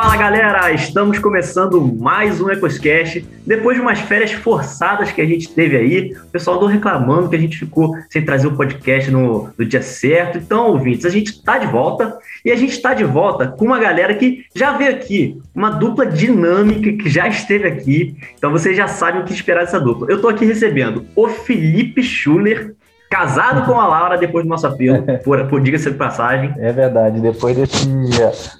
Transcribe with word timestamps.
Fala 0.00 0.16
galera, 0.16 0.70
estamos 0.70 1.18
começando 1.18 1.80
mais 1.80 2.40
um 2.40 2.48
EcosCast. 2.48 3.26
Depois 3.44 3.76
de 3.76 3.82
umas 3.82 3.98
férias 3.98 4.30
forçadas 4.30 5.10
que 5.10 5.20
a 5.20 5.26
gente 5.26 5.52
teve 5.52 5.76
aí, 5.76 6.12
o 6.12 6.28
pessoal 6.28 6.56
andou 6.56 6.68
reclamando 6.68 7.28
que 7.28 7.34
a 7.34 7.38
gente 7.38 7.58
ficou 7.58 7.96
sem 8.08 8.24
trazer 8.24 8.46
o 8.46 8.54
podcast 8.54 9.10
no, 9.10 9.50
no 9.58 9.64
dia 9.64 9.82
certo. 9.82 10.38
Então, 10.38 10.68
ouvintes, 10.68 11.04
a 11.04 11.08
gente 11.08 11.32
está 11.32 11.58
de 11.58 11.66
volta 11.66 12.16
e 12.44 12.52
a 12.52 12.54
gente 12.54 12.70
está 12.70 12.94
de 12.94 13.02
volta 13.02 13.48
com 13.48 13.64
uma 13.64 13.80
galera 13.80 14.14
que 14.14 14.44
já 14.54 14.70
veio 14.70 14.92
aqui, 14.92 15.36
uma 15.52 15.70
dupla 15.70 16.06
dinâmica 16.06 16.92
que 16.92 17.10
já 17.10 17.26
esteve 17.26 17.66
aqui. 17.66 18.16
Então 18.36 18.52
vocês 18.52 18.76
já 18.76 18.86
sabem 18.86 19.20
o 19.20 19.24
que 19.24 19.32
esperar 19.32 19.64
dessa 19.64 19.80
dupla. 19.80 20.06
Eu 20.08 20.16
estou 20.16 20.30
aqui 20.30 20.44
recebendo 20.44 21.06
o 21.16 21.26
Felipe 21.26 22.04
Schuller 22.04 22.76
Casado 23.10 23.64
com 23.64 23.80
a 23.80 23.86
Laura 23.86 24.18
depois 24.18 24.44
do 24.44 24.48
nosso 24.48 24.66
apelo, 24.66 25.02
por, 25.24 25.46
por 25.46 25.60
diga-se 25.60 25.90
de 25.90 25.96
passagem. 25.96 26.54
É 26.58 26.72
verdade, 26.72 27.20
depois 27.20 27.56
desse 27.56 27.88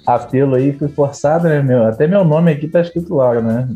apelo 0.05 0.55
aí 0.55 0.73
fui 0.73 0.87
forçado, 0.87 1.47
né, 1.47 1.61
meu? 1.61 1.85
Até 1.85 2.07
meu 2.07 2.23
nome 2.23 2.51
aqui 2.51 2.67
tá 2.67 2.81
escrito 2.81 3.15
Laura, 3.15 3.41
né? 3.41 3.67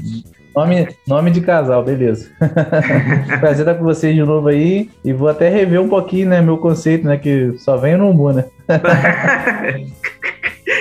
Nome, 0.55 0.87
nome 1.07 1.31
de 1.31 1.41
casal, 1.41 1.83
beleza. 1.83 2.29
Prazer 3.39 3.67
estar 3.67 3.73
com 3.73 3.83
vocês 3.83 4.13
de 4.13 4.23
novo 4.23 4.47
aí 4.47 4.89
e 5.03 5.11
vou 5.11 5.27
até 5.27 5.49
rever 5.49 5.81
um 5.81 5.89
pouquinho, 5.89 6.29
né, 6.29 6.41
meu 6.41 6.57
conceito, 6.57 7.07
né, 7.07 7.17
que 7.17 7.53
só 7.57 7.75
vem 7.77 7.97
no 7.97 8.09
umbu, 8.09 8.31
né? 8.33 8.45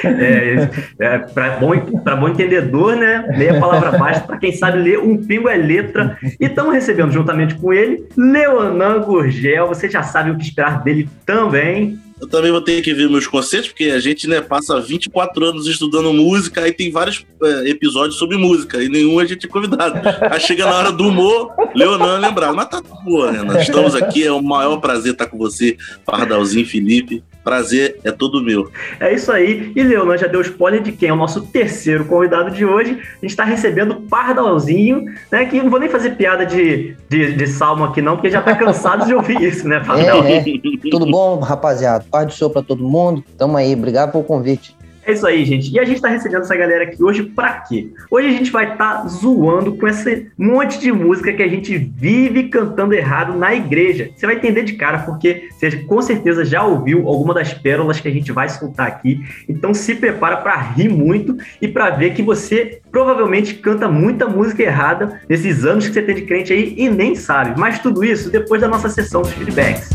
É, 0.05 0.69
é 0.99 1.19
para 1.19 1.57
bom, 1.57 1.73
bom 1.77 2.29
entendedor, 2.29 2.97
né? 2.97 3.25
Leia 3.37 3.57
a 3.57 3.61
palavra 3.61 3.99
baixa. 3.99 4.21
Para 4.21 4.39
quem 4.39 4.53
sabe 4.53 4.79
ler, 4.79 4.99
um 4.99 5.17
pingo 5.17 5.49
é 5.49 5.57
letra. 5.57 6.17
E 6.23 6.45
estamos 6.45 6.73
recebendo 6.73 7.13
juntamente 7.13 7.55
com 7.55 7.73
ele 7.73 8.05
Leonan 8.17 9.01
Gurgel. 9.01 9.69
Você 9.69 9.89
já 9.89 10.03
sabe 10.03 10.31
o 10.31 10.37
que 10.37 10.45
esperar 10.45 10.83
dele 10.83 11.09
também. 11.25 11.99
Eu 12.23 12.29
também 12.29 12.53
vou 12.53 12.61
ter 12.61 12.81
que 12.83 12.95
ver 12.95 13.11
meus 13.11 13.27
conceitos, 13.27 13.71
porque 13.71 13.87
a 13.87 13.99
gente 13.99 14.29
né, 14.29 14.41
passa 14.41 14.81
24 14.81 15.45
anos 15.45 15.67
estudando 15.67 16.13
música, 16.13 16.61
aí 16.61 16.73
tem 16.73 16.89
vários 16.89 17.27
é, 17.43 17.69
episódios 17.69 18.17
sobre 18.17 18.37
música, 18.37 18.81
e 18.81 18.89
nenhum 18.89 19.19
a 19.19 19.25
gente 19.25 19.45
é 19.45 19.49
convidado. 19.49 20.01
Aí 20.31 20.39
chega 20.39 20.65
na 20.65 20.79
hora 20.79 20.93
do 20.93 21.09
humor, 21.09 21.51
Leonan 21.75 22.19
lembrar. 22.19 22.53
Mas 22.53 22.69
tá 22.69 22.81
boa, 23.05 23.33
né? 23.33 23.43
Nós 23.43 23.63
estamos 23.63 23.97
aqui, 23.97 24.25
é 24.25 24.31
o 24.31 24.41
maior 24.41 24.77
prazer 24.77 25.15
estar 25.15 25.27
com 25.27 25.37
você, 25.37 25.77
Pardalzinho 26.07 26.65
Felipe. 26.65 27.25
Prazer 27.43 27.99
é 28.05 28.11
todo 28.11 28.43
meu. 28.43 28.71
É 29.01 29.13
isso 29.13 29.33
aí. 29.33 29.73
E 29.75 29.83
Leonan 29.83 30.17
já 30.17 30.27
deu 30.27 30.41
spoiler 30.41 30.83
de 30.83 30.93
quem 30.93 31.09
é 31.09 31.13
o 31.13 31.17
nosso 31.17 31.43
terceiro 31.47 32.05
convidado 32.05 32.51
de 32.51 32.65
hoje. 32.65 32.91
A 32.93 33.21
gente 33.21 33.31
está 33.31 33.45
recebendo 33.45 33.93
o 33.93 34.03
Pardalzinho, 34.03 35.05
né? 35.31 35.45
Que 35.47 35.61
não 35.61 35.71
vou 35.71 35.81
nem 35.81 35.89
fazer 35.89 36.11
piada 36.11 36.47
de, 36.47 36.97
de, 37.09 37.33
de 37.33 37.47
salmo 37.47 37.85
aqui, 37.85 38.01
não, 38.01 38.17
porque 38.17 38.31
já 38.31 38.43
tá 38.43 38.55
cansado 38.55 39.07
de 39.07 39.15
ouvir 39.15 39.41
isso, 39.43 39.67
né, 39.67 39.81
Pardal? 39.81 40.23
É, 40.25 40.39
é. 40.39 40.45
Tudo 40.91 41.07
bom, 41.07 41.41
rapaziada? 41.41 42.05
Paz 42.11 42.27
do 42.27 42.33
Senhor 42.33 42.51
para 42.51 42.63
todo 42.63 42.83
mundo. 42.83 43.25
Tamo 43.37 43.57
aí. 43.57 43.75
Obrigado 43.75 44.13
pelo 44.13 44.25
convite. 44.25 44.77
É 45.05 45.13
isso 45.13 45.27
aí, 45.27 45.45
gente. 45.45 45.73
E 45.73 45.79
a 45.81 45.85
gente 45.85 46.01
tá 46.01 46.09
recebendo 46.09 46.43
essa 46.43 46.57
galera 46.57 46.85
aqui 46.85 47.03
hoje 47.03 47.25
pra 47.25 47.55
quê? 47.55 47.91
Hoje 48.11 48.29
a 48.29 48.31
gente 48.31 48.53
vai 48.53 48.73
estar 48.73 49.03
tá 49.03 49.09
zoando 49.09 49.77
com 49.77 49.89
esse 49.89 50.29
monte 50.39 50.79
de 50.79 50.93
música 50.93 51.33
que 51.33 51.43
a 51.43 51.49
gente 51.49 51.77
vive 51.77 52.45
cantando 52.45 52.95
errado 52.95 53.37
na 53.37 53.53
igreja. 53.53 54.11
Você 54.15 54.27
vai 54.27 54.37
entender 54.37 54.63
de 54.63 54.75
cara, 54.75 55.01
porque 55.01 55.49
você 55.51 55.73
com 55.73 56.01
certeza 56.01 56.45
já 56.45 56.63
ouviu 56.63 57.09
alguma 57.09 57.35
das 57.35 57.53
pérolas 57.53 58.01
que 58.01 58.07
a 58.07 58.13
gente 58.13 58.31
vai 58.31 58.49
soltar 58.49 58.87
aqui. 58.87 59.21
Então 59.49 59.75
se 59.75 59.95
prepara 59.95 60.37
para 60.37 60.57
rir 60.57 60.89
muito 60.89 61.37
e 61.61 61.67
para 61.67 61.91
ver 61.91 62.15
que 62.15 62.23
você 62.23 62.81
provavelmente 62.91 63.55
canta 63.55 63.89
muita 63.89 64.29
música 64.29 64.63
errada 64.63 65.21
nesses 65.29 65.65
anos 65.65 65.89
que 65.89 65.95
você 65.95 66.03
tem 66.03 66.15
de 66.15 66.23
crente 66.23 66.53
aí 66.53 66.75
e 66.77 66.89
nem 66.89 67.17
sabe. 67.17 67.59
Mas 67.59 67.81
tudo 67.81 68.05
isso 68.05 68.31
depois 68.31 68.61
da 68.61 68.69
nossa 68.69 68.89
sessão 68.89 69.23
dos 69.23 69.33
feedbacks. 69.33 69.91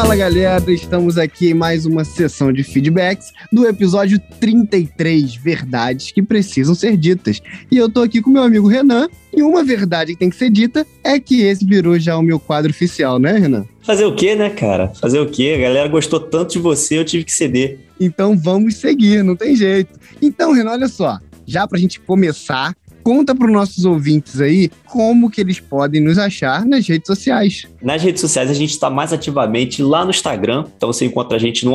Fala 0.00 0.16
galera, 0.16 0.72
estamos 0.72 1.18
aqui 1.18 1.50
em 1.50 1.54
mais 1.54 1.84
uma 1.84 2.06
sessão 2.06 2.50
de 2.50 2.64
feedbacks 2.64 3.34
do 3.52 3.68
episódio 3.68 4.18
33 4.40 5.36
Verdades 5.36 6.10
que 6.10 6.22
Precisam 6.22 6.74
Ser 6.74 6.96
Ditas. 6.96 7.42
E 7.70 7.76
eu 7.76 7.86
tô 7.86 8.00
aqui 8.00 8.22
com 8.22 8.30
meu 8.30 8.42
amigo 8.42 8.66
Renan, 8.66 9.10
e 9.30 9.42
uma 9.42 9.62
verdade 9.62 10.14
que 10.14 10.18
tem 10.18 10.30
que 10.30 10.36
ser 10.36 10.48
dita 10.48 10.86
é 11.04 11.20
que 11.20 11.42
esse 11.42 11.66
virou 11.66 11.98
já 11.98 12.16
o 12.16 12.22
meu 12.22 12.40
quadro 12.40 12.70
oficial, 12.70 13.18
né, 13.18 13.32
Renan? 13.32 13.66
Fazer 13.82 14.06
o 14.06 14.14
quê, 14.14 14.34
né, 14.34 14.48
cara? 14.48 14.88
Fazer 14.88 15.20
o 15.20 15.28
quê? 15.28 15.52
A 15.58 15.60
galera 15.60 15.88
gostou 15.88 16.18
tanto 16.18 16.54
de 16.54 16.60
você, 16.60 16.98
eu 16.98 17.04
tive 17.04 17.22
que 17.22 17.32
ceder. 17.32 17.80
Então 18.00 18.34
vamos 18.38 18.76
seguir, 18.76 19.22
não 19.22 19.36
tem 19.36 19.54
jeito. 19.54 20.00
Então, 20.22 20.54
Renan, 20.54 20.70
olha 20.70 20.88
só, 20.88 21.18
já 21.46 21.68
pra 21.68 21.78
gente 21.78 22.00
começar, 22.00 22.74
Conta 23.02 23.34
para 23.34 23.46
os 23.46 23.52
nossos 23.52 23.84
ouvintes 23.84 24.40
aí 24.40 24.70
como 24.86 25.30
que 25.30 25.40
eles 25.40 25.60
podem 25.60 26.00
nos 26.00 26.18
achar 26.18 26.64
nas 26.64 26.86
redes 26.86 27.06
sociais. 27.06 27.66
Nas 27.82 28.02
redes 28.02 28.20
sociais 28.20 28.50
a 28.50 28.54
gente 28.54 28.70
está 28.70 28.90
mais 28.90 29.12
ativamente 29.12 29.82
lá 29.82 30.04
no 30.04 30.10
Instagram, 30.10 30.64
então 30.76 30.92
você 30.92 31.06
encontra 31.06 31.36
a 31.36 31.40
gente 31.40 31.64
no 31.64 31.74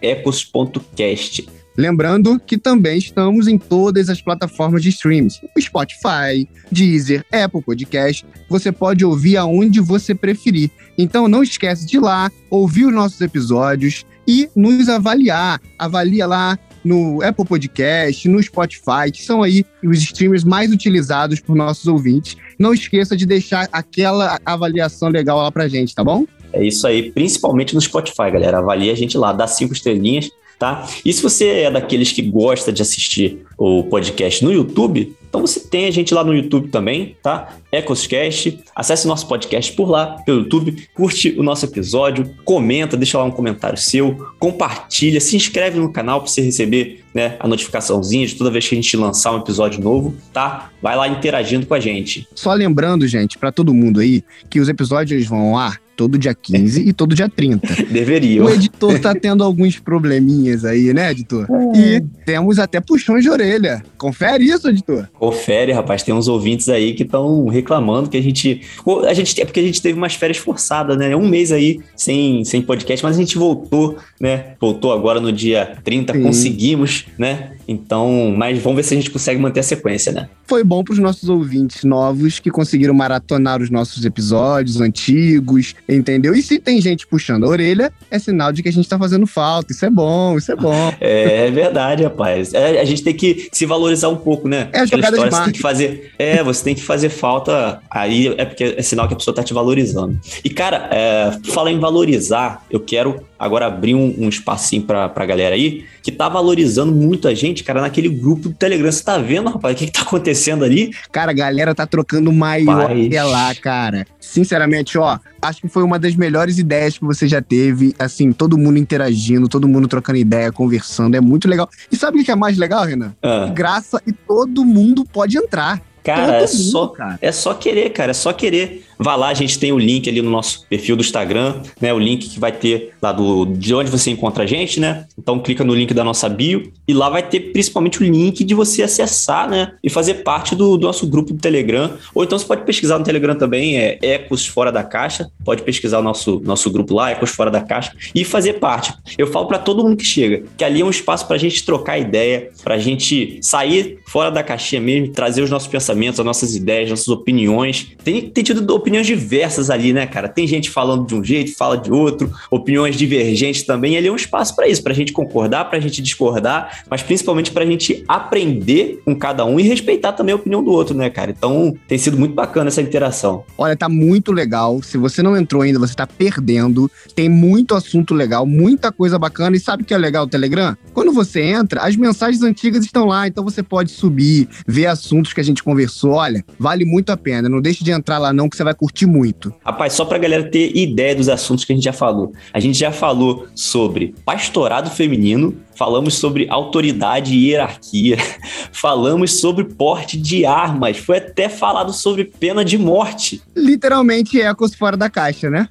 ecos.cast. 0.00 1.46
Lembrando 1.76 2.38
que 2.38 2.56
também 2.56 2.98
estamos 2.98 3.48
em 3.48 3.58
todas 3.58 4.08
as 4.08 4.22
plataformas 4.22 4.80
de 4.80 4.90
streams, 4.90 5.40
Spotify, 5.58 6.48
Deezer, 6.70 7.24
Apple 7.32 7.62
Podcast. 7.62 8.24
Você 8.48 8.70
pode 8.70 9.04
ouvir 9.04 9.36
aonde 9.36 9.80
você 9.80 10.14
preferir. 10.14 10.70
Então 10.96 11.26
não 11.26 11.42
esquece 11.42 11.84
de 11.84 11.96
ir 11.96 12.00
lá, 12.00 12.30
ouvir 12.48 12.86
os 12.86 12.94
nossos 12.94 13.20
episódios 13.20 14.06
e 14.26 14.48
nos 14.54 14.88
avaliar. 14.88 15.60
Avalia 15.76 16.26
lá 16.26 16.56
no 16.84 17.22
Apple 17.22 17.44
Podcast, 17.44 18.28
no 18.28 18.42
Spotify, 18.42 19.10
que 19.12 19.22
são 19.22 19.42
aí 19.42 19.64
os 19.82 19.98
streamers 20.02 20.44
mais 20.44 20.70
utilizados 20.70 21.40
por 21.40 21.56
nossos 21.56 21.86
ouvintes. 21.86 22.36
Não 22.58 22.74
esqueça 22.74 23.16
de 23.16 23.24
deixar 23.24 23.68
aquela 23.72 24.38
avaliação 24.44 25.08
legal 25.08 25.38
lá 25.38 25.50
pra 25.50 25.66
gente, 25.68 25.94
tá 25.94 26.04
bom? 26.04 26.26
É 26.52 26.64
isso 26.64 26.86
aí, 26.86 27.10
principalmente 27.10 27.74
no 27.74 27.80
Spotify, 27.80 28.30
galera. 28.30 28.58
Avalie 28.58 28.90
a 28.90 28.94
gente 28.94 29.18
lá, 29.18 29.32
dá 29.32 29.46
cinco 29.46 29.72
estrelinhas, 29.72 30.30
tá? 30.58 30.86
E 31.04 31.12
se 31.12 31.22
você 31.22 31.48
é 31.48 31.70
daqueles 31.70 32.12
que 32.12 32.22
gosta 32.22 32.72
de 32.72 32.80
assistir 32.80 33.44
o 33.58 33.82
podcast 33.84 34.44
no 34.44 34.52
YouTube, 34.52 35.16
então 35.34 35.44
você 35.44 35.58
tem 35.58 35.86
a 35.86 35.90
gente 35.90 36.14
lá 36.14 36.22
no 36.22 36.32
YouTube 36.32 36.68
também, 36.68 37.16
tá? 37.20 37.56
Ecoscast. 37.72 38.60
Acesse 38.72 39.04
nosso 39.08 39.26
podcast 39.26 39.72
por 39.72 39.90
lá, 39.90 40.22
pelo 40.24 40.42
YouTube, 40.42 40.86
curte 40.94 41.34
o 41.36 41.42
nosso 41.42 41.64
episódio, 41.64 42.30
comenta, 42.44 42.96
deixa 42.96 43.18
lá 43.18 43.24
um 43.24 43.32
comentário 43.32 43.76
seu, 43.76 44.28
compartilha, 44.38 45.20
se 45.20 45.34
inscreve 45.34 45.80
no 45.80 45.92
canal 45.92 46.20
para 46.20 46.30
você 46.30 46.40
receber 46.40 47.02
né, 47.12 47.34
a 47.40 47.48
notificaçãozinha 47.48 48.24
de 48.24 48.36
toda 48.36 48.48
vez 48.48 48.68
que 48.68 48.76
a 48.76 48.80
gente 48.80 48.96
lançar 48.96 49.32
um 49.32 49.38
episódio 49.38 49.82
novo, 49.82 50.14
tá? 50.32 50.70
Vai 50.80 50.94
lá 50.94 51.08
interagindo 51.08 51.66
com 51.66 51.74
a 51.74 51.80
gente. 51.80 52.28
Só 52.32 52.52
lembrando, 52.54 53.04
gente, 53.08 53.36
para 53.36 53.50
todo 53.50 53.74
mundo 53.74 53.98
aí, 53.98 54.22
que 54.48 54.60
os 54.60 54.68
episódios 54.68 55.26
vão 55.26 55.58
ar 55.58 55.80
todo 55.96 56.18
dia 56.18 56.34
15 56.34 56.88
e 56.88 56.92
todo 56.92 57.14
dia 57.14 57.28
30. 57.28 57.84
Deveriam. 57.90 58.46
O 58.46 58.50
editor 58.50 58.98
tá 58.98 59.14
tendo 59.14 59.42
alguns 59.42 59.78
probleminhas 59.78 60.64
aí, 60.64 60.92
né, 60.92 61.10
editor? 61.10 61.46
É. 61.74 61.78
E 61.78 62.00
temos 62.24 62.58
até 62.58 62.80
puxões 62.80 63.22
de 63.22 63.30
orelha. 63.30 63.82
Confere 63.96 64.44
isso, 64.44 64.68
editor. 64.68 65.08
Confere, 65.14 65.72
rapaz. 65.72 66.02
Tem 66.02 66.14
uns 66.14 66.28
ouvintes 66.28 66.68
aí 66.68 66.94
que 66.94 67.02
estão 67.02 67.46
reclamando 67.46 68.08
que 68.08 68.16
a 68.16 68.22
gente. 68.22 68.62
A 69.06 69.14
gente. 69.14 69.40
É 69.40 69.44
porque 69.44 69.60
a 69.60 69.64
gente 69.64 69.80
teve 69.80 69.96
umas 69.96 70.14
férias 70.14 70.38
forçadas, 70.38 70.96
né? 70.96 71.14
Um 71.14 71.28
mês 71.28 71.52
aí 71.52 71.80
sem, 71.96 72.44
sem 72.44 72.62
podcast, 72.62 73.04
mas 73.04 73.16
a 73.16 73.20
gente 73.20 73.38
voltou, 73.38 73.96
né? 74.20 74.54
Voltou 74.60 74.92
agora 74.92 75.20
no 75.20 75.32
dia 75.32 75.76
30, 75.84 76.12
Sim. 76.12 76.22
conseguimos, 76.22 77.06
né? 77.18 77.52
Então, 77.66 78.34
mas 78.36 78.58
vamos 78.58 78.76
ver 78.76 78.82
se 78.82 78.94
a 78.94 78.96
gente 78.96 79.10
consegue 79.10 79.40
manter 79.40 79.60
a 79.60 79.62
sequência, 79.62 80.12
né? 80.12 80.28
Foi 80.46 80.62
bom 80.62 80.84
para 80.84 80.92
os 80.92 80.98
nossos 80.98 81.28
ouvintes 81.28 81.84
novos 81.84 82.38
que 82.38 82.50
conseguiram 82.50 82.92
maratonar 82.92 83.62
os 83.62 83.70
nossos 83.70 84.04
episódios 84.04 84.80
antigos, 84.80 85.74
entendeu? 85.88 86.34
E 86.34 86.42
se 86.42 86.58
tem 86.58 86.80
gente 86.80 87.06
puxando 87.06 87.44
a 87.44 87.48
orelha, 87.48 87.92
é 88.10 88.18
sinal 88.18 88.52
de 88.52 88.62
que 88.62 88.68
a 88.68 88.72
gente 88.72 88.88
tá 88.88 88.98
fazendo 88.98 89.26
falta. 89.26 89.72
Isso 89.72 89.84
é 89.84 89.90
bom, 89.90 90.36
isso 90.36 90.52
é 90.52 90.56
bom. 90.56 90.74
É, 91.00 91.48
é 91.48 91.50
verdade, 91.50 92.02
rapaz. 92.02 92.54
É, 92.54 92.80
a 92.80 92.84
gente 92.84 93.02
tem 93.02 93.14
que 93.14 93.48
se 93.52 93.66
valorizar 93.66 94.08
um 94.08 94.16
pouco, 94.16 94.48
né? 94.48 94.68
É 94.72 94.80
a 94.80 94.86
jogada 94.86 95.16
história, 95.16 95.30
de 95.30 95.36
você 95.36 95.44
tem 95.44 95.52
que 95.52 95.60
fazer. 95.60 96.12
É, 96.18 96.42
você 96.42 96.64
tem 96.64 96.74
que 96.74 96.82
fazer 96.82 97.08
falta. 97.08 97.80
Aí 97.90 98.34
é 98.38 98.44
porque 98.44 98.74
é 98.76 98.82
sinal 98.82 99.06
que 99.06 99.14
a 99.14 99.16
pessoa 99.16 99.34
tá 99.34 99.42
te 99.42 99.52
valorizando. 99.52 100.18
E, 100.42 100.50
cara, 100.50 100.88
é, 100.90 101.38
fala 101.44 101.70
em 101.70 101.78
valorizar, 101.78 102.64
eu 102.70 102.80
quero 102.80 103.24
agora 103.38 103.66
abrir 103.66 103.94
um, 103.94 104.14
um 104.18 104.28
espacinho 104.28 104.82
pra, 104.82 105.08
pra 105.08 105.26
galera 105.26 105.54
aí, 105.54 105.84
que 106.02 106.10
tá 106.10 106.28
valorizando 106.28 106.92
muito 106.92 107.28
a 107.28 107.34
gente, 107.34 107.62
cara, 107.62 107.80
naquele 107.80 108.08
grupo 108.08 108.48
do 108.48 108.54
Telegram. 108.54 108.90
Você 108.90 109.04
tá 109.04 109.18
vendo, 109.18 109.50
rapaz, 109.50 109.74
o 109.74 109.78
que, 109.78 109.86
que 109.86 109.92
tá 109.92 110.02
acontecendo 110.02 110.64
ali? 110.64 110.92
Cara, 111.12 111.30
a 111.30 111.34
galera 111.34 111.74
tá 111.74 111.86
trocando 111.86 112.32
maior 112.32 112.90
até 112.90 113.22
lá, 113.22 113.54
cara. 113.54 114.06
Sinceramente, 114.18 114.96
ó, 114.96 115.18
acho 115.44 115.60
que 115.60 115.68
foi 115.68 115.82
uma 115.82 115.98
das 115.98 116.14
melhores 116.16 116.58
ideias 116.58 116.98
que 116.98 117.04
você 117.04 117.28
já 117.28 117.42
teve. 117.42 117.94
Assim, 117.98 118.32
todo 118.32 118.58
mundo 118.58 118.78
interagindo, 118.78 119.48
todo 119.48 119.68
mundo 119.68 119.86
trocando 119.86 120.18
ideia, 120.18 120.50
conversando. 120.50 121.14
É 121.14 121.20
muito 121.20 121.48
legal. 121.48 121.68
E 121.90 121.96
sabe 121.96 122.20
o 122.20 122.24
que 122.24 122.30
é 122.30 122.34
mais 122.34 122.56
legal, 122.56 122.84
Renan? 122.84 123.12
Ah. 123.22 123.50
Graça 123.54 124.02
e 124.06 124.12
todo 124.12 124.64
mundo 124.64 125.04
pode 125.04 125.36
entrar. 125.36 125.80
Cara, 126.02 126.42
é 126.42 126.46
só, 126.46 126.88
cara. 126.88 127.18
é 127.22 127.32
só 127.32 127.54
querer, 127.54 127.88
cara, 127.90 128.10
é 128.10 128.14
só 128.14 128.30
querer. 128.32 128.84
Vá 128.98 129.16
lá, 129.16 129.28
a 129.28 129.34
gente 129.34 129.58
tem 129.58 129.72
o 129.72 129.78
link 129.78 130.08
ali 130.08 130.22
no 130.22 130.30
nosso 130.30 130.66
perfil 130.68 130.96
do 130.96 131.02
Instagram, 131.02 131.62
né? 131.80 131.92
O 131.92 131.98
link 131.98 132.28
que 132.28 132.38
vai 132.38 132.52
ter 132.52 132.92
lá 133.00 133.12
do 133.12 133.44
de 133.44 133.74
onde 133.74 133.90
você 133.90 134.10
encontra 134.10 134.44
a 134.44 134.46
gente, 134.46 134.80
né? 134.80 135.06
Então 135.18 135.38
clica 135.38 135.64
no 135.64 135.74
link 135.74 135.92
da 135.92 136.04
nossa 136.04 136.28
bio 136.28 136.72
e 136.86 136.92
lá 136.92 137.08
vai 137.08 137.22
ter 137.22 137.52
principalmente 137.52 138.02
o 138.02 138.04
link 138.04 138.44
de 138.44 138.54
você 138.54 138.82
acessar, 138.82 139.48
né? 139.48 139.72
E 139.82 139.90
fazer 139.90 140.14
parte 140.22 140.54
do, 140.54 140.76
do 140.76 140.86
nosso 140.86 141.06
grupo 141.06 141.32
do 141.32 141.38
Telegram. 141.40 141.92
Ou 142.14 142.24
então 142.24 142.38
você 142.38 142.46
pode 142.46 142.64
pesquisar 142.64 142.98
no 142.98 143.04
Telegram 143.04 143.34
também, 143.34 143.76
é 143.76 143.98
Ecos 144.02 144.46
Fora 144.46 144.70
da 144.70 144.82
Caixa. 144.82 145.28
Pode 145.44 145.62
pesquisar 145.62 145.98
o 145.98 146.02
nosso, 146.02 146.40
nosso 146.44 146.70
grupo 146.70 146.94
lá, 146.94 147.10
Ecos 147.10 147.30
Fora 147.30 147.50
da 147.50 147.60
Caixa, 147.60 147.92
e 148.14 148.24
fazer 148.24 148.54
parte. 148.54 148.92
Eu 149.18 149.26
falo 149.26 149.46
para 149.46 149.58
todo 149.58 149.82
mundo 149.82 149.96
que 149.96 150.04
chega 150.04 150.44
que 150.56 150.64
ali 150.64 150.80
é 150.80 150.84
um 150.84 150.90
espaço 150.90 151.26
para 151.26 151.36
a 151.36 151.38
gente 151.38 151.64
trocar 151.64 151.98
ideia, 151.98 152.50
para 152.62 152.74
a 152.74 152.78
gente 152.78 153.38
sair 153.40 153.98
fora 154.06 154.30
da 154.30 154.42
caixinha 154.42 154.80
mesmo, 154.80 155.12
trazer 155.12 155.42
os 155.42 155.50
nossos 155.50 155.68
pensamentos, 155.68 156.20
as 156.20 156.26
nossas 156.26 156.54
ideias, 156.54 156.90
nossas 156.90 157.08
opiniões. 157.08 157.92
Tem, 158.02 158.28
tem 158.30 158.44
tido 158.44 158.60
opiniões 158.84 159.06
diversas 159.06 159.70
ali, 159.70 159.94
né, 159.94 160.06
cara? 160.06 160.28
Tem 160.28 160.46
gente 160.46 160.68
falando 160.68 161.06
de 161.06 161.14
um 161.14 161.24
jeito, 161.24 161.56
fala 161.56 161.78
de 161.78 161.90
outro, 161.90 162.30
opiniões 162.50 162.96
divergentes 162.96 163.62
também. 163.62 163.96
Ali 163.96 164.08
é 164.08 164.12
um 164.12 164.16
espaço 164.16 164.54
para 164.54 164.68
isso, 164.68 164.82
para 164.82 164.92
a 164.92 164.94
gente 164.94 165.10
concordar, 165.10 165.64
para 165.64 165.78
a 165.78 165.80
gente 165.80 166.02
discordar, 166.02 166.84
mas 166.90 167.02
principalmente 167.02 167.50
para 167.50 167.64
a 167.64 167.66
gente 167.66 168.04
aprender 168.06 169.00
com 169.02 169.16
cada 169.16 169.46
um 169.46 169.58
e 169.58 169.62
respeitar 169.62 170.12
também 170.12 170.34
a 170.34 170.36
opinião 170.36 170.62
do 170.62 170.70
outro, 170.70 170.94
né, 170.94 171.08
cara? 171.08 171.30
Então 171.30 171.74
tem 171.88 171.96
sido 171.96 172.18
muito 172.18 172.34
bacana 172.34 172.68
essa 172.68 172.82
interação. 172.82 173.44
Olha, 173.56 173.74
tá 173.74 173.88
muito 173.88 174.30
legal. 174.32 174.82
Se 174.82 174.98
você 174.98 175.22
não 175.22 175.34
entrou 175.34 175.62
ainda, 175.62 175.78
você 175.78 175.94
tá 175.94 176.06
perdendo. 176.06 176.90
Tem 177.14 177.28
muito 177.28 177.74
assunto 177.74 178.12
legal, 178.12 178.44
muita 178.44 178.92
coisa 178.92 179.18
bacana. 179.18 179.56
E 179.56 179.60
sabe 179.60 179.82
o 179.82 179.86
que 179.86 179.94
é 179.94 179.98
legal 179.98 180.26
do 180.26 180.30
Telegram? 180.30 180.76
Quando 180.92 181.10
você 181.10 181.40
entra, 181.40 181.80
as 181.80 181.96
mensagens 181.96 182.42
antigas 182.42 182.84
estão 182.84 183.06
lá, 183.06 183.26
então 183.26 183.42
você 183.42 183.62
pode 183.62 183.90
subir, 183.90 184.46
ver 184.66 184.86
assuntos 184.86 185.32
que 185.32 185.40
a 185.40 185.44
gente 185.44 185.62
conversou. 185.62 186.12
Olha, 186.12 186.44
vale 186.58 186.84
muito 186.84 187.10
a 187.10 187.16
pena. 187.16 187.48
Não 187.48 187.62
deixe 187.62 187.82
de 187.82 187.90
entrar 187.90 188.18
lá 188.18 188.32
não, 188.32 188.48
que 188.48 188.56
você 188.56 188.64
vai 188.64 188.73
curtir 188.74 189.06
muito. 189.06 189.54
Rapaz, 189.64 189.92
só 189.92 190.04
pra 190.04 190.18
galera 190.18 190.50
ter 190.50 190.76
ideia 190.76 191.14
dos 191.14 191.28
assuntos 191.28 191.64
que 191.64 191.72
a 191.72 191.76
gente 191.76 191.84
já 191.84 191.92
falou. 191.92 192.32
A 192.52 192.60
gente 192.60 192.78
já 192.78 192.92
falou 192.92 193.46
sobre 193.54 194.14
pastorado 194.24 194.90
feminino, 194.90 195.56
falamos 195.76 196.14
sobre 196.14 196.46
autoridade 196.48 197.34
e 197.34 197.50
hierarquia, 197.50 198.16
falamos 198.72 199.40
sobre 199.40 199.64
porte 199.64 200.16
de 200.16 200.44
armas, 200.44 200.98
foi 200.98 201.18
até 201.18 201.48
falado 201.48 201.92
sobre 201.92 202.24
pena 202.24 202.64
de 202.64 202.78
morte. 202.78 203.42
Literalmente 203.56 204.40
ecos 204.40 204.74
fora 204.74 204.96
da 204.96 205.10
caixa, 205.10 205.50
né? 205.50 205.68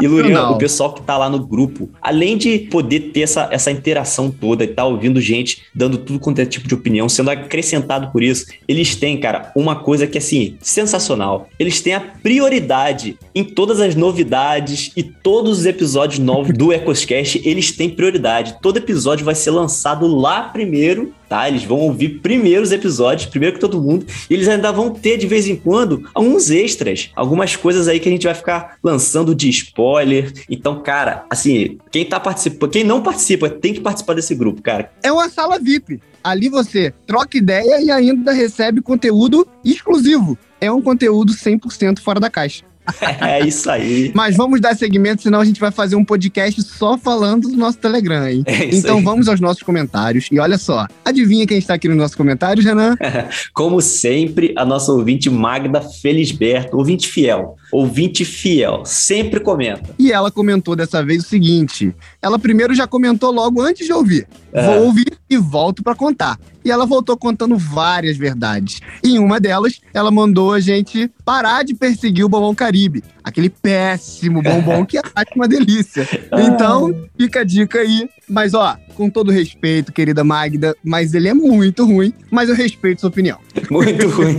E 0.00 0.06
Lurian, 0.06 0.50
o 0.50 0.58
pessoal 0.58 0.92
que 0.92 1.02
tá 1.02 1.16
lá 1.16 1.28
no 1.28 1.44
grupo, 1.44 1.88
além 2.00 2.36
de 2.36 2.58
poder 2.70 3.12
ter 3.12 3.22
essa, 3.22 3.48
essa 3.50 3.70
interação 3.70 4.30
toda 4.30 4.64
e 4.64 4.68
tá 4.68 4.84
ouvindo 4.84 5.20
gente 5.20 5.62
dando 5.74 5.98
tudo 5.98 6.18
quanto 6.18 6.40
é 6.40 6.46
tipo 6.46 6.68
de 6.68 6.74
opinião, 6.74 7.08
sendo 7.08 7.30
acrescentado 7.30 8.10
por 8.10 8.22
isso, 8.22 8.46
eles 8.66 8.96
têm, 8.96 9.18
cara, 9.18 9.52
uma 9.56 9.76
coisa 9.76 10.06
que 10.06 10.18
é 10.18 10.20
assim, 10.20 10.56
sensacional. 10.60 11.48
Eles 11.58 11.80
têm 11.80 11.94
a 11.94 12.00
prioridade 12.00 13.18
em 13.34 13.44
todas 13.44 13.80
as 13.80 13.94
novidades 13.94 14.92
e 14.96 15.02
todos 15.02 15.58
os 15.58 15.66
episódios 15.66 16.18
novos 16.18 16.56
do 16.56 16.72
Ecoscast, 16.72 17.40
eles 17.44 17.72
têm 17.72 17.90
prioridade. 17.90 18.56
Todo 18.62 18.78
episódio 18.78 19.25
vai 19.26 19.34
ser 19.34 19.50
lançado 19.50 20.06
lá 20.06 20.44
primeiro, 20.44 21.12
tá? 21.28 21.48
Eles 21.48 21.64
vão 21.64 21.78
ouvir 21.78 22.20
primeiro 22.20 22.62
os 22.62 22.72
episódios, 22.72 23.28
primeiro 23.28 23.56
que 23.56 23.60
todo 23.60 23.82
mundo, 23.82 24.06
e 24.30 24.34
eles 24.34 24.48
ainda 24.48 24.72
vão 24.72 24.90
ter 24.90 25.18
de 25.18 25.26
vez 25.26 25.46
em 25.46 25.56
quando 25.56 26.08
alguns 26.14 26.50
extras, 26.50 27.10
algumas 27.14 27.54
coisas 27.56 27.88
aí 27.88 28.00
que 28.00 28.08
a 28.08 28.12
gente 28.12 28.24
vai 28.24 28.34
ficar 28.34 28.76
lançando 28.82 29.34
de 29.34 29.48
spoiler. 29.50 30.32
Então, 30.48 30.82
cara, 30.82 31.26
assim, 31.28 31.78
quem 31.90 32.04
tá 32.04 32.18
participando, 32.18 32.70
quem 32.70 32.84
não 32.84 33.02
participa, 33.02 33.50
tem 33.50 33.74
que 33.74 33.80
participar 33.80 34.14
desse 34.14 34.34
grupo, 34.34 34.62
cara. 34.62 34.90
É 35.02 35.12
uma 35.12 35.28
sala 35.28 35.58
VIP. 35.58 36.00
Ali 36.22 36.48
você 36.48 36.92
troca 37.06 37.36
ideia 37.36 37.80
e 37.82 37.90
ainda 37.90 38.32
recebe 38.32 38.80
conteúdo 38.80 39.46
exclusivo. 39.64 40.38
É 40.60 40.72
um 40.72 40.80
conteúdo 40.80 41.32
100% 41.32 42.00
fora 42.00 42.18
da 42.18 42.30
caixa. 42.30 42.64
É 43.20 43.44
isso 43.46 43.70
aí. 43.70 44.12
Mas 44.14 44.36
vamos 44.36 44.60
dar 44.60 44.76
segmento, 44.76 45.22
senão 45.22 45.40
a 45.40 45.44
gente 45.44 45.60
vai 45.60 45.70
fazer 45.70 45.96
um 45.96 46.04
podcast 46.04 46.62
só 46.62 46.96
falando 46.96 47.48
do 47.48 47.56
nosso 47.56 47.78
Telegram, 47.78 48.26
hein? 48.26 48.42
É 48.46 48.64
isso 48.66 48.78
então 48.78 48.98
aí. 48.98 49.04
vamos 49.04 49.28
aos 49.28 49.40
nossos 49.40 49.62
comentários. 49.62 50.28
E 50.30 50.38
olha 50.38 50.58
só, 50.58 50.86
adivinha 51.04 51.46
quem 51.46 51.58
está 51.58 51.74
aqui 51.74 51.88
nos 51.88 51.96
nossos 51.96 52.16
comentários, 52.16 52.64
Renan? 52.64 52.96
Como 53.52 53.80
sempre, 53.80 54.54
a 54.56 54.64
nossa 54.64 54.92
ouvinte 54.92 55.28
Magda 55.30 55.80
Felisberto, 55.80 56.76
ouvinte 56.76 57.08
fiel, 57.08 57.56
ouvinte 57.72 58.24
fiel, 58.24 58.84
sempre 58.84 59.40
comenta. 59.40 59.94
E 59.98 60.12
ela 60.12 60.30
comentou 60.30 60.76
dessa 60.76 61.04
vez 61.04 61.24
o 61.24 61.28
seguinte: 61.28 61.94
ela 62.20 62.38
primeiro 62.38 62.74
já 62.74 62.86
comentou 62.86 63.30
logo 63.30 63.60
antes 63.60 63.86
de 63.86 63.92
ouvir. 63.92 64.26
É. 64.52 64.64
Vou 64.64 64.86
ouvir 64.86 65.18
e 65.28 65.36
volto 65.36 65.82
para 65.82 65.94
contar. 65.94 66.38
E 66.64 66.70
ela 66.70 66.84
voltou 66.84 67.16
contando 67.16 67.56
várias 67.56 68.16
verdades. 68.16 68.80
Em 69.04 69.18
uma 69.18 69.38
delas, 69.38 69.80
ela 69.94 70.10
mandou 70.10 70.52
a 70.52 70.58
gente 70.58 71.08
parar 71.24 71.62
de 71.62 71.74
perseguir 71.74 72.24
o 72.24 72.28
bombom 72.28 72.54
Caribe. 72.54 73.04
Aquele 73.22 73.48
péssimo 73.48 74.42
bombom 74.42 74.82
que 74.86 74.98
é 74.98 75.02
uma 75.36 75.46
delícia. 75.46 76.08
Então, 76.32 76.92
fica 77.16 77.40
a 77.40 77.44
dica 77.44 77.78
aí. 77.78 78.08
Mas, 78.28 78.54
ó, 78.54 78.76
com 78.96 79.08
todo 79.10 79.30
respeito, 79.30 79.92
querida 79.92 80.24
Magda, 80.24 80.74
mas 80.82 81.14
ele 81.14 81.28
é 81.28 81.34
muito 81.34 81.84
ruim, 81.84 82.12
mas 82.30 82.48
eu 82.48 82.54
respeito 82.54 83.02
sua 83.02 83.10
opinião. 83.10 83.38
Muito 83.70 84.08
ruim. 84.08 84.36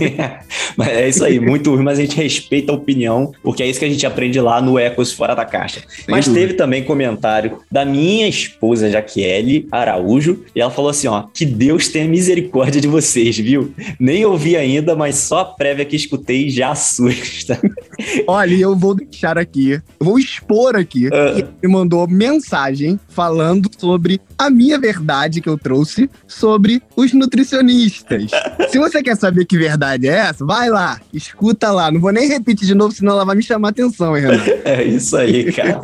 Mas 0.76 0.88
é 0.88 1.08
isso 1.08 1.24
aí, 1.24 1.40
muito 1.40 1.74
ruim, 1.74 1.82
mas 1.82 1.98
a 1.98 2.02
gente 2.02 2.16
respeita 2.16 2.72
a 2.72 2.74
opinião, 2.74 3.32
porque 3.42 3.62
é 3.62 3.66
isso 3.66 3.78
que 3.78 3.84
a 3.84 3.88
gente 3.90 4.06
aprende 4.06 4.40
lá 4.40 4.62
no 4.62 4.78
Ecos 4.78 5.12
Fora 5.12 5.34
da 5.34 5.44
Caixa. 5.44 5.82
mas 6.08 6.24
dúvida. 6.24 6.46
teve 6.46 6.56
também 6.56 6.84
comentário 6.84 7.58
da 7.70 7.84
minha 7.84 8.28
esposa, 8.28 8.88
Jaqueline 8.88 9.66
Araújo, 9.70 10.44
e 10.54 10.60
ela 10.60 10.70
falou 10.70 10.90
assim: 10.90 11.08
ó, 11.08 11.24
que 11.34 11.44
Deus 11.44 11.88
tenha 11.88 12.06
misericórdia 12.06 12.80
de 12.80 12.88
vocês, 12.88 13.36
viu? 13.36 13.74
Nem 13.98 14.24
ouvi 14.24 14.56
ainda, 14.56 14.94
mas 14.94 15.16
só 15.16 15.40
a 15.40 15.44
prévia 15.44 15.84
que 15.84 15.96
escutei 15.96 16.48
já 16.48 16.70
assusta. 16.70 17.60
Olha, 18.26 18.54
eu 18.54 18.76
vou 18.76 18.94
deixar 18.94 19.36
aqui, 19.36 19.72
eu 19.72 19.82
vou 20.00 20.18
expor 20.18 20.76
aqui, 20.76 21.10
que 21.10 21.44
ele 21.62 21.72
mandou 21.72 22.06
mensagem 22.08 22.98
falando 23.08 23.68
sobre 23.78 24.20
a 24.36 24.50
minha 24.50 24.78
verdade 24.78 25.40
que 25.40 25.48
eu 25.48 25.56
trouxe 25.56 26.10
sobre 26.26 26.82
os 26.96 27.12
nutricionistas. 27.12 28.30
Se 28.68 28.78
você 28.78 29.02
quer 29.02 29.16
saber 29.16 29.44
que 29.46 29.56
verdade 29.56 30.08
é 30.08 30.12
essa, 30.12 30.44
vai 30.44 30.68
lá, 30.68 31.00
escuta 31.12 31.70
lá. 31.70 31.90
Não 31.90 32.00
vou 32.00 32.12
nem 32.12 32.28
repetir 32.28 32.66
de 32.66 32.74
novo, 32.74 32.92
senão 32.92 33.12
ela 33.12 33.24
vai 33.24 33.36
me 33.36 33.42
chamar 33.42 33.68
a 33.68 33.70
atenção, 33.70 34.16
hein, 34.16 34.24
Renan? 34.24 34.44
É 34.64 34.84
isso 34.84 35.16
aí, 35.16 35.50
cara. 35.52 35.80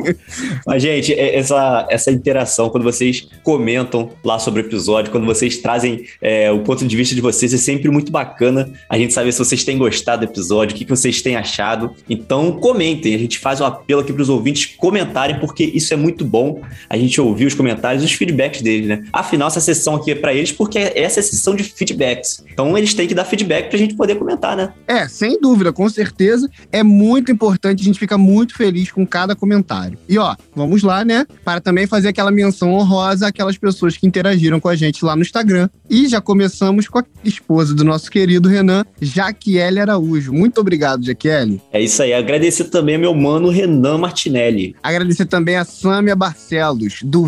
Mas, 0.67 0.81
gente, 0.81 1.13
é- 1.13 1.37
essa, 1.37 1.87
essa 1.89 2.11
interação, 2.11 2.69
quando 2.69 2.83
vocês 2.83 3.27
comentam 3.43 4.11
lá 4.23 4.37
sobre 4.37 4.61
o 4.61 4.65
episódio, 4.65 5.11
quando 5.11 5.25
vocês 5.25 5.57
trazem 5.57 6.05
é, 6.21 6.51
o 6.51 6.59
ponto 6.59 6.85
de 6.85 6.95
vista 6.95 7.15
de 7.15 7.21
vocês, 7.21 7.53
é 7.53 7.57
sempre 7.57 7.89
muito 7.89 8.11
bacana 8.11 8.71
a 8.89 8.97
gente 8.97 9.13
saber 9.13 9.31
se 9.31 9.39
vocês 9.39 9.63
têm 9.63 9.77
gostado 9.77 10.25
do 10.25 10.31
episódio, 10.31 10.75
o 10.75 10.77
que, 10.77 10.85
que 10.85 10.91
vocês 10.91 11.21
têm 11.21 11.35
achado. 11.35 11.93
Então, 12.09 12.51
comentem. 12.51 13.15
A 13.15 13.17
gente 13.17 13.39
faz 13.39 13.61
um 13.61 13.65
apelo 13.65 14.01
aqui 14.01 14.13
para 14.13 14.21
os 14.21 14.29
ouvintes 14.29 14.75
comentarem, 14.77 15.39
porque 15.39 15.63
isso 15.63 15.93
é 15.93 15.97
muito 15.97 16.23
bom 16.23 16.61
a 16.89 16.97
gente 16.97 17.19
ouvir 17.19 17.45
os 17.45 17.53
comentários 17.53 17.84
e 17.93 18.05
os 18.05 18.13
feedbacks 18.13 18.61
deles, 18.61 18.87
né? 18.87 19.03
Afinal, 19.11 19.47
essa 19.47 19.59
sessão 19.59 19.95
aqui 19.95 20.11
é 20.11 20.15
para 20.15 20.33
eles, 20.33 20.51
porque 20.51 20.79
essa 20.79 21.19
é 21.19 21.21
a 21.21 21.23
sessão 21.23 21.55
de 21.55 21.63
feedbacks. 21.63 22.43
Então, 22.51 22.77
eles 22.77 22.93
têm 22.93 23.07
que 23.07 23.13
dar 23.13 23.25
feedback 23.25 23.67
para 23.67 23.75
a 23.75 23.79
gente 23.79 23.95
poder 23.95 24.15
comentar, 24.15 24.55
né? 24.55 24.73
É, 24.87 25.07
sem 25.07 25.39
dúvida, 25.39 25.71
com 25.71 25.87
certeza. 25.89 26.49
É 26.71 26.83
muito 26.83 27.31
importante, 27.31 27.81
a 27.81 27.85
gente 27.85 27.99
fica 27.99 28.17
muito 28.17 28.55
feliz 28.55 28.91
com 28.91 29.05
cada 29.05 29.35
comentário. 29.35 29.97
E 30.07 30.17
ó, 30.17 30.35
vamos 30.55 30.83
lá, 30.83 31.03
né? 31.03 31.25
Para 31.43 31.59
também 31.59 31.87
fazer 31.87 32.09
aquela 32.09 32.31
menção 32.31 32.73
honrosa 32.73 33.27
àquelas 33.27 33.57
pessoas 33.57 33.97
que 33.97 34.07
interagiram 34.07 34.59
com 34.59 34.69
a 34.69 34.75
gente 34.75 35.03
lá 35.03 35.15
no 35.15 35.21
Instagram. 35.21 35.69
E 35.89 36.07
já 36.07 36.21
começamos 36.21 36.87
com 36.87 36.99
a 36.99 37.05
esposa 37.23 37.73
do 37.73 37.83
nosso 37.83 38.09
querido 38.09 38.49
Renan, 38.49 38.83
Jaquiele 39.01 39.79
Araújo. 39.79 40.33
Muito 40.33 40.59
obrigado, 40.59 41.05
Jaquiele. 41.05 41.61
É 41.71 41.81
isso 41.81 42.01
aí. 42.01 42.13
Agradecer 42.13 42.65
também 42.65 42.95
ao 42.95 43.01
meu 43.01 43.13
mano 43.13 43.49
Renan 43.49 43.97
Martinelli. 43.97 44.75
Agradecer 44.81 45.25
também 45.25 45.57
a 45.57 45.65
Sâmia 45.65 46.15
Barcelos, 46.15 46.99
do 47.03 47.25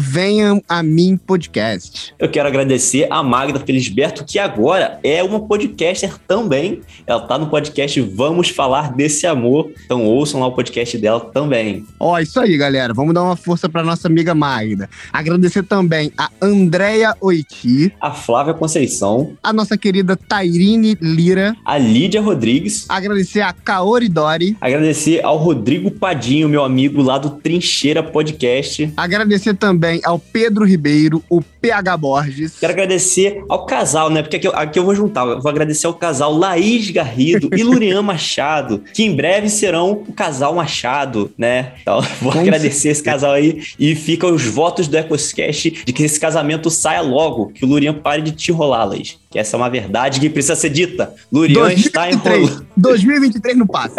A 0.67 0.81
Mim 0.83 1.17
Podcast. 1.17 2.13
Eu 2.17 2.29
quero 2.29 2.47
agradecer 2.47 3.07
a 3.09 3.21
Magda 3.21 3.59
Felisberto, 3.59 4.23
que 4.25 4.39
agora 4.39 4.99
é 5.03 5.23
uma 5.23 5.39
podcaster 5.39 6.13
também. 6.27 6.81
Ela 7.05 7.21
tá 7.21 7.37
no 7.37 7.47
podcast 7.47 7.99
Vamos 8.01 8.49
Falar 8.49 8.93
Desse 8.93 9.25
Amor. 9.27 9.71
Então 9.85 10.05
ouçam 10.05 10.39
lá 10.39 10.47
o 10.47 10.51
podcast 10.51 10.97
dela 10.97 11.19
também. 11.19 11.85
Ó, 11.99 12.17
isso 12.19 12.39
aí, 12.39 12.57
galera. 12.57 12.93
Vamos 12.93 13.13
dar 13.13 13.23
uma 13.23 13.35
força 13.35 13.67
para 13.69 13.83
nossa 13.83 14.07
amiga 14.07 14.33
Magda. 14.33 14.89
Agradecer 15.11 15.63
também 15.63 16.11
a 16.17 16.29
Andrea 16.41 17.13
Oiti, 17.21 17.93
A 18.01 18.11
Flávia 18.11 18.53
Conceição, 18.53 19.33
a 19.43 19.51
nossa 19.53 19.77
querida 19.77 20.15
Tairine 20.15 20.97
Lira, 21.01 21.55
a 21.65 21.77
Lídia 21.77 22.21
Rodrigues. 22.21 22.85
agradecer 22.89 23.41
a 23.41 23.53
Kaori 23.53 24.09
Dori, 24.09 24.57
Agradecer 24.61 25.23
ao 25.23 25.37
Rodrigo 25.37 25.91
Padinho, 25.91 26.49
meu 26.49 26.63
amigo 26.63 27.01
lá 27.01 27.17
do 27.17 27.29
Trincheira 27.31 28.01
Podcast. 28.03 28.91
agradecer 28.95 29.55
também 29.55 30.01
ao 30.03 30.19
Pedro 30.39 30.65
Ribeiro, 30.65 31.23
o 31.27 31.41
PH 31.67 31.97
Borges. 31.97 32.53
Quero 32.59 32.73
agradecer 32.73 33.43
ao 33.49 33.65
casal, 33.65 34.09
né? 34.09 34.21
Porque 34.21 34.37
aqui, 34.37 34.47
eu- 34.47 34.55
aqui 34.55 34.79
eu 34.79 34.83
vou 34.85 34.95
juntar. 34.95 35.25
Eu 35.27 35.41
vou 35.41 35.49
agradecer 35.49 35.87
ao 35.87 35.93
casal 35.93 36.33
Laís 36.33 36.89
Garrido 36.89 37.49
e 37.55 37.63
Lurian 37.63 38.01
Machado, 38.03 38.83
que 38.93 39.03
em 39.03 39.15
breve 39.15 39.49
serão 39.49 40.03
o 40.07 40.13
casal 40.13 40.53
Machado, 40.55 41.31
né? 41.37 41.73
Então, 41.81 42.01
vou 42.21 42.31
agradecer 42.31 42.89
esse 42.89 43.03
casal 43.03 43.31
aí. 43.33 43.61
E 43.79 43.95
ficam 43.95 44.33
os 44.33 44.43
votos 44.45 44.87
do 44.87 44.97
Ecoscast 44.97 45.71
de 45.85 45.93
que 45.93 46.03
esse 46.03 46.19
casamento 46.19 46.69
saia 46.69 47.01
logo, 47.01 47.47
que 47.47 47.65
o 47.65 47.67
Lurian 47.67 47.93
pare 47.93 48.21
de 48.21 48.31
te 48.31 48.51
enrolar, 48.51 48.87
Laís. 48.87 49.17
que 49.29 49.37
essa 49.39 49.55
é 49.55 49.57
uma 49.57 49.69
verdade 49.69 50.19
que 50.19 50.29
precisa 50.29 50.55
ser 50.55 50.69
dita. 50.69 51.13
Lurian 51.31 51.71
está 51.73 52.05
2023, 52.05 52.37
enrolando. 52.43 52.67
2023 52.77 53.57
no 53.57 53.67
passe. 53.67 53.95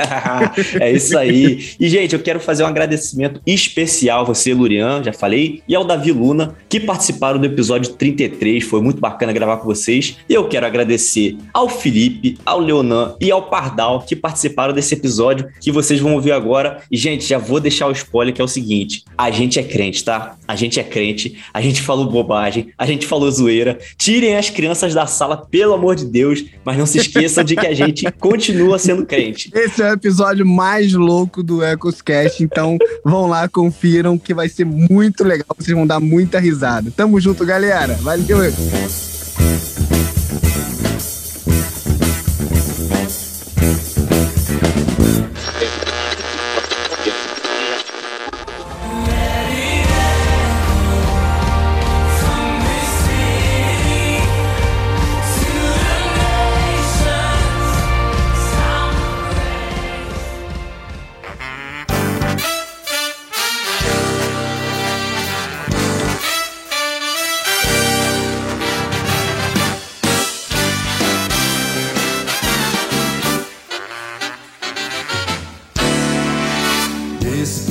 é 0.81 0.93
isso 0.93 1.17
aí. 1.17 1.69
E, 1.79 1.89
gente, 1.89 2.15
eu 2.15 2.21
quero 2.21 2.41
fazer 2.41 2.65
um 2.65 2.67
agradecimento 2.67 3.41
especial 3.47 4.21
a 4.23 4.25
você, 4.25 4.55
Lurian, 4.55 5.03
já 5.03 5.13
falei, 5.13 5.63
e 5.69 5.75
ao 5.75 5.85
Davi 5.85 6.13
Luna, 6.13 6.55
que 6.69 6.81
participaram 6.81 7.39
do 7.39 7.45
episódio 7.47 7.58
33. 7.97 8.65
Foi 8.65 8.81
muito 8.81 9.01
bacana 9.01 9.33
gravar 9.33 9.59
com 9.59 9.67
vocês. 9.67 10.17
E 10.29 10.35
eu 10.35 10.49
quero 10.49 10.67
agradecer 10.67 11.37
ao 11.53 11.69
Felipe, 11.69 12.39
ao 12.45 12.61
Leonan 12.61 13.17
e 13.21 13.31
ao 13.31 13.43
Pardal, 13.43 14.01
que 14.03 14.15
participaram 14.15 14.73
desse 14.73 14.95
episódio 14.95 15.49
que 15.61 15.73
vocês 15.73 16.01
vão 16.01 16.15
ouvir 16.15 16.33
agora. 16.33 16.83
E, 16.91 16.97
gente, 16.97 17.25
já 17.25 17.39
vou 17.39 17.61
deixar 17.61 17.87
o 17.87 17.93
spoiler 17.93 18.35
que 18.35 18.41
é 18.41 18.45
o 18.45 18.49
seguinte: 18.49 19.05
a 19.17 19.31
gente 19.31 19.59
é 19.59 19.63
crente, 19.63 20.05
tá? 20.05 20.37
A 20.47 20.55
gente 20.57 20.79
é 20.79 20.85
crente, 20.85 21.39
a 21.53 21.61
gente 21.61 21.83
falou 21.83 22.09
bobagem, 22.11 22.69
a 22.77 22.87
gente 22.87 23.07
falou 23.07 23.31
zoeira. 23.31 23.79
Tirem 23.97 24.37
as 24.37 24.51
crianças 24.51 24.95
da 24.95 25.07
sala, 25.07 25.37
pelo 25.37 25.75
amor 25.75 25.95
de 25.95 26.05
Deus, 26.05 26.45
mas 26.65 26.77
não 26.77 26.87
se 26.87 26.99
esqueçam 26.99 27.45
de 27.45 27.57
que 27.57 27.67
a 27.67 27.75
gente 27.75 28.11
continua 28.19 28.79
sendo 28.79 29.05
crente. 29.05 29.51
Esse 29.55 29.83
é 29.83 29.91
o 29.91 29.95
episódio 29.95 30.47
mais 30.47 30.93
louco 30.93 31.43
do 31.43 31.63
EcosCast, 31.63 32.43
então 32.43 32.77
vão 33.05 33.27
lá, 33.27 33.49
confiram, 33.49 34.19
que 34.19 34.35
vai 34.35 34.49
ser 34.49 34.65
muito 34.65 35.25
legal, 35.25 35.47
vocês 35.57 35.77
vão 35.77 35.87
dar 35.87 36.01
muita 36.01 36.39
risada. 36.39 36.93
Tamo 36.95 37.21
junto, 37.21 37.38
galera. 37.45 37.95
Valeu! 38.01 38.53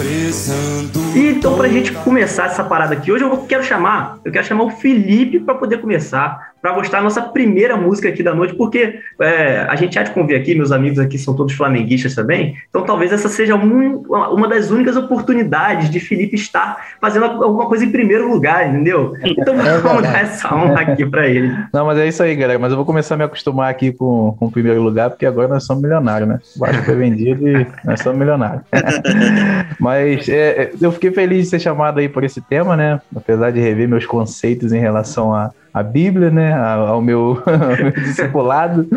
pensando 0.08 1.07
e 1.16 1.30
então, 1.30 1.56
pra 1.56 1.68
gente 1.68 1.92
começar 1.92 2.46
essa 2.46 2.64
parada 2.64 2.94
aqui, 2.94 3.12
hoje 3.12 3.24
eu 3.24 3.30
vou- 3.30 3.46
quero 3.46 3.64
chamar, 3.64 4.20
eu 4.24 4.32
quero 4.32 4.46
chamar 4.46 4.64
o 4.66 4.70
Felipe 4.70 5.40
para 5.40 5.56
poder 5.56 5.78
começar, 5.80 6.52
para 6.62 6.74
mostrar 6.76 7.00
a 7.00 7.04
nossa 7.04 7.22
primeira 7.22 7.76
música 7.78 8.10
aqui 8.10 8.22
da 8.22 8.34
noite, 8.36 8.56
porque 8.56 9.00
é, 9.22 9.66
a 9.70 9.76
gente 9.76 9.98
há 9.98 10.04
de 10.04 10.12
convir 10.12 10.40
aqui, 10.40 10.54
meus 10.54 10.72
amigos 10.72 11.00
aqui 11.00 11.18
são 11.18 11.36
todos 11.36 11.54
flamenguistas 11.54 12.14
também, 12.14 12.56
então 12.70 12.84
talvez 12.84 13.12
essa 13.14 13.30
seja 13.30 13.56
um- 13.56 14.04
uma 14.32 14.48
das 14.48 14.70
únicas 14.70 14.96
oportunidades 14.98 15.90
de 15.90 16.00
Felipe 16.00 16.36
estar 16.36 16.78
fazendo 17.00 17.26
alguma 17.26 17.68
coisa 17.68 17.86
em 17.86 17.92
primeiro 17.92 18.28
lugar, 18.30 18.68
entendeu? 18.68 19.14
Então 19.24 19.60
É 19.62 19.78
vamos 19.78 20.04
dar 20.04 20.22
essa 20.22 20.54
honra 20.54 20.82
aqui 20.82 21.06
para 21.06 21.28
ele. 21.28 21.52
Não, 21.74 21.86
mas 21.86 21.98
é 22.00 22.08
isso 22.08 22.22
aí, 22.22 22.36
galera. 22.36 22.60
Mas 22.60 22.72
eu 22.72 22.76
vou 22.78 22.86
começar 22.86 23.16
a 23.16 23.18
me 23.18 23.24
acostumar 23.24 23.70
aqui 23.70 23.92
com, 23.92 24.36
com 24.40 24.46
o 24.48 24.52
primeiro 24.52 24.82
lugar, 24.82 25.10
porque 25.10 25.26
agora 25.26 25.48
nós 25.48 25.64
somos 25.66 25.82
milionários, 25.82 26.28
né? 26.30 26.40
O 26.56 26.60
Vasco 26.60 26.84
foi 26.84 26.96
vendido 26.96 27.48
e 27.48 27.68
nós 27.86 28.02
somos 28.02 28.18
milionários. 28.20 28.64
mas 29.80 30.28
é, 30.28 30.64
é, 30.64 30.72
eu 30.82 30.92
fiquei 30.98 31.12
feliz 31.12 31.46
de 31.46 31.50
ser 31.51 31.60
chamado 31.60 32.00
aí 32.00 32.10
por 32.10 32.24
esse 32.24 32.42
tema, 32.42 32.75
né? 32.75 33.00
Apesar 33.16 33.51
de 33.51 33.60
rever 33.60 33.88
meus 33.88 34.06
conceitos 34.06 34.74
em 34.74 34.80
relação 34.80 35.34
a 35.34 35.51
a 35.74 35.84
Bíblia, 35.84 36.32
né, 36.32 36.54
ao 36.54 36.88
ao 36.88 37.01
meu, 37.01 37.39
ao 37.46 37.84
meu 37.84 37.92
discipulado, 37.92 38.88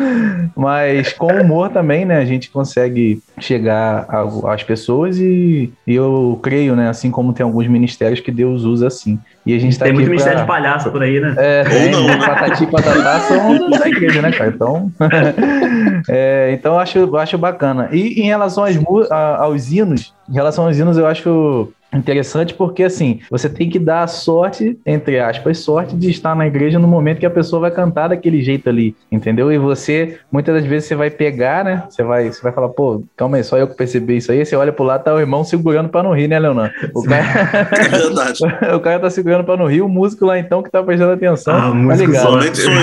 mas 0.56 1.12
com 1.12 1.26
humor 1.26 1.68
também, 1.68 2.06
né, 2.06 2.16
a 2.16 2.24
gente 2.24 2.50
consegue 2.50 3.20
chegar 3.38 4.06
às 4.48 4.62
pessoas 4.62 5.18
e, 5.18 5.70
e 5.86 5.94
eu 5.94 6.40
creio, 6.42 6.74
né, 6.74 6.88
assim 6.88 7.10
como 7.10 7.34
tem 7.34 7.44
alguns 7.44 7.66
ministérios 7.66 8.20
que 8.20 8.30
Deus 8.30 8.62
usa 8.64 8.86
assim. 8.86 9.18
E 9.44 9.54
a 9.54 9.58
gente 9.58 9.78
tá 9.78 9.84
Tem 9.84 9.92
muito 9.92 10.10
pra- 10.10 10.34
de 10.34 10.46
palhaço 10.46 10.90
por 10.90 11.02
aí, 11.02 11.20
né? 11.20 11.34
é, 11.36 11.64
Ou 11.64 11.70
tem, 11.70 11.90
não, 11.90 12.06
né? 12.06 12.16
Patati 12.18 12.64
e 12.64 12.66
Patatá 12.66 13.20
são 13.20 13.70
da 13.78 13.88
igreja, 13.88 14.22
né, 14.22 14.32
cara? 14.32 14.50
Então, 14.54 14.90
é, 16.08 16.50
então 16.52 16.74
eu 16.74 16.78
acho, 16.78 17.16
acho 17.16 17.36
bacana. 17.38 17.88
E 17.92 18.20
em 18.20 18.26
relação 18.26 18.64
às, 18.64 18.78
aos 19.10 19.70
hinos, 19.72 20.14
em 20.28 20.34
relação 20.34 20.66
aos 20.66 20.78
hinos, 20.78 20.96
eu 20.96 21.06
acho 21.06 21.72
interessante 21.92 22.54
porque, 22.54 22.84
assim, 22.84 23.20
você 23.30 23.48
tem 23.48 23.68
que 23.68 23.78
dar 23.78 24.02
a 24.02 24.06
sorte, 24.06 24.78
entre 24.86 25.18
aspas, 25.18 25.58
sorte 25.58 25.96
de 25.96 26.10
estar 26.10 26.34
na 26.36 26.46
igreja 26.46 26.78
no 26.78 26.86
momento 26.86 27.18
que 27.18 27.26
a 27.26 27.30
pessoa 27.30 27.60
vai 27.60 27.70
cantar 27.70 28.08
daquele 28.08 28.42
jeito 28.42 28.68
ali, 28.68 28.94
entendeu? 29.10 29.52
E 29.52 29.58
você, 29.58 30.18
muitas 30.30 30.54
das 30.54 30.64
vezes, 30.64 30.88
você 30.88 30.94
vai 30.94 31.10
pegar, 31.10 31.64
né? 31.64 31.84
Você 31.88 32.02
vai, 32.02 32.30
você 32.30 32.40
vai 32.42 32.52
falar, 32.52 32.68
pô, 32.68 33.02
calma 33.16 33.36
aí, 33.36 33.44
só 33.44 33.58
eu 33.58 33.66
que 33.66 33.76
percebi 33.76 34.16
isso 34.18 34.30
aí. 34.32 34.44
Você 34.44 34.54
olha 34.56 34.72
pro 34.72 34.84
lado, 34.84 35.04
tá 35.04 35.14
o 35.14 35.18
irmão 35.20 35.42
segurando 35.44 35.88
pra 35.88 36.02
não 36.02 36.12
rir, 36.14 36.28
né, 36.28 36.38
Leonan? 36.38 36.70
O 36.94 37.02
cara... 37.02 37.20
É 37.80 37.88
verdade. 37.88 38.38
o 38.74 38.80
cara 38.80 39.00
tá 39.00 39.10
segurando 39.10 39.44
pra 39.44 39.56
não 39.56 39.66
rir, 39.66 39.82
o 39.82 39.88
músico 39.88 40.24
lá 40.26 40.38
então 40.38 40.62
que 40.62 40.70
tá 40.70 40.82
prestando 40.82 41.12
atenção. 41.12 41.54
Ah, 41.54 41.60
tá 41.70 41.74
músico 41.74 42.12
só. 42.14 42.20
Somente 42.32 42.58
sou 42.58 42.72
eu. 42.72 42.80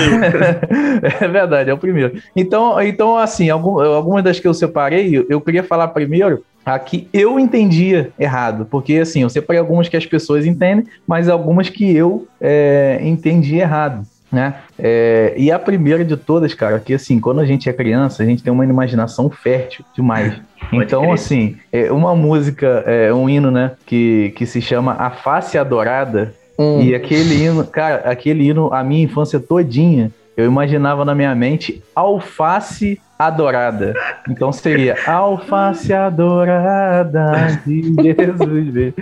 É 1.20 1.28
verdade, 1.28 1.70
é 1.70 1.74
o 1.74 1.78
primeiro. 1.78 2.20
Então, 2.34 2.80
então 2.82 3.16
assim, 3.16 3.48
algum- 3.50 3.80
algumas 3.80 4.22
das 4.22 4.38
que 4.40 4.46
eu 4.48 4.54
separei, 4.54 5.24
eu 5.28 5.40
queria 5.40 5.62
falar 5.62 5.88
primeiro 5.88 6.42
a 6.74 6.78
que 6.78 7.08
eu 7.12 7.38
entendia 7.38 8.10
errado. 8.18 8.66
Porque, 8.70 8.94
assim, 8.96 9.22
eu 9.22 9.30
separei 9.30 9.60
algumas 9.60 9.88
que 9.88 9.96
as 9.96 10.06
pessoas 10.06 10.46
entendem, 10.46 10.86
mas 11.06 11.28
algumas 11.28 11.68
que 11.68 11.94
eu 11.94 12.26
é, 12.40 12.98
entendi 13.02 13.56
errado. 13.56 14.06
Né? 14.30 14.56
É, 14.78 15.32
e 15.38 15.50
a 15.50 15.58
primeira 15.58 16.04
de 16.04 16.14
todas, 16.14 16.52
cara, 16.52 16.78
que 16.78 16.92
assim, 16.92 17.18
quando 17.18 17.40
a 17.40 17.46
gente 17.46 17.68
é 17.70 17.72
criança, 17.72 18.22
a 18.22 18.26
gente 18.26 18.42
tem 18.42 18.52
uma 18.52 18.64
imaginação 18.64 19.30
fértil 19.30 19.84
demais. 19.94 20.34
Então, 20.70 21.10
assim, 21.10 21.56
é 21.72 21.90
uma 21.90 22.14
música, 22.14 22.84
é 22.86 23.10
um 23.14 23.26
hino, 23.26 23.50
né, 23.50 23.72
que, 23.86 24.34
que 24.36 24.44
se 24.44 24.60
chama 24.60 24.92
A 24.98 25.10
Face 25.10 25.56
Adorada, 25.56 26.34
Hum. 26.58 26.80
e 26.82 26.92
aquele 26.92 27.44
hino, 27.44 27.64
cara, 27.64 28.10
aquele 28.10 28.48
hino, 28.48 28.74
a 28.74 28.82
minha 28.82 29.04
infância 29.04 29.38
todinha, 29.38 30.10
eu 30.38 30.46
imaginava 30.46 31.04
na 31.04 31.16
minha 31.16 31.34
mente 31.34 31.82
alface 31.96 33.00
adorada. 33.18 33.92
Então 34.30 34.52
seria 34.52 34.96
alface 35.04 35.92
adorada 35.92 37.60
de 37.66 37.82
Jesus. 37.98 38.94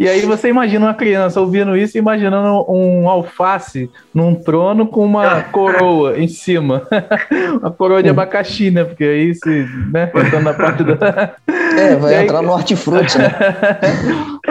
E 0.00 0.08
aí 0.08 0.22
você 0.22 0.48
imagina 0.48 0.86
uma 0.86 0.94
criança 0.94 1.42
ouvindo 1.42 1.76
isso, 1.76 1.98
e 1.98 2.00
imaginando 2.00 2.64
um 2.66 3.06
alface 3.06 3.90
num 4.14 4.34
trono 4.34 4.86
com 4.86 5.04
uma 5.04 5.42
coroa 5.42 6.18
em 6.18 6.26
cima. 6.26 6.84
uma 7.60 7.70
coroa 7.70 8.02
de 8.02 8.08
abacaxi, 8.08 8.70
né? 8.70 8.84
Porque 8.84 9.04
aí 9.04 9.34
se, 9.34 9.68
né, 9.92 10.06
pensando 10.06 10.44
na 10.44 10.54
parte 10.54 10.82
da... 10.82 11.34
É, 11.76 11.96
vai 12.00 12.14
aí- 12.14 12.24
entrar 12.24 12.40
no 12.40 12.52
hortifruti, 12.52 13.18
né? 13.18 13.28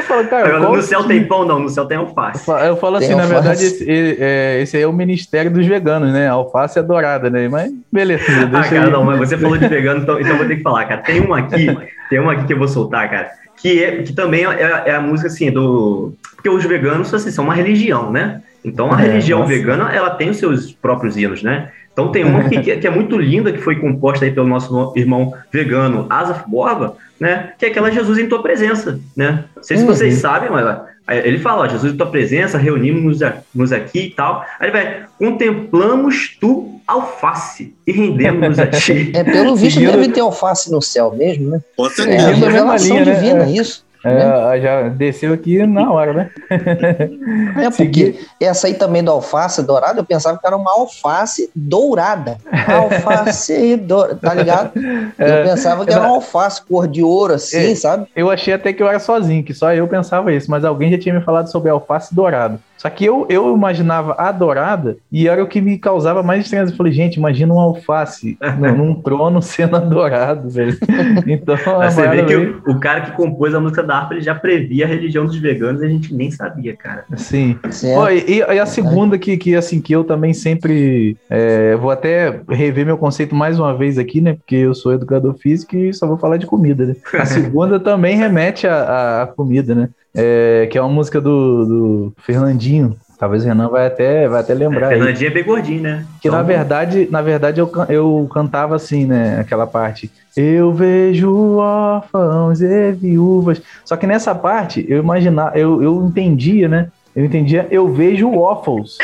Falo, 0.07 0.25
cara, 0.27 0.47
Agora, 0.47 0.59
qual- 0.61 0.75
no 0.75 0.81
céu 0.81 1.03
tem 1.03 1.23
pão, 1.25 1.45
não, 1.45 1.59
no 1.59 1.69
céu 1.69 1.85
tem 1.85 1.97
alface. 1.97 2.49
Eu 2.65 2.77
falo 2.77 2.95
assim, 2.97 3.07
Tem 3.07 3.15
na 3.15 3.23
alface. 3.23 3.43
verdade, 3.43 3.65
esse, 3.65 4.17
é, 4.19 4.61
esse 4.61 4.77
aí 4.77 4.83
é 4.83 4.87
o 4.87 4.93
ministério 4.93 5.51
dos 5.51 5.65
veganos, 5.65 6.11
né? 6.13 6.27
Alface 6.29 6.79
é 6.79 6.83
dourada, 6.83 7.29
né? 7.29 7.47
Mas 7.47 7.71
beleza, 7.91 8.23
Ah, 8.29 8.45
deixa 8.45 8.69
cara, 8.69 8.85
aí. 8.85 8.91
não, 8.91 9.03
mas 9.03 9.19
você 9.19 9.37
falou 9.37 9.57
de 9.57 9.67
vegano, 9.67 10.01
então, 10.01 10.19
então 10.19 10.31
eu 10.31 10.37
vou 10.37 10.47
ter 10.47 10.55
que 10.57 10.61
falar, 10.63 10.85
cara. 10.85 11.01
Tem 11.01 11.19
uma 11.19 11.39
aqui, 11.39 11.67
tem 12.09 12.19
uma 12.19 12.33
aqui 12.33 12.45
que 12.45 12.53
eu 12.53 12.57
vou 12.57 12.67
soltar, 12.67 13.09
cara, 13.09 13.29
que, 13.57 13.83
é, 13.83 14.01
que 14.03 14.13
também 14.13 14.45
é, 14.45 14.83
é 14.85 14.91
a 14.95 15.01
música, 15.01 15.27
assim, 15.27 15.51
do... 15.51 16.13
Porque 16.35 16.49
os 16.49 16.63
veganos, 16.63 17.13
assim, 17.13 17.31
são 17.31 17.43
uma 17.43 17.53
religião, 17.53 18.11
né? 18.11 18.41
Então, 18.63 18.93
a 18.93 19.01
É, 19.01 19.07
religião 19.07 19.39
nossa. 19.39 19.51
vegana, 19.51 19.91
ela 19.93 20.11
tem 20.11 20.29
os 20.29 20.37
seus 20.37 20.71
próprios 20.71 21.17
hinos, 21.17 21.41
né? 21.43 21.69
Então, 21.97 22.11
tem 22.11 22.23
uma 22.23 22.47
que, 22.47 22.61
que 22.77 22.85
é 22.85 22.91
muito 22.91 23.17
linda, 23.17 23.51
que 23.51 23.57
foi 23.57 23.77
composta 23.77 24.23
aí 24.23 24.29
pelo 24.31 24.45
nosso 24.47 24.71
no- 24.71 24.93
irmão 24.95 25.33
vegano, 25.51 26.05
Asaf 26.11 26.47
Borba, 26.47 26.95
né? 27.19 27.53
Que 27.57 27.65
é 27.65 27.69
aquela 27.69 27.89
Jesus 27.89 28.19
em 28.19 28.27
tua 28.29 28.39
presença, 28.43 28.99
né? 29.15 29.45
Não 29.55 29.63
sei 29.63 29.77
se 29.77 29.83
Uhum. 29.83 29.87
vocês 29.91 30.13
sabem, 30.19 30.47
mas 30.51 30.77
ele 31.09 31.39
fala, 31.39 31.63
ó, 31.63 31.67
Jesus 31.67 31.91
em 31.93 31.97
tua 31.97 32.05
presença, 32.05 32.59
reunimos-nos 32.59 33.71
aqui 33.71 33.99
e 34.01 34.09
tal. 34.11 34.45
Aí 34.59 34.67
ele 34.69 34.71
vai, 34.73 35.05
contemplamos 35.17 36.37
tu 36.39 36.79
alface 36.87 37.73
e 37.87 37.91
rendemos 37.91 38.59
a 38.59 38.67
ti. 38.67 39.11
É, 39.15 39.23
pelo 39.23 39.55
visto 39.55 39.79
Seguindo- 39.79 39.93
deve 39.99 40.09
ter 40.13 40.19
alface 40.21 40.71
no 40.71 40.81
céu 40.81 41.11
mesmo, 41.17 41.49
né? 41.49 41.61
Com 41.75 41.87
É, 41.87 41.89
certeza. 41.89 42.27
Seguindo 42.27 42.43
a 42.45 42.49
mesma 42.51 42.71
revelação 42.77 42.87
linha, 42.97 43.05
né? 43.05 43.13
divina, 43.15 43.43
É. 43.45 43.49
isso. 43.51 43.86
É, 44.07 44.61
já 44.61 44.89
desceu 44.89 45.33
aqui 45.33 45.65
na 45.65 45.91
hora, 45.91 46.13
né? 46.13 46.29
É 47.61 47.69
porque 47.69 48.19
essa 48.39 48.67
aí 48.67 48.73
também 48.73 49.03
do 49.03 49.11
alface 49.11 49.61
dourada, 49.63 49.99
eu 49.99 50.05
pensava 50.05 50.37
que 50.37 50.45
era 50.45 50.55
uma 50.55 50.71
alface 50.71 51.49
dourada. 51.55 52.37
Alface 52.67 53.75
dourada, 53.77 54.15
tá 54.15 54.33
ligado? 54.33 54.71
É, 55.17 55.41
eu 55.41 55.43
pensava 55.43 55.85
que 55.85 55.91
era 55.91 56.01
uma 56.01 56.15
alface 56.15 56.61
cor 56.63 56.87
de 56.87 57.03
ouro, 57.03 57.33
assim, 57.33 57.71
É. 57.71 57.75
sabe? 57.75 58.07
Eu 58.15 58.29
achei 58.29 58.53
até 58.53 58.71
que 58.73 58.81
eu 58.81 58.87
era 58.87 58.99
sozinho, 58.99 59.43
que 59.43 59.53
só 59.53 59.73
eu 59.73 59.87
pensava 59.87 60.31
isso, 60.31 60.49
mas 60.49 60.63
alguém 60.63 60.91
já 60.91 60.97
tinha 60.97 61.15
me 61.15 61.21
falado 61.21 61.51
sobre 61.51 61.69
alface 61.69 62.13
dourado. 62.13 62.59
Só 62.77 62.89
que 62.89 63.03
eu, 63.05 63.25
eu 63.29 63.53
imaginava 63.55 64.15
a 64.17 64.31
dourada 64.31 64.97
e 65.11 65.27
era 65.27 65.43
o 65.43 65.47
que 65.47 65.59
me 65.59 65.77
causava 65.77 66.21
mais 66.21 66.43
estranheza. 66.43 66.71
Eu 66.71 66.77
falei, 66.77 66.93
gente, 66.93 67.15
imagina 67.15 67.53
um 67.53 67.59
alface 67.59 68.37
num, 68.59 68.75
num 68.75 69.01
trono 69.01 69.41
sendo 69.41 69.75
adorado, 69.75 70.49
velho. 70.49 70.77
Então, 71.25 71.57
você 71.57 72.07
vê 72.07 72.23
que 72.23 72.35
veio- 72.37 72.61
o, 72.65 72.71
o 72.71 72.79
cara 72.79 73.01
que 73.01 73.11
compôs 73.11 73.53
a 73.55 73.59
música 73.59 73.83
da 73.83 73.97
harpa, 73.97 74.13
ele 74.13 74.21
já 74.21 74.35
previa 74.35 74.85
a 74.85 74.87
religião 74.87 75.25
dos 75.25 75.37
veganos 75.37 75.81
e 75.81 75.85
a 75.85 75.89
gente 75.89 76.13
nem 76.13 76.29
sabia, 76.29 76.75
cara. 76.75 77.05
Sim. 77.15 77.57
Ó, 77.95 78.09
e, 78.09 78.39
e 78.39 78.59
a 78.59 78.65
segunda 78.65 79.17
que, 79.17 79.37
que, 79.37 79.55
assim, 79.55 79.81
que 79.81 79.93
eu 79.93 80.03
também 80.03 80.33
sempre 80.33 81.17
é, 81.29 81.75
vou 81.75 81.89
até 81.89 82.41
rever 82.47 82.85
meu 82.85 82.97
conceito 82.97 83.35
mais 83.35 83.59
uma 83.59 83.75
vez 83.75 83.97
aqui, 83.97 84.21
né? 84.21 84.33
Porque 84.33 84.55
eu 84.55 84.75
sou 84.75 84.93
educador 84.93 85.35
físico 85.37 85.75
e 85.75 85.93
só 85.93 86.05
vou 86.07 86.17
falar 86.17 86.37
de 86.37 86.45
comida, 86.45 86.85
né? 86.85 86.95
A 87.13 87.25
segunda 87.25 87.79
também 87.79 88.17
remete 88.17 88.67
à, 88.67 89.23
à 89.23 89.27
comida, 89.27 89.73
né? 89.73 89.89
É, 90.17 90.67
que 90.71 90.77
é 90.77 90.81
uma 90.81 90.89
música 90.89 91.21
do, 91.21 91.65
do 91.65 92.13
Fernandinho. 92.17 92.97
Talvez 93.19 93.43
o 93.43 93.47
Renan 93.47 93.69
vai 93.69 93.87
até, 93.87 94.27
vai 94.27 94.41
até 94.41 94.53
lembrar 94.53 94.89
aí. 94.89 94.97
Fernandinho 94.97 95.27
é 95.29 95.33
bem 95.33 95.43
gordinho, 95.43 95.81
né? 95.81 96.05
Que 96.21 96.29
na 96.29 96.37
Então, 96.37 96.47
verdade, 96.47 97.07
na 97.09 97.21
verdade 97.21 97.59
eu, 97.59 97.71
eu 97.89 98.27
cantava 98.31 98.75
assim, 98.75 99.05
né? 99.05 99.39
Aquela 99.39 99.65
parte. 99.65 100.11
Eu 100.35 100.71
vejo 100.71 101.55
órfãos 101.57 102.61
e 102.61 102.91
viúvas. 102.91 103.61
Só 103.83 103.95
que 103.97 104.05
nessa 104.05 104.35
parte 104.35 104.85
eu 104.87 104.99
imaginava, 104.99 105.57
eu, 105.57 105.81
eu 105.81 106.05
entendia, 106.05 106.67
né? 106.67 106.89
Eu 107.15 107.25
entendia, 107.25 107.65
eu 107.71 107.91
vejo 107.91 108.31
órfãos. 108.37 108.99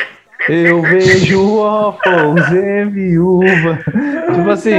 Eu 0.50 0.82
vejo 0.82 1.56
órfãos 1.58 2.42
e 2.52 2.86
viúva. 2.86 3.80
Tipo 4.34 4.50
assim, 4.50 4.72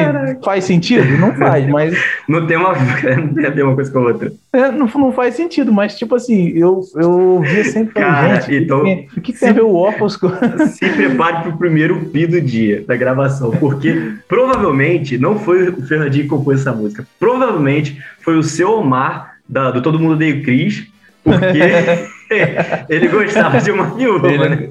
faz 0.45 0.65
sentido? 0.65 1.17
Não 1.19 1.35
faz, 1.35 1.67
mas 1.69 1.97
Não 2.29 2.47
tem 2.47 2.57
uma. 2.57 2.75
Não 3.17 3.35
tem 3.35 3.47
a 3.47 3.51
ver 3.51 3.63
uma 3.65 3.75
coisa 3.75 3.91
com 3.91 3.99
a 4.01 4.03
outra. 4.03 4.33
é, 4.53 4.71
não, 4.71 4.87
não 4.95 5.13
faz 5.13 5.35
sentido, 5.35 5.73
mas 5.73 5.97
tipo 5.97 6.15
assim, 6.15 6.49
eu, 6.57 6.81
eu 6.97 7.41
via 7.41 7.65
sempre 7.65 7.95
Cara, 7.95 8.41
gente, 8.41 8.65
então- 8.65 8.81
o 8.81 8.85
que, 8.85 9.09
o 9.17 9.21
que 9.21 9.33
tem 9.33 9.49
a 9.49 9.53
ver 9.53 9.63
o 9.63 9.75
órfãos 9.75 10.17
com. 10.17 10.29
Se 10.69 10.89
prepare 10.91 11.43
pro 11.43 11.57
primeiro 11.57 11.99
pi 12.07 12.27
do 12.27 12.41
dia 12.41 12.85
da 12.87 12.97
gravação, 12.97 13.51
porque 13.53 14.13
provavelmente 14.29 15.17
não 15.19 15.39
foi 15.39 15.69
o 15.69 15.83
Fernandinho 15.87 16.25
que 16.25 16.31
compôs 16.31 16.61
essa 16.61 16.73
música. 16.73 17.07
Provavelmente 17.19 17.99
foi 18.21 18.37
o 18.37 18.43
seu 18.43 18.71
Omar, 18.73 19.35
da- 19.49 19.71
do 19.71 19.83
Todo 19.83 19.99
Mundo 19.99 20.13
Odeia 20.15 20.35
o 20.37 20.43
Cris, 20.43 20.87
porque 21.23 21.59
ele 22.89 23.09
gostava 23.09 23.61
de 23.61 23.71
uma 23.71 23.87
viúva, 23.95 24.29
Ele- 24.29 24.49
né? 24.49 24.69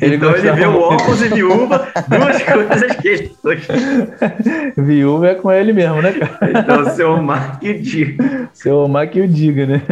ele 0.00 0.16
então 0.16 0.34
ele 0.36 0.50
o 0.50 0.54
muito. 0.56 0.78
órfãos 0.78 1.22
e 1.22 1.28
viúva, 1.28 1.88
duas 2.08 2.42
coisas 2.44 2.96
que 2.96 3.08
ele. 3.08 3.32
Viúva 4.76 5.28
é 5.28 5.34
com 5.34 5.50
ele 5.52 5.72
mesmo, 5.72 6.00
né, 6.02 6.12
cara? 6.12 6.60
Então, 6.60 6.82
o 6.82 6.90
seu 6.90 7.12
Omar 7.12 7.58
que 7.60 7.74
diga. 7.74 8.48
Seu 8.52 8.76
Omar 8.78 9.08
que 9.08 9.20
o 9.20 9.28
diga, 9.28 9.66
né? 9.66 9.82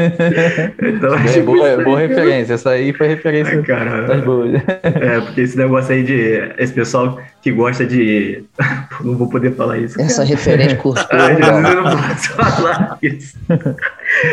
Então, 0.83 1.15
É, 1.15 1.25
tipo, 1.33 1.47
boa, 1.55 1.77
boa 1.83 1.99
referência. 2.01 2.55
Essa 2.55 2.71
aí 2.71 2.93
foi 2.93 3.09
referência 3.09 3.57
Ai, 3.57 3.63
cara. 3.63 4.03
das 4.03 4.25
boas. 4.25 4.55
É, 4.83 5.21
porque 5.21 5.41
esse 5.43 5.57
negócio 5.57 5.93
aí 5.95 6.03
de. 6.03 6.53
Esse 6.59 6.73
pessoal 6.73 7.19
que 7.41 7.51
gosta 7.51 7.85
de. 7.85 8.45
Não 9.03 9.17
vou 9.17 9.29
poder 9.29 9.53
falar 9.55 9.79
isso. 9.79 10.01
Essa 10.01 10.23
referência 10.25 10.77
Jesus, 10.77 11.07
legal. 11.11 11.61
eu 11.63 11.83
não 11.83 11.97
posso 11.97 12.33
falar 12.35 12.99
isso. 13.03 13.37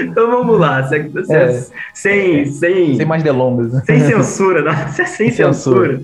Então 0.02 0.30
vamos 0.30 0.60
lá. 0.60 0.84
Sem, 0.84 1.12
É. 1.32 1.62
sem, 1.94 2.46
sem, 2.46 2.79
Sem 2.98 3.06
mais 3.06 3.24
delongas. 3.24 3.72
né? 3.74 3.82
sem 3.86 4.00
censura, 4.02 4.62
não. 4.62 4.88
Sem 4.94 5.06
Sem 5.06 5.32
censura. 5.32 6.02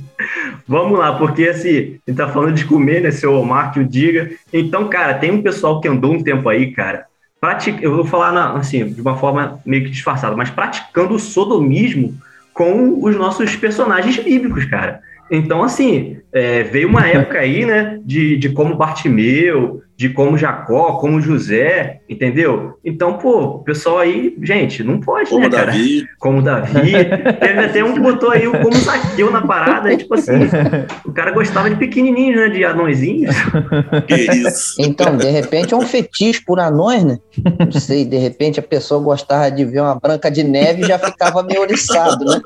Vamos 0.67 0.97
lá, 0.97 1.13
porque 1.17 1.47
assim, 1.47 1.69
a 2.07 2.09
gente 2.11 2.17
tá 2.17 2.27
falando 2.27 2.53
de 2.55 2.65
comer, 2.65 3.01
né? 3.01 3.11
Seu 3.11 3.33
Omar 3.33 3.71
que 3.71 3.79
o 3.79 3.85
diga. 3.85 4.31
Então, 4.51 4.87
cara, 4.87 5.13
tem 5.13 5.31
um 5.31 5.41
pessoal 5.41 5.79
que 5.81 5.87
andou 5.87 6.13
um 6.13 6.23
tempo 6.23 6.47
aí, 6.49 6.71
cara. 6.71 7.05
Pratica, 7.39 7.79
eu 7.83 7.95
vou 7.95 8.05
falar 8.05 8.31
na- 8.31 8.53
assim, 8.53 8.85
de 8.87 9.01
uma 9.01 9.17
forma 9.17 9.59
meio 9.65 9.83
que 9.83 9.89
disfarçada, 9.91 10.35
mas 10.35 10.49
praticando 10.49 11.13
o 11.13 11.19
sodomismo 11.19 12.15
com 12.53 13.03
os 13.03 13.15
nossos 13.15 13.55
personagens 13.55 14.17
bíblicos, 14.17 14.65
cara. 14.65 15.01
Então, 15.29 15.63
assim, 15.63 16.17
é, 16.33 16.63
veio 16.63 16.87
uma 16.87 17.07
época 17.07 17.39
aí, 17.39 17.65
né, 17.65 17.99
de, 18.03 18.37
de 18.37 18.49
como 18.49 18.75
Bartimeu, 18.75 19.81
de 19.97 20.09
como 20.09 20.37
Jacó, 20.37 20.97
como 20.97 21.21
José, 21.21 22.01
entendeu? 22.09 22.73
Então, 22.83 23.17
pô, 23.17 23.41
o 23.41 23.59
pessoal 23.59 23.99
aí, 23.99 24.35
gente, 24.41 24.83
não 24.83 24.99
pode, 24.99 25.29
Como 25.29 25.43
né, 25.43 25.49
cara? 25.49 25.67
Davi. 25.67 26.05
Como 26.19 26.41
Davi. 26.41 26.91
Teve 27.39 27.59
até 27.59 27.83
um 27.83 27.93
que 27.93 27.99
botou 28.01 28.29
aí 28.29 28.45
o 28.45 28.51
como 28.51 28.75
Zaqueu 28.75 29.31
na 29.31 29.41
parada, 29.41 29.87
aí, 29.87 29.97
tipo 29.97 30.13
assim, 30.13 30.33
o 31.05 31.13
cara 31.13 31.31
gostava 31.31 31.69
de 31.69 31.77
pequenininhos, 31.77 32.35
né, 32.35 32.49
de 32.49 32.65
anõezinhos. 32.65 33.35
Que 34.05 34.15
isso. 34.15 34.75
Então, 34.79 35.15
de 35.15 35.29
repente 35.29 35.73
é 35.73 35.77
um 35.77 35.81
fetiche 35.81 36.43
por 36.43 36.59
anões, 36.59 37.05
né? 37.05 37.17
Não 37.59 37.79
sei, 37.79 38.03
de 38.03 38.17
repente 38.17 38.59
a 38.59 38.63
pessoa 38.63 39.01
gostava 39.01 39.49
de 39.49 39.63
ver 39.63 39.79
uma 39.79 39.95
branca 39.95 40.29
de 40.29 40.43
neve 40.43 40.81
e 40.83 40.87
já 40.87 40.99
ficava 40.99 41.41
meio 41.41 41.61
oriçado, 41.61 42.25
né? 42.25 42.41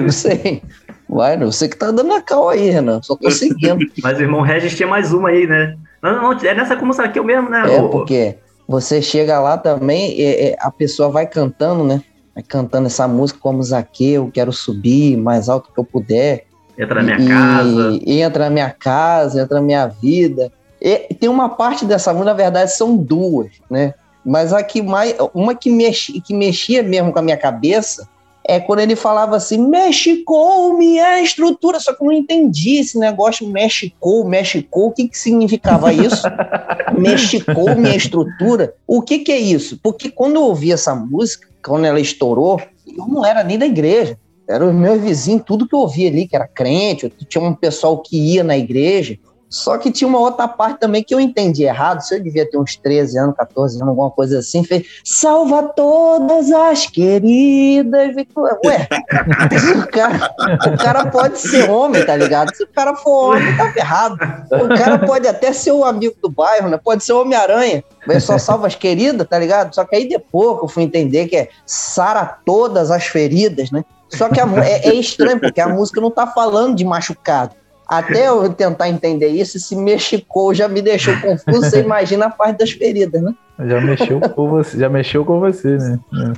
Não 0.00 0.10
sei. 0.10 0.62
Vai, 1.08 1.36
não 1.36 1.52
sei 1.52 1.68
que 1.68 1.76
tá 1.76 1.90
dando 1.90 2.12
a 2.14 2.22
cal 2.22 2.48
aí, 2.48 2.70
Renan. 2.70 3.02
Só 3.02 3.14
tô 3.14 3.30
seguindo. 3.30 3.78
Mas 4.02 4.18
o 4.18 4.22
irmão 4.22 4.40
Regis 4.40 4.74
tinha 4.74 4.88
mais 4.88 5.12
uma 5.12 5.28
aí, 5.28 5.46
né? 5.46 5.76
Não, 6.02 6.22
não, 6.22 6.32
é 6.32 6.54
nessa 6.54 6.74
como 6.74 6.92
Zaqueu 6.92 7.22
mesmo, 7.22 7.50
né? 7.50 7.76
É, 7.76 7.82
porque 7.82 8.38
você 8.66 9.02
chega 9.02 9.38
lá 9.38 9.58
também, 9.58 10.18
é, 10.18 10.48
é, 10.48 10.56
a 10.58 10.70
pessoa 10.70 11.10
vai 11.10 11.26
cantando, 11.26 11.84
né? 11.84 12.02
Vai 12.34 12.42
cantando 12.42 12.86
essa 12.86 13.06
música 13.06 13.38
como 13.40 13.62
Zaqueu, 13.62 14.30
quero 14.32 14.52
subir 14.52 15.16
mais 15.18 15.48
alto 15.48 15.70
que 15.72 15.78
eu 15.78 15.84
puder. 15.84 16.46
Entra 16.78 17.02
na 17.02 17.02
minha 17.02 17.18
e, 17.18 17.28
casa. 17.28 18.00
entra 18.06 18.44
na 18.44 18.50
minha 18.50 18.70
casa, 18.70 19.42
entra 19.42 19.60
na 19.60 19.66
minha 19.66 19.86
vida. 19.86 20.50
E 20.80 21.14
tem 21.14 21.28
uma 21.28 21.50
parte 21.50 21.84
dessa 21.84 22.10
música, 22.12 22.30
na 22.30 22.36
verdade, 22.36 22.72
são 22.72 22.96
duas, 22.96 23.50
né? 23.70 23.92
Mas 24.24 24.52
a 24.52 24.62
que 24.62 24.80
mais, 24.80 25.14
uma 25.34 25.54
que, 25.54 25.70
mexi, 25.70 26.20
que 26.20 26.32
mexia 26.32 26.82
mesmo 26.82 27.12
com 27.12 27.18
a 27.18 27.22
minha 27.22 27.36
cabeça 27.36 28.08
é 28.44 28.58
quando 28.58 28.80
ele 28.80 28.96
falava 28.96 29.36
assim, 29.36 29.58
mexicou 29.58 30.76
minha 30.76 31.20
estrutura, 31.22 31.78
só 31.78 31.94
que 31.94 32.02
eu 32.02 32.06
não 32.06 32.12
entendi 32.12 32.76
esse 32.76 32.98
negócio, 32.98 33.46
mexicou, 33.46 34.24
mexicou, 34.24 34.88
o 34.88 34.92
que 34.92 35.08
que 35.08 35.18
significava 35.18 35.92
isso? 35.92 36.22
mexicou 36.98 37.76
minha 37.76 37.96
estrutura, 37.96 38.74
o 38.86 39.00
que 39.00 39.20
que 39.20 39.32
é 39.32 39.38
isso? 39.38 39.78
Porque 39.82 40.10
quando 40.10 40.36
eu 40.36 40.42
ouvi 40.42 40.72
essa 40.72 40.94
música, 40.94 41.48
quando 41.64 41.84
ela 41.84 42.00
estourou, 42.00 42.60
eu 42.86 43.06
não 43.06 43.24
era 43.24 43.44
nem 43.44 43.58
da 43.58 43.66
igreja, 43.66 44.18
era 44.48 44.66
os 44.66 44.74
meus 44.74 45.00
vizinhos, 45.00 45.44
tudo 45.46 45.66
que 45.66 45.74
eu 45.74 45.80
ouvia 45.80 46.08
ali, 46.08 46.26
que 46.26 46.36
era 46.36 46.48
crente, 46.48 47.12
tinha 47.28 47.42
um 47.42 47.54
pessoal 47.54 47.98
que 47.98 48.16
ia 48.16 48.42
na 48.42 48.58
igreja, 48.58 49.18
só 49.52 49.76
que 49.76 49.92
tinha 49.92 50.08
uma 50.08 50.18
outra 50.18 50.48
parte 50.48 50.80
também 50.80 51.04
que 51.04 51.14
eu 51.14 51.20
entendi 51.20 51.64
errado, 51.64 52.00
se 52.00 52.14
eu 52.14 52.22
devia 52.22 52.50
ter 52.50 52.56
uns 52.56 52.74
13 52.74 53.18
anos, 53.18 53.36
14 53.36 53.76
anos, 53.76 53.88
alguma 53.90 54.10
coisa 54.10 54.38
assim, 54.38 54.64
fez 54.64 54.86
salva 55.04 55.64
todas 55.64 56.50
as 56.50 56.86
queridas. 56.86 58.16
Ué, 58.64 58.88
o 59.76 59.86
cara, 59.88 60.34
o 60.72 60.78
cara 60.78 61.06
pode 61.10 61.38
ser 61.38 61.68
homem, 61.68 62.02
tá 62.02 62.16
ligado? 62.16 62.56
Se 62.56 62.64
o 62.64 62.66
cara 62.66 62.96
for 62.96 63.36
homem, 63.36 63.54
tá 63.54 63.70
ferrado. 63.72 64.14
O 64.52 64.68
cara 64.74 64.98
pode 64.98 65.28
até 65.28 65.52
ser 65.52 65.72
o 65.72 65.84
amigo 65.84 66.16
do 66.22 66.30
bairro, 66.30 66.70
né? 66.70 66.80
Pode 66.82 67.04
ser 67.04 67.12
o 67.12 67.20
Homem-Aranha. 67.20 67.84
Mas 68.06 68.24
só 68.24 68.38
salva 68.38 68.66
as 68.66 68.74
queridas, 68.74 69.28
tá 69.28 69.38
ligado? 69.38 69.74
Só 69.74 69.84
que 69.84 69.94
aí 69.94 70.08
depois 70.08 70.60
que 70.60 70.64
eu 70.64 70.68
fui 70.68 70.82
entender 70.82 71.28
que 71.28 71.36
é 71.36 71.48
sara 71.66 72.24
todas 72.46 72.90
as 72.90 73.04
feridas, 73.04 73.70
né? 73.70 73.84
Só 74.08 74.30
que 74.30 74.40
a 74.40 74.46
é, 74.64 74.88
é 74.88 74.94
estranho, 74.94 75.38
porque 75.38 75.60
a 75.60 75.68
música 75.68 76.00
não 76.00 76.10
tá 76.10 76.26
falando 76.26 76.74
de 76.74 76.86
machucado. 76.86 77.61
Até 77.88 78.28
eu 78.28 78.48
tentar 78.52 78.88
entender 78.88 79.28
isso, 79.28 79.56
esse 79.56 79.76
mexicou 79.76 80.54
já 80.54 80.66
me 80.68 80.80
deixou 80.80 81.14
confuso. 81.20 81.60
Você 81.60 81.80
imagina 81.84 82.26
a 82.26 82.30
parte 82.30 82.58
das 82.58 82.70
feridas, 82.70 83.20
né? 83.20 83.34
Já 83.64 83.80
mexeu 83.80 84.18
com 84.18 84.48
você, 84.48 84.78
já 84.78 84.88
mexeu 84.88 85.24
com 85.24 85.38
você, 85.38 85.76
né? 85.76 85.98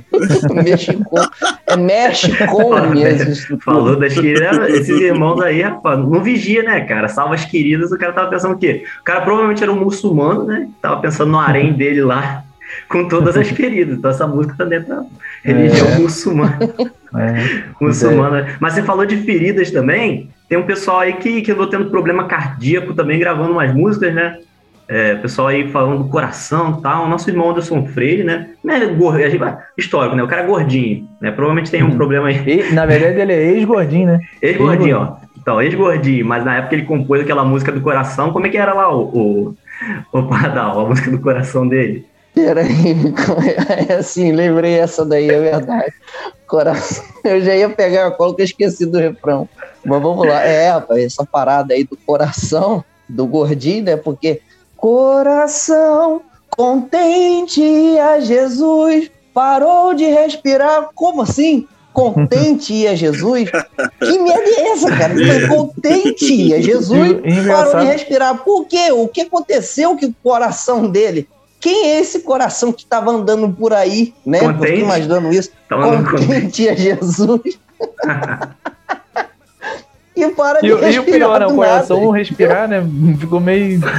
Mexicou. 0.63 1.19
É 1.65 1.75
mexicou 1.75 2.89
mesmo. 2.89 3.59
Falou 3.61 3.95
das 3.97 4.13
queridas, 4.13 4.69
esses 4.69 4.99
irmãos 5.01 5.41
aí, 5.41 5.61
rapaz, 5.61 5.97
não 5.97 6.21
vigia, 6.21 6.61
né, 6.61 6.81
cara? 6.81 7.07
Salva 7.07 7.33
as 7.35 7.45
queridas, 7.45 7.91
o 7.91 7.97
cara 7.97 8.13
tava 8.13 8.29
pensando 8.29 8.53
o 8.53 8.57
quê? 8.57 8.83
O 9.01 9.03
cara 9.03 9.21
provavelmente 9.21 9.63
era 9.63 9.71
um 9.71 9.79
muçulmano, 9.79 10.43
né? 10.43 10.67
Tava 10.81 11.01
pensando 11.01 11.31
no 11.31 11.39
harém 11.39 11.73
dele 11.77 12.01
lá, 12.03 12.43
com 12.89 13.07
todas 13.07 13.35
as 13.37 13.49
queridas. 13.49 13.97
Então 13.97 14.11
essa 14.11 14.27
música 14.27 14.55
tá 14.57 14.65
dentro 14.65 14.89
da 14.89 15.03
religião 15.43 15.87
É. 15.87 15.99
muçulmana. 15.99 16.59
É. 17.15 17.63
muçulmana. 17.81 18.47
Mas 18.59 18.73
você 18.73 18.83
falou 18.83 19.05
de 19.05 19.17
feridas 19.17 19.71
também. 19.71 20.29
Tem 20.47 20.57
um 20.57 20.63
pessoal 20.65 20.99
aí 20.99 21.13
que, 21.13 21.41
que 21.41 21.51
andou 21.51 21.67
tendo 21.67 21.89
problema 21.89 22.25
cardíaco 22.25 22.93
também, 22.93 23.19
gravando 23.19 23.53
umas 23.53 23.73
músicas, 23.73 24.13
né? 24.13 24.39
É, 24.87 25.15
pessoal 25.15 25.47
aí 25.47 25.67
falando 25.71 26.03
do 26.03 26.09
coração 26.09 26.77
e 26.77 26.81
tal. 26.83 27.05
O 27.05 27.07
nosso 27.09 27.27
irmão 27.29 27.49
Anderson 27.49 27.87
Freire, 27.87 28.23
né? 28.23 28.49
É 28.67 28.85
gordo, 28.85 29.17
a 29.17 29.29
gente 29.29 29.39
vai- 29.39 29.57
histórico, 29.75 30.15
né? 30.15 30.21
O 30.21 30.27
cara 30.27 30.43
é 30.43 30.45
gordinho, 30.45 31.07
né? 31.19 31.31
Provavelmente 31.31 31.71
tem 31.71 31.81
um 31.81 31.87
Uhum. 31.89 31.95
problema 31.97 32.27
aí. 32.27 32.37
E, 32.69 32.73
na 32.73 32.85
verdade, 32.85 33.19
ele 33.19 33.33
é 33.33 33.43
ex-gordinho, 33.53 34.07
né? 34.07 34.19
Ex-gordinho, 34.41 34.99
ó. 34.99 35.15
Então, 35.39 35.61
ex-gordinho, 35.61 36.25
mas 36.25 36.45
na 36.45 36.57
época 36.57 36.75
ele 36.75 36.85
compôs 36.85 37.21
aquela 37.21 37.43
música 37.43 37.71
do 37.71 37.81
coração. 37.81 38.31
Como 38.31 38.45
é 38.45 38.49
que 38.49 38.57
era 38.57 38.73
lá 38.73 38.95
o, 38.95 39.01
o, 39.03 39.55
o 40.19 40.23
Pardal, 40.23 40.79
a 40.85 40.89
música 40.89 41.09
do 41.09 41.19
coração 41.19 41.67
dele? 41.67 42.05
Peraí, 42.35 42.67
é 43.89 43.93
assim, 43.93 44.33
lembrei 44.33 44.73
essa 44.77 45.05
daí, 45.05 45.29
é 45.29 45.39
verdade. 45.39 45.93
Coração. 46.55 47.03
Eu 47.23 47.41
já 47.41 47.55
ia 47.55 47.69
pegar 47.69 48.07
a 48.07 48.11
cola 48.11 48.33
que 48.35 48.41
eu 48.41 48.45
esqueci 48.45 48.85
do 48.85 48.97
refrão. 48.97 49.49
Mas 49.83 50.01
vamos 50.01 50.25
lá. 50.25 50.41
É, 50.41 50.69
rapaz, 50.69 51.03
essa 51.03 51.25
parada 51.25 51.73
aí 51.73 51.83
do 51.83 51.97
coração, 51.97 52.83
do 53.09 53.25
gordinho, 53.25 53.83
né? 53.83 53.97
Porque 53.97 54.41
coração 54.77 56.21
contente 56.49 57.61
a 57.99 58.19
Jesus 58.19 59.11
parou 59.33 59.93
de 59.93 60.05
respirar. 60.05 60.89
Como 60.93 61.23
assim? 61.23 61.67
contente 61.95 62.73
ia 62.73 62.95
Jesus. 62.95 63.49
Que 63.99 64.19
merda 64.19 64.49
é 64.49 64.67
essa, 64.71 64.89
cara? 64.89 65.15
Foi 65.15 65.47
contente 65.47 66.33
ia 66.33 66.61
Jesus. 66.61 67.21
Parou 67.47 67.79
de 67.79 67.85
respirar. 67.85 68.43
Por 68.43 68.65
quê? 68.65 68.91
O 68.91 69.07
que 69.07 69.21
aconteceu 69.21 69.97
com 69.97 70.05
o 70.05 70.15
coração 70.21 70.89
dele? 70.89 71.27
Quem 71.65 71.89
é 71.89 71.99
esse 71.99 72.19
coração 72.19 72.71
que 72.71 72.83
estava 72.83 73.09
andando 73.09 73.49
por 73.49 73.73
aí, 73.73 74.13
né? 74.23 74.37
Eu 74.37 74.53
Contente? 74.53 74.73
fico 74.73 74.85
imaginando 74.85 75.33
isso. 75.33 75.49
Tava 75.67 75.87
andando 75.87 76.11
contente. 76.11 76.27
Contente 76.27 76.61
ia 76.61 76.77
Jesus. 77.01 77.41
e 80.15 80.27
para 80.29 80.61
de 80.61 80.67
E, 80.67 80.73
o- 80.73 80.77
e 80.77 80.81
respirar 80.91 81.01
o 81.01 81.05
pior, 81.05 81.39
né? 81.39 81.47
O 81.47 81.55
coração 81.55 82.05
nada. 82.05 82.17
respirar, 82.19 82.67
né? 82.67 82.83
Ficou 83.19 83.39
meio. 83.39 83.79
Você 83.79 83.89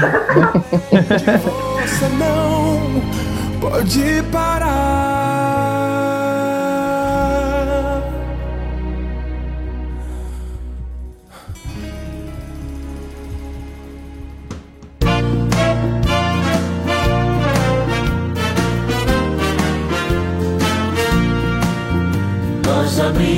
não 2.17 2.81
pode 3.61 4.23
parar. 4.31 5.36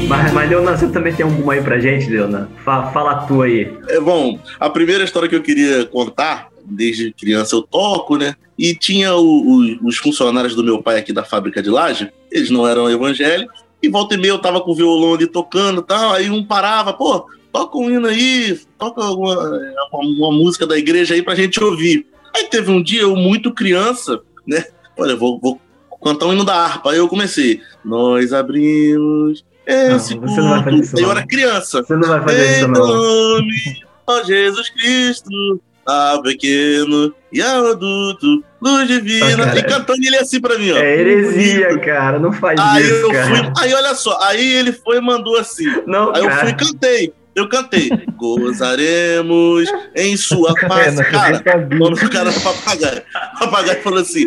Mas, 0.08 0.32
mas 0.32 0.50
Leonan, 0.50 0.76
você 0.76 0.88
também 0.88 1.14
tem 1.14 1.24
alguma 1.24 1.52
aí 1.52 1.62
pra 1.62 1.78
gente, 1.78 2.08
Leonan? 2.08 2.48
Fa- 2.64 2.90
fala 2.92 3.10
a 3.12 3.26
tua 3.26 3.44
aí. 3.46 3.72
É, 3.88 4.00
bom, 4.00 4.38
a 4.58 4.70
primeira 4.70 5.04
história 5.04 5.28
que 5.28 5.34
eu 5.36 5.42
queria 5.42 5.84
contar, 5.86 6.48
desde 6.64 7.12
criança 7.12 7.54
eu 7.54 7.62
toco, 7.62 8.16
né? 8.16 8.34
E 8.58 8.74
tinha 8.74 9.14
o- 9.14 9.22
o- 9.22 9.86
os 9.86 9.98
funcionários 9.98 10.54
do 10.54 10.64
meu 10.64 10.82
pai 10.82 10.98
aqui 10.98 11.12
da 11.12 11.24
fábrica 11.24 11.62
de 11.62 11.70
laje, 11.70 12.10
eles 12.32 12.50
não 12.50 12.66
eram 12.66 12.90
evangélicos, 12.90 13.54
e 13.82 13.88
volta 13.88 14.14
e 14.14 14.18
meia 14.18 14.32
eu 14.32 14.38
tava 14.38 14.60
com 14.60 14.72
o 14.72 14.74
violão 14.74 15.14
ali 15.14 15.26
tocando 15.26 15.80
e 15.80 15.84
tal, 15.84 16.12
aí 16.12 16.28
um 16.30 16.44
parava, 16.44 16.92
pô, 16.92 17.26
toca 17.52 17.78
um 17.78 17.90
hino 17.90 18.06
aí, 18.08 18.58
toca 18.78 19.00
uma- 19.02 19.60
uma 19.92 20.32
música 20.32 20.66
da 20.66 20.76
igreja 20.76 21.14
aí 21.14 21.22
pra 21.22 21.34
gente 21.34 21.62
ouvir. 21.62 22.06
Aí 22.34 22.44
teve 22.44 22.70
um 22.70 22.82
dia, 22.82 23.02
eu 23.02 23.14
muito 23.14 23.52
criança, 23.54 24.20
né? 24.46 24.64
Olha, 24.98 25.14
vou, 25.14 25.38
vou 25.40 25.60
cantar 26.02 26.26
um 26.26 26.32
hino 26.32 26.44
da 26.44 26.54
harpa. 26.54 26.90
Aí 26.92 26.98
eu 26.98 27.08
comecei, 27.08 27.60
nós 27.84 28.32
abrimos 28.32 29.44
esse 29.68 30.14
Não, 30.14 30.26
você 30.28 30.40
não 30.40 30.48
vai 30.50 30.62
fazer 30.64 30.76
isso, 30.76 30.96
Aí 30.96 31.02
eu 31.02 31.08
não. 31.08 31.16
era 31.16 31.26
criança. 31.26 31.82
Você 31.82 31.94
não 31.96 32.08
vai 32.08 32.22
fazer 32.22 32.46
Em 32.46 32.52
isso, 32.58 32.68
não. 32.68 32.86
nome, 32.86 33.82
ó 34.06 34.22
Jesus 34.24 34.70
Cristo, 34.70 35.60
a 35.86 36.20
pequeno 36.22 37.14
e 37.32 37.42
ao 37.42 37.66
adulto, 37.72 38.42
luz 38.62 38.88
divina. 38.88 39.50
Ah, 39.52 39.56
e 39.58 39.62
cantando 39.62 39.98
ele 40.04 40.16
assim 40.16 40.40
pra 40.40 40.58
mim, 40.58 40.72
ó. 40.72 40.76
É 40.78 40.98
heresia, 41.00 41.78
cara. 41.80 42.18
Não 42.18 42.32
faz 42.32 42.58
Aí 42.60 42.82
isso, 42.82 42.94
eu 42.94 43.10
cara. 43.12 43.26
fui, 43.28 43.52
aí 43.58 43.74
olha 43.74 43.94
só, 43.94 44.18
aí 44.22 44.52
ele 44.54 44.72
foi 44.72 44.98
e 44.98 45.00
mandou 45.00 45.36
assim. 45.38 45.66
Não, 45.86 46.14
Aí 46.14 46.22
eu 46.22 46.28
cara. 46.28 46.40
fui 46.40 46.50
e 46.50 46.54
cantei. 46.54 47.12
Eu 47.38 47.48
cantei. 47.48 47.88
Gozaremos 48.16 49.68
em 49.94 50.16
sua 50.16 50.52
É, 50.62 50.68
face. 50.68 50.96
não, 50.96 51.04
Cara, 51.04 51.42
quando 51.42 51.94
o 51.94 52.10
cara 52.10 52.30
do 52.30 52.40
papagaio. 52.40 53.02
O 53.34 53.38
papagaio 53.38 53.82
falou 53.82 54.00
assim: 54.00 54.24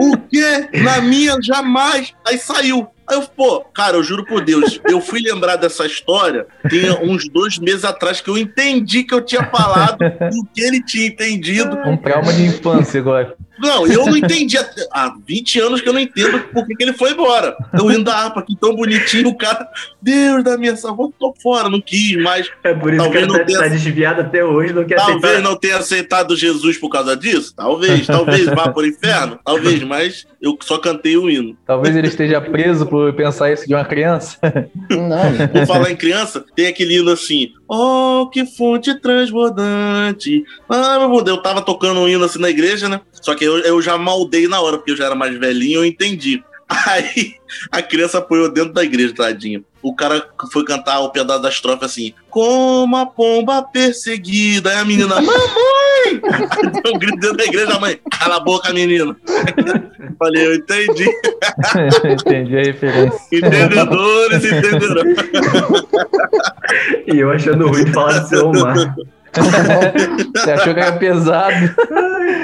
o 0.00 0.16
quê? 0.30 0.68
Na 0.82 1.00
minha, 1.00 1.36
jamais. 1.42 2.14
Aí 2.26 2.38
saiu. 2.38 2.88
Aí 3.08 3.16
eu, 3.16 3.22
pô, 3.22 3.60
cara, 3.74 3.96
eu 3.96 4.02
juro 4.04 4.24
por 4.24 4.42
Deus, 4.44 4.80
eu 4.88 5.00
fui 5.00 5.20
lembrar 5.20 5.56
dessa 5.56 5.84
história 5.84 6.46
tem 6.70 6.88
uns 7.02 7.28
dois 7.28 7.58
meses 7.58 7.84
atrás 7.84 8.20
que 8.20 8.30
eu 8.30 8.38
entendi 8.38 9.02
que 9.02 9.12
eu 9.12 9.20
tinha 9.20 9.44
falado 9.50 9.98
o 10.00 10.46
que 10.54 10.60
ele 10.62 10.80
tinha 10.84 11.08
entendido. 11.08 11.76
Um 11.84 11.96
trauma 11.96 12.32
de 12.32 12.44
infância 12.46 13.00
agora. 13.00 13.34
Não, 13.62 13.86
eu 13.86 14.04
não 14.06 14.16
entendi. 14.16 14.56
Há 14.92 15.14
20 15.26 15.60
anos 15.60 15.80
que 15.80 15.88
eu 15.88 15.92
não 15.92 16.00
entendo 16.00 16.38
por 16.52 16.66
que, 16.66 16.74
que 16.74 16.82
ele 16.82 16.92
foi 16.92 17.12
embora. 17.12 17.56
Eu 17.72 17.90
indo 17.90 18.04
da 18.04 18.16
harpa 18.16 18.40
aqui 18.40 18.56
tão 18.60 18.74
bonitinho, 18.74 19.28
o 19.28 19.36
cara, 19.36 19.66
Deus 20.00 20.42
da 20.42 20.58
minha 20.58 20.76
salvação, 20.76 21.12
tô 21.18 21.34
fora, 21.42 21.68
não 21.68 21.80
quis 21.80 22.16
mais. 22.22 22.50
É 22.64 22.74
por 22.74 22.92
isso 22.92 23.02
Talvez 23.02 23.24
que 23.26 23.30
ele 23.32 23.38
tá, 23.38 23.44
tenha- 23.44 23.58
tá 23.60 23.68
desviado 23.68 24.20
até 24.20 24.44
hoje, 24.44 24.72
não 24.72 24.84
quer 24.84 24.96
Talvez 24.96 25.24
aceitar. 25.24 25.40
não 25.42 25.56
tenha 25.56 25.76
aceitado 25.78 26.36
Jesus 26.36 26.76
por 26.76 26.88
causa 26.90 27.16
disso. 27.16 27.54
Talvez, 27.56 28.06
talvez 28.06 28.44
vá 28.46 28.68
pro 28.68 28.84
inferno. 28.86 29.38
Talvez, 29.44 29.82
mas 29.82 30.26
eu 30.42 30.58
só 30.60 30.76
cantei 30.76 31.16
o 31.16 31.30
hino. 31.30 31.56
Talvez 31.64 31.94
ele 31.94 32.08
esteja 32.08 32.40
preso 32.40 32.84
por 32.84 33.12
pensar 33.14 33.52
isso 33.52 33.66
de 33.66 33.74
uma 33.74 33.84
criança. 33.84 34.38
Não, 34.90 35.22
Por 35.52 35.66
falar 35.66 35.92
em 35.92 35.96
criança, 35.96 36.44
tem 36.56 36.66
aquele 36.66 36.96
hino 36.96 37.12
assim. 37.12 37.52
Oh, 37.68 38.28
que 38.30 38.44
fonte 38.44 38.92
transbordante. 39.00 40.44
Ah, 40.68 40.98
meu 40.98 41.22
Deus, 41.22 41.36
eu 41.36 41.42
tava 41.42 41.62
tocando 41.62 42.00
um 42.00 42.08
hino 42.08 42.24
assim 42.24 42.40
na 42.40 42.50
igreja, 42.50 42.88
né? 42.88 43.00
Só 43.12 43.36
que 43.36 43.44
eu, 43.44 43.58
eu 43.58 43.80
já 43.80 43.96
maldei 43.96 44.48
na 44.48 44.60
hora, 44.60 44.78
porque 44.78 44.90
eu 44.90 44.96
já 44.96 45.06
era 45.06 45.14
mais 45.14 45.38
velhinho, 45.38 45.80
eu 45.80 45.84
entendi. 45.84 46.42
Aí 46.86 47.34
a 47.70 47.82
criança 47.82 48.18
apoiou 48.18 48.50
dentro 48.50 48.72
da 48.72 48.82
igreja, 48.82 49.14
tadinha. 49.14 49.62
O 49.82 49.94
cara 49.94 50.24
foi 50.52 50.64
cantar 50.64 51.00
o 51.00 51.10
pedaço 51.10 51.42
da 51.42 51.48
estrofe 51.48 51.84
assim: 51.84 52.14
Como 52.30 52.96
a 52.96 53.04
pomba 53.04 53.62
perseguida. 53.62 54.70
Aí 54.70 54.76
a 54.76 54.84
menina, 54.84 55.16
mamãe! 55.16 55.32
Deu 56.82 56.94
um 56.94 56.98
grito 56.98 57.18
dentro 57.18 57.36
da 57.36 57.44
igreja, 57.44 57.74
a 57.74 57.80
mãe, 57.80 57.98
cala 58.10 58.36
a 58.36 58.40
boca, 58.40 58.72
menina. 58.72 59.16
Falei, 60.18 60.46
eu 60.46 60.54
entendi. 60.54 61.04
Entendi 62.04 62.56
a 62.56 62.62
referência. 62.62 63.20
Entendedores 63.32 64.44
entenderão. 64.44 65.04
E 67.06 67.18
eu 67.18 67.30
achando 67.30 67.68
ruim 67.68 67.84
de 67.84 67.92
falar 67.92 68.18
do 68.20 68.28
seu 68.28 68.48
Omar. 68.48 68.94
Você 70.36 70.50
achou 70.50 70.74
que 70.74 70.80
era 70.80 70.92
pesado? 70.92 71.74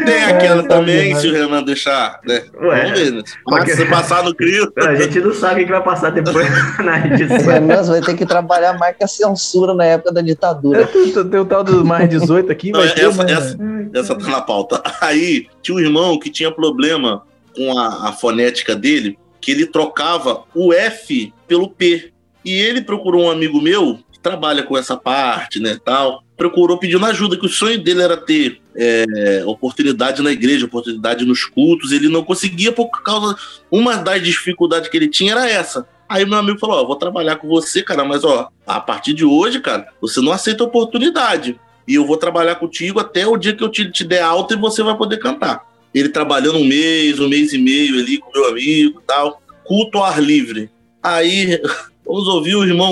Tem 0.05 0.25
aquela 0.25 0.63
É, 0.63 0.67
também, 0.67 1.15
se 1.17 1.29
o 1.29 1.33
Renan 1.33 1.63
deixar, 1.63 2.21
né? 2.27 2.43
Ué. 2.61 2.83
Vamos 2.85 2.99
ver, 3.01 3.13
né? 3.13 3.23
Porque- 3.45 3.77
Se 3.77 3.85
passar 3.87 4.23
no 4.23 4.35
crio. 4.35 4.73
A 4.79 4.95
gente 4.95 5.21
não 5.21 5.33
sabe 5.35 5.63
o 5.63 5.67
que 5.67 5.73
vai 5.73 5.83
passar 5.83 6.11
depois 6.11 6.47
na 6.85 7.07
edição. 7.07 7.39
Renan, 7.53 7.83
você 7.83 7.91
vai 7.91 8.01
ter 8.01 8.15
que 8.17 8.27
trabalhar 8.27 8.79
mais 8.79 8.97
que 8.97 9.05
a 9.05 9.09
censura 9.09 9.75
na 9.75 9.85
época 9.85 10.13
da 10.13 10.21
ditadura. 10.21 10.87
Tem 10.87 11.41
o 11.41 11.45
tal 11.45 11.63
do 11.65 11.85
mais 11.85 12.09
18 12.09 12.51
aqui, 12.53 12.71
Não, 12.73 12.81
vai 12.81 12.91
ter, 12.95 13.07
essa, 13.07 13.17
mas... 13.23 13.31
essa, 13.31 13.57
essa 13.95 14.15
tá 14.19 14.27
na 14.31 14.41
pauta. 14.41 14.83
Aí 15.01 15.47
tinha 15.63 15.77
um 15.77 15.81
irmão 15.81 16.19
que 16.19 16.31
tinha 16.31 16.51
problema 16.51 17.23
com 17.57 17.77
a, 17.79 18.09
a 18.09 18.13
fonética 18.13 18.75
dele, 18.77 19.19
que 19.41 19.51
ele 19.51 19.67
trocava 19.67 20.43
o 20.55 20.73
F 20.73 21.33
pelo 21.47 21.69
P. 21.69 22.13
E 22.45 22.53
ele 22.53 22.81
procurou 22.81 23.27
um 23.27 23.31
amigo 23.31 23.61
meu 23.61 23.99
trabalha 24.23 24.63
com 24.63 24.77
essa 24.77 24.97
parte, 24.97 25.61
né, 25.61 25.79
tal. 25.85 26.23
Procurou 26.37 26.79
pedindo 26.79 27.05
ajuda, 27.05 27.37
que 27.37 27.47
o 27.47 27.49
sonho 27.49 27.83
dele 27.83 28.03
era 28.03 28.17
ter 28.17 28.61
é, 28.77 29.43
oportunidade 29.45 30.23
na 30.23 30.31
igreja, 30.31 30.67
oportunidade 30.67 31.25
nos 31.25 31.45
cultos. 31.45 31.91
Ele 31.91 32.09
não 32.09 32.23
conseguia 32.23 32.71
por 32.71 32.89
causa. 33.03 33.37
Uma 33.71 33.97
das 33.97 34.23
dificuldades 34.23 34.89
que 34.89 34.97
ele 34.97 35.09
tinha 35.09 35.33
era 35.33 35.51
essa. 35.51 35.87
Aí 36.09 36.25
meu 36.25 36.39
amigo 36.39 36.59
falou: 36.59 36.81
Ó, 36.81 36.87
vou 36.87 36.97
trabalhar 36.97 37.37
com 37.37 37.49
você, 37.49 37.83
cara, 37.83 38.05
mas 38.05 38.25
ó, 38.25 38.49
a 38.67 38.81
partir 38.81 39.13
de 39.13 39.25
hoje, 39.25 39.61
cara, 39.61 39.89
você 40.01 40.21
não 40.21 40.33
aceita 40.33 40.65
oportunidade 40.65 41.59
e 41.87 41.95
eu 41.95 42.07
vou 42.07 42.17
trabalhar 42.17 42.57
contigo 42.57 43.01
até 43.01 43.27
o 43.27 43.37
dia 43.37 43.55
que 43.55 43.65
eu 43.65 43.69
te, 43.69 43.91
te 43.91 44.05
der 44.05 44.23
alta 44.23 44.55
e 44.55 44.59
você 44.59 44.83
vai 44.83 44.97
poder 44.97 45.19
cantar. 45.19 45.67
Ele 45.95 46.09
trabalhando 46.09 46.59
um 46.59 46.65
mês, 46.65 47.19
um 47.19 47.29
mês 47.29 47.53
e 47.53 47.59
meio 47.59 47.99
ali 47.99 48.19
com 48.19 48.31
meu 48.31 48.49
amigo 48.49 49.01
e 49.01 49.07
tal, 49.07 49.43
culto 49.65 49.99
ao 49.99 50.05
ar 50.05 50.23
livre. 50.23 50.71
Aí, 51.03 51.61
vamos 52.07 52.29
ouvir 52.29 52.57
o 52.57 52.65
irmão. 52.65 52.91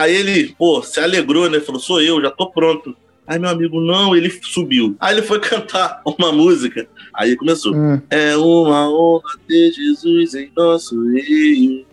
Aí 0.00 0.16
ele, 0.16 0.54
pô, 0.58 0.82
se 0.82 0.98
alegrou, 0.98 1.50
né? 1.50 1.60
Falou, 1.60 1.78
sou 1.78 2.00
eu, 2.00 2.22
já 2.22 2.30
tô 2.30 2.50
pronto. 2.50 2.96
Aí 3.26 3.38
meu 3.38 3.50
amigo, 3.50 3.80
não, 3.80 4.16
ele 4.16 4.30
subiu. 4.42 4.96
Aí 4.98 5.14
ele 5.14 5.22
foi 5.22 5.38
cantar 5.40 6.00
uma 6.06 6.32
música. 6.32 6.88
Aí 7.12 7.36
começou. 7.36 7.74
Hum. 7.74 8.00
É 8.08 8.34
uma 8.34 8.88
honra 8.90 9.38
ter 9.46 9.72
Jesus 9.72 10.34
em 10.34 10.50
nosso 10.56 10.96
meio. 10.96 11.84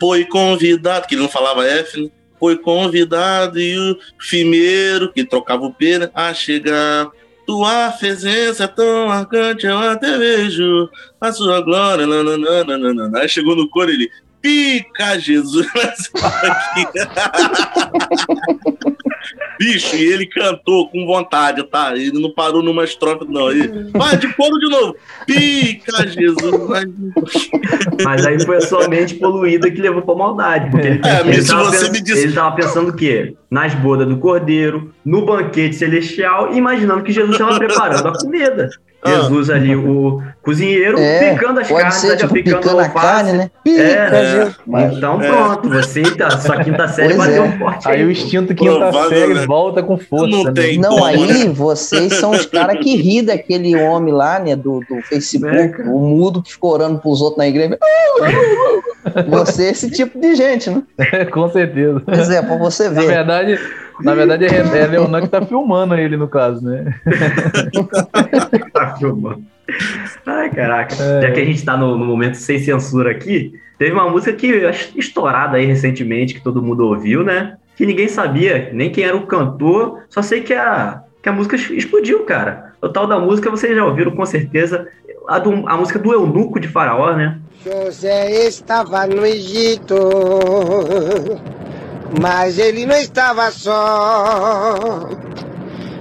Foi 0.00 0.24
convidado, 0.24 1.06
que 1.06 1.14
ele 1.14 1.22
não 1.22 1.28
falava 1.28 1.66
F, 1.66 2.00
né? 2.00 2.10
Foi 2.38 2.56
convidado 2.56 3.60
e 3.60 3.78
o 3.78 3.98
primeiro, 4.16 5.12
que 5.12 5.22
trocava 5.22 5.66
o 5.66 5.72
P, 5.72 5.98
né? 5.98 6.10
A 6.14 6.32
chegar. 6.32 7.10
Tua 7.46 7.90
presença 7.90 8.64
é 8.64 8.68
tão 8.68 9.08
marcante, 9.08 9.66
eu 9.66 9.76
até 9.76 10.16
vejo 10.16 10.88
a 11.20 11.32
sua 11.32 11.60
glória. 11.60 12.06
nananana. 12.06 13.18
Aí 13.18 13.28
chegou 13.28 13.54
no 13.54 13.68
coro 13.68 13.90
ele. 13.90 14.08
Pica 14.42 15.18
Jesus. 15.18 15.66
Bicho, 19.58 19.94
e 19.96 20.04
ele 20.04 20.26
cantou 20.26 20.88
com 20.88 21.04
vontade, 21.04 21.62
tá? 21.64 21.94
Ele 21.94 22.18
não 22.18 22.32
parou 22.32 22.62
numa 22.62 22.82
estrofe, 22.84 23.26
não. 23.28 23.50
Ele, 23.50 23.90
vai 23.92 24.16
de 24.16 24.32
coro 24.32 24.58
de 24.58 24.70
novo. 24.70 24.96
Pica 25.26 26.06
Jesus. 26.08 26.50
Mas 28.02 28.24
aí 28.26 28.40
foi 28.44 28.56
a 28.56 28.60
sua 28.62 28.88
mente 28.88 29.14
poluída 29.16 29.70
que 29.70 29.80
levou 29.80 30.00
pra 30.00 30.14
maldade. 30.14 30.70
Porque 30.70 30.86
ele, 30.86 31.00
É, 31.04 31.20
ele 31.28 31.44
tava 31.44 31.64
você 31.70 31.90
me 31.90 32.00
disse- 32.00 32.22
ele 32.24 32.32
tava 32.32 32.56
pensando 32.56 32.88
o 32.90 32.96
quê? 32.96 33.34
Nas 33.50 33.74
bodas 33.74 34.08
do 34.08 34.16
cordeiro, 34.16 34.94
no 35.04 35.26
banquete 35.26 35.76
celestial, 35.76 36.54
imaginando 36.54 37.02
que 37.02 37.12
Jesus 37.12 37.32
estava 37.32 37.58
preparando 37.58 38.08
a 38.08 38.18
comida. 38.18 38.70
Jesus 39.06 39.48
ali, 39.50 39.74
o 39.74 40.20
cozinheiro 40.42 40.98
É, 40.98 41.32
picando 41.34 41.60
as 41.60 41.68
Pode 41.68 41.80
carnes, 41.82 41.98
ser, 42.00 42.08
já 42.10 42.16
tipo, 42.18 42.34
picando 42.34 42.58
picando 42.60 42.78
a 42.80 42.84
alface. 42.84 43.06
carne, 43.06 43.32
né? 43.32 43.50
É, 43.66 44.04
Pica, 44.04 44.24
Jesus. 44.24 44.56
Mas- 44.66 44.96
Então 44.96 45.22
É. 45.22 45.28
pronto, 45.28 45.68
você 45.70 46.02
tá, 46.16 46.30
sua 46.38 46.62
quinta 46.62 46.86
série 46.88 47.14
Pois 47.14 47.28
bateu 47.28 47.44
é. 47.44 47.58
forte 47.58 47.88
Aí 47.88 48.04
o 48.04 48.10
instinto 48.10 48.54
quinta 48.54 48.72
Provável, 48.76 49.08
série 49.08 49.34
né? 49.34 49.46
volta 49.46 49.82
com 49.82 49.96
força. 49.98 50.26
Não 50.26 50.44
né? 50.44 50.52
tem. 50.52 50.78
Não, 50.78 51.04
aí 51.04 51.46
né? 51.46 51.52
vocês 51.54 52.14
são 52.14 52.30
os 52.32 52.44
caras 52.46 52.78
que 52.78 52.94
ri 52.96 53.22
daquele 53.22 53.74
homem 53.76 54.12
lá, 54.12 54.38
né, 54.38 54.54
do, 54.54 54.80
do 54.80 54.96
É, 54.96 55.02
Facebook, 55.02 55.68
cara. 55.70 55.88
o 55.88 55.98
mudo 55.98 56.42
que 56.42 56.52
ficou 56.52 56.72
orando 56.72 56.98
pros 56.98 57.20
outros 57.22 57.38
na 57.38 57.48
igreja. 57.48 57.78
Você 59.28 59.64
é 59.64 59.70
esse 59.70 59.90
tipo 59.90 60.20
de 60.20 60.34
gente, 60.34 60.68
né? 60.70 60.82
com 61.32 61.48
certeza. 61.50 62.02
Pois 62.04 62.28
é, 62.30 62.42
pra 62.42 62.56
você 62.56 62.88
Na 62.90 63.00
ver. 63.00 63.06
verdade, 63.06 63.58
na 64.02 64.14
verdade 64.14 64.44
é 64.44 64.48
é 64.58 64.86
Leonan 64.86 65.22
que 65.22 65.28
tá 65.28 65.40
filmando 65.42 65.94
ele, 65.94 66.16
no 66.18 66.28
caso, 66.28 66.62
né? 66.62 66.94
Tá 68.80 68.96
filmando. 68.96 69.42
Ai, 70.26 70.50
caraca. 70.50 70.94
É. 70.94 71.22
Já 71.22 71.30
que 71.32 71.40
a 71.40 71.44
gente 71.44 71.64
tá 71.64 71.76
no, 71.76 71.96
no 71.96 72.04
momento 72.04 72.34
sem 72.34 72.58
censura 72.58 73.10
aqui, 73.10 73.52
teve 73.78 73.92
uma 73.92 74.08
música 74.08 74.32
que 74.32 74.46
eu 74.46 74.68
acho 74.68 74.98
estourada 74.98 75.56
aí 75.58 75.66
recentemente, 75.66 76.34
que 76.34 76.42
todo 76.42 76.62
mundo 76.62 76.86
ouviu, 76.86 77.22
né? 77.22 77.56
Que 77.76 77.86
ninguém 77.86 78.08
sabia 78.08 78.70
nem 78.72 78.90
quem 78.90 79.04
era 79.04 79.16
o 79.16 79.26
cantor, 79.26 80.00
só 80.08 80.22
sei 80.22 80.40
que 80.42 80.52
a, 80.54 81.02
que 81.22 81.28
a 81.28 81.32
música 81.32 81.56
explodiu, 81.56 82.24
cara. 82.24 82.72
O 82.82 82.88
tal 82.88 83.06
da 83.06 83.18
música 83.18 83.50
vocês 83.50 83.74
já 83.76 83.84
ouviram 83.84 84.10
com 84.12 84.24
certeza. 84.26 84.88
A, 85.28 85.38
do- 85.38 85.68
a 85.68 85.76
música 85.76 85.98
do 85.98 86.12
Eunuco 86.12 86.58
de 86.58 86.66
Faraó, 86.66 87.14
né? 87.14 87.38
José 87.64 88.46
estava 88.48 89.06
no 89.06 89.24
Egito, 89.24 89.94
mas 92.20 92.58
ele 92.58 92.86
não 92.86 92.96
estava 92.96 93.50
só. 93.50 95.08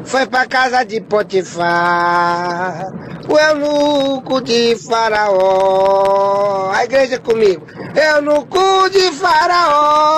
Foi 0.09 0.25
pra 0.25 0.47
casa 0.47 0.83
de 0.83 0.99
Potifar, 1.01 2.91
o 3.29 3.37
eunuco 3.37 4.41
de 4.41 4.75
Faraó. 4.75 6.71
A 6.73 6.83
igreja 6.83 7.19
comigo, 7.19 7.63
eunuco 7.93 8.89
de 8.89 9.11
Faraó, 9.11 10.17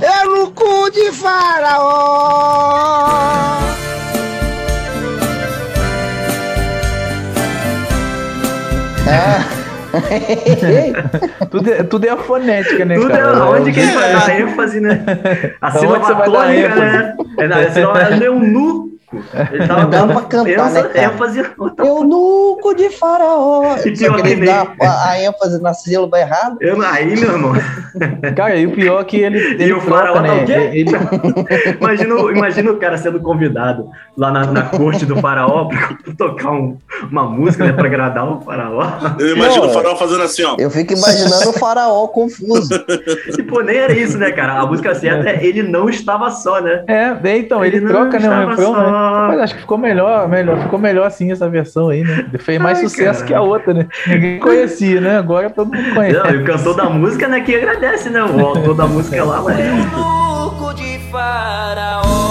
eunuco 0.00 0.88
de 0.92 1.10
Faraó. 1.10 1.80
Ah. 9.08 9.53
Tudo 11.50 11.72
é, 11.72 11.82
tudo 11.82 12.06
é 12.06 12.10
a 12.10 12.16
fonética, 12.16 12.84
né, 12.84 12.94
Tudo 12.96 13.12
é 13.12 13.16
cara? 13.16 13.44
onde 13.46 13.72
que 13.72 13.80
ele 13.80 13.92
vai 13.92 14.12
dar 14.12 14.40
ênfase, 14.40 14.80
né? 14.80 15.04
A 15.60 15.70
sílaba 15.70 16.06
você 16.06 16.14
vai 16.14 16.30
dar 16.30 16.38
tônica, 16.38 16.66
ênfase? 16.66 16.80
né? 16.80 17.14
É, 17.38 17.48
não, 17.48 17.56
a 17.58 17.70
sílaba 17.70 18.00
é 18.00 18.16
do 18.16 18.24
eunuco. 18.24 18.93
Ele 19.52 19.66
tava 19.66 19.86
dando 19.86 20.12
pra 20.12 20.22
cantar, 20.22 20.50
ênfase- 20.50 20.82
né, 20.82 20.88
cara? 20.88 21.04
ênfase 21.06 21.44
Eunuco 21.78 22.74
de 22.74 22.90
faraó. 22.90 23.76
E 23.84 23.90
pior 23.96 24.16
que 24.16 24.22
que 24.22 24.28
ele 24.28 24.46
dá 24.46 24.66
a, 24.80 25.10
a 25.10 25.22
ênfase 25.22 25.60
na 25.62 25.74
sílaba 25.74 26.18
errada. 26.18 26.56
Eu, 26.60 26.80
aí, 26.82 27.16
meu 27.18 27.32
irmão, 27.32 27.52
Cara, 28.36 28.56
e 28.56 28.66
o 28.66 28.72
pior 28.72 29.00
é 29.00 29.04
que 29.04 29.16
ele, 29.18 29.38
ele 29.38 29.64
E 29.66 29.72
o 29.72 29.80
faraó 29.80 30.14
troca, 30.14 30.28
tá 30.28 30.34
né? 30.34 30.42
o 30.42 30.46
quê? 30.46 30.52
Ele, 30.52 30.90
imagina, 31.80 32.14
o- 32.14 32.30
imagina 32.30 32.70
o 32.72 32.76
cara 32.76 32.96
sendo 32.98 33.20
convidado 33.20 33.88
lá 34.16 34.30
na, 34.30 34.46
na 34.46 34.62
corte 34.62 35.04
do 35.06 35.16
faraó 35.16 35.66
pra 35.66 35.96
tocar 36.16 36.50
um- 36.52 36.76
uma 37.10 37.24
música, 37.24 37.64
né, 37.64 37.72
pra 37.72 37.86
agradar 37.86 38.24
o 38.26 38.40
faraó. 38.40 38.82
Eu 39.18 39.36
imagino 39.36 39.64
Não, 39.64 39.70
o 39.70 39.72
farol 39.74 39.96
fazendo 39.96 40.22
assim, 40.22 40.42
ó. 40.44 40.56
Eu 40.58 40.70
fico 40.70 40.92
imaginando 40.92 41.50
o 41.50 41.52
faraó 41.52 42.06
confuso. 42.08 42.70
E, 43.38 43.42
pô, 43.44 43.60
nem 43.60 43.76
era 43.76 43.92
isso, 43.92 44.18
né, 44.18 44.30
cara? 44.32 44.54
A 44.60 44.66
música 44.66 44.94
certa 44.94 45.28
é 45.30 45.44
Ele 45.44 45.62
Não 45.62 45.88
Estava 45.88 46.30
Só, 46.30 46.60
né? 46.60 46.84
é, 46.88 47.14
é, 47.22 47.38
então, 47.38 47.64
ele, 47.64 47.76
Ele 47.76 47.84
não 47.86 47.92
troca, 47.92 48.18
né, 48.18 48.28
o 48.28 48.32
estava 48.32 48.50
refrão, 48.50 48.72
só. 48.74 48.80
né? 48.80 48.86
Mas 49.28 49.40
acho 49.40 49.54
que 49.54 49.60
ficou 49.60 49.78
melhor, 49.78 50.28
melhor, 50.28 50.58
ficou 50.60 50.78
melhor 50.78 51.06
assim 51.06 51.30
essa 51.30 51.48
versão 51.48 51.88
aí, 51.88 52.02
né? 52.02 52.26
Fez 52.38 52.58
mais 52.60 52.78
Ai, 52.78 52.84
sucesso 52.84 53.20
cara. 53.20 53.26
que 53.26 53.34
a 53.34 53.40
outra, 53.40 53.74
né? 53.74 53.86
Ninguém 54.06 54.38
conhecia, 54.38 55.00
né? 55.00 55.18
Agora 55.18 55.50
todo 55.50 55.74
mundo 55.74 55.94
conhece. 55.94 56.18
Não, 56.18 56.30
e 56.30 56.36
o 56.38 56.44
cantor 56.44 56.76
da 56.76 56.84
música, 56.90 57.28
né, 57.28 57.40
que 57.40 57.54
agradece, 57.54 58.10
né? 58.10 58.22
O 58.22 58.40
autor 58.40 58.74
da 58.74 58.86
música 58.86 59.24
lá, 59.24 59.42
mas... 59.42 59.56
De 60.74 60.98
Faraó. 61.10 62.23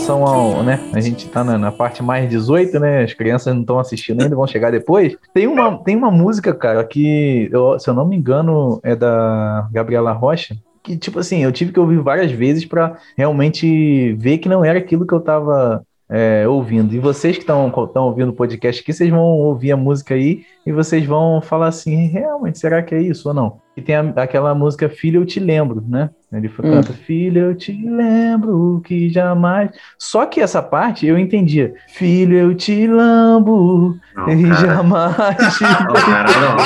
Relação 0.00 0.24
ao, 0.26 0.62
né? 0.62 0.80
A 0.94 1.00
gente 1.00 1.28
tá 1.28 1.44
na, 1.44 1.58
na 1.58 1.70
parte 1.70 2.02
mais 2.02 2.28
18, 2.28 2.78
né? 2.80 3.02
As 3.04 3.12
crianças 3.12 3.52
não 3.54 3.60
estão 3.60 3.78
assistindo 3.78 4.22
ainda, 4.22 4.34
vão 4.34 4.46
chegar 4.46 4.70
depois. 4.70 5.16
Tem 5.34 5.46
uma, 5.46 5.76
tem 5.84 5.94
uma 5.96 6.10
música, 6.10 6.54
cara, 6.54 6.82
que, 6.84 7.48
eu- 7.52 7.78
se 7.78 7.88
eu 7.88 7.94
não 7.94 8.06
me 8.06 8.16
engano, 8.16 8.80
é 8.82 8.96
da 8.96 9.68
Gabriela 9.70 10.12
Rocha. 10.12 10.56
Que, 10.82 10.96
tipo 10.96 11.18
assim, 11.18 11.44
eu 11.44 11.52
tive 11.52 11.72
que 11.72 11.80
ouvir 11.80 11.98
várias 12.00 12.32
vezes 12.32 12.64
pra 12.64 12.96
realmente 13.16 14.14
ver 14.14 14.38
que 14.38 14.48
não 14.48 14.64
era 14.64 14.78
aquilo 14.78 15.06
que 15.06 15.12
eu 15.12 15.20
tava 15.20 15.82
é, 16.08 16.48
ouvindo. 16.48 16.94
E 16.94 16.98
vocês 16.98 17.36
que 17.36 17.42
estão 17.42 17.70
ouvindo 18.06 18.30
o 18.30 18.34
podcast 18.34 18.80
aqui, 18.82 18.92
vocês 18.92 19.10
vão 19.10 19.20
ouvir 19.22 19.72
a 19.72 19.76
música 19.76 20.14
aí 20.14 20.42
e 20.66 20.72
vocês 20.72 21.04
vão 21.04 21.42
falar 21.42 21.68
assim: 21.68 22.06
realmente, 22.06 22.58
será 22.58 22.82
que 22.82 22.94
é 22.94 23.02
isso 23.02 23.28
ou 23.28 23.34
não? 23.34 23.58
E 23.80 23.82
tem 23.82 23.96
a- 23.96 24.12
aquela 24.16 24.54
música 24.54 24.90
Filho, 24.90 25.22
eu 25.22 25.26
te 25.26 25.40
lembro, 25.40 25.82
né? 25.88 26.10
Ele 26.30 26.48
foi- 26.50 26.66
Hum. 26.66 26.70
canta 26.72 26.92
Filho, 26.92 27.40
eu 27.46 27.54
te 27.56 27.72
lembro 27.72 28.82
que 28.84 29.08
jamais. 29.08 29.70
Só 29.98 30.26
que 30.26 30.38
essa 30.40 30.62
parte 30.62 31.06
eu 31.06 31.18
entendia: 31.18 31.72
Filho, 31.88 32.36
eu 32.36 32.54
te 32.54 32.86
lambo 32.86 33.96
Não, 34.14 34.28
e 34.28 34.42
cara. 34.50 34.54
jamais. 34.54 35.16
te 35.56 35.62
Não, 35.88 35.94
cara, 35.94 36.28
não. 36.40 36.56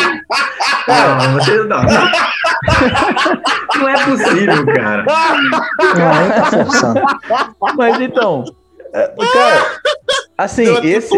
Não, 0.87 1.33
você 1.35 1.65
não. 1.65 1.83
Não 3.79 3.89
é 3.89 4.05
possível, 4.05 4.67
cara. 4.67 5.05
Não, 5.05 6.29
tá 6.35 6.45
forçando. 6.47 7.01
Mas 7.77 8.01
então, 8.01 8.45
é, 8.93 9.09
cara, 9.33 9.67
assim, 10.39 10.65
esse. 10.87 11.17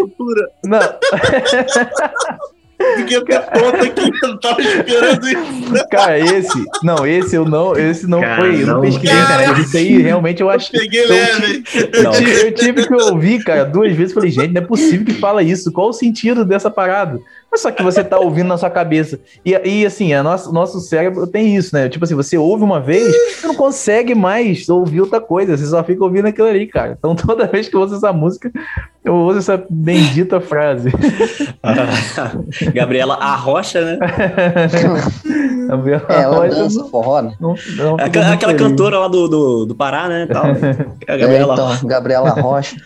Não, 0.64 0.78
Fiquei 2.97 3.17
até 3.17 3.39
tonto 3.39 3.77
aqui, 3.77 4.11
eu 4.23 4.29
não 4.29 4.39
tava 4.39 4.61
esperando 4.61 5.29
isso. 5.29 5.89
cara, 5.91 6.19
esse. 6.19 6.65
Não, 6.83 7.07
esse 7.07 7.35
eu 7.35 7.45
não. 7.45 7.77
Esse 7.77 8.07
não 8.07 8.21
Cara, 8.21 8.41
foi. 8.41 8.62
Eu 8.62 8.67
não 8.67 8.75
não, 8.75 8.81
pesquisei 8.83 9.17
cara. 9.17 9.43
internet. 9.45 9.67
Isso 9.67 9.77
aí 9.77 10.03
realmente 10.03 10.43
eu 10.43 10.51
acho. 10.51 10.71
Peguei 10.71 11.05
eu 11.05 11.09
leve, 11.09 11.53
hein? 11.55 11.65
Eu 11.93 12.11
tive, 12.11 12.47
eu 12.47 12.55
tive 12.55 12.87
que 12.87 12.95
ouvir, 12.95 13.45
cara, 13.45 13.65
duas 13.65 13.95
vezes. 13.95 14.12
Falei, 14.12 14.31
gente, 14.31 14.53
não 14.53 14.61
é 14.61 14.65
possível 14.65 15.07
que 15.07 15.15
fala 15.15 15.43
isso. 15.43 15.73
Qual 15.73 15.89
o 15.89 15.93
sentido 15.93 16.45
dessa 16.45 16.71
parada? 16.71 17.19
Mas 17.57 17.62
só 17.62 17.71
que 17.71 17.83
você 17.83 18.05
tá 18.05 18.19
ouvindo 18.19 18.49
na 18.49 18.59
sua 18.59 18.69
cabeça. 18.69 19.19
E, 19.42 19.53
e 19.64 19.87
assim, 19.87 20.12
a 20.12 20.23
nosso, 20.23 20.53
nosso 20.53 20.79
cérebro 20.79 21.27
tem 21.27 21.57
isso, 21.57 21.75
né? 21.75 21.88
Tipo 21.88 22.05
assim, 22.05 22.14
você 22.14 22.37
ouve 22.37 22.62
uma 22.62 22.79
vez, 22.81 23.14
você 23.40 23.47
não 23.47 23.55
consegue 23.55 24.14
mais 24.14 24.69
ouvir 24.69 25.01
outra 25.01 25.23
coisa. 25.23 25.57
Você 25.57 25.64
só 25.64 25.83
fica 25.83 26.05
ouvindo 26.05 26.27
aquilo 26.27 26.49
ali, 26.49 26.66
cara. 26.66 26.97
Então 26.99 27.14
toda 27.16 27.47
vez 27.47 27.66
que 27.66 27.75
eu 27.75 27.81
ouço 27.81 27.95
essa 27.95 28.12
música, 28.12 28.53
eu 29.03 29.14
ouço 29.14 29.38
essa 29.38 29.64
bendita 29.71 30.38
frase. 30.38 30.90
Gabriela 32.75 33.14
Arrocha, 33.14 33.81
né? 33.81 33.99
A 35.69 35.77
minha 35.77 36.01
Ela 36.09 36.47
dança 36.49 36.85
forró, 36.85 37.23
né? 37.23 37.33
não- 37.40 37.55
não- 37.77 37.97
Aquela, 37.99 38.27
não 38.27 38.35
aquela 38.35 38.55
cantora 38.55 38.99
lá 39.01 39.09
do, 39.09 39.27
do, 39.27 39.66
do 39.66 39.75
Pará, 39.75 40.09
né? 40.09 40.27
Tal. 40.31 40.45
A 40.45 40.49
É, 41.12 41.16
Gabriela, 41.19 41.55
então, 41.55 41.88
Gabriela 41.88 42.31
Rocha. 42.31 42.77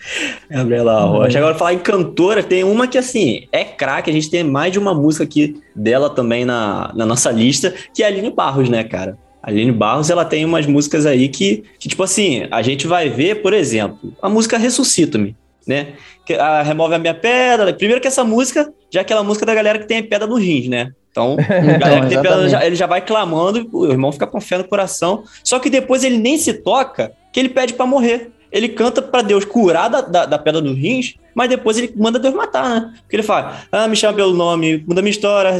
Gabriela 0.49 1.01
Rocha. 1.05 1.37
Agora, 1.37 1.53
falar 1.55 1.73
em 1.73 1.79
cantora, 1.79 2.41
tem 2.41 2.63
uma 2.63 2.87
que, 2.87 2.97
assim, 2.97 3.47
é 3.51 3.63
craque. 3.63 4.09
A 4.09 4.13
gente 4.13 4.31
tem 4.31 4.43
mais 4.43 4.60
de 4.69 4.77
uma 4.77 4.93
música 4.93 5.23
aqui 5.23 5.59
dela 5.75 6.09
também 6.09 6.45
na, 6.45 6.91
na 6.93 7.05
nossa 7.05 7.31
lista, 7.33 7.73
que 7.93 8.03
é 8.03 8.05
a 8.05 8.09
Aline 8.09 8.29
Barros, 8.31 8.69
né, 8.69 8.83
cara? 8.83 9.17
A 9.41 9.49
Aline 9.49 9.71
Barros, 9.71 10.09
ela 10.09 10.23
tem 10.25 10.45
umas 10.45 10.67
músicas 10.67 11.05
aí 11.05 11.27
que, 11.29 11.63
que, 11.79 11.87
tipo 11.89 12.03
assim, 12.03 12.45
a 12.51 12.61
gente 12.61 12.85
vai 12.85 13.09
ver, 13.09 13.41
por 13.41 13.53
exemplo, 13.53 14.13
a 14.21 14.29
música 14.29 14.57
Ressuscita-me, 14.57 15.35
né? 15.65 15.93
Que, 16.25 16.35
a 16.35 16.61
Remove 16.61 16.93
a 16.93 16.99
Minha 16.99 17.13
Pedra. 17.15 17.73
Primeiro 17.73 17.99
que 17.99 18.07
essa 18.07 18.23
música, 18.23 18.71
já 18.91 18.99
é 18.99 19.01
aquela 19.01 19.23
música 19.23 19.45
da 19.45 19.55
galera 19.55 19.79
que 19.79 19.87
tem 19.87 20.03
pedra 20.03 20.27
no 20.27 20.35
rins, 20.35 20.67
né? 20.67 20.91
Então, 21.09 21.35
a 21.41 21.77
galera 21.77 22.01
que 22.01 22.07
tem 22.09 22.21
pedra, 22.21 22.29
exatamente. 22.45 22.51
já- 22.51 22.65
ele 22.65 22.75
já 22.75 22.85
vai 22.85 23.01
clamando, 23.01 23.67
o 23.73 23.85
irmão 23.87 24.11
fica 24.11 24.27
com 24.27 24.39
fé 24.39 24.57
no 24.59 24.63
coração. 24.63 25.23
Só 25.43 25.57
que 25.59 25.69
depois 25.69 26.03
ele 26.03 26.17
nem 26.19 26.37
se 26.37 26.53
toca, 26.53 27.11
que 27.33 27.39
ele 27.39 27.49
pede 27.49 27.73
pra 27.73 27.85
morrer. 27.87 28.29
Ele 28.51 28.69
canta 28.69 29.01
pra 29.01 29.21
Deus 29.21 29.43
curar 29.45 29.89
da, 29.89 30.01
da, 30.01 30.25
da 30.25 30.37
pedra 30.37 30.61
dos 30.61 30.77
rins, 30.77 31.15
mas 31.35 31.49
depois 31.49 31.77
ele 31.77 31.93
manda 31.95 32.19
Deus 32.19 32.33
matar, 32.33 32.69
né? 32.69 32.93
Porque 33.01 33.15
ele 33.15 33.23
fala: 33.23 33.57
Ah, 33.71 33.87
me 33.87 33.95
chama 33.95 34.13
pelo 34.15 34.33
nome, 34.33 34.83
muda 34.87 35.01
minha 35.01 35.11
história, 35.11 35.51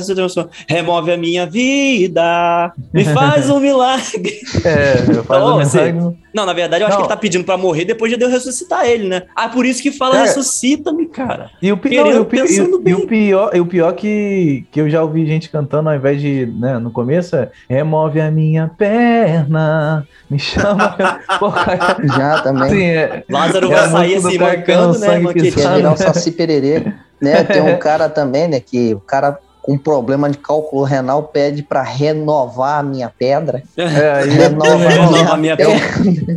remove 0.68 1.12
a 1.12 1.18
minha 1.18 1.46
vida, 1.46 2.72
me 2.94 3.06
faz 3.06 3.50
um 3.50 3.60
milagre. 3.62 4.40
É, 4.66 4.96
eu 5.10 5.24
faço 5.24 5.42
Então, 5.42 5.56
um 5.58 5.60
assim, 5.60 5.78
milagre. 5.94 6.18
Não, 6.34 6.46
na 6.46 6.54
verdade, 6.54 6.82
eu 6.84 6.88
acho 6.88 6.96
Não. 6.96 7.04
que 7.04 7.08
ele 7.12 7.16
tá 7.16 7.20
pedindo 7.20 7.44
pra 7.44 7.58
morrer 7.58 7.84
depois 7.84 8.10
de 8.12 8.18
Deus 8.18 8.32
ressuscitar 8.32 8.86
ele, 8.86 9.08
né? 9.08 9.24
Ah, 9.36 9.50
por 9.50 9.66
isso 9.66 9.82
que 9.82 9.92
fala 9.92 10.14
Cara, 10.14 10.26
ressuscita-me, 10.28 11.06
cara. 11.08 11.50
E 11.62 11.72
o, 11.72 11.78
pi- 11.78 11.90
Querendo, 11.90 12.16
e 12.16 12.20
o 12.20 12.26
pi- 12.26 12.38
e 12.38 12.56
e 12.56 12.62
o 12.62 12.80
bem. 12.80 13.08
pior, 13.08 13.52
e 13.54 13.60
o 13.60 13.66
pior 13.66 13.92
que, 13.94 14.66
que 14.72 14.80
eu 14.80 14.90
já 14.90 15.02
ouvi 15.04 15.26
gente 15.26 15.50
cantando 15.50 15.90
ao 15.90 15.96
invés 15.96 16.22
de, 16.22 16.46
né, 16.46 16.80
no 16.80 16.90
começo, 16.90 17.36
é 17.36 17.50
remove 17.68 18.22
a 18.22 18.32
minha 18.32 18.70
perna, 18.78 20.08
me 20.30 20.40
chama. 20.40 20.96
Porra, 21.40 21.98
Já 22.16 22.42
também. 22.42 22.64
assim, 22.64 22.84
é, 22.86 23.24
Lázaro 23.30 23.68
É 23.72 23.76
vai 23.76 23.90
sair 23.90 24.16
assim, 24.16 24.38
um 24.38 24.88
né, 24.88 24.94
sangue 24.94 25.34
Quer 25.62 25.68
pisado. 25.68 25.76
virar 25.78 25.94
o 25.94 25.98
Saci 25.98 26.32
Pererê. 26.32 26.94
Né? 27.22 27.44
Tem 27.46 27.62
um 27.62 27.78
cara 27.78 28.10
também, 28.10 28.48
né? 28.48 28.60
Que 28.60 28.94
o 28.94 29.00
cara 29.00 29.38
com 29.62 29.78
problema 29.78 30.28
de 30.28 30.40
cálculo 30.40 30.84
renal 30.84 31.22
pede 31.22 31.62
pra 31.62 31.84
renovar 31.84 32.80
a 32.80 32.84
minha 32.84 33.12
pedra. 33.16 33.62
é, 33.78 34.12
aí- 34.12 34.30
Renova, 34.32 34.90
Renova 34.90 35.34
a 35.34 35.38
minha 35.38 35.56
pedra. 35.56 35.76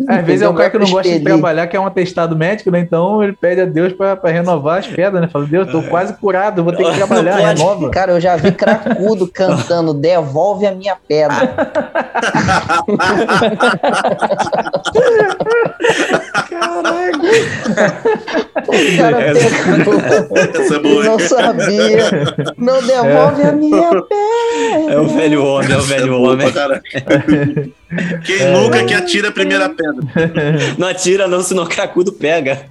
Às 0.08 0.26
vezes 0.26 0.42
é 0.42 0.48
um 0.50 0.54
cara 0.54 0.68
que 0.68 0.76
não 0.78 0.90
gosta 0.90 1.10
de 1.10 1.20
trabalhar, 1.20 1.66
que 1.66 1.74
é 1.74 1.80
um 1.80 1.86
atestado 1.86 2.36
médico, 2.36 2.70
né? 2.70 2.80
Então 2.80 3.22
ele 3.22 3.32
pede 3.32 3.62
a 3.62 3.64
Deus 3.64 3.94
pra, 3.94 4.14
pra 4.14 4.30
renovar 4.30 4.80
as 4.80 4.86
pedras, 4.86 5.22
né? 5.22 5.28
Fala, 5.28 5.46
Deus, 5.46 5.72
tô 5.72 5.82
quase 5.84 6.12
curado, 6.12 6.62
vou 6.62 6.74
ter 6.74 6.84
que 6.84 6.92
trabalhar, 6.98 7.36
renova. 7.36 7.88
Cara, 7.90 8.12
eu 8.12 8.20
já 8.20 8.36
vi 8.36 8.52
cracudo 8.52 9.26
cantando 9.26 9.94
Devolve 9.94 10.66
a 10.66 10.72
minha 10.72 10.94
pedra. 11.08 11.54
O 18.64 18.96
cara 18.96 19.18
pegou 19.18 19.94
Essa 20.36 20.74
é 20.74 20.76
e 20.78 20.82
boa. 20.82 21.04
não 21.04 21.18
sabia. 21.18 22.10
Não 22.56 22.80
devolve 22.82 23.42
a 23.42 23.52
minha 23.52 23.90
pedra. 24.02 24.92
É 24.92 24.98
o 24.98 25.06
velho 25.08 25.44
homem, 25.44 25.72
é 25.72 25.76
o 25.76 25.78
Essa 25.78 25.94
é 25.94 25.98
velho 25.98 26.12
boa 26.12 26.32
homem. 26.32 26.46
Quem 28.24 28.50
nunca 28.52 28.84
que 28.84 28.94
atira 28.94 29.28
a 29.28 29.32
primeira 29.32 29.68
pedra? 29.68 30.02
Não 30.78 30.88
atira 30.88 31.28
não, 31.28 31.42
senão 31.42 31.64
o 31.64 31.68
cracudo 31.68 32.12
pega. 32.12 32.66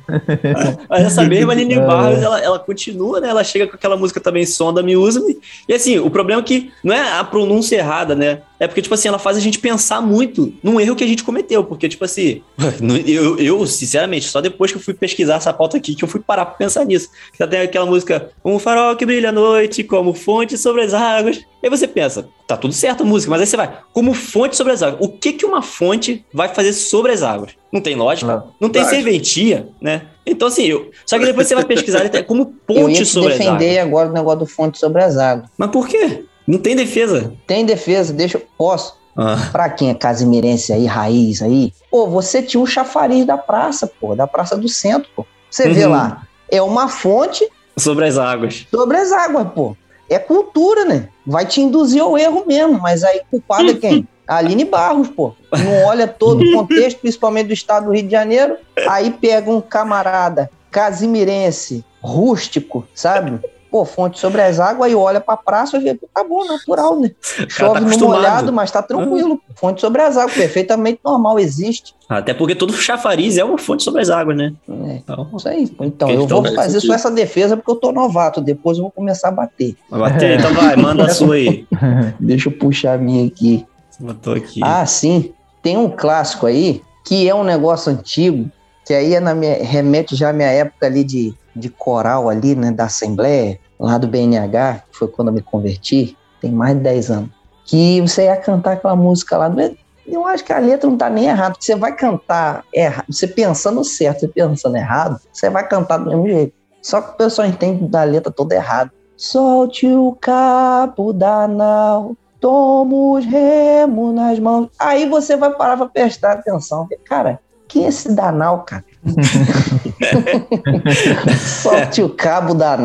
Mas 0.89 1.06
essa 1.06 1.23
mesma 1.23 1.54
Aline 1.54 1.76
Barros, 1.76 2.21
ela, 2.21 2.39
ela 2.39 2.60
continua, 2.60 3.19
né? 3.19 3.30
Ela 3.30 3.43
chega 3.43 3.67
com 3.67 3.76
aquela 3.76 3.95
música 3.95 4.19
também, 4.19 4.45
Sonda-me, 4.45 4.97
Usa-me. 4.97 5.39
E 5.67 5.73
assim, 5.73 5.99
o 5.99 6.10
problema 6.10 6.41
é 6.41 6.43
que 6.43 6.71
não 6.84 6.93
é 6.93 7.19
a 7.19 7.23
pronúncia 7.23 7.78
errada, 7.78 8.15
né? 8.15 8.41
É 8.60 8.67
porque, 8.67 8.82
tipo 8.82 8.95
assim, 8.95 9.08
ela 9.08 9.19
faz 9.19 9.36
a 9.36 9.41
gente 9.41 9.60
pensar 9.60 10.02
muito 10.02 10.54
num 10.63 10.80
erro 10.80 10.95
que 10.95 11.04
a 11.04 11.08
gente 11.08 11.23
cometeu. 11.23 11.63
Porque, 11.63 11.89
tipo 11.89 12.06
assim, 12.06 12.41
eu, 13.06 13.38
eu, 13.38 13.67
sinceramente, 13.67 14.28
só 14.28 14.41
depois 14.41 14.71
que 14.71 14.78
eu 14.78 14.82
fui 14.82 14.93
pesquisar 14.93 15.36
essa 15.36 15.54
pauta 15.54 15.78
aqui, 15.78 15.95
que 15.95 16.04
eu 16.04 16.08
fui 16.08 16.21
parar 16.21 16.45
pra 16.45 16.56
pensar 16.56 16.86
nisso. 16.86 17.10
Já 17.38 17.47
tem 17.47 17.62
aquela 17.62 17.86
música, 17.86 18.30
um 18.43 18.58
farol 18.60 18.95
que 18.95 19.06
brilha 19.06 19.30
à 19.30 19.32
noite, 19.34 19.84
como 19.84 20.13
fonte 20.13 20.58
sobre 20.58 20.82
as 20.82 20.93
águas. 20.93 21.41
E 21.63 21.67
aí 21.67 21.69
você 21.69 21.88
pensa, 21.88 22.28
tá 22.45 22.58
tudo 22.58 22.73
certo 22.73 23.04
a 23.04 23.06
música, 23.06 23.32
mas 23.32 23.39
aí 23.39 23.47
você 23.47 23.56
vai, 23.56 23.78
como 23.93 24.13
fonte 24.13 24.58
sobre 24.58 24.73
as 24.73 24.84
águas. 24.84 24.99
O 24.99 25.08
que 25.17 25.32
que 25.32 25.45
uma 25.45 25.62
fonte 25.62 26.26
vai 26.34 26.49
fazer 26.49 26.73
sobre 26.73 27.13
as 27.13 27.23
águas? 27.23 27.52
Não 27.71 27.80
tem 27.80 27.95
lógica, 27.95 28.30
Não. 28.36 28.52
não, 28.60 28.69
tem 28.69 28.84
serventia, 28.84 29.69
né? 29.82 30.08
Então, 30.26 30.49
assim, 30.49 30.63
eu, 30.65 30.91
só 31.06 31.17
que 31.17 31.26
depois 31.26 31.47
você 31.47 31.56
vai 31.56 31.63
pesquisar 31.63 32.08
tem 32.10 32.21
como 32.23 32.54
Eu 32.67 32.76
ponte 32.76 32.97
te 32.97 33.06
sobre 33.06 33.34
as 33.34 33.39
águas. 33.39 33.54
defender 33.60 33.80
agora 33.80 34.10
o 34.10 34.12
negócio 34.13 34.39
do 34.39 34.45
fonte 34.45 34.78
sobre 34.78 35.02
as 35.02 35.17
águas. 35.17 35.49
Mas 35.58 35.69
por 35.71 35.88
quê? 35.88 36.26
Não 36.45 36.58
tem 36.60 36.76
defesa. 36.76 37.34
Tem 37.47 37.65
defesa, 37.65 38.12
deixa 38.12 38.38
eu. 38.38 38.45
Posso? 38.58 38.95
Ah, 39.15 39.49
Pra 39.52 39.69
quem 39.69 39.89
é 39.89 39.93
casimirense 39.93 40.73
aí, 40.73 40.86
raiz 40.86 41.41
aí, 41.41 41.71
pô, 41.89 42.08
você 42.08 42.41
tinha 42.41 42.62
um 42.62 42.65
chafariz 42.65 43.26
da 43.26 43.38
praça, 43.38 43.88
pô, 43.88 44.15
da 44.15 44.28
Praça 44.28 44.58
do 44.58 44.67
Centro, 44.67 45.10
pô. 45.15 45.26
Você 45.49 45.69
vê 45.69 45.86
Uhum. 45.86 45.91
lá, 45.91 46.23
é 46.52 46.62
uma 46.62 46.89
fonte 46.89 47.47
sobre 47.78 48.06
as 48.06 48.17
águas. 48.17 48.65
sobre 48.69 48.97
as 48.97 49.12
águas, 49.13 49.47
pô. 49.56 49.78
É 50.13 50.19
cultura, 50.19 50.86
né? 50.86 51.10
Vai 51.26 51.45
te 51.45 51.62
induzir 51.62 52.02
ao 52.02 52.17
erro 52.17 52.43
mesmo, 52.45 52.80
mas 52.80 53.04
aí 53.04 53.21
culpado 53.30 53.71
é 53.71 53.73
quem? 53.73 54.08
A 54.28 54.38
Aline 54.38 54.65
Barros, 54.65 55.10
pô. 55.10 55.34
Não 55.52 55.86
olha 55.86 56.08
todo 56.08 56.43
o 56.43 56.52
contexto, 56.54 56.99
principalmente 56.99 57.47
do 57.47 57.54
estado 57.54 57.86
do 57.86 57.93
Rio 57.93 58.04
de 58.04 58.12
Janeiro, 58.12 58.58
aí 58.88 59.12
pega 59.12 59.49
um 59.52 59.62
camarada 59.62 60.49
casimirense, 60.71 61.86
rústico, 62.02 62.86
sabe? 62.93 63.39
Pô, 63.74 63.86
fonte 63.86 64.20
sobre 64.20 64.40
as 64.40 64.60
águas, 64.60 64.88
aí 64.88 64.94
olha 64.96 65.20
pra 65.20 65.36
praça 65.36 65.78
e 65.78 65.80
vê, 65.80 65.96
tá 66.14 66.24
bom, 66.24 66.46
natural, 66.46 67.00
né? 67.00 67.10
Chove 67.50 67.80
no 67.80 67.88
acostumado. 67.88 68.18
molhado, 68.20 68.54
mas 68.54 68.70
tá 68.70 68.84
tranquilo. 68.84 69.42
Fonte 69.56 69.82
sobre 69.82 70.00
as 70.04 70.16
águas, 70.16 70.36
perfeitamente 70.36 71.00
normal, 71.04 71.40
existe. 71.40 71.96
Até 72.08 72.36
porque 72.36 72.54
todo 72.54 72.72
chafariz 72.74 73.36
é 73.36 73.44
uma 73.44 73.58
fonte 73.58 73.82
sobre 73.82 74.02
as 74.04 74.12
águas, 74.12 74.38
né? 74.38 74.54
É, 74.70 74.98
Então, 74.98 75.28
isso 75.36 75.50
aí. 75.50 75.76
Então, 75.82 76.08
eu 76.08 76.28
vou 76.28 76.44
faz 76.44 76.56
fazer 76.56 76.74
sentido. 76.74 76.90
só 76.92 76.94
essa 76.94 77.10
defesa 77.10 77.58
porque 77.58 77.72
eu 77.72 77.76
tô 77.78 77.92
novato. 77.92 78.40
Depois 78.42 78.78
eu 78.78 78.84
vou 78.84 78.92
começar 78.92 79.30
a 79.30 79.32
bater. 79.32 79.76
vai 79.90 80.02
bater, 80.02 80.38
então 80.38 80.54
vai, 80.54 80.76
manda 80.76 81.06
a 81.06 81.10
sua 81.14 81.34
aí. 81.34 81.66
Deixa 82.20 82.50
eu 82.50 82.54
puxar 82.54 82.94
a 82.94 82.98
minha 83.00 83.26
aqui. 83.26 83.66
Você 83.90 84.04
botou 84.04 84.36
aqui. 84.36 84.60
Ah, 84.64 84.86
sim. 84.86 85.34
Tem 85.64 85.78
um 85.78 85.90
clássico 85.90 86.46
aí 86.46 86.80
que 87.04 87.28
é 87.28 87.34
um 87.34 87.44
negócio 87.44 87.92
antigo, 87.92 88.52
que 88.86 88.94
aí 88.94 89.16
é 89.16 89.20
na 89.20 89.34
minha, 89.34 89.64
remete 89.64 90.16
já 90.16 90.30
à 90.30 90.34
minha 90.34 90.50
época 90.50 90.86
ali 90.86 91.04
de, 91.04 91.34
de 91.56 91.70
coral 91.70 92.30
ali, 92.30 92.54
né, 92.54 92.72
da 92.72 92.86
Assembleia, 92.86 93.60
lá 93.80 93.98
do 93.98 94.08
BNH, 94.08 94.84
que 94.92 94.98
foi 94.98 95.08
quando 95.08 95.30
eu 95.30 95.34
me 95.34 95.42
converti, 95.42 96.18
tem 96.42 96.52
mais 96.52 96.76
de 96.76 96.82
10 96.84 97.12
anos. 97.12 97.30
Que 97.66 98.02
você 98.02 98.26
ia 98.26 98.36
cantar 98.38 98.74
aquela 98.74 98.96
música 98.96 99.38
lá. 99.38 99.50
não 99.50 99.60
é- 99.60 99.74
Eu 100.06 100.28
acho 100.28 100.44
que 100.44 100.52
a 100.52 100.60
letra 100.60 100.90
não 100.90 100.98
tá 100.98 101.10
nem 101.10 101.26
errada, 101.28 101.52
porque 101.52 101.64
você 101.66 101.76
vai 101.78 101.96
cantar 101.96 102.64
errado, 102.74 103.06
você 103.10 103.26
pensando 103.26 103.82
certo, 103.86 104.20
você 104.22 104.28
pensando 104.28 104.76
errado, 104.76 105.18
você 105.32 105.50
vai 105.50 105.66
cantar 105.66 105.98
do 105.98 106.10
mesmo 106.10 106.28
jeito. 106.28 106.54
Só 106.82 107.00
que 107.00 107.12
o 107.12 107.14
pessoal 107.14 107.48
entende 107.48 107.88
da 107.88 108.04
letra 108.04 108.30
toda 108.32 108.54
errada. 108.54 108.92
Solte 109.16 109.88
o 109.88 110.12
cabo 110.20 111.14
da 111.14 111.48
nau, 111.48 112.18
toma 112.42 112.94
os 113.18 113.26
remos 113.26 114.14
nas 114.14 114.38
mãos. 114.40 114.68
Aí 114.78 115.08
você 115.08 115.38
vai 115.38 115.52
parar 115.52 115.78
pra 115.78 115.86
prestar 115.86 116.34
atenção. 116.34 116.86
Cara, 117.06 117.40
quem 117.70 117.86
é 117.86 117.88
esse 117.88 118.14
Danal, 118.14 118.66
cara? 118.66 118.84
Solte 121.38 122.02
o 122.02 122.10
cabo 122.10 122.54
da 122.54 122.78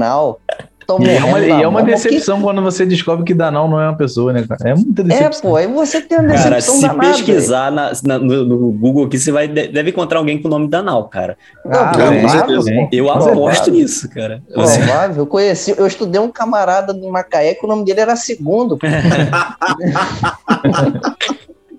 toma 0.89 1.05
E 1.05 1.11
é 1.17 1.23
uma, 1.23 1.39
e 1.41 1.51
é 1.63 1.69
uma 1.69 1.83
decepção 1.83 2.41
quando 2.41 2.63
você 2.63 2.87
descobre 2.87 3.23
que 3.25 3.35
Danal 3.35 3.69
não 3.69 3.79
é 3.79 3.89
uma 3.89 3.97
pessoa, 3.97 4.33
né, 4.33 4.43
cara? 4.49 4.71
É 4.71 4.75
muita 4.75 5.03
É, 5.03 5.05
decepção. 5.05 5.43
pô, 5.51 5.57
aí 5.57 5.67
você 5.67 6.01
tem 6.01 6.19
uma 6.19 6.29
Cara, 6.29 6.39
decepção 6.57 6.75
se 6.77 6.81
danada. 6.81 7.09
pesquisar 7.09 7.71
na- 7.71 7.93
na- 8.05 8.19
no, 8.19 8.45
no 8.47 8.73
Google 8.73 9.05
aqui, 9.05 9.19
você 9.19 9.31
vai, 9.31 9.47
deve 9.47 9.91
encontrar 9.91 10.19
alguém 10.19 10.41
com 10.41 10.49
o 10.49 10.51
nome 10.51 10.67
Danal, 10.67 11.05
cara. 11.09 11.37
Ah, 11.67 11.89
provável, 11.93 12.29
certeza. 12.31 12.71
pô. 12.73 12.89
Eu 12.91 13.11
aposto 13.11 13.71
nisso, 13.71 14.09
cara. 14.09 14.43
Você- 14.57 14.79
Provável. 14.79 15.17
Eu 15.19 15.27
conheci, 15.27 15.75
eu 15.77 15.87
estudei 15.87 16.19
um 16.21 16.31
camarada 16.31 16.95
de 16.95 17.07
Macaé 17.07 17.53
que 17.55 17.67
o 17.67 17.69
nome 17.69 17.85
dele 17.85 18.01
era 18.01 18.17
Segundo. 18.17 18.79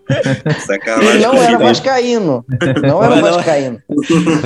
Sacanagem. 0.65 1.09
Ele 1.09 1.19
não 1.25 1.33
era 1.35 1.57
vascaíno. 1.57 2.45
Não 2.81 3.03
era 3.03 3.15
não- 3.15 3.21
vascaíno. 3.21 3.81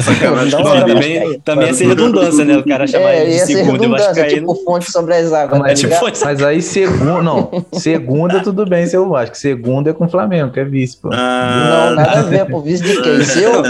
Sacanagem. 0.02 0.52
Não 0.52 0.62
com 0.64 0.70
era 0.76 0.86
também, 0.86 1.14
vascaíno. 1.20 1.42
também 1.44 1.68
ia 1.68 1.74
ser 1.74 1.88
redundância, 1.88 2.46
né? 2.46 2.58
O 2.58 2.66
cara 2.68 2.88
chamar 2.88 3.12
É, 3.14 3.22
ele 3.24 3.32
de 3.34 3.40
segundo 3.46 3.84
e 3.84 3.88
vascaíno. 3.88 4.30
tipo 4.30 4.56
fonte 4.64 4.92
sobre 4.92 5.16
as 5.16 5.32
águas. 5.32 5.60
Mas, 5.60 5.82
tá 5.82 5.88
tipo, 5.90 6.26
Mas 6.26 6.44
aí, 6.44 6.62
segunda, 6.62 7.22
não. 7.22 7.66
Segunda, 7.74 8.42
tudo 8.42 8.66
bem, 8.66 8.86
seu 8.86 9.08
Vasco. 9.10 9.38
Segunda 9.38 9.90
é 9.90 9.94
com 9.94 10.06
o 10.06 10.10
Flamengo, 10.10 10.52
que 10.52 10.60
é 10.60 10.66
vice, 10.66 10.98
pô. 10.98 11.10
Ah, 11.14 11.88
Não, 11.90 11.96
nada 11.96 12.20
a 12.20 12.24
ver, 12.24 12.46
pô. 12.46 12.62
Vice 12.62 12.84
de 12.84 13.02
quem? 13.02 13.24
Seu? 13.24 13.64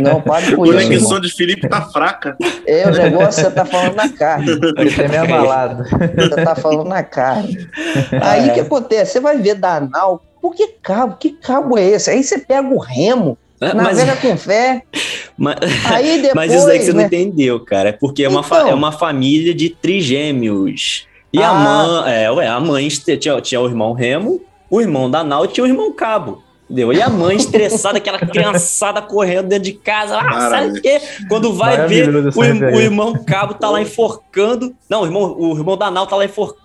Não, 0.00 0.20
pare 0.20 0.46
a 0.52 0.56
com 0.56 0.64
isso. 0.66 0.74
conexão 0.74 1.20
de 1.20 1.32
Felipe 1.34 1.68
tá 1.68 1.82
fraca. 1.82 2.36
É, 2.66 2.86
o 2.88 2.92
negócio 2.92 3.42
você 3.42 3.50
tá 3.50 3.64
falando 3.64 3.94
na 3.96 4.08
carne. 4.08 4.46
Você 4.54 5.02
é 5.02 5.08
meio 5.08 5.22
abalado. 5.22 5.84
Você 5.84 6.44
tá 6.44 6.54
falando 6.54 6.88
na 6.88 7.02
carne. 7.02 7.66
Aí 8.20 8.50
o 8.50 8.54
que 8.54 8.60
acontece? 8.60 9.12
Você 9.12 9.20
vai 9.20 9.38
ver 9.38 9.54
Danal. 9.54 10.22
Por 10.42 10.54
que 10.54 10.66
cabo? 10.82 11.16
Que 11.16 11.30
cabo 11.30 11.78
é 11.78 11.90
esse? 11.90 12.10
Aí 12.10 12.22
você 12.22 12.36
pega 12.38 12.68
o 12.68 12.78
remo, 12.78 13.38
Ah, 13.60 13.72
Mas, 13.76 13.96
navega 13.96 14.16
com 14.20 14.36
fé. 14.36 14.82
mas, 15.38 15.56
Aí 15.86 16.16
depois. 16.20 16.34
mas 16.34 16.52
isso 16.52 16.66
daí 16.66 16.78
que 16.80 16.84
você 16.86 16.92
não 16.92 16.98
né? 17.00 17.06
entendeu, 17.06 17.60
cara. 17.60 17.90
É 17.90 17.92
porque 17.92 18.24
é, 18.24 18.28
uma 18.28 18.42
fa- 18.42 18.56
Então. 18.62 18.70
é 18.70 18.74
uma 18.74 18.90
família 18.90 19.54
de 19.54 19.70
trigêmeos. 19.70 21.06
E 21.32 21.40
a 21.42 21.48
Ah. 21.50 21.54
mãe, 21.54 22.12
é, 22.12 22.30
ué, 22.30 22.46
a 22.48 22.60
mãe 22.60 22.88
tinha, 22.88 23.40
tinha 23.40 23.60
o 23.60 23.66
irmão 23.66 23.92
Remo, 23.92 24.40
o 24.68 24.80
irmão 24.80 25.10
Danal 25.10 25.44
e 25.44 25.48
tinha 25.48 25.64
o 25.64 25.66
irmão 25.68 25.92
Cabo. 25.92 26.42
Entendeu? 26.64 26.92
E 26.92 27.02
a 27.02 27.08
mãe 27.08 27.36
estressada, 27.36 27.98
aquela 27.98 28.18
criançada 28.18 29.02
correndo 29.02 29.48
dentro 29.48 29.64
de 29.64 29.74
casa. 29.74 30.18
Ah, 30.18 30.48
sabe 30.48 30.78
o 30.78 30.82
quê? 30.82 31.00
Quando 31.28 31.52
vai 31.52 31.86
ver, 31.86 32.08
o, 32.08 32.38
o 32.76 32.80
irmão 32.80 33.12
Cabo 33.24 33.54
tá 33.54 33.68
lá 33.68 33.80
enforcando. 33.82 34.74
Não, 34.88 35.02
o 35.02 35.04
irmão, 35.04 35.36
o 35.38 35.56
irmão 35.56 35.76
Danal 35.76 36.06
tá 36.06 36.16
lá 36.16 36.24
enforcando 36.24 36.61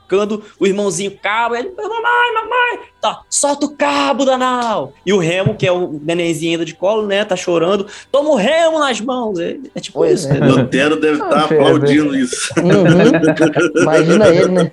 o 0.59 0.65
irmãozinho 0.67 1.17
Cabo. 1.21 1.55
Ele, 1.55 1.71
mamãe, 1.75 2.33
mamãe, 2.33 2.79
tá, 3.01 3.21
solta 3.29 3.65
o 3.65 3.75
cabo, 3.75 4.25
Danal. 4.25 4.93
E 5.05 5.11
o 5.13 5.17
Remo, 5.19 5.55
que 5.55 5.65
é 5.67 5.71
o 5.71 5.99
nenenzinho 6.03 6.53
ainda 6.53 6.65
de 6.65 6.73
colo, 6.75 7.05
né? 7.05 7.25
Tá 7.25 7.35
chorando. 7.35 7.87
Toma 8.11 8.29
o 8.29 8.35
Remo 8.35 8.79
nas 8.79 8.99
mãos. 9.01 9.39
É, 9.39 9.57
é 9.75 9.79
tipo 9.79 9.99
Pois 9.99 10.21
isso. 10.21 10.29
é. 10.29 10.37
entendeu? 10.37 10.55
Lutero 10.57 10.95
deve 10.99 11.13
estar 11.21 11.37
Ah, 11.37 11.43
aplaudindo 11.45 12.15
isso. 12.15 12.53
Uhum. 12.57 13.81
Imagina 13.81 14.27
ele, 14.29 14.47
né? 14.49 14.71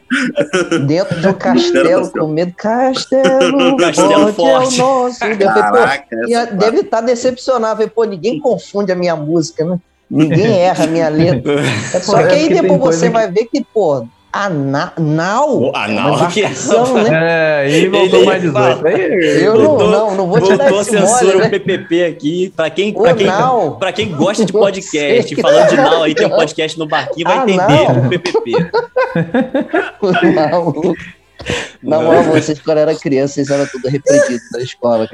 Dentro 0.87 1.21
de 1.21 1.29
um 1.29 1.35
castelo, 1.35 2.11
com 2.11 2.27
medo. 2.29 2.53
Castelo, 2.57 3.77
Castelo 3.79 4.33
forte, 4.33 4.81
é 4.81 4.85
o 4.85 4.87
nosso. 4.87 5.19
Caraca, 5.21 6.07
E 6.29 6.35
essa 6.35 6.53
deve 6.55 6.81
estar 6.81 7.01
decepcionado. 7.01 7.77
Falei, 7.77 7.91
Pô, 7.91 8.05
ninguém 8.05 8.39
confunde 8.41 8.93
a 8.93 8.95
minha 8.97 9.17
música, 9.17 9.65
né? 9.65 9.79
Ninguém 10.11 10.61
erra 10.61 10.85
a 10.85 10.87
minha 10.87 11.09
letra. 11.09 11.63
Só 12.03 12.19
É 12.19 12.27
que 12.29 12.35
aí 12.35 12.49
depois 12.49 12.81
você 12.97 13.09
vai 13.09 13.31
ver 13.31 13.47
que, 13.47 13.65
pô, 13.65 14.07
Ana, 14.35 14.93
nau? 14.99 15.61
O 15.71 15.77
anal, 15.77 16.15
Uma 16.17 16.27
que- 16.29 16.41
embarcação, 16.41 16.95
né? 16.95 17.69
É, 17.69 17.89
voltou 17.89 18.19
Ele 18.21 18.27
mais 18.27 18.43
18. 18.43 18.87
Aí, 18.87 19.45
Eu 19.45 19.55
não, 19.55 19.65
Voltou- 19.67 19.89
não, 19.91 20.15
não 20.17 20.27
vou 20.27 20.41
te 20.41 20.57
dar 20.57 20.73
esse 20.73 20.91
censura 20.91 21.25
mole, 21.27 21.37
o 21.37 21.39
né? 21.41 21.49
PPP 21.51 22.05
aqui. 22.05 22.53
Pra 22.57 22.69
quem, 22.71 22.93
O 22.97 23.03
pra 23.03 23.15
quem, 23.15 23.29
anal. 23.29 23.77
pra 23.79 23.93
quem 23.93 24.09
gosta 24.11 24.45
de 24.45 24.53
podcast, 24.53 25.37
falando 25.41 25.69
de 25.69 25.77
Nau, 25.77 26.03
aí 26.03 26.15
tem 26.15 26.27
um 26.27 26.31
podcast 26.31 26.79
no 26.79 26.87
barquinho, 26.87 27.27
vai 27.29 27.39
entender 27.39 27.63
Anal. 27.63 28.05
o 28.05 28.09
PPP. 28.09 28.53
Não, 30.35 30.73
na 31.83 32.01
moral, 32.01 32.23
vocês 32.25 32.59
quando 32.61 32.79
era 32.79 32.95
criança, 32.95 33.35
vocês 33.35 33.51
eram 33.51 33.67
tudo 33.67 33.89
repreendidos 33.89 34.43
na 34.53 34.61
escola. 34.63 35.09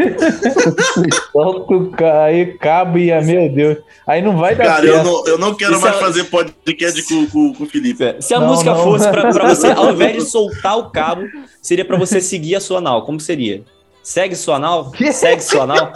aí 2.24 2.46
cabo 2.58 2.98
e 2.98 3.10
meu 3.22 3.48
Deus. 3.52 3.78
Aí 4.06 4.22
não 4.22 4.36
vai 4.36 4.54
dar 4.54 4.64
Cara, 4.64 4.82
certo. 4.82 4.96
eu 4.96 5.04
não, 5.04 5.26
eu 5.26 5.38
não 5.38 5.54
quero 5.54 5.72
Isso 5.72 5.80
mais 5.82 5.96
é- 5.96 5.98
fazer 6.00 6.24
podcast 6.24 7.02
com, 7.04 7.26
com, 7.26 7.54
com 7.54 7.64
o 7.64 7.66
Felipe. 7.66 8.16
Se 8.20 8.34
a 8.34 8.40
Não, 8.40 8.48
música 8.48 8.72
não. 8.72 8.82
fosse 8.84 9.08
pra, 9.08 9.32
pra 9.32 9.48
você, 9.48 9.68
ao 9.68 9.92
invés 9.92 10.14
de 10.16 10.22
soltar 10.30 10.78
o 10.78 10.90
cabo, 10.90 11.22
seria 11.62 11.84
pra 11.84 11.96
você 11.96 12.20
seguir 12.20 12.54
a 12.56 12.60
sua 12.60 12.78
anal. 12.78 13.04
Como 13.04 13.18
seria? 13.20 13.62
Segue 14.02 14.34
sua 14.34 14.56
anal? 14.56 14.90
Segue 15.12 15.42
sua 15.42 15.64
anal? 15.64 15.92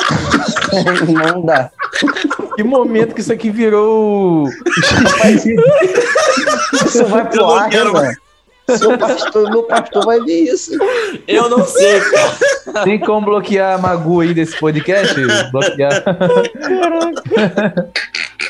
Não 1.09 1.43
dá. 1.43 1.71
Que 2.55 2.63
momento 2.63 3.15
que 3.15 3.21
isso 3.23 3.33
aqui 3.33 3.51
virou. 3.51 4.47
Isso 6.87 7.05
vai 7.07 7.23
Eu 7.23 7.27
pro 7.27 7.41
não 7.43 7.55
ar, 7.55 7.63
né, 7.65 7.71
quero 7.71 7.93
mano? 7.93 8.13
Seu 8.69 8.97
pastor, 8.97 9.51
meu 9.51 9.63
pastor 9.65 10.05
vai 10.07 10.21
ver 10.21 10.45
isso. 10.45 10.73
Eu 11.29 11.49
não 11.51 11.65
sei, 11.65 12.01
cara. 12.01 12.85
Tem 12.85 12.99
como 12.99 13.27
bloquear 13.27 13.75
a 13.75 13.79
Magu 13.79 14.21
aí 14.21 14.33
desse 14.33 14.59
podcast? 14.59 15.15
Bloquear. 15.53 16.03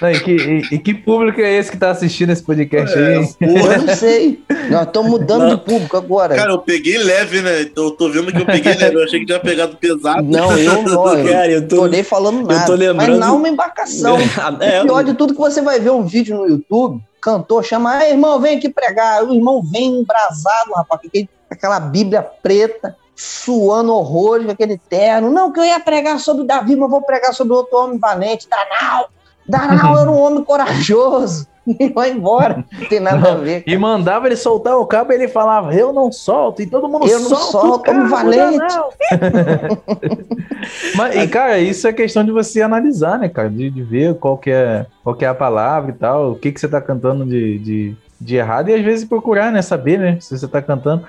Não, 0.01 0.11
e, 0.11 0.21
que, 0.21 0.31
e- 0.33 0.75
e 0.75 0.79
que 0.79 0.95
público 0.95 1.41
é 1.41 1.53
esse 1.55 1.71
que 1.71 1.77
tá 1.77 1.91
assistindo 1.91 2.31
esse 2.31 2.43
podcast 2.43 2.99
aí? 2.99 3.17
hein? 3.19 3.37
Eu 3.41 3.83
não 3.83 3.89
sei. 3.97 4.43
Nós 4.71 4.87
estamos 4.87 5.11
mudando 5.11 5.51
de 5.51 5.63
público 5.65 5.97
agora. 5.97 6.35
Cara, 6.37 6.51
eu 6.53 6.59
peguei 6.59 6.99
leve, 6.99 7.41
né? 7.43 7.63
Então 7.63 7.85
eu 7.85 7.91
tô 7.93 8.09
vendo 8.11 8.33
que 8.33 8.41
eu 8.41 8.47
peguei 8.47 8.75
leve. 8.75 8.97
Eu 8.97 9.05
achei 9.05 9.21
que 9.21 9.27
tinha 9.27 9.41
pegado 9.41 9.77
pesado. 9.77 10.23
Não, 10.23 10.57
eu 10.59 10.83
não. 10.83 11.05
Eu 11.19 11.31
Cara, 11.33 11.51
eu 11.51 11.61
não 11.63 11.69
tô. 11.69 11.77
tô 11.77 11.87
nem 11.87 12.03
falando 12.03 12.47
nada. 12.47 12.67
tô 12.67 12.75
lembrando- 12.75 13.11
Mas 13.11 13.19
não 13.19 13.37
uma 13.37 13.49
embarcação. 13.49 14.17
É, 14.61 14.83
O 14.83 14.87
pior 14.87 15.05
de 15.05 15.15
tudo 15.15 15.33
é 15.33 15.37
que 15.37 15.41
você 15.41 15.61
vai 15.63 15.79
ver 15.81 15.91
um 15.91 16.05
vídeo 16.05 16.37
no 16.37 16.47
YouTube, 16.47 17.03
cantor 17.21 17.65
chama, 17.65 17.97
ah, 17.99 18.09
irmão, 18.09 18.39
vem 18.41 18.57
aqui 18.59 18.69
pregar. 18.69 19.25
O 19.25 19.33
irmão 19.35 19.63
vem 19.63 20.01
embrasado, 20.01 20.73
rapaz, 20.75 21.01
com 21.03 21.27
aquela 21.51 21.79
Bíblia 21.81 22.23
preta, 22.23 22.97
suando 23.17 23.93
horrores, 23.95 24.45
com 24.47 24.53
aquele 24.53 24.77
terno. 24.77 25.31
Não, 25.31 25.53
que 25.53 25.61
eu 25.61 25.65
ia 25.65 25.79
pregar 25.81 26.19
sobre 26.19 26.45
Davi, 26.47 26.75
mas 26.77 26.91
vou 26.91 27.03
pregar 27.03 27.33
sobre 27.33 27.53
outro 27.55 27.77
homem 27.79 27.99
valente, 27.99 28.49
Danal. 28.49 29.09
Danal 29.49 29.99
era 29.99 30.11
um 30.11 30.19
homem 30.21 30.45
corajoso. 30.45 31.47
E 31.67 31.89
vai 31.89 32.11
embora. 32.11 32.63
Não 32.79 32.87
tem 32.91 33.01
nada 33.01 33.33
a 33.33 33.35
ver. 33.37 33.63
E 33.67 33.75
mandava 33.79 34.27
ele 34.27 34.37
soltar 34.37 34.77
o 34.77 34.85
cabo 34.85 35.13
e 35.13 35.15
ele 35.15 35.29
falava, 35.29 35.75
eu 35.75 35.95
não 35.95 36.13
solto, 36.13 36.61
e 36.61 36.67
todo 36.67 36.87
mundo 36.87 37.07
Eu 37.07 37.21
não 37.21 37.29
solta. 37.31 37.45
solto, 37.53 37.75
o 37.77 37.79
cabo, 37.83 37.99
homem 38.01 38.11
valente. 38.11 38.59
não. 38.59 38.91
Mas, 40.97 41.17
e, 41.17 41.29
cara, 41.29 41.59
isso 41.59 41.87
é 41.89 41.93
questão 41.93 42.25
de 42.25 42.31
você 42.31 42.61
analisar, 42.63 43.19
né, 43.19 43.29
cara? 43.29 43.49
De, 43.51 43.71
de 43.71 43.83
ver 43.83 44.15
qual 44.17 44.37
que, 44.37 44.51
é, 44.51 44.87
qual 45.03 45.15
que 45.17 45.25
é 45.25 45.29
a 45.29 45.35
palavra 45.35 45.91
e 45.91 45.95
tal, 45.95 46.33
o 46.33 46.37
que, 46.37 46.53
que 46.53 46.61
você 46.61 46.69
tá 46.69 46.81
cantando 46.81 47.25
de, 47.25 47.59
de, 47.59 47.97
de 48.21 48.37
errado, 48.37 48.69
e 48.69 48.75
às 48.75 48.83
vezes 48.83 49.05
procurar, 49.05 49.51
né? 49.53 49.63
Saber, 49.63 49.99
né? 49.99 50.19
Se 50.21 50.37
você 50.39 50.47
tá 50.47 50.61
cantando. 50.63 51.05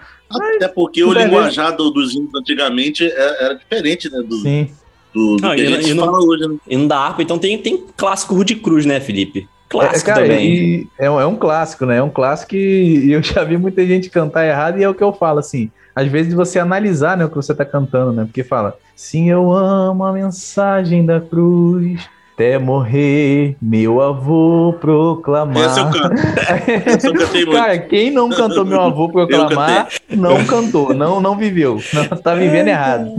Até 0.55 0.67
porque 0.67 1.03
o 1.03 1.13
linguajar 1.13 1.75
do- 1.75 1.91
dos 1.91 2.13
hinos 2.15 2.33
antigamente 2.36 3.05
é- 3.05 3.43
era 3.45 3.53
diferente, 3.55 4.09
né? 4.11 4.21
Do, 4.25 4.36
Sim. 4.38 4.69
Do, 5.16 5.38
do 5.38 5.41
Não, 5.41 5.55
que 5.55 5.61
e 5.63 5.68
a 5.68 5.70
não- 5.70 5.82
gente 5.82 5.91
e 5.95 5.99
fala 5.99 6.20
hoje, 6.24 6.47
né? 6.47 6.55
E 6.68 6.78
não 6.78 6.88
dá 6.88 6.97
harpa, 6.99 7.24
então 7.24 7.39
tem, 7.39 7.57
tem 7.57 7.82
clássico 7.95 8.36
Rude 8.36 8.55
Cruz, 8.57 8.86
né, 8.86 8.99
Felipe? 8.99 9.47
É, 9.47 9.68
Clássico 9.70 10.05
cara, 10.05 10.22
também. 10.22 10.88
é, 10.99 11.09
um- 11.09 11.20
é 11.20 11.26
um 11.26 11.36
clássico, 11.36 11.86
né? 11.86 11.97
É 11.97 12.03
um 12.03 12.09
clássico 12.09 12.55
e 12.55 13.11
eu 13.11 13.24
já 13.24 13.43
vi 13.43 13.57
muita 13.57 13.86
gente 13.86 14.09
cantar 14.09 14.45
errado 14.45 14.78
e 14.80 14.84
é 14.84 14.89
o 14.89 14.93
que 14.93 15.03
eu 15.03 15.11
falo, 15.13 15.39
assim. 15.39 15.72
Às 15.95 16.07
vezes 16.07 16.34
você 16.34 16.59
analisar 16.59 17.16
né, 17.18 17.26
o 17.26 17.30
que 17.30 17.36
você 17.36 17.55
tá 17.55 17.63
cantando, 17.66 18.11
né? 18.11 18.26
Porque 18.26 18.43
fala, 18.43 18.78
sim, 18.95 19.30
eu 19.30 19.51
amo 19.51 20.03
a 20.03 20.11
mensagem 20.13 21.05
da 21.05 21.20
cruz, 21.22 22.01
até 22.36 22.59
morrer, 22.59 23.55
meu 23.61 24.01
avô 24.01 24.75
proclamar. 24.81 25.65
Esse 25.65 25.79
eu 25.79 25.89
canto. 25.89 26.15
Esse 26.97 27.07
eu 27.07 27.13
cantei 27.13 27.45
muito. 27.45 27.57
Cara, 27.57 27.77
quem 27.77 28.11
não 28.11 28.29
cantou 28.29 28.65
meu 28.65 28.81
avô 28.81 29.07
proclamar, 29.07 29.88
não 30.09 30.43
cantou, 30.45 30.93
não, 30.93 31.21
não 31.21 31.38
viveu. 31.38 31.79
Não, 31.93 32.05
tá 32.17 32.36
vivendo 32.36 32.67
errado. 32.67 33.09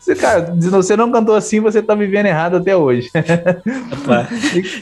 Você, 0.00 0.14
cara, 0.16 0.56
se 0.58 0.68
você 0.70 0.96
não 0.96 1.12
cantou 1.12 1.34
assim, 1.34 1.60
você 1.60 1.82
tá 1.82 1.94
vivendo 1.94 2.26
errado 2.26 2.56
até 2.56 2.74
hoje. 2.74 3.10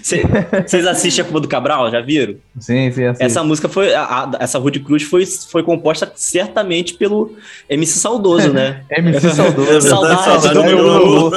Cê- 0.03 0.22
Vocês 0.66 0.86
assistem 0.86 1.24
a 1.24 1.26
Cuba 1.26 1.41
do 1.41 1.49
Cabral, 1.49 1.91
já 1.91 2.01
viram? 2.01 2.36
Sim, 2.61 2.91
sim, 2.93 3.05
assim. 3.07 3.24
Essa 3.24 3.43
música 3.43 3.68
foi. 3.68 3.93
a- 3.93 4.03
a- 4.05 4.30
essa 4.38 4.59
Rude 4.59 4.80
Cruz 4.80 5.03
foi, 5.03 5.26
foi 5.26 5.62
composta 5.64 6.11
certamente 6.14 6.95
pelo 6.95 7.32
MC 7.68 7.99
Saudoso, 7.99 8.53
né? 8.53 8.82
MC 8.91 9.30
Saudoso. 9.30 9.80
Saudade, 9.88 10.24
Saudade 10.24 10.55
do 10.55 10.62
meu 10.64 10.91
avô. 10.95 11.30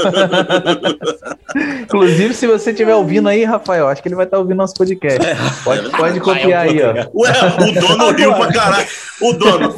Inclusive, 1.81 2.33
se 2.43 2.47
você 2.47 2.71
estiver 2.71 2.93
ouvindo 2.93 3.29
aí, 3.29 3.45
Rafael, 3.45 3.87
acho 3.87 4.01
que 4.01 4.09
ele 4.09 4.15
vai 4.15 4.25
estar 4.25 4.37
ouvindo 4.37 4.57
nosso 4.57 4.73
podcast. 4.73 5.17
Pode, 5.63 5.89
pode 5.91 6.19
copiar 6.19 6.65
aí, 6.65 6.77
ó. 6.83 6.89
Ué, 7.17 7.31
o 7.31 7.71
dono 7.79 8.11
riu 8.11 8.33
pra 8.33 8.51
caralho. 8.51 8.87
O 9.21 9.31
dono. 9.31 9.75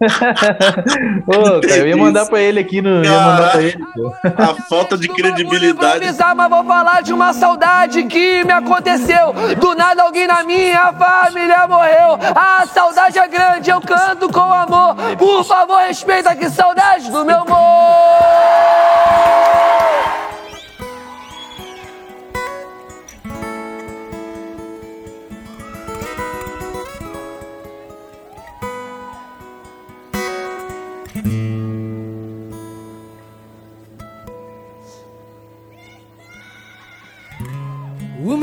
Ô, 1.26 1.60
cara, 1.60 1.76
eu 1.76 1.88
ia 1.88 1.96
mandar 1.96 2.26
pra 2.26 2.40
ele 2.40 2.60
aqui 2.60 2.80
no. 2.80 3.04
Ia 3.04 3.10
mandar 3.10 3.50
pra 3.50 3.62
ele. 3.62 3.84
A 4.24 4.54
falta 4.68 4.96
de 4.96 5.08
credibilidade. 5.08 5.96
improvisar, 5.96 6.36
mas 6.36 6.48
vou 6.48 6.64
falar 6.64 7.02
de 7.02 7.12
uma 7.12 7.32
saudade 7.32 8.04
que 8.04 8.44
me 8.44 8.52
aconteceu. 8.52 9.34
Do 9.58 9.74
nada 9.74 10.04
alguém 10.04 10.28
na 10.28 10.44
minha 10.44 10.92
família 10.92 11.66
morreu. 11.66 12.16
A 12.32 12.64
saudade 12.66 13.18
é 13.18 13.26
grande, 13.26 13.70
eu 13.70 13.80
canto 13.80 14.28
com 14.28 14.52
amor. 14.52 14.94
Por 15.18 15.42
favor, 15.44 15.78
respeita 15.78 16.36
que 16.36 16.48
saudade 16.48 17.10
do 17.10 17.24
meu 17.24 17.38
amor. 17.40 18.44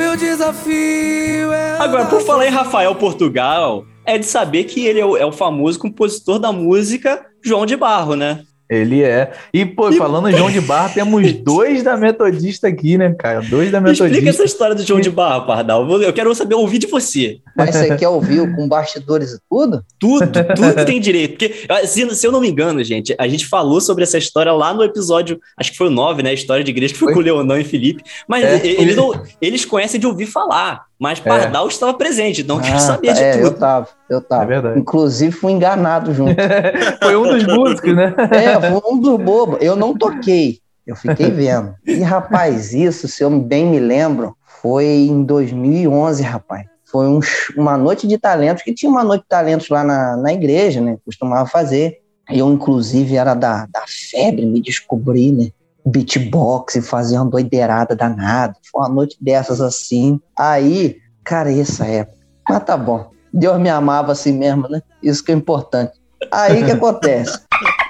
Meu 0.01 0.17
desafio 0.17 1.53
é. 1.53 1.77
Agora, 1.79 2.05
por 2.05 2.21
falar 2.21 2.47
em 2.47 2.49
Rafael 2.49 2.95
Portugal, 2.95 3.85
é 4.03 4.17
de 4.17 4.25
saber 4.25 4.63
que 4.63 4.85
ele 4.85 4.99
é 4.99 5.05
o, 5.05 5.15
é 5.15 5.25
o 5.25 5.31
famoso 5.31 5.77
compositor 5.79 6.39
da 6.39 6.51
música 6.51 7.23
João 7.43 7.65
de 7.65 7.77
Barro, 7.77 8.15
né? 8.15 8.43
Ele 8.71 9.03
é. 9.03 9.33
E, 9.53 9.65
pô, 9.65 9.91
falando 9.91 10.29
em 10.29 10.31
João 10.37 10.49
de 10.49 10.61
Barra, 10.61 10.87
temos 10.93 11.33
dois 11.33 11.83
da 11.83 11.97
Metodista 11.97 12.69
aqui, 12.69 12.97
né, 12.97 13.13
cara? 13.19 13.41
Dois 13.41 13.69
da 13.69 13.79
Explica 13.79 14.05
essa 14.05 14.13
Metodista. 14.23 14.43
história 14.45 14.73
do 14.75 14.83
João 14.87 15.01
de 15.01 15.09
Barro, 15.09 15.45
Pardal. 15.45 16.01
Eu 16.01 16.13
quero 16.13 16.33
saber 16.33 16.55
ouvir 16.55 16.77
de 16.77 16.87
você. 16.87 17.39
Mas 17.53 17.75
você 17.75 17.97
quer 17.97 18.07
ouvir 18.07 18.55
com 18.55 18.69
bastidores 18.69 19.33
e 19.33 19.39
tudo? 19.49 19.83
Tudo, 19.99 20.25
tudo 20.55 20.85
tem 20.85 21.01
direito. 21.01 21.31
Porque, 21.31 21.65
ah, 21.67 21.85
se, 21.85 22.09
se 22.15 22.25
eu 22.25 22.31
não 22.31 22.39
me 22.39 22.47
engano, 22.49 22.81
gente, 22.81 23.13
a 23.17 23.27
gente 23.27 23.45
falou 23.45 23.81
sobre 23.81 24.03
essa 24.05 24.17
história 24.17 24.53
lá 24.53 24.73
no 24.73 24.83
episódio, 24.83 25.37
acho 25.59 25.71
que 25.71 25.77
foi 25.77 25.87
o 25.87 25.91
9, 25.91 26.23
né? 26.23 26.29
A 26.29 26.33
história 26.33 26.63
de 26.63 26.71
igreja 26.71 26.93
que 26.93 26.99
foi, 26.99 27.07
Foi. 27.07 27.15
com 27.15 27.19
o 27.19 27.23
Leonão 27.23 27.59
e 27.59 27.65
Felipe. 27.65 28.01
Mas 28.25 28.45
É, 28.45 28.65
eles, 28.65 28.95
não- 28.95 29.11
eles 29.41 29.65
conhecem 29.65 29.99
de 29.99 30.07
ouvir 30.07 30.27
falar. 30.27 30.85
Mas 31.01 31.19
Pardal 31.19 31.67
estava 31.67 31.95
presente, 31.95 32.41
então 32.43 32.57
eu 32.57 32.61
quero 32.61 32.77
Ah, 32.77 32.87
tá. 32.95 32.97
de 32.97 33.09
é, 33.23 33.41
eu 33.41 33.49
tudo. 33.49 33.57
tava, 33.59 33.87
eu 34.07 34.21
tava. 34.21 34.43
É 34.43 34.45
verdade. 34.45 34.79
Inclusive, 34.79 35.31
fui 35.31 35.51
enganado 35.51 36.13
junto. 36.13 36.35
Foi 37.01 37.15
um 37.17 37.23
dos 37.23 37.43
músicos, 37.47 37.95
né? 37.95 38.13
É, 38.29 38.69
foi 38.69 38.81
um 38.93 38.99
dos 38.99 39.19
bobos. 39.19 39.57
Eu 39.61 39.75
não 39.75 39.97
toquei, 39.97 40.59
eu 40.85 40.95
fiquei 40.95 41.31
vendo. 41.31 41.73
E, 41.87 42.01
rapaz, 42.01 42.71
isso, 42.75 43.07
se 43.07 43.23
eu 43.23 43.31
bem 43.31 43.65
me 43.65 43.79
lembro, 43.79 44.37
foi 44.61 44.85
em 44.85 45.23
2011, 45.23 46.21
rapaz. 46.21 46.67
Foi 46.85 47.07
um 47.07 47.19
uma 47.57 47.75
noite 47.77 48.07
de 48.07 48.19
talentos, 48.19 48.61
que 48.61 48.71
tinha 48.71 48.91
uma 48.91 49.03
noite 49.03 49.23
de 49.23 49.27
talentos 49.27 49.69
lá 49.69 49.83
na, 49.83 50.15
na 50.17 50.31
igreja, 50.31 50.81
né? 50.81 50.97
Costumava 51.03 51.49
fazer. 51.49 51.97
Eu, 52.29 52.47
inclusive, 52.51 53.15
era 53.15 53.33
da, 53.33 53.65
da 53.65 53.83
febre, 53.87 54.45
me 54.45 54.61
descobri, 54.61 55.31
né? 55.31 55.47
Beatbox 55.85 56.75
e 56.75 56.81
fazia 56.81 57.21
uma 57.21 57.29
doideirada 57.29 57.95
danada. 57.95 58.55
Foi 58.71 58.81
uma 58.81 58.89
noite 58.89 59.17
dessas 59.19 59.61
assim. 59.61 60.19
Aí, 60.37 60.97
cara, 61.23 61.51
essa 61.51 61.85
época. 61.85 62.17
Mas 62.49 62.63
tá 62.63 62.77
bom. 62.77 63.09
Deus 63.33 63.59
me 63.59 63.69
amava 63.69 64.11
assim 64.11 64.33
mesmo, 64.33 64.67
né? 64.67 64.81
Isso 65.01 65.23
que 65.23 65.31
é 65.31 65.35
importante. 65.35 65.93
Aí 66.31 66.61
o 66.61 66.65
que 66.65 66.71
acontece? 66.73 67.39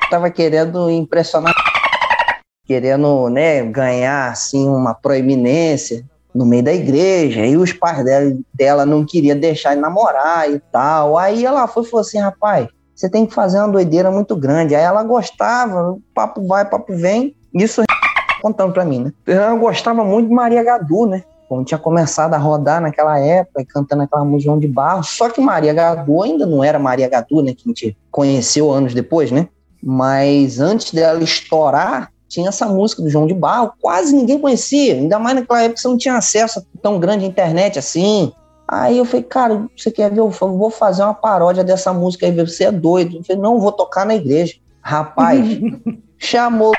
Tava 0.10 0.30
querendo 0.30 0.90
impressionar, 0.90 1.54
querendo, 2.66 3.30
né, 3.30 3.64
ganhar 3.64 4.30
assim 4.30 4.68
uma 4.68 4.94
proeminência 4.94 6.06
no 6.34 6.46
meio 6.46 6.64
da 6.64 6.74
igreja. 6.74 7.46
E 7.46 7.58
os 7.58 7.74
pais 7.74 8.04
dela, 8.04 8.38
dela 8.54 8.86
não 8.86 9.06
queriam 9.06 9.38
deixar 9.38 9.74
ele 9.74 9.82
namorar 9.82 10.50
e 10.50 10.60
tal. 10.72 11.18
Aí 11.18 11.46
ela 11.46 11.68
foi 11.68 11.84
e 11.84 11.88
falou 11.88 12.02
assim: 12.02 12.20
rapaz, 12.20 12.68
você 12.96 13.10
tem 13.10 13.26
que 13.26 13.34
fazer 13.34 13.58
uma 13.60 13.70
doideira 13.70 14.12
muito 14.12 14.36
grande. 14.36 14.76
Aí 14.76 14.84
ela 14.84 15.04
gostava, 15.04 15.98
papo 16.14 16.46
vai, 16.48 16.66
papo 16.66 16.96
vem. 16.96 17.36
Isso 17.54 17.82
contando 18.42 18.74
pra 18.74 18.86
mim, 18.86 19.06
né? 19.06 19.14
Ela 19.26 19.56
gostava 19.56 20.04
muito 20.04 20.28
de 20.28 20.34
Maria 20.34 20.64
Gadu, 20.64 21.06
né? 21.06 21.24
pô, 21.52 21.62
tinha 21.66 21.78
começado 21.78 22.34
a 22.34 22.38
rodar 22.38 22.80
naquela 22.80 23.20
época, 23.20 23.66
cantando 23.68 24.04
aquela 24.04 24.24
música 24.24 24.56
de 24.58 24.70
Barro, 24.70 25.04
só 25.04 25.30
que 25.30 25.42
Maria 25.42 25.74
Gadu 25.74 26.24
ainda 26.24 26.46
não 26.46 26.64
era 26.64 26.80
Maria 26.80 27.10
Gadu, 27.10 27.42
né, 27.42 27.54
que 27.54 27.64
a 27.66 27.68
gente 27.68 27.98
conheceu 28.10 28.72
anos 28.72 28.94
depois, 28.94 29.32
né? 29.32 29.50
Mas 29.84 30.62
antes 30.62 30.94
dela 30.94 31.22
estourar, 31.22 32.10
tinha 32.30 32.48
essa 32.48 32.66
música 32.66 33.02
do 33.02 33.10
João 33.10 33.28
de 33.28 33.34
Barro, 33.34 33.74
quase 33.82 34.16
ninguém 34.16 34.40
conhecia, 34.40 34.94
ainda 34.94 35.20
mais 35.20 35.36
naquela 35.36 35.64
época 35.64 35.82
você 35.82 35.90
não 35.90 35.98
tinha 35.98 36.16
acesso 36.16 36.66
tão 36.82 36.98
grande 36.98 37.26
internet 37.26 37.78
assim. 37.78 38.32
Aí 38.68 38.98
eu 38.98 39.06
falei, 39.06 39.24
cara, 39.24 39.66
você 39.76 39.92
quer 39.92 40.10
ver? 40.12 40.20
Eu 40.20 40.30
vou 40.30 40.70
fazer 40.70 41.04
uma 41.04 41.14
paródia 41.14 41.64
dessa 41.64 41.92
música 41.92 42.26
aí, 42.26 42.32
você 42.32 42.66
é 42.66 42.72
doido. 42.72 43.18
Eu 43.18 43.24
falei, 43.24 43.42
não, 43.42 43.60
vou 43.60 43.72
tocar 43.72 44.06
na 44.06 44.16
igreja. 44.16 44.56
Rapaz, 44.82 45.46
chamou 46.18 46.74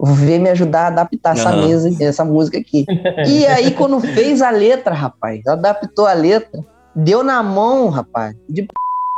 veio 0.00 0.40
me 0.40 0.50
ajudar 0.50 0.84
a 0.84 0.86
adaptar 0.88 1.36
essa 1.36 1.50
Aham. 1.50 1.66
mesa, 1.66 2.04
essa 2.04 2.24
música 2.24 2.58
aqui. 2.58 2.84
E 3.26 3.46
aí, 3.46 3.70
quando 3.70 4.00
fez 4.00 4.42
a 4.42 4.50
letra, 4.50 4.94
rapaz, 4.94 5.46
adaptou 5.46 6.06
a 6.06 6.12
letra, 6.12 6.60
deu 6.94 7.22
na 7.22 7.42
mão, 7.42 7.88
rapaz. 7.88 8.34
de 8.48 8.62
p***. 8.62 8.68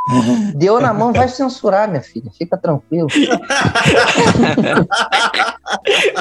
Deu 0.54 0.80
na 0.80 0.94
mão, 0.94 1.12
vai 1.12 1.28
censurar, 1.28 1.88
minha 1.88 2.00
filha. 2.00 2.30
Fica 2.38 2.56
tranquilo. 2.56 3.08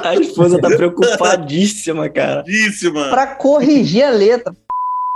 A 0.03 0.15
esposa 0.15 0.59
tá 0.59 0.69
preocupadíssima, 0.69 2.09
cara. 2.09 2.43
Pra 3.11 3.27
corrigir 3.27 4.03
a 4.03 4.09
letra. 4.09 4.55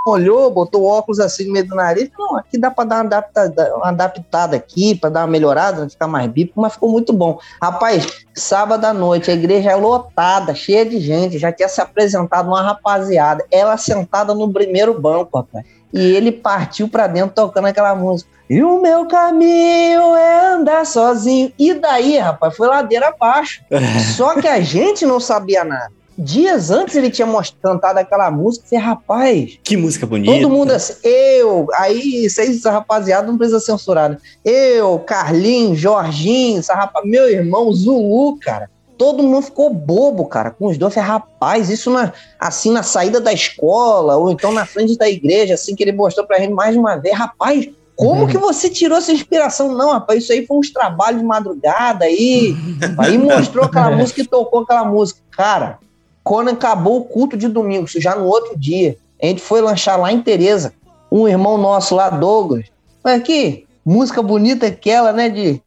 Olhou, 0.05 0.49
botou 0.49 0.85
óculos 0.85 1.19
assim 1.19 1.45
no 1.45 1.53
meio 1.53 1.67
do 1.67 1.75
nariz. 1.75 2.09
Não, 2.17 2.37
aqui 2.37 2.57
dá 2.57 2.71
pra 2.71 2.85
dar 2.85 2.95
uma 2.95 3.05
adaptada, 3.05 3.75
uma 3.75 3.89
adaptada 3.89 4.55
aqui, 4.55 4.95
pra 4.95 5.09
dar 5.09 5.21
uma 5.21 5.27
melhorada, 5.27 5.89
ficar 5.89 6.07
mais 6.07 6.25
bíblico, 6.31 6.61
mas 6.61 6.73
ficou 6.73 6.89
muito 6.89 7.11
bom. 7.11 7.37
Rapaz, 7.61 8.25
sábado 8.33 8.85
à 8.85 8.93
noite, 8.93 9.29
a 9.29 9.33
igreja 9.33 9.71
é 9.71 9.75
lotada, 9.75 10.55
cheia 10.55 10.85
de 10.85 10.99
gente, 10.99 11.37
já 11.37 11.51
tinha 11.51 11.67
se 11.67 11.81
apresentado 11.81 12.47
uma 12.47 12.61
rapaziada. 12.61 13.45
Ela 13.51 13.75
sentada 13.77 14.33
no 14.33 14.51
primeiro 14.51 14.99
banco, 14.99 15.37
rapaz. 15.37 15.65
E 15.91 15.99
ele 16.15 16.31
partiu 16.31 16.87
pra 16.87 17.07
dentro 17.07 17.35
tocando 17.35 17.65
aquela 17.65 17.93
música. 17.93 18.29
E 18.49 18.63
o 18.63 18.81
meu 18.81 19.05
caminho 19.05 20.15
é 20.15 20.53
andar 20.53 20.85
sozinho. 20.85 21.51
E 21.59 21.73
daí, 21.73 22.17
rapaz, 22.17 22.55
foi 22.55 22.67
ladeira 22.67 23.09
abaixo. 23.09 23.61
Só 24.15 24.39
que 24.39 24.47
a 24.47 24.61
gente 24.61 25.05
não 25.05 25.19
sabia 25.19 25.63
nada. 25.63 25.98
Dias 26.21 26.69
antes 26.69 26.95
ele 26.95 27.09
tinha 27.09 27.27
cantado 27.61 27.97
aquela 27.99 28.29
música. 28.29 28.65
Falei, 28.69 28.83
rapaz, 28.85 29.59
Que 29.63 29.77
música 29.77 30.05
bonita. 30.05 30.31
todo 30.33 30.49
mundo 30.49 30.71
assim, 30.71 30.93
eu, 31.03 31.67
aí 31.75 32.29
vocês, 32.29 32.63
rapaziada, 32.65 33.27
não 33.27 33.37
precisa 33.37 33.59
censurar. 33.59 34.09
né? 34.09 34.17
Eu, 34.43 34.99
Carlinhos, 34.99 35.79
Jorginho, 35.79 36.59
essa 36.59 36.73
rapa- 36.73 37.01
meu 37.05 37.29
irmão, 37.29 37.71
Zulu, 37.71 38.37
cara. 38.39 38.69
Todo 38.97 39.23
mundo 39.23 39.43
ficou 39.43 39.73
bobo, 39.73 40.25
cara, 40.25 40.51
com 40.51 40.67
os 40.67 40.77
dois. 40.77 40.93
Falei, 40.93 41.07
rapaz, 41.09 41.69
isso 41.69 41.89
na, 41.89 42.11
assim 42.37 42.69
na 42.69 42.83
saída 42.83 43.21
da 43.21 43.31
escola, 43.31 44.17
ou 44.17 44.29
então 44.29 44.51
na 44.51 44.65
frente 44.65 44.97
da 44.97 45.09
igreja, 45.09 45.53
assim, 45.53 45.73
que 45.73 45.81
ele 45.83 45.93
mostrou 45.93 46.27
pra 46.27 46.37
gente 46.37 46.51
mais 46.53 46.75
uma 46.75 46.97
vez. 46.97 47.15
Rapaz, 47.17 47.69
como 47.95 48.27
que 48.27 48.37
você 48.37 48.69
tirou 48.69 48.97
essa 48.97 49.11
inspiração? 49.13 49.73
Não, 49.73 49.91
rapaz, 49.91 50.23
isso 50.23 50.33
aí 50.33 50.45
foi 50.45 50.57
uns 50.57 50.69
trabalhos 50.71 51.21
de 51.21 51.25
madrugada 51.27 52.03
aí. 52.05 52.53
Aí 52.99 53.17
mostrou 53.17 53.63
aquela 53.65 53.91
música 53.91 54.19
e 54.21 54.27
tocou 54.27 54.61
aquela 54.61 54.83
música. 54.83 55.21
Cara, 55.31 55.79
quando 56.23 56.49
acabou 56.49 56.97
o 56.97 57.05
culto 57.05 57.37
de 57.37 57.47
domingo, 57.47 57.87
já 57.87 58.15
no 58.15 58.25
outro 58.25 58.57
dia, 58.57 58.97
a 59.21 59.25
gente 59.25 59.41
foi 59.41 59.61
lanchar 59.61 59.99
lá 59.99 60.11
em 60.11 60.21
Tereza. 60.21 60.73
Um 61.11 61.27
irmão 61.27 61.57
nosso 61.57 61.95
lá, 61.95 62.09
Douglas. 62.09 62.65
Olha 63.03 63.15
aqui, 63.15 63.65
música 63.83 64.21
bonita 64.21 64.67
aquela, 64.67 65.11
né? 65.11 65.29
De. 65.29 65.61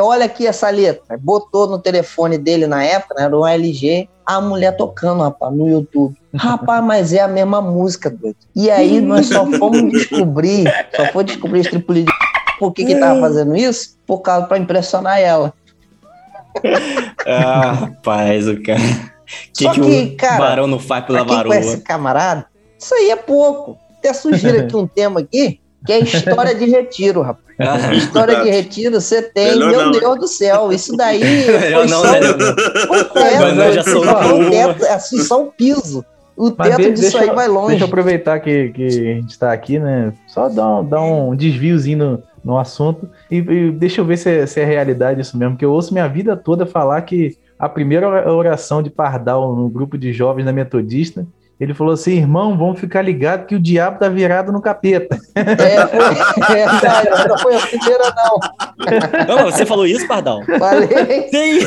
Olha 0.00 0.24
aqui 0.24 0.46
essa 0.46 0.70
letra. 0.70 1.18
Botou 1.20 1.68
no 1.68 1.78
telefone 1.78 2.38
dele 2.38 2.66
na 2.66 2.82
época, 2.82 3.14
né? 3.14 3.24
Era 3.24 3.36
um 3.36 3.46
LG. 3.46 4.08
A 4.26 4.40
mulher 4.40 4.76
tocando, 4.76 5.22
rapaz, 5.22 5.54
no 5.54 5.68
YouTube. 5.68 6.16
Rapaz, 6.34 6.82
mas 6.82 7.12
é 7.12 7.20
a 7.20 7.28
mesma 7.28 7.60
música, 7.60 8.08
doido. 8.08 8.36
E 8.56 8.70
aí 8.70 9.00
nós 9.00 9.26
só 9.26 9.44
fomos 9.46 9.92
descobrir, 9.92 10.64
só 10.96 11.06
foi 11.12 11.24
descobrir 11.24 11.60
esse 11.60 11.70
de. 11.70 12.06
Por 12.58 12.72
que 12.72 12.84
que 12.84 12.94
tava 12.94 13.20
fazendo 13.20 13.56
isso? 13.56 13.98
Por 14.06 14.20
causa 14.20 14.46
pra 14.46 14.58
impressionar 14.58 15.18
ela. 15.18 15.52
Ah, 17.26 17.72
rapaz, 17.72 18.46
o 18.46 18.62
cara. 18.62 19.13
Que 19.56 19.64
Só 19.64 19.72
que, 19.72 19.80
que, 19.80 20.14
o 20.14 20.16
cara, 20.16 20.38
barão 20.38 20.66
não 20.66 20.78
faz 20.78 21.04
pela 21.06 21.24
quem 21.24 21.34
varoa? 21.36 21.54
conhece 21.54 21.80
camarada, 21.82 22.46
isso 22.78 22.94
aí 22.94 23.10
é 23.10 23.16
pouco. 23.16 23.78
Até 23.98 24.12
sugiro 24.12 24.60
aqui 24.60 24.76
um 24.76 24.86
tema 24.86 25.20
aqui, 25.20 25.60
que 25.86 25.92
é 25.92 25.98
história 26.00 26.54
de 26.54 26.66
retiro, 26.66 27.22
rapaz. 27.22 27.44
Ah, 27.56 27.94
História 27.94 28.42
de 28.42 28.50
retiro, 28.50 29.00
você 29.00 29.22
tem, 29.22 29.52
Melhor 29.52 29.70
meu 29.70 29.84
não. 29.84 29.92
Deus 29.92 30.18
do 30.18 30.26
céu, 30.26 30.72
isso 30.72 30.96
daí 30.96 31.20
foi 31.72 31.86
não, 31.86 32.00
só, 32.00 32.20
não. 32.20 32.38
foi 32.88 33.00
o 33.00 33.04
teto, 33.04 33.72
já 33.74 33.82
só 33.84 34.22
foi 34.22 34.46
o 34.46 34.50
teto, 34.50 34.84
assim, 34.86 35.18
só 35.22 35.42
o 35.42 35.46
piso. 35.52 36.04
O 36.36 36.52
Mas 36.58 36.68
teto 36.68 36.82
de- 36.82 36.90
disso 36.94 37.02
deixa, 37.16 37.20
aí 37.20 37.30
vai 37.30 37.46
longe. 37.46 37.68
deixa 37.68 37.84
eu 37.84 37.88
aproveitar 37.88 38.40
que, 38.40 38.70
que 38.70 38.86
a 38.86 39.14
gente 39.14 39.38
tá 39.38 39.52
aqui, 39.52 39.78
né? 39.78 40.12
Só 40.26 40.48
dar 40.48 40.80
um, 40.80 40.84
dar 40.84 41.00
um 41.00 41.36
desviozinho 41.36 41.98
no, 41.98 42.22
no 42.44 42.58
assunto 42.58 43.08
e, 43.30 43.36
e 43.36 43.70
deixa 43.70 44.00
eu 44.00 44.04
ver 44.04 44.16
se 44.16 44.28
é, 44.28 44.44
se 44.46 44.58
é 44.60 44.64
realidade 44.64 45.20
isso 45.20 45.38
mesmo, 45.38 45.56
que 45.56 45.64
eu 45.64 45.70
ouço 45.72 45.92
minha 45.92 46.08
vida 46.08 46.36
toda 46.36 46.66
falar 46.66 47.00
que 47.02 47.36
a 47.58 47.68
primeira 47.68 48.32
oração 48.32 48.82
de 48.82 48.90
Pardal 48.90 49.54
no 49.54 49.68
grupo 49.68 49.96
de 49.96 50.12
jovens 50.12 50.44
da 50.44 50.52
Metodista, 50.52 51.26
ele 51.60 51.72
falou 51.72 51.94
assim, 51.94 52.14
irmão, 52.18 52.56
vamos 52.58 52.80
ficar 52.80 53.00
ligado 53.02 53.46
que 53.46 53.54
o 53.54 53.60
diabo 53.60 53.98
tá 53.98 54.08
virado 54.08 54.50
no 54.52 54.60
capeta. 54.60 55.16
É, 55.34 55.86
foi, 55.86 56.56
é, 56.58 56.64
cara, 56.80 57.28
não 57.28 57.38
foi 57.38 57.54
a 57.56 57.60
primeira, 57.60 58.14
não. 58.16 59.26
Não, 59.28 59.44
mas 59.44 59.54
você 59.54 59.64
falou 59.66 59.86
isso, 59.86 60.06
Pardal? 60.08 60.42
Falei, 60.58 60.88
Sim! 61.30 61.60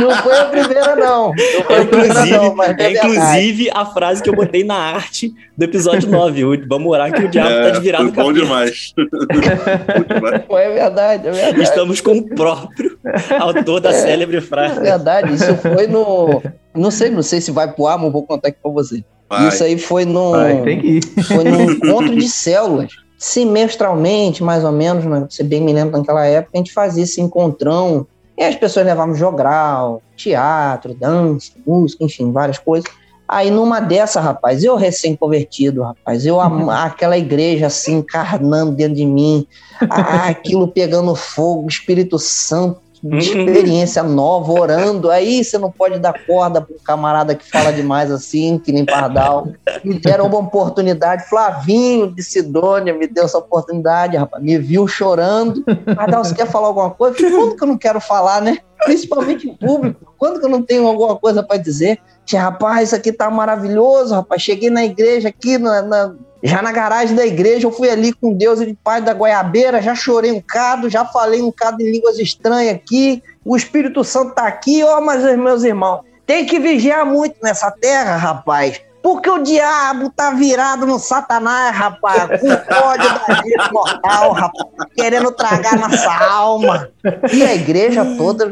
não 0.00 0.10
foi 0.22 0.38
a 0.38 0.44
primeira, 0.46 0.96
não. 0.96 1.28
Não 1.28 1.34
foi 1.64 1.76
É 1.76 1.82
a 1.82 1.86
primeira, 1.86 2.08
inclusive, 2.08 2.36
não, 2.36 2.54
mas 2.56 2.78
é 2.78 2.82
é 2.82 2.92
inclusive 2.92 3.70
a 3.74 3.86
frase 3.86 4.22
que 4.22 4.28
eu 4.30 4.34
botei 4.34 4.64
na 4.64 4.74
arte 4.76 5.32
do 5.56 5.64
episódio 5.64 6.08
9. 6.10 6.44
o 6.44 6.68
Vamos 6.68 6.88
orar 6.92 7.12
que 7.12 7.22
o 7.24 7.28
diabo 7.28 7.48
tá 7.48 7.70
de 7.70 7.80
virado 7.80 8.12
foi 8.12 8.24
no 8.24 8.32
bom 8.32 8.34
capeta. 8.34 8.44
demais. 8.44 8.94
Bom 8.98 10.04
demais. 10.14 10.42
É 10.50 10.74
verdade, 10.74 11.28
é 11.28 11.30
verdade. 11.30 11.62
Estamos 11.62 12.00
com 12.00 12.12
o 12.12 12.28
próprio 12.34 12.98
autor 13.38 13.80
da 13.80 13.92
célebre 13.92 14.38
É 14.38 14.40
frase. 14.40 14.80
verdade, 14.80 15.34
isso 15.34 15.54
foi 15.56 15.86
no. 15.86 16.42
Não 16.78 16.90
sei, 16.90 17.10
não 17.10 17.22
sei 17.22 17.40
se 17.40 17.50
vai 17.50 17.70
pro 17.72 17.86
ar, 17.86 17.98
mas 17.98 18.12
vou 18.12 18.22
contar 18.24 18.48
aqui 18.48 18.58
pra 18.62 18.70
você. 18.70 19.02
Vai. 19.28 19.48
Isso 19.48 19.62
aí 19.64 19.78
foi 19.78 20.04
no. 20.04 20.30
Vai, 20.32 20.62
tem 20.62 20.80
que 20.80 20.86
ir. 20.86 21.24
Foi 21.24 21.44
num 21.44 21.70
encontro 21.72 22.14
de 22.16 22.28
células. 22.28 22.90
Semestralmente, 23.18 24.42
mais 24.44 24.62
ou 24.64 24.72
menos, 24.72 25.04
né? 25.04 25.26
você 25.28 25.42
bem 25.42 25.60
me 25.60 25.72
lembra 25.72 25.98
naquela 25.98 26.24
época, 26.26 26.52
a 26.54 26.58
gente 26.58 26.72
fazia 26.72 27.04
esse 27.04 27.20
encontrão. 27.20 28.06
E 28.36 28.44
as 28.44 28.54
pessoas 28.54 28.86
levavam 28.86 29.14
jogral, 29.16 30.00
teatro, 30.16 30.94
dança, 30.94 31.50
música, 31.66 32.04
enfim, 32.04 32.30
várias 32.30 32.58
coisas. 32.58 32.88
Aí 33.26 33.50
numa 33.50 33.80
dessa, 33.80 34.20
rapaz, 34.20 34.62
eu 34.62 34.76
recém-convertido, 34.76 35.82
rapaz, 35.82 36.24
eu 36.24 36.40
am- 36.40 36.70
aquela 36.70 37.18
igreja 37.18 37.66
assim, 37.66 37.96
encarnando 37.96 38.72
dentro 38.72 38.94
de 38.94 39.04
mim, 39.04 39.46
ah, 39.90 40.28
aquilo 40.28 40.68
pegando 40.68 41.14
fogo, 41.16 41.66
Espírito 41.68 42.18
Santo, 42.18 42.80
experiência 43.02 44.02
nova, 44.02 44.52
orando. 44.52 45.10
Aí 45.10 45.42
você 45.44 45.58
não 45.58 45.70
pode 45.70 45.98
dar 45.98 46.14
corda 46.26 46.60
pro 46.60 46.76
camarada 46.84 47.34
que 47.34 47.48
fala 47.48 47.72
demais 47.72 48.10
assim, 48.10 48.58
que 48.58 48.72
nem 48.72 48.84
Pardal. 48.84 49.48
Me 49.84 49.98
deram 49.98 50.26
uma 50.26 50.38
oportunidade. 50.38 51.28
Flavinho 51.28 52.14
de 52.14 52.22
Sidônia 52.22 52.94
me 52.94 53.06
deu 53.06 53.24
essa 53.24 53.38
oportunidade, 53.38 54.16
rapaz. 54.16 54.42
Me 54.42 54.58
viu 54.58 54.86
chorando. 54.88 55.64
Pardal, 55.94 56.24
você 56.24 56.34
quer 56.34 56.46
falar 56.46 56.68
alguma 56.68 56.90
coisa? 56.90 57.16
Quando 57.16 57.56
que 57.56 57.62
eu 57.64 57.68
não 57.68 57.78
quero 57.78 58.00
falar, 58.00 58.40
né? 58.42 58.58
Principalmente 58.84 59.48
em 59.48 59.54
público. 59.54 60.14
Quando 60.16 60.40
que 60.40 60.46
eu 60.46 60.50
não 60.50 60.62
tenho 60.62 60.86
alguma 60.86 61.16
coisa 61.16 61.42
para 61.42 61.56
dizer? 61.56 61.98
Rapaz, 62.32 62.88
isso 62.88 62.96
aqui 62.96 63.10
tá 63.12 63.30
maravilhoso, 63.30 64.14
rapaz. 64.14 64.42
Cheguei 64.42 64.70
na 64.70 64.84
igreja 64.84 65.28
aqui, 65.28 65.56
na, 65.58 65.82
na- 65.82 66.14
já 66.42 66.62
na 66.62 66.72
garagem 66.72 67.16
da 67.16 67.26
igreja, 67.26 67.66
eu 67.66 67.72
fui 67.72 67.90
ali 67.90 68.12
com 68.12 68.32
Deus 68.32 68.60
e 68.60 68.66
de 68.66 68.74
Pai 68.74 69.00
da 69.00 69.12
Goiabeira, 69.12 69.82
já 69.82 69.94
chorei 69.94 70.30
um 70.30 70.40
cado, 70.40 70.88
já 70.88 71.04
falei 71.04 71.42
um 71.42 71.50
cado 71.50 71.82
em 71.82 71.90
línguas 71.90 72.18
estranhas 72.18 72.74
aqui. 72.74 73.22
O 73.44 73.56
Espírito 73.56 74.04
Santo 74.04 74.34
tá 74.34 74.46
aqui, 74.46 74.82
ó, 74.84 75.00
mas 75.00 75.24
meus 75.36 75.64
irmãos, 75.64 76.02
tem 76.26 76.44
que 76.44 76.58
vigiar 76.58 77.04
muito 77.06 77.36
nessa 77.42 77.70
terra, 77.70 78.16
rapaz. 78.16 78.80
Porque 79.02 79.30
o 79.30 79.42
diabo 79.42 80.10
tá 80.14 80.32
virado 80.32 80.84
no 80.84 80.98
satanás, 80.98 81.74
rapaz, 81.74 82.40
com 82.40 82.48
ódio 82.48 83.08
da 83.26 83.34
gente 83.36 83.72
mortal, 83.72 84.32
rapaz, 84.32 84.66
querendo 84.94 85.30
tragar 85.32 85.78
nossa 85.78 86.12
alma. 86.30 86.88
E 87.32 87.42
a 87.42 87.54
igreja 87.54 88.04
toda, 88.16 88.50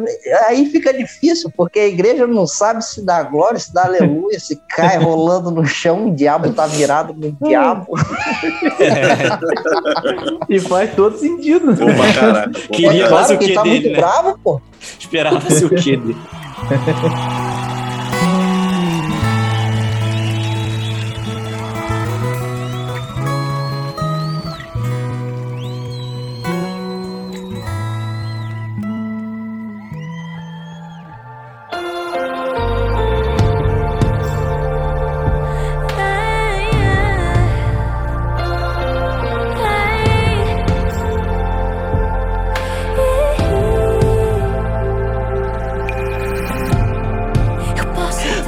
aí 0.49 0.67
fica 0.67 0.95
difícil, 0.95 1.51
porque 1.57 1.81
a 1.81 1.87
igreja 1.89 2.27
não 2.27 2.47
sabe 2.47 2.83
se 2.85 3.05
dá 3.05 3.23
glória, 3.25 3.59
se 3.59 3.75
dá 3.75 3.85
aleluia, 3.85 4.39
se 4.39 4.57
cai 4.71 4.97
rolando 4.99 5.51
no 5.51 5.67
chão, 5.67 6.09
o 6.09 6.15
diabo 6.15 6.53
tá 6.53 6.67
virado 6.67 7.13
no 7.13 7.37
diabo. 7.47 7.95
E 10.49 10.61
faz 10.61 10.95
todo 10.95 11.19
sentido. 11.19 11.75
Pô, 11.77 11.87
pra 11.87 12.13
caraca. 12.15 12.51
pô, 12.53 12.75
Queria 12.75 13.07
pra 13.09 13.17
mais 13.17 13.27
caralho. 13.29 13.35
o 13.35 13.39
que 13.39 13.55
tá 13.55 13.63
dele, 13.63 13.75
muito 13.75 13.91
né? 13.91 13.97
bravo, 13.97 14.39
pô. 14.43 14.61
Esperava-se 14.99 15.65
o 15.65 15.71
quê 15.71 15.97
dele? 15.97 16.17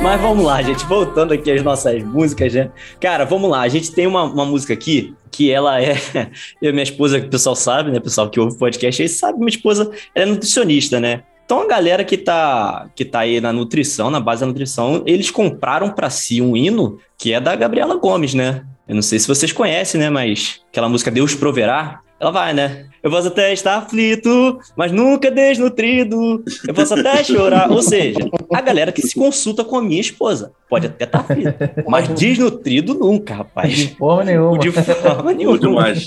Mas 0.08 0.22
vamos 0.22 0.42
lá, 0.42 0.62
gente. 0.62 0.86
Voltando 0.86 1.34
aqui 1.34 1.50
às 1.50 1.62
nossas 1.62 2.02
músicas, 2.02 2.54
né? 2.54 2.70
Cara, 2.98 3.26
vamos 3.26 3.50
lá. 3.50 3.60
A 3.60 3.68
gente 3.68 3.92
tem 3.92 4.06
uma, 4.06 4.22
uma 4.22 4.46
música 4.46 4.72
aqui 4.72 5.14
que 5.30 5.50
ela 5.50 5.82
é. 5.82 5.96
Eu 6.62 6.72
minha 6.72 6.82
esposa, 6.82 7.20
que 7.20 7.26
o 7.26 7.30
pessoal 7.30 7.54
sabe, 7.54 7.90
né? 7.90 7.98
O 7.98 8.00
pessoal 8.00 8.30
que 8.30 8.40
ouve 8.40 8.56
o 8.56 8.58
podcast 8.58 9.02
aí 9.02 9.06
sabe, 9.06 9.36
minha 9.36 9.50
esposa 9.50 9.90
é 10.14 10.24
nutricionista, 10.24 10.98
né? 10.98 11.24
Então 11.44 11.60
a 11.60 11.66
galera 11.66 12.06
que 12.06 12.16
tá, 12.16 12.88
que 12.96 13.04
tá 13.04 13.18
aí 13.18 13.38
na 13.38 13.52
nutrição, 13.52 14.08
na 14.10 14.18
base 14.18 14.40
da 14.40 14.46
nutrição, 14.46 15.02
eles 15.04 15.30
compraram 15.30 15.90
para 15.90 16.08
si 16.08 16.40
um 16.40 16.56
hino 16.56 16.98
que 17.18 17.34
é 17.34 17.38
da 17.38 17.54
Gabriela 17.54 17.96
Gomes, 17.96 18.32
né? 18.32 18.64
Eu 18.88 18.94
não 18.94 19.02
sei 19.02 19.18
se 19.18 19.28
vocês 19.28 19.52
conhecem, 19.52 20.00
né? 20.00 20.08
Mas 20.08 20.62
aquela 20.70 20.88
música 20.88 21.10
Deus 21.10 21.34
Proverá, 21.34 22.00
ela 22.18 22.30
vai, 22.30 22.54
né? 22.54 22.86
Eu 23.08 23.12
posso 23.12 23.28
até 23.28 23.54
estar 23.54 23.76
aflito, 23.76 24.58
mas 24.76 24.92
nunca 24.92 25.30
desnutrido. 25.30 26.44
Eu 26.66 26.74
posso 26.74 26.92
até 26.92 27.24
chorar. 27.24 27.70
Ou 27.72 27.80
seja, 27.80 28.18
a 28.52 28.60
galera 28.60 28.92
que 28.92 29.00
se 29.00 29.14
consulta 29.14 29.64
com 29.64 29.76
a 29.76 29.82
minha 29.82 30.00
esposa 30.00 30.52
pode 30.68 30.88
até 30.88 31.04
estar 31.04 31.20
aflito, 31.20 31.54
mas 31.88 32.06
desnutrido 32.08 32.92
nunca, 32.92 33.36
rapaz. 33.36 33.74
De 33.74 33.96
forma 33.96 34.24
nenhuma. 34.24 34.58
De 34.58 34.70
forma 34.70 35.32
nenhuma. 35.32 35.58
demais. 35.58 36.04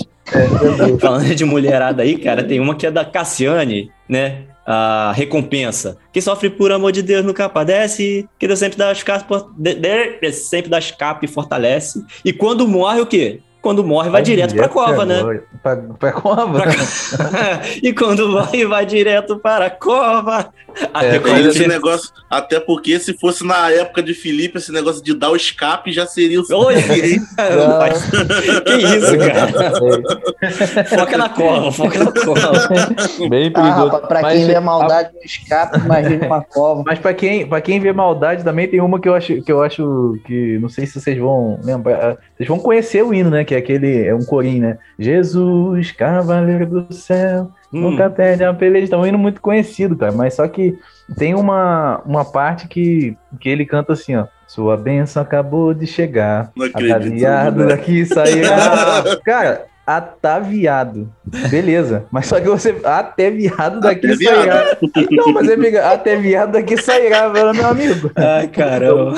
Falando 1.00 1.34
de 1.34 1.44
mulherada 1.44 2.04
aí, 2.04 2.16
cara, 2.16 2.44
tem 2.44 2.60
uma 2.60 2.76
que 2.76 2.86
é 2.86 2.90
da 2.90 3.04
Cassiane, 3.04 3.90
né? 4.08 4.44
A 4.64 5.10
recompensa. 5.12 5.98
Quem 6.12 6.22
sofre 6.22 6.48
por 6.50 6.70
amor 6.70 6.92
de 6.92 7.02
Deus 7.02 7.24
nunca 7.24 7.48
padece. 7.48 8.28
Que 8.38 8.46
Deus 8.46 8.60
sempre 8.60 8.78
dá 8.78 8.92
as 8.92 9.04
sempre 10.34 10.70
dá 10.70 10.78
escape 10.78 11.26
e 11.26 11.28
fortalece. 11.28 12.00
E 12.24 12.32
quando 12.32 12.68
morre, 12.68 13.00
o 13.00 13.06
quê? 13.06 13.40
Quando 13.62 13.84
morre, 13.84 14.10
vai, 14.10 14.22
direto 14.22 14.54
pra 14.56 14.68
cova, 14.68 15.04
né? 15.06 15.40
Pra, 15.62 15.76
pra 15.76 16.12
cova? 16.12 16.64
e 17.80 17.92
quando 17.92 18.28
morre, 18.28 18.66
vai 18.66 18.84
direto 18.84 19.38
para 19.38 19.66
a 19.66 19.70
cova. 19.70 20.52
A 20.92 21.04
É, 21.04 21.08
É, 21.08 21.10
recompensa- 21.12 21.48
esse 21.50 21.66
negócio, 21.68 22.10
até 22.30 22.58
porque 22.58 22.98
se 22.98 23.12
fosse 23.18 23.44
na 23.46 23.70
época 23.70 24.02
de 24.02 24.14
Felipe, 24.14 24.58
esse 24.58 24.72
negócio 24.72 25.02
de 25.04 25.14
dar 25.14 25.30
o 25.30 25.36
escape 25.36 25.92
já 25.92 26.06
seria 26.06 26.40
o 26.40 26.44
suficiente. 26.44 27.20
Que 28.64 28.72
isso, 28.96 29.18
cara? 29.18 30.86
Foca 30.86 31.18
na 31.18 31.28
cova, 31.28 31.70
foca 31.72 31.98
na 32.04 32.12
cova. 32.12 32.68
Bem 33.28 33.52
Ah, 33.54 33.60
perigoso. 33.60 34.06
pra 34.08 34.22
Mas 34.22 34.38
quem 34.38 34.46
vê 34.46 34.54
a- 34.56 34.60
maldade 34.60 35.10
no 35.14 35.20
escape, 35.24 35.78
imagina 35.78 36.26
uma 36.26 36.42
cova. 36.42 36.82
Mas 36.86 36.98
pra 36.98 37.14
quem, 37.14 37.46
pra 37.46 37.60
quem 37.60 37.78
vê 37.80 37.92
maldade, 37.92 38.42
também 38.42 38.66
tem 38.66 38.80
uma 38.80 38.98
que 39.00 39.08
eu 39.08 39.14
acho 39.14 39.42
que 39.42 39.52
eu 39.52 39.62
acho 39.62 40.18
que 40.26 40.58
não 40.58 40.68
sei 40.68 40.86
se 40.86 41.00
vocês 41.00 41.18
vão 41.18 41.60
lembrar. 41.62 42.16
Vocês 42.36 42.48
vão 42.48 42.58
conhecer 42.58 43.04
o 43.04 43.12
hino, 43.14 43.30
né? 43.30 43.44
Que 43.52 43.56
é 43.56 43.58
aquele 43.58 44.06
é 44.06 44.14
um 44.14 44.24
corinho, 44.24 44.62
né? 44.62 44.78
Jesus, 44.98 45.92
Cavaleiro 45.92 46.66
do 46.66 46.94
Céu, 46.94 47.50
Hum. 47.72 47.90
nunca 47.90 48.08
perde 48.10 48.44
a 48.44 48.52
peleja. 48.52 48.86
Então, 48.86 49.00
é 49.00 49.02
um 49.02 49.06
hino 49.06 49.18
muito 49.18 49.40
conhecido, 49.40 49.96
cara. 49.96 50.12
Mas 50.12 50.34
só 50.34 50.46
que 50.46 50.78
tem 51.16 51.34
uma, 51.34 52.02
uma 52.04 52.24
parte 52.24 52.68
que, 52.68 53.16
que 53.40 53.48
ele 53.48 53.64
canta 53.64 53.92
assim, 53.94 54.14
ó. 54.16 54.26
Sua 54.46 54.76
bênção 54.76 55.22
acabou 55.22 55.72
de 55.72 55.86
chegar. 55.86 56.50
Não 56.54 56.66
acredito. 56.66 56.94
Ataviado 56.96 57.66
daqui 57.68 58.04
sairá. 58.04 59.16
Cara, 59.24 59.64
ataviado. 59.86 61.12
Beleza. 61.50 62.04
Mas 62.12 62.26
só 62.26 62.40
que 62.40 62.48
você. 62.48 62.74
Até 62.84 63.30
viado 63.30 63.80
daqui 63.80 64.06
Até 64.06 64.16
viado. 64.16 64.36
sairá. 64.36 64.76
Não, 65.10 65.32
mas 65.32 65.50
amiga, 65.50 65.90
até 65.90 66.16
viado 66.16 66.52
daqui 66.52 66.80
sairá, 66.80 67.28
meu 67.28 67.66
amigo. 67.66 68.10
Ai, 68.16 68.48
caramba. 68.48 69.14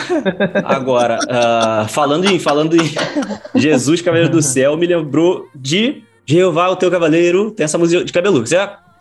Agora, 0.65 1.19
ah, 1.29 1.87
falando, 1.89 2.27
em, 2.27 2.39
falando 2.39 2.77
em 2.77 2.95
Jesus, 3.55 4.01
Cavaleiro 4.01 4.31
do 4.33 4.43
Céu, 4.43 4.77
me 4.77 4.87
lembrou 4.87 5.49
de 5.55 6.03
Jeová, 6.27 6.69
o 6.69 6.77
teu 6.77 6.91
cavaleiro. 6.91 7.51
Tem 7.51 7.65
essa 7.65 7.79
música 7.79 8.05
de 8.05 8.13
Cabelo 8.13 8.37
Lucas. 8.37 8.53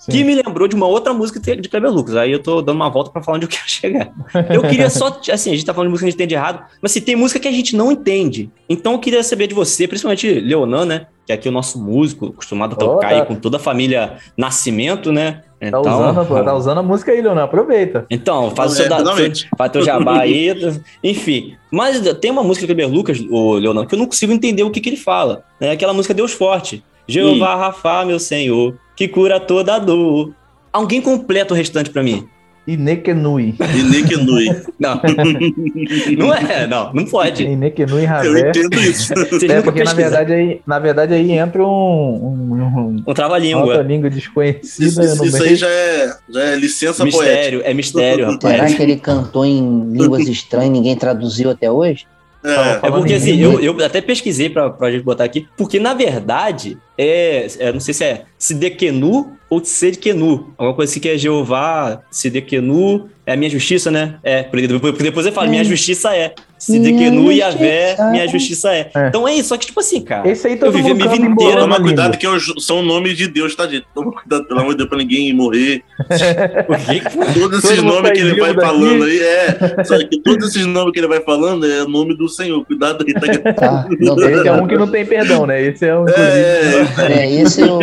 É, 0.08 0.12
que 0.12 0.24
me 0.24 0.36
lembrou 0.36 0.68
de 0.68 0.76
uma 0.76 0.86
outra 0.88 1.14
música 1.14 1.40
de 1.40 1.70
Cabelo 1.70 1.94
Lucas. 1.94 2.16
Aí 2.16 2.32
eu 2.32 2.40
tô 2.42 2.62
dando 2.62 2.76
uma 2.78 2.90
volta 2.90 3.10
pra 3.12 3.22
falar 3.22 3.38
onde 3.38 3.46
eu 3.46 3.50
quero 3.52 3.68
chegar. 3.68 4.12
Eu 4.50 4.62
queria 4.64 4.90
só, 4.90 5.08
assim, 5.32 5.52
a 5.52 5.54
gente 5.54 5.66
tá 5.66 5.74
falando 5.74 5.88
de 5.90 5.92
música 5.92 6.06
que 6.06 6.10
a 6.10 6.12
gente 6.12 6.16
entende 6.20 6.36
errado, 6.36 6.64
mas 6.82 6.92
se 6.92 7.02
tem 7.02 7.16
música 7.16 7.40
que 7.40 7.48
a 7.48 7.52
gente 7.52 7.76
não 7.76 7.92
entende. 7.92 8.50
Então 8.70 8.94
eu 8.94 9.00
queria 9.00 9.24
saber 9.24 9.48
de 9.48 9.54
você, 9.54 9.88
principalmente 9.88 10.28
Leonan, 10.40 10.86
né? 10.86 11.08
Que 11.26 11.32
é 11.32 11.36
aqui 11.36 11.48
o 11.48 11.52
nosso 11.54 11.82
músico, 11.82 12.28
acostumado 12.28 12.74
a 12.74 12.76
tocar 12.76 12.96
Oh, 12.96 13.00
tá. 13.00 13.08
aí 13.08 13.26
com 13.26 13.36
toda 13.36 13.56
a 13.56 13.60
família 13.60 14.18
Nascimento, 14.38 15.10
né? 15.12 15.44
Tá 15.62 15.68
Então, 15.70 15.82
usando, 15.82 16.26
pô, 16.28 16.44
tá 16.44 16.54
usando 16.54 16.78
a 16.80 16.84
música 16.84 17.14
aí, 17.14 17.22
Leonardo. 17.22 17.46
Aproveita. 17.46 18.06
então, 18.12 18.52
faz 18.54 18.72
o 18.72 18.74
É, 18.74 18.78
seu, 18.80 18.90
da, 18.90 18.98
finalmente. 18.98 19.40
seu, 19.40 19.50
faz 19.58 19.72
teu 19.72 19.82
jabá 19.84 20.20
aí, 20.20 20.50
enfim. 21.02 21.56
Mas 21.72 22.02
tem 22.20 22.30
uma 22.32 22.44
música 22.44 22.66
do 22.68 22.76
Kleber 22.76 22.94
Lucas, 22.94 23.24
o 23.32 23.54
Leonardo, 23.54 23.88
que 23.88 23.96
eu 23.96 24.00
não 24.00 24.06
consigo 24.06 24.34
entender 24.34 24.64
o 24.64 24.70
que, 24.70 24.82
que 24.82 24.90
ele 24.90 24.98
fala. 24.98 25.46
É 25.62 25.72
aquela 25.72 25.94
música 25.94 26.14
Deus 26.14 26.34
Forte. 26.34 26.84
Jeová 27.08 27.56
Rafa, 27.56 28.04
meu 28.06 28.20
Senhor, 28.20 28.76
que 28.96 29.08
cura 29.08 29.40
toda 29.40 29.76
a 29.76 29.80
dor. 29.80 30.34
Alguém 30.72 31.02
completa 31.02 31.54
o 31.54 31.58
restante 31.58 31.90
pra 31.90 32.02
mim. 32.04 32.28
Inekenui. 32.66 33.56
E 33.60 33.84
Nick 33.84 34.16
Nui. 34.16 34.46
Não. 34.80 35.02
não 36.18 36.34
é, 36.34 36.66
não, 36.66 36.94
não 36.94 37.06
pode. 37.06 37.44
Inekenui 37.44 38.04
Eu 38.04 38.08
Ravé. 38.08 38.50
entendo 38.50 38.80
isso. 38.80 39.14
É, 39.52 39.62
porque 39.62 39.84
na 39.84 39.94
verdade, 39.94 40.34
aí, 40.34 40.62
na 40.66 40.80
verdade 40.80 41.14
aí 41.14 41.32
entra 41.34 41.62
um, 41.62 41.68
um, 41.68 42.54
um 42.54 42.78
Um 42.78 42.96
outra 43.06 43.16
trava-língua. 43.16 43.82
língua 43.82 44.08
Isso, 44.08 44.18
desconhecida 44.18 45.04
isso- 45.04 45.26
isso 45.26 45.44
aí 45.44 45.56
já 45.56 45.68
é, 45.70 46.14
já 46.30 46.42
é 46.42 46.56
licença 46.56 47.04
poética. 47.06 47.24
Mistério, 47.26 47.62
é 47.66 47.74
mistério, 47.74 48.26
Será 48.42 48.54
rapaz. 48.54 48.74
que 48.76 48.82
ele 48.84 48.96
cantou 48.96 49.46
em 49.46 49.92
línguas 49.92 50.28
estranhas 50.28 50.68
e 50.70 50.72
ninguém 50.72 50.96
traduziu 50.96 51.50
até 51.50 51.70
hoje? 51.70 52.06
É, 52.44 52.88
É 52.88 52.92
porque 52.92 53.14
assim, 53.14 53.40
eu, 53.40 53.60
eu 53.60 53.86
até 53.86 54.02
pesquisei 54.02 54.50
pra, 54.50 54.70
pra 54.70 54.92
gente 54.92 55.04
botar 55.04 55.24
aqui, 55.24 55.48
porque 55.58 55.80
na 55.80 55.94
verdade, 55.94 56.78
é, 56.98 57.48
é, 57.60 57.72
não 57.72 57.80
sei 57.80 57.94
se 57.94 58.04
é 58.04 58.24
Sidequenu 58.38 59.32
ou 59.50 59.62
Tsedekenu, 59.62 60.54
alguma 60.58 60.76
coisa 60.76 60.92
assim 60.92 61.00
que 61.00 61.10
é 61.10 61.18
Jeová, 61.18 62.02
Sidequenu, 62.12 63.10
é 63.26 63.34
a 63.34 63.38
minha 63.38 63.50
justiça, 63.50 63.90
né? 63.90 64.16
É, 64.24 64.44
porque 64.44 64.68
depois 64.68 64.92
porque 64.92 65.04
depois 65.04 65.26
ele 65.26 65.36
fala, 65.36 65.48
minha 65.48 65.64
justiça 65.64 66.16
é. 66.16 66.34
Sidequenu 66.66 67.32
e 67.32 67.38
Yavé, 67.40 67.82
justiça. 67.90 68.10
minha 68.12 68.28
justiça 68.28 68.70
é. 68.74 68.90
É. 68.96 69.08
Então 69.08 69.28
é 69.28 69.34
isso, 69.36 69.50
só 69.50 69.58
que 69.58 69.66
tipo 69.66 69.80
assim, 69.80 70.02
cara, 70.02 70.28
Esse 70.30 70.48
aí 70.48 70.54
eu 70.54 70.60
todo 70.60 70.72
vivi 70.72 70.92
a 70.92 70.94
minha 70.96 71.08
vida 71.10 71.26
inteira 71.26 71.62
Toma 71.62 71.78
a 71.78 71.82
cuidado 71.82 72.18
que 72.18 72.26
é 72.26 72.30
o- 72.30 72.60
são 72.60 72.82
nomes 72.84 73.18
de 73.18 73.28
Deus, 73.28 73.56
tá, 73.56 73.68
gente? 73.68 73.86
Toma 73.94 74.12
cuidado, 74.12 74.46
pelo 74.48 74.60
amor 74.60 74.72
de 74.72 74.78
Deus, 74.78 74.90
pra 74.90 74.98
ninguém 74.98 75.34
morrer. 75.34 75.82
Todos 77.34 77.64
esses 77.64 77.78
Todo 77.78 77.86
nomes 77.88 78.04
tá 78.10 78.12
que 78.12 78.20
ele 78.22 78.40
vai 78.40 78.54
daqui. 78.54 78.68
falando 78.68 79.04
aí, 79.04 79.20
é. 79.20 79.84
Só 79.84 79.98
que 79.98 80.22
todos 80.22 80.50
esses 80.50 80.66
nomes 80.66 80.94
que 80.94 81.00
ele 81.00 81.08
vai 81.08 81.22
falando 81.22 81.66
é 81.66 81.86
nome 81.88 82.16
do 82.16 82.28
Senhor. 82.30 82.64
Cuidado 82.66 83.06
aí, 83.08 83.14
tá? 83.14 83.54
Tá, 83.54 83.88
não, 84.00 84.18
Esse 84.18 84.48
é 84.48 84.52
um 84.52 84.68
que 84.68 84.76
não 84.78 84.88
tem 84.88 85.06
perdão, 85.06 85.46
né? 85.46 85.62
Esse 85.62 85.86
é 85.86 85.98
um. 85.98 86.06
É, 86.08 86.86
É, 87.24 87.32
esse, 87.42 87.64
o- 87.64 87.80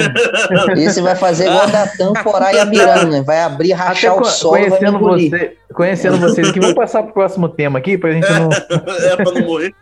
esse 0.77 1.01
vai 1.01 1.15
fazer 1.15 1.47
igual 1.47 1.67
o 1.67 1.71
Datan, 1.71 2.13
Corá 2.23 2.53
e 2.53 2.59
Abirana, 2.59 3.05
né? 3.05 3.23
Vai 3.23 3.41
abrir, 3.43 3.73
Até 3.73 3.83
rachar 3.85 4.15
co- 4.15 4.21
o 4.21 4.51
vai 4.51 4.69
conhecendo, 4.69 4.99
você, 4.99 5.53
conhecendo 5.75 6.17
vocês 6.19 6.49
aqui, 6.49 6.61
vamos 6.61 6.75
passar 6.75 7.03
pro 7.03 7.13
próximo 7.13 7.49
tema 7.49 7.79
aqui, 7.79 7.97
pra 7.99 8.13
gente 8.13 8.29
não. 8.33 8.49
é 9.11 9.17
pra 9.17 9.33
não 9.33 9.43
morrer. 9.43 9.75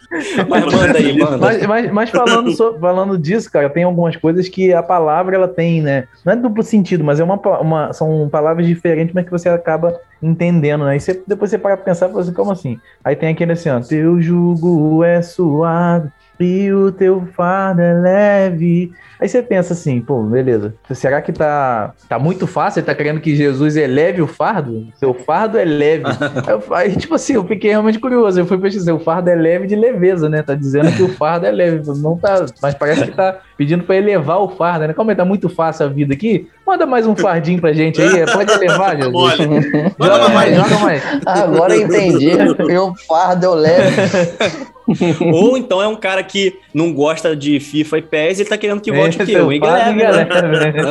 Mas 0.49 0.65
manda 0.65 0.99
aí, 0.99 1.19
manda. 1.19 1.39
Mas, 1.39 1.67
mas, 1.67 1.93
mas 1.93 2.11
falando, 2.11 2.51
so- 2.53 2.79
falando 2.79 3.19
disso, 3.19 3.51
cara, 3.51 3.69
tem 3.69 3.85
algumas 3.85 4.17
coisas 4.17 4.49
que 4.49 4.73
a 4.73 4.83
palavra 4.83 5.37
ela 5.37 5.49
tem, 5.49 5.83
né? 5.83 6.09
Não 6.25 6.33
é 6.33 6.37
duplo 6.37 6.63
sentido, 6.63 7.05
mas 7.05 7.21
é 7.21 7.25
uma, 7.25 7.37
uma 7.61 7.93
são 7.93 8.29
palavras 8.31 8.67
diferentes, 8.67 9.15
mas 9.15 9.25
que 9.25 9.31
você 9.31 9.49
acaba 9.49 10.01
entendendo, 10.23 10.85
né? 10.85 10.97
E 10.97 11.01
você, 11.01 11.23
depois 11.27 11.51
você 11.51 11.59
para 11.59 11.77
pra 11.77 11.85
pensar, 11.85 12.09
você, 12.09 12.33
como 12.33 12.51
assim? 12.51 12.79
Aí 13.05 13.15
tem 13.15 13.29
aquele 13.31 13.53
assim, 13.53 13.69
ó, 13.71 13.81
teu 13.81 14.21
jugo 14.21 15.05
é 15.05 15.23
suave 15.23 16.11
e 16.41 16.73
o 16.73 16.93
teu 16.93 17.27
fardo 17.37 17.81
é 17.81 17.93
leve. 17.95 18.93
Aí 19.21 19.29
você 19.29 19.43
pensa 19.43 19.73
assim, 19.73 20.01
pô, 20.01 20.23
beleza. 20.23 20.75
Será 20.93 21.21
que 21.21 21.33
tá, 21.33 21.93
tá 22.09 22.19
muito 22.21 22.47
fácil? 22.47 22.79
Ele 22.79 22.87
tá 22.87 22.95
querendo 22.95 23.21
que 23.21 23.35
Jesus 23.35 23.77
eleve 23.77 24.23
o 24.23 24.29
fardo? 24.29 24.87
Seu 24.95 25.13
fardo 25.13 25.59
é 25.59 25.65
leve. 25.65 26.05
Aí, 26.07 26.15
eu- 26.49 26.75
aí, 26.75 26.97
tipo 26.97 27.15
assim, 27.17 27.33
eu 27.35 27.45
fiquei 27.45 27.71
realmente 27.71 27.99
curioso. 27.99 28.39
Eu 28.39 28.47
fui 28.47 28.57
pesquisar, 28.59 28.93
o 28.95 29.01
fardo 29.01 29.29
é 29.29 29.35
leve 29.35 29.67
de 29.67 29.75
leveza, 29.75 30.29
né? 30.29 30.41
Tá 30.43 30.55
dizendo 30.55 30.93
que 30.93 31.03
o 31.03 31.09
fardo 31.09 31.47
é 31.47 31.51
leve. 31.51 31.83
Não 32.01 32.17
tá, 32.17 32.47
mas 32.63 32.75
parece 32.75 33.05
que 33.07 33.11
tá 33.11 33.39
pedindo 33.57 33.83
pra 33.83 33.97
elevar 33.97 34.39
o 34.41 34.49
fardo, 34.51 34.87
né? 34.87 34.93
Como 34.93 35.11
é 35.11 35.15
que 35.15 35.19
tá 35.19 35.25
muito 35.25 35.49
fácil 35.49 35.87
a 35.87 35.89
vida 35.89 36.15
aqui, 36.15 36.49
manda 36.65 36.87
mais 36.87 37.05
um 37.05 37.17
fardinho 37.17 37.61
pra 37.61 37.73
gente 37.73 38.01
aí. 38.01 38.25
Pode 38.33 38.53
elevar, 38.53 38.97
Jesus. 38.97 39.15
Olha, 39.17 39.49
manda 39.49 40.15
Joga 40.15 40.29
mais, 40.29 40.55
joga 40.57 40.79
mais. 40.79 41.03
Agora 41.27 41.75
eu 41.75 41.83
entendi. 41.83 42.31
Meu 42.69 42.95
fardo 43.09 43.47
eu 43.47 43.55
levo. 43.55 44.69
Ou 45.33 45.57
então 45.59 45.83
é 45.83 45.89
um 45.89 45.97
cara 45.97 46.23
que 46.23 46.57
não 46.73 46.93
gosta 46.93 47.37
de 47.37 47.61
FIFA 47.61 47.99
e 47.99 48.03
PES 48.03 48.39
e 48.39 48.43
ele 48.43 48.49
tá 48.49 48.57
querendo 48.59 48.81
que 48.81 48.91
volte 48.93 49.19
quê? 49.25 49.35
É 49.35 49.43
O 49.43 49.53
e 49.53 49.61
né? 49.61 49.67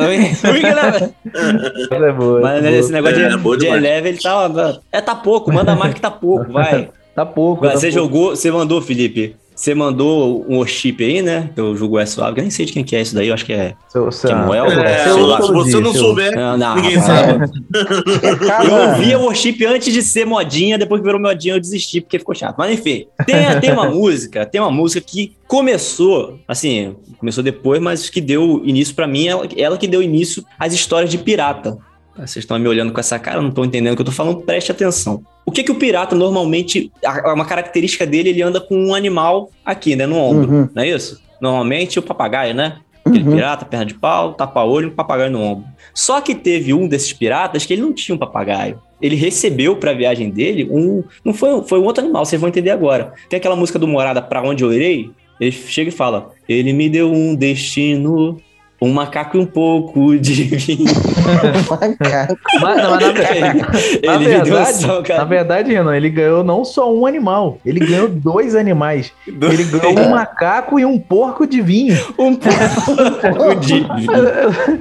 O 0.44 0.56
Eleven. 0.56 1.14
É 1.34 2.12
Mas 2.40 2.64
é 2.64 2.68
boa. 2.68 2.70
esse 2.70 2.92
negócio 2.92 3.20
É, 3.20 3.28
de, 3.28 3.36
boa 3.36 3.56
de. 3.56 3.66
Eleven, 3.66 4.12
ele 4.12 4.20
tá. 4.20 4.46
ó, 4.46 4.74
É, 4.92 5.00
tá 5.00 5.14
pouco, 5.14 5.52
manda 5.52 5.74
mais 5.74 5.94
que 5.94 6.00
tá 6.00 6.10
pouco, 6.10 6.52
vai. 6.52 6.88
Tá 7.18 7.26
pouco. 7.26 7.66
Tá 7.66 7.72
você 7.72 7.90
pouco. 7.90 7.94
jogou, 7.94 8.36
você 8.36 8.48
mandou, 8.48 8.80
Felipe. 8.80 9.34
Você 9.58 9.74
mandou 9.74 10.46
um 10.48 10.58
worship 10.58 10.94
aí, 11.00 11.20
né? 11.20 11.50
Teu 11.52 11.74
jogo 11.76 11.98
é 11.98 12.06
suave. 12.06 12.38
Eu 12.38 12.42
nem 12.42 12.50
sei 12.50 12.64
de 12.64 12.72
quem 12.72 12.84
que 12.84 12.94
é 12.94 13.00
isso 13.00 13.12
daí, 13.12 13.26
eu 13.26 13.34
acho 13.34 13.44
que 13.44 13.52
é. 13.52 13.74
Seu, 13.88 14.08
seu, 14.12 14.30
Samuel, 14.30 14.66
É, 14.66 15.10
lá. 15.14 15.42
se 15.42 15.50
você 15.52 15.80
não 15.80 15.90
seu- 15.92 16.00
souber, 16.00 16.32
Não, 16.36 16.56
não, 16.56 16.76
ninguém 16.76 16.94
rapaz. 16.96 17.50
sabe. 17.50 18.68
Eu 18.68 18.90
ouvia 18.92 19.18
worship 19.18 19.64
antes 19.66 19.92
de 19.92 20.00
ser 20.00 20.24
modinha, 20.24 20.78
depois 20.78 21.00
que 21.00 21.04
virou 21.04 21.20
modinha 21.20 21.54
eu 21.54 21.60
desisti 21.60 22.00
porque 22.00 22.20
ficou 22.20 22.36
chato. 22.36 22.54
Mas 22.56 22.70
enfim, 22.78 23.06
tem, 23.26 23.60
tem 23.60 23.72
uma 23.72 23.90
música, 23.90 24.46
tem 24.46 24.60
uma 24.60 24.70
música 24.70 25.04
que 25.04 25.32
começou, 25.48 26.38
assim, 26.46 26.94
começou 27.18 27.42
depois, 27.42 27.80
mas 27.80 28.08
que 28.08 28.20
deu 28.20 28.62
início 28.64 28.94
pra 28.94 29.08
mim, 29.08 29.26
ela, 29.26 29.48
ela 29.56 29.76
que 29.76 29.88
deu 29.88 30.00
início 30.00 30.44
às 30.56 30.72
histórias 30.72 31.10
de 31.10 31.18
pirata. 31.18 31.76
Vocês 32.18 32.38
estão 32.44 32.58
me 32.58 32.68
olhando 32.68 32.92
com 32.92 33.00
essa 33.00 33.18
cara, 33.18 33.40
não 33.40 33.48
estão 33.50 33.64
entendendo 33.64 33.92
o 33.92 33.96
que 33.96 34.02
eu 34.02 34.06
tô 34.06 34.12
falando, 34.12 34.40
preste 34.42 34.70
atenção. 34.72 35.22
O 35.46 35.50
que 35.50 35.62
que 35.62 35.70
o 35.72 35.76
pirata 35.76 36.14
normalmente, 36.14 36.90
a- 37.04 37.32
uma 37.32 37.44
característica 37.44 38.06
dele, 38.06 38.30
ele 38.30 38.42
anda 38.42 38.60
com 38.60 38.76
um 38.76 38.94
animal 38.94 39.50
aqui, 39.64 39.94
né, 39.96 40.06
no 40.06 40.16
ombro, 40.16 40.50
Uhum. 40.52 40.68
não 40.74 40.82
é 40.82 40.88
isso? 40.88 41.22
Normalmente 41.40 41.98
o 41.98 42.02
papagaio, 42.02 42.54
né? 42.54 42.78
Aquele 43.04 43.24
Uhum. 43.24 43.34
pirata, 43.36 43.64
perna 43.64 43.86
de 43.86 43.94
pau, 43.94 44.34
tapa-olho, 44.34 44.88
um 44.88 44.94
papagaio 44.94 45.30
no 45.30 45.40
ombro. 45.40 45.64
Só 45.94 46.20
que 46.20 46.34
teve 46.34 46.74
um 46.74 46.86
desses 46.86 47.12
piratas 47.12 47.64
que 47.64 47.72
ele 47.72 47.80
não 47.82 47.92
tinha 47.92 48.14
um 48.14 48.18
papagaio. 48.18 48.78
Ele 49.00 49.14
recebeu 49.14 49.76
pra 49.76 49.92
viagem 49.94 50.28
dele 50.28 50.68
um. 50.70 51.02
Não 51.24 51.32
foi, 51.32 51.62
foi 51.62 51.78
um 51.78 51.84
outro 51.84 52.02
animal, 52.04 52.26
vocês 52.26 52.38
vão 52.40 52.48
entender 52.48 52.70
agora. 52.70 53.12
Tem 53.30 53.38
aquela 53.38 53.54
música 53.56 53.78
do 53.78 53.86
Morada, 53.88 54.20
Pra 54.20 54.42
Onde 54.42 54.62
Eu 54.64 54.72
Irei? 54.72 55.10
Ele 55.40 55.52
chega 55.52 55.88
e 55.88 55.92
fala: 55.92 56.32
Ele 56.48 56.72
me 56.72 56.88
deu 56.88 57.10
um 57.10 57.34
destino, 57.34 58.38
um 58.80 58.92
macaco 58.92 59.36
e 59.36 59.40
um 59.40 59.46
pouco 59.46 60.16
de 60.18 60.44
vinho. 60.44 60.88
Macaco. 61.68 62.38
Mas, 62.60 62.76
não, 62.82 62.90
mas 62.90 63.00
na, 63.00 63.12
verdade, 63.12 63.58
na, 64.06 64.14
um 64.14 64.18
verdade, 64.18 65.02
cara. 65.04 65.18
na 65.18 65.24
verdade, 65.24 65.72
Renan, 65.72 65.96
ele 65.96 66.08
ganhou 66.10 66.44
não 66.44 66.64
só 66.64 66.92
um 66.94 67.04
animal, 67.06 67.58
ele 67.66 67.80
ganhou 67.80 68.08
dois 68.08 68.54
animais. 68.54 69.12
Ele 69.26 69.64
ganhou 69.64 69.98
um 69.98 70.10
macaco 70.10 70.78
e 70.78 70.84
um 70.84 70.98
porco 70.98 71.46
de 71.46 71.60
vinho. 71.60 71.98
Um 72.18 72.34
de 73.60 73.80
vinho. 73.80 73.86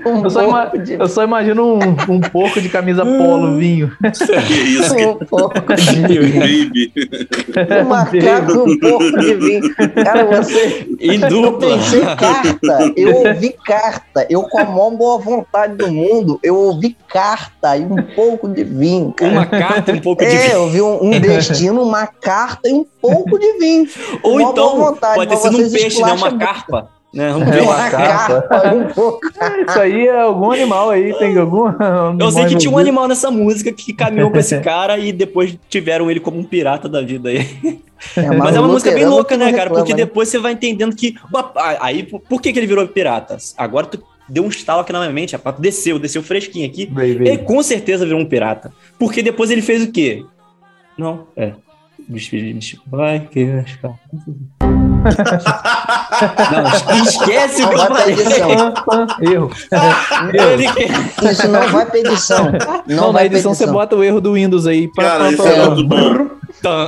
Um 0.06 0.24
Eu 0.24 0.30
só, 0.30 0.44
ima- 0.48 0.62
pouco 0.68 0.78
de- 0.86 0.94
eu 0.94 1.08
só 1.08 1.24
imagino 1.24 1.74
um, 1.76 2.14
um 2.14 2.20
porco 2.22 2.62
de 2.62 2.70
camisa 2.70 3.04
polo 3.06 3.58
vinho. 3.58 3.92
Que 4.48 4.54
isso, 4.54 4.96
que 4.96 5.06
Um 5.06 5.16
pouco 5.16 5.60
de 5.76 6.02
baby. 6.02 6.94
um 7.82 7.88
macaco 7.90 8.52
e 8.52 8.58
um 8.74 8.80
pouco 8.80 9.20
de 9.20 9.34
vinho. 9.36 9.76
Cara, 10.04 10.26
você. 10.26 10.88
Em 11.00 11.22
Eu 11.22 11.30
dupla. 11.30 11.78
pensei 11.78 12.02
carta, 12.02 12.94
eu 12.96 13.16
ouvi 13.16 13.56
carta. 13.66 13.87
Eu, 14.30 14.44
com 14.44 14.60
a 14.60 14.66
maior 14.66 14.92
boa 14.92 15.18
vontade 15.20 15.76
do 15.76 15.92
mundo, 15.92 16.40
eu 16.44 16.56
ouvi 16.56 16.96
carta 17.08 17.76
e 17.78 17.84
um 17.86 17.96
pouco 18.16 18.48
de 18.48 18.64
vinho. 18.64 19.14
cara. 19.14 19.32
Uma 19.32 19.46
carta 19.46 19.92
e 19.92 19.96
um 19.96 20.02
pouco 20.02 20.24
de 20.24 20.30
É, 20.30 20.38
vinho. 20.40 20.54
eu 20.54 20.70
vi 20.70 20.82
um, 20.82 21.04
um 21.04 21.10
destino, 21.20 21.82
uma 21.84 22.08
carta 22.08 22.68
e 22.70 22.74
um 22.74 22.86
pouco 23.02 23.38
de 23.40 23.54
vinho. 23.60 23.88
Ou 24.24 24.42
então, 24.42 24.78
vontade, 24.78 25.16
pode 25.16 25.30
ter 25.30 25.38
sido 25.38 25.58
um 25.58 25.72
peixe, 25.72 26.02
né? 26.02 26.14
Uma 26.14 26.38
carpa. 26.38 26.90
Né? 27.18 27.32
É, 27.32 27.46
peixe. 27.46 27.62
uma 27.62 27.76
Uma 27.76 27.90
carpa. 27.90 28.42
carta 28.44 28.76
e 28.76 28.78
um 28.78 28.88
pouco. 28.90 29.28
Isso 29.68 29.80
aí 29.80 30.08
é 30.08 30.22
algum 30.22 30.52
animal 30.52 30.92
aí, 30.92 31.18
tem 31.18 31.36
algum. 31.36 31.66
Eu 32.20 32.32
sei 32.32 32.46
que 32.46 32.56
tinha 32.56 32.72
um 32.72 32.78
animal 32.78 33.08
nessa 33.08 33.32
música 33.32 33.72
que 33.72 33.92
caminhou 33.92 34.30
com 34.30 34.38
esse 34.38 34.60
cara 34.62 35.00
e 35.00 35.12
depois 35.12 35.58
tiveram 35.68 36.12
ele 36.12 36.20
como 36.20 36.38
um 36.38 36.44
pirata 36.44 36.88
da 36.88 37.02
vida 37.02 37.30
aí. 37.30 37.48
Mas 38.38 38.56
é 38.56 38.60
uma 38.60 38.68
música 38.68 38.92
bem 38.92 39.08
louca, 39.08 39.36
né, 39.36 39.46
cara? 39.46 39.64
reclama, 39.64 39.78
Porque 39.78 39.94
né? 39.94 40.06
depois 40.06 40.30
você 40.30 40.38
vai 40.38 40.52
entendendo 40.54 40.96
que. 40.96 41.16
Aí, 41.80 42.04
por 42.04 42.40
que, 42.40 42.54
que 42.54 42.60
ele 42.60 42.68
virou 42.68 42.88
pirata? 42.88 43.36
Agora 43.58 43.88
tu 43.88 44.04
deu 44.30 44.44
um 44.44 44.50
estalo 44.50 44.82
aqui 44.82 44.94
na 44.94 45.00
minha 45.00 45.12
mente, 45.12 45.32
rapaz. 45.32 45.56
Desceu, 45.58 45.98
desceu 45.98 46.22
fresquinho 46.22 46.68
aqui. 46.68 46.86
Veio. 46.94 47.28
Ele 47.28 47.40
com 47.40 47.64
certeza 47.64 48.06
virou 48.06 48.22
um 48.22 48.26
pirata. 48.26 48.72
Porque 49.00 49.24
depois 49.24 49.50
ele 49.50 49.64
fez 49.64 49.84
o 49.84 49.92
quê? 49.92 50.24
Não, 50.96 51.26
é. 51.36 51.54
Vai 52.88 53.20
que 53.20 53.64
Não, 56.52 57.04
esquece 57.04 57.64
o 57.64 57.70
que 57.70 57.76
eu 57.76 57.80
falei. 57.80 58.14
edição. 58.14 58.74
Erro. 59.22 59.52
Isso 61.32 61.48
não 61.48 61.68
vai 61.70 61.86
pra 61.86 62.00
edição. 62.00 62.52
Não, 62.86 62.96
Não, 62.96 63.06
na 63.08 63.12
vai 63.14 63.30
pra 63.30 63.38
edição 63.38 63.54
você 63.54 63.68
bota 63.68 63.96
o 63.96 64.04
erro 64.04 64.22
do 64.22 64.34
Windows 64.34 64.66
aí. 64.68 64.88
Pá, 64.88 65.04
Cara, 65.04 65.24
pá, 65.38 65.44
é. 65.50 66.37
Tá. 66.62 66.88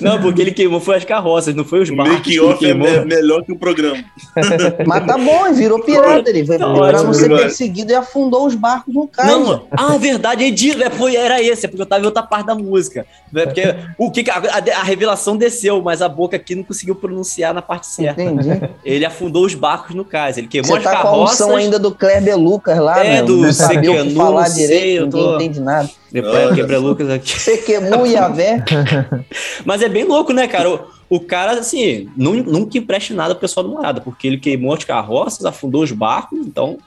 Não, 0.00 0.20
porque 0.20 0.40
ele 0.42 0.50
queimou 0.52 0.80
foi 0.80 0.96
as 0.96 1.04
carroças, 1.04 1.54
não 1.54 1.64
foi 1.64 1.82
os 1.82 1.90
O 1.90 1.96
barcos 1.96 2.20
que 2.20 2.28
make 2.28 2.30
ele 2.32 2.40
off 2.40 2.64
é 2.64 2.68
queimou. 2.68 2.88
me- 2.90 3.04
melhor 3.06 3.42
que 3.44 3.52
o 3.52 3.58
programa. 3.58 4.02
Mas 4.86 5.06
tá 5.06 5.16
bom, 5.18 5.46
ele 5.46 5.54
virou 5.54 5.80
pirata. 5.80 6.28
Ele 6.30 6.44
foi 6.44 6.58
Tá 6.58 6.72
pra 6.72 7.02
não 7.02 7.12
ser 7.14 7.28
perseguido 7.28 7.92
e 7.92 7.94
afundou 7.94 8.46
os 8.46 8.54
barcos 8.54 8.94
no 8.94 9.06
cais. 9.08 9.28
Não, 9.30 9.66
ah, 9.70 9.96
verdade, 9.96 10.44
é 10.44 10.50
disso, 10.50 10.82
é, 10.82 10.90
foi, 10.90 11.16
era 11.16 11.42
esse, 11.42 11.66
é 11.66 11.68
porque 11.68 11.82
eu 11.82 11.86
tava 11.86 12.02
em 12.02 12.06
outra 12.06 12.22
parte 12.22 12.46
da 12.46 12.54
música. 12.54 13.06
É 13.34 13.44
porque 13.46 13.62
o 13.98 14.10
que 14.10 14.28
a, 14.30 14.34
a- 14.36 14.80
a 14.80 14.82
revelação 14.82 15.36
desceu, 15.36 15.80
mas 15.82 16.02
a 16.02 16.08
boca 16.08 16.36
aqui 16.36 16.54
não 16.54 16.62
conseguiu 16.62 16.94
pronunciar 16.94 17.52
na 17.54 17.62
parte 17.62 17.86
certa. 17.86 18.22
Entendi. 18.22 18.60
Ele 18.84 19.04
afundou 19.04 19.44
os 19.44 19.54
barcos 19.54 19.94
no 19.94 20.04
cais, 20.04 20.36
ele 20.38 20.46
queimou 20.48 20.70
Você 20.72 20.78
as 20.78 20.84
tá 20.84 20.90
com 20.92 20.96
a 20.98 21.02
carroças. 21.02 21.40
unção 21.40 21.56
ainda 21.56 21.78
do 21.78 21.92
Kleber 21.94 22.36
Lucas 22.38 22.78
lá, 22.78 23.04
É, 23.04 23.16
meu, 23.16 23.26
do 23.26 23.36
não 23.38 23.52
sabia 23.52 23.90
o 23.90 23.94
que 23.94 23.98
Sequenu, 24.00 24.16
falar 24.16 24.40
não 24.42 24.46
sei, 24.48 24.66
direito, 24.66 25.00
eu 25.04 25.10
tô- 25.10 25.16
ninguém 25.18 25.34
entende 25.36 25.60
nada. 25.60 25.90
Depois 26.10 26.54
quebra. 26.54 26.78
Lucas 26.78 27.10
aqui. 27.10 27.38
Sequemu 27.38 28.06
e 28.06 28.16
Avé. 28.16 28.64
Mas 29.64 29.82
é 29.82 29.88
bem 29.88 30.04
louco, 30.04 30.32
né, 30.32 30.48
cara? 30.48 30.70
O, 30.70 30.80
o 31.16 31.20
cara, 31.20 31.52
assim, 31.52 32.08
nu- 32.16 32.42
nunca 32.42 32.78
empreste 32.78 33.12
nada 33.12 33.34
pro 33.34 33.42
pessoal 33.42 33.64
do 33.66 33.72
Morada, 33.72 34.00
porque 34.00 34.26
ele 34.26 34.38
queimou 34.38 34.72
as 34.74 34.84
carroças, 34.84 35.44
afundou 35.44 35.82
os 35.82 35.92
barcos, 35.92 36.38
então 36.46 36.78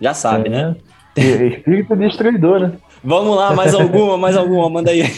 já 0.00 0.12
sabe, 0.14 0.48
né? 0.48 0.76
É, 1.16 1.22
Espírito 1.46 1.96
destruidor, 1.96 2.60
né? 2.60 2.72
Vamos 3.02 3.36
lá, 3.36 3.54
mais 3.54 3.74
alguma, 3.74 4.16
mais 4.16 4.36
alguma, 4.36 4.68
manda 4.68 4.90
aí. 4.90 5.10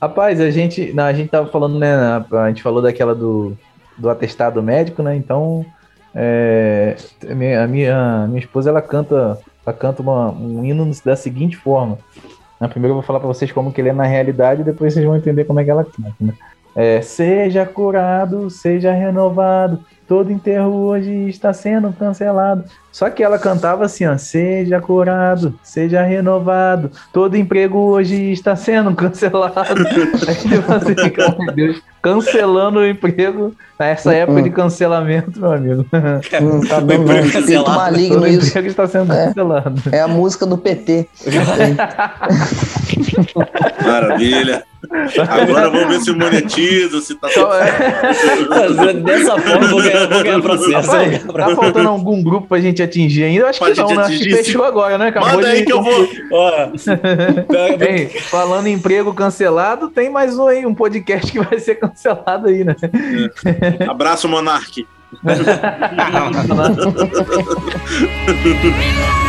Rapaz, 0.00 0.40
a 0.40 0.50
gente, 0.50 0.92
não, 0.92 1.04
a 1.04 1.12
gente 1.12 1.28
tava 1.30 1.48
falando, 1.48 1.78
né? 1.78 1.94
A 2.32 2.48
gente 2.48 2.62
falou 2.62 2.82
daquela 2.82 3.14
do, 3.14 3.56
do 3.96 4.08
atestado 4.10 4.62
médico, 4.62 5.02
né? 5.02 5.14
Então, 5.16 5.64
é, 6.14 6.96
a 7.30 7.34
minha, 7.34 7.64
a 7.64 7.66
minha, 7.66 7.96
a 8.24 8.26
minha 8.26 8.40
esposa 8.40 8.70
ela 8.70 8.82
canta, 8.82 9.38
ela 9.66 9.76
canta 9.76 10.02
uma- 10.02 10.30
um 10.30 10.64
hino 10.64 10.90
da 11.04 11.16
seguinte 11.16 11.56
forma. 11.56 11.98
Primeiro 12.68 12.92
eu 12.92 12.96
vou 12.96 13.02
falar 13.02 13.20
pra 13.20 13.28
vocês 13.28 13.52
como 13.52 13.72
que 13.72 13.80
ele 13.80 13.90
é 13.90 13.92
na 13.92 14.04
realidade, 14.04 14.62
e 14.62 14.64
depois 14.64 14.92
vocês 14.92 15.04
vão 15.04 15.16
entender 15.16 15.44
como 15.44 15.60
é 15.60 15.64
que 15.64 15.70
ela 15.70 15.84
canta. 15.84 16.14
Né? 16.20 16.32
É, 16.76 17.00
seja 17.02 17.64
curado, 17.64 18.50
seja 18.50 18.92
renovado. 18.92 19.78
Todo 20.06 20.30
enterro 20.30 20.70
hoje 20.84 21.30
está 21.30 21.52
sendo 21.54 21.90
cancelado. 21.92 22.64
Só 22.92 23.08
que 23.08 23.22
ela 23.24 23.38
cantava 23.38 23.86
assim, 23.86 24.04
ó, 24.06 24.18
seja 24.18 24.78
curado, 24.80 25.58
seja 25.62 26.02
renovado. 26.02 26.90
Todo 27.12 27.36
emprego 27.36 27.78
hoje 27.78 28.30
está 28.30 28.54
sendo 28.54 28.92
cancelado. 28.94 29.54
Aí 30.28 30.34
você 30.60 30.94
fica, 30.94 31.34
meu 31.38 31.54
Deus, 31.54 31.82
cancelando 32.02 32.80
o 32.80 32.86
emprego 32.86 33.54
nessa 33.80 34.12
época 34.14 34.42
de 34.42 34.50
cancelamento, 34.50 35.40
meu 35.40 35.52
amigo. 35.52 35.86
Hum, 36.42 36.60
tá 36.68 36.80
dando 36.80 36.92
emprego 36.92 37.32
cancelado. 37.32 37.70
maligno 37.78 38.14
Todo 38.16 38.26
isso. 38.28 38.48
emprego 38.48 38.68
está 38.68 38.86
sendo 38.86 39.12
É. 39.12 39.26
cancelado. 39.26 39.82
É 39.90 40.00
a 40.00 40.08
música 40.08 40.44
do 40.44 40.58
PT. 40.58 41.08
Maravilha. 43.84 44.64
Agora 45.28 45.70
vamos 45.70 45.88
ver 45.88 46.00
se 46.02 46.12
monetiza, 46.12 47.00
se 47.00 47.14
tá 47.14 47.28
Então, 47.30 47.50
é, 47.54 48.92
Dessa 48.94 49.38
forma, 49.38 49.64
eu 49.64 49.70
vou 49.70 49.82
ganhar, 49.82 50.06
vou 50.08 50.22
ganhar 50.22 50.42
processo. 50.42 50.70
vou 50.70 50.80
Rapaz, 50.82 51.22
ganhar 51.24 51.48
tá 51.48 51.56
faltando 51.56 51.88
algum 51.88 52.22
grupo 52.22 52.46
pra 52.48 52.60
gente 52.60 52.82
atingir 52.82 53.24
ainda? 53.24 53.44
Eu 53.44 53.48
acho 53.48 53.58
Pra 53.60 53.72
que 53.72 53.80
não, 53.80 53.88
né? 53.94 54.02
Acho 54.02 54.18
que 54.18 54.30
fechou 54.36 54.62
agora, 54.62 54.98
né? 54.98 55.08
Acabou 55.08 55.30
Manda 55.30 55.48
de- 55.48 55.52
aí 55.56 55.64
que 55.64 55.72
eu 55.72 55.82
vou. 55.82 56.06
Tem, 57.78 58.08
falando 58.28 58.66
em 58.66 58.74
emprego 58.74 59.14
cancelado, 59.14 59.88
tem 59.88 60.10
mais 60.10 60.38
um 60.38 60.46
aí, 60.46 60.66
um 60.66 60.74
podcast 60.74 61.32
que 61.32 61.40
vai 61.40 61.58
ser 61.58 61.76
cancelado 61.76 62.48
aí, 62.48 62.62
né? 62.62 62.76
Abraço, 63.88 64.28
Monark. 64.28 64.86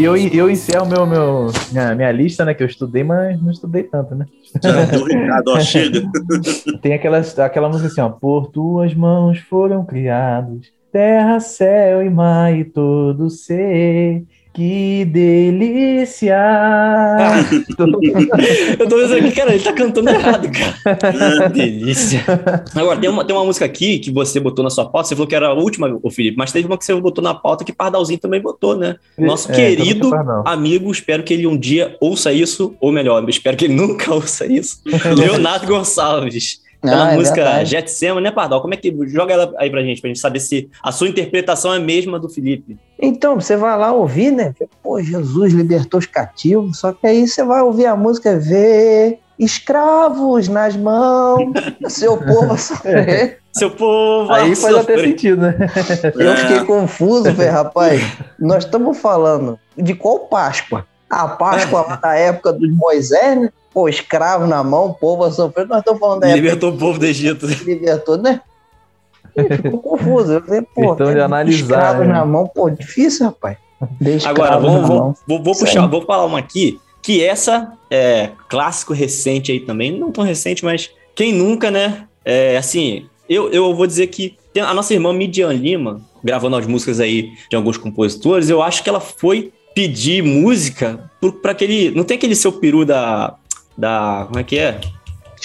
E 0.00 0.04
eu, 0.04 0.16
eu 0.16 0.48
encerro 0.48 0.86
meu, 0.86 1.06
meu, 1.06 1.52
minha, 1.70 1.94
minha 1.94 2.10
lista, 2.10 2.42
né? 2.42 2.54
Que 2.54 2.62
eu 2.62 2.66
estudei, 2.66 3.04
mas 3.04 3.38
não 3.38 3.50
estudei 3.50 3.82
tanto, 3.82 4.14
né? 4.14 4.24
Recado, 4.54 5.50
ó, 5.50 5.60
chega. 5.60 6.00
Tem 6.80 6.94
aquela, 6.94 7.18
aquela 7.18 7.68
música 7.68 7.88
assim, 7.88 8.00
ó. 8.00 8.08
Por 8.08 8.46
tuas 8.46 8.94
mãos 8.94 9.38
foram 9.40 9.84
criados 9.84 10.72
terra, 10.90 11.38
céu 11.38 12.02
e 12.02 12.08
mar 12.08 12.56
e 12.56 12.64
todo 12.64 13.28
ser. 13.28 14.24
Que 14.52 15.04
delícia! 15.04 16.36
Eu 18.78 18.88
tô 18.88 18.96
pensando 18.96 19.18
aqui, 19.18 19.30
cara, 19.32 19.54
ele 19.54 19.62
tá 19.62 19.72
cantando 19.72 20.10
errado, 20.10 20.48
cara. 20.50 21.50
Que 21.50 21.50
delícia. 21.50 22.24
Agora, 22.74 22.98
tem 22.98 23.08
uma, 23.08 23.24
tem 23.24 23.34
uma 23.34 23.44
música 23.44 23.64
aqui 23.64 24.00
que 24.00 24.10
você 24.10 24.40
botou 24.40 24.64
na 24.64 24.70
sua 24.70 24.86
pauta, 24.90 25.08
você 25.08 25.14
falou 25.14 25.28
que 25.28 25.34
era 25.36 25.48
a 25.48 25.54
última, 25.54 25.96
o 26.02 26.10
Felipe, 26.10 26.36
mas 26.36 26.50
teve 26.50 26.66
uma 26.66 26.76
que 26.76 26.84
você 26.84 26.94
botou 26.94 27.22
na 27.22 27.32
pauta 27.32 27.64
que 27.64 27.72
Pardalzinho 27.72 28.18
também 28.18 28.40
botou, 28.40 28.76
né? 28.76 28.96
Nosso 29.16 29.50
É, 29.52 29.54
querido 29.54 30.10
amigo, 30.44 30.90
espero 30.90 31.22
que 31.22 31.32
ele 31.32 31.46
um 31.46 31.56
dia 31.56 31.96
ouça 32.00 32.32
isso, 32.32 32.74
ou 32.80 32.90
melhor, 32.90 33.26
espero 33.28 33.56
que 33.56 33.66
ele 33.66 33.74
nunca 33.74 34.12
ouça 34.14 34.46
isso. 34.46 34.80
Leonardo 35.16 35.66
Gonçalves. 35.66 36.60
Aquela 36.82 37.08
Ah, 37.08 37.12
é 37.12 37.16
música 37.16 37.36
verdade. 37.36 37.70
Jetsema, 37.70 38.20
né, 38.22 38.30
Pardal? 38.30 38.62
Como 38.62 38.72
é 38.72 38.76
que. 38.76 38.90
Joga 39.08 39.34
ela 39.34 39.52
aí 39.58 39.68
pra 39.68 39.82
gente, 39.82 40.00
pra 40.00 40.08
gente 40.08 40.18
saber 40.18 40.40
se 40.40 40.68
a 40.82 40.90
sua 40.90 41.08
interpretação 41.08 41.74
é 41.74 41.76
a 41.76 41.80
mesma 41.80 42.18
do 42.18 42.26
Felipe. 42.26 42.78
Então, 43.02 43.34
você 43.36 43.56
vai 43.56 43.76
lá 43.78 43.92
ouvir, 43.92 44.30
né? 44.30 44.54
Pô, 44.82 45.00
Jesus 45.02 45.52
libertou 45.52 45.98
os 45.98 46.06
cativos. 46.06 46.78
Só 46.78 46.92
que 46.92 47.06
aí 47.06 47.26
você 47.26 47.42
vai 47.42 47.62
ouvir 47.62 47.86
a 47.86 47.96
música 47.96 48.38
Vê 48.38 49.18
escravos 49.38 50.48
nas 50.48 50.76
mãos, 50.76 51.52
seu 51.88 52.16
povo 52.16 52.52
a 52.52 52.56
sofrer. 52.58 53.38
Seu 53.52 53.68
povo. 53.68 54.30
Aí 54.32 54.54
vai 54.54 54.54
faz 54.54 54.76
até 54.76 54.94
sofrer. 54.94 55.08
sentido, 55.08 55.40
né? 55.42 55.56
Eu 56.14 56.30
É. 56.30 56.36
fiquei 56.36 56.64
confuso, 56.64 57.32
velho, 57.32 57.50
rapaz. 57.50 58.00
Nós 58.38 58.64
estamos 58.64 58.96
falando 58.98 59.58
de 59.76 59.92
qual 59.92 60.20
Páscoa? 60.20 60.86
A 61.10 61.26
Páscoa 61.26 61.80
lá 61.82 61.96
da 61.96 62.14
época 62.14 62.52
dos 62.52 62.70
Moisés, 62.72 63.40
né? 63.40 63.50
Pô, 63.74 63.88
escravo 63.88 64.46
na 64.46 64.62
mão, 64.62 64.86
o 64.90 64.94
povo 64.94 65.24
a 65.24 65.32
sofrer. 65.32 65.66
Nós 65.66 65.80
estamos 65.80 65.98
falando 65.98 66.20
da 66.20 66.28
época 66.28 66.40
Libertou 66.42 66.70
o 66.70 66.78
povo 66.78 66.96
do 67.00 67.04
Egito. 67.06 67.44
libertou, 67.46 68.16
né? 68.18 68.40
Ficou 69.44 69.78
confuso. 69.78 70.32
Eu 70.34 70.42
falei, 70.42 70.62
pô, 70.62 70.88
Questão 70.88 71.06
de 71.08 71.14
tem 71.14 71.22
analisar, 71.22 71.98
né? 71.98 72.06
na 72.06 72.24
mão, 72.24 72.46
pô, 72.46 72.70
difícil, 72.70 73.26
rapaz. 73.26 73.56
Agora, 74.26 74.58
vou, 74.58 74.82
vou, 74.82 75.14
vou, 75.26 75.42
vou 75.42 75.58
puxar, 75.58 75.86
vou 75.86 76.02
falar 76.02 76.26
uma 76.26 76.38
aqui, 76.38 76.78
que 77.02 77.24
essa 77.24 77.72
é 77.90 78.30
clássico 78.48 78.92
recente 78.92 79.50
aí 79.50 79.60
também, 79.60 79.98
não 79.98 80.12
tão 80.12 80.22
recente, 80.22 80.64
mas 80.64 80.90
quem 81.14 81.32
nunca, 81.32 81.70
né? 81.70 82.04
É, 82.24 82.58
assim, 82.58 83.06
eu, 83.28 83.50
eu 83.50 83.74
vou 83.74 83.86
dizer 83.86 84.08
que 84.08 84.36
a 84.58 84.74
nossa 84.74 84.92
irmã 84.92 85.12
Midian 85.12 85.52
Lima, 85.52 86.00
gravando 86.22 86.56
as 86.56 86.66
músicas 86.66 87.00
aí 87.00 87.30
de 87.48 87.56
alguns 87.56 87.76
compositores, 87.76 88.50
eu 88.50 88.62
acho 88.62 88.82
que 88.82 88.90
ela 88.90 89.00
foi 89.00 89.52
pedir 89.74 90.22
música 90.22 91.10
para 91.42 91.52
aquele. 91.52 91.90
Não 91.92 92.04
tem 92.04 92.16
aquele 92.16 92.34
seu 92.34 92.52
peru 92.52 92.84
da. 92.84 93.36
da 93.76 94.24
como 94.26 94.40
é 94.40 94.44
que 94.44 94.58
é? 94.58 94.80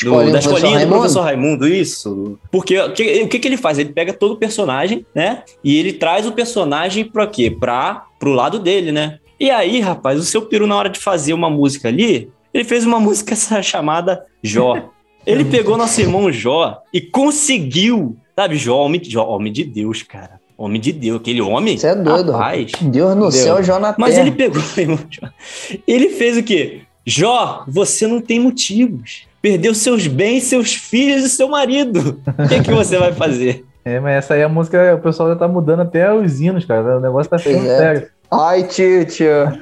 Do- 0.04 0.12
da 0.12 0.18
do 0.18 0.32
professor 0.32 0.38
escolinha 0.56 0.70
do 0.72 0.76
Raimundo? 0.76 0.96
professor 1.00 1.22
Raimundo, 1.22 1.68
isso. 1.68 2.40
Porque 2.52 2.78
o 2.80 2.92
que, 2.94 3.22
o 3.24 3.28
que, 3.28 3.40
que 3.40 3.48
ele 3.48 3.58
faz? 3.58 3.78
Ele 3.80 3.94
pega 3.94 4.12
todo 4.14 4.34
o 4.34 4.38
personagem, 4.38 5.06
né? 5.16 5.44
E 5.64 5.78
ele 5.78 5.94
traz 5.94 6.26
o 6.28 6.32
personagem 6.32 7.06
pra 7.06 7.26
quê? 7.28 7.50
Pra, 7.50 8.06
pro 8.20 8.32
lado 8.34 8.60
dele, 8.60 8.92
né? 8.92 9.20
E 9.40 9.50
aí, 9.52 9.80
rapaz, 9.80 10.20
o 10.20 10.24
seu 10.24 10.42
peru, 10.44 10.66
na 10.68 10.76
hora 10.76 10.90
de 10.90 11.00
fazer 11.00 11.34
uma 11.34 11.50
música 11.50 11.88
ali, 11.88 12.30
ele 12.54 12.64
fez 12.64 12.86
uma 12.86 13.00
música 13.02 13.36
chamada 13.62 14.26
Jó. 14.44 14.90
Ele 15.26 15.44
pegou 15.46 15.78
nosso 15.78 16.00
irmão 16.02 16.32
Jó 16.32 16.82
e 16.94 17.02
conseguiu, 17.02 18.16
sabe, 18.36 18.56
Jó, 18.58 18.78
homem, 18.86 19.02
Jó, 19.04 19.26
homem 19.28 19.52
de 19.52 19.64
Deus, 19.64 20.02
cara. 20.04 20.40
Homem 20.58 20.80
de 20.80 20.94
Deus, 20.94 21.20
aquele 21.20 21.42
homem. 21.42 21.78
Você 21.78 21.88
é 21.88 21.96
doido, 21.96 22.32
rapaz. 22.32 22.72
Deus 22.82 23.10
no 23.16 23.28
Entendeu? 23.28 23.32
céu, 23.32 23.64
Jó 23.64 23.78
na 23.78 23.94
Mas 23.98 24.16
terra. 24.16 24.28
ele 24.28 24.36
pegou, 24.36 24.62
irmão 24.78 25.00
Jó. 25.10 25.28
Ele 25.88 26.10
fez 26.12 26.38
o 26.38 26.44
quê? 26.44 26.82
Jó, 27.06 27.64
você 27.68 28.08
não 28.08 28.22
tem 28.22 28.40
motivos. 28.40 29.24
Perdeu 29.46 29.76
seus 29.76 30.08
bens, 30.08 30.46
seus 30.46 30.74
filhos 30.74 31.24
e 31.24 31.30
seu 31.30 31.48
marido. 31.48 32.20
O 32.26 32.48
que, 32.48 32.64
que 32.64 32.74
você 32.74 32.98
vai 32.98 33.14
fazer? 33.14 33.64
É, 33.86 34.00
mas 34.00 34.16
essa 34.16 34.34
aí 34.34 34.42
a 34.42 34.50
música, 34.50 34.96
o 34.96 35.00
pessoal 35.00 35.30
já 35.30 35.36
tá 35.36 35.48
mudando 35.48 35.82
até 35.82 36.12
os 36.12 36.42
hinos, 36.42 36.66
cara. 36.66 36.98
O 36.98 37.00
negócio 37.00 37.30
tá 37.30 37.38
ficando 37.38 37.70
é. 37.70 37.78
sério. 37.78 38.08
Ai, 38.32 38.64
tio, 38.64 39.06
tio. 39.06 39.30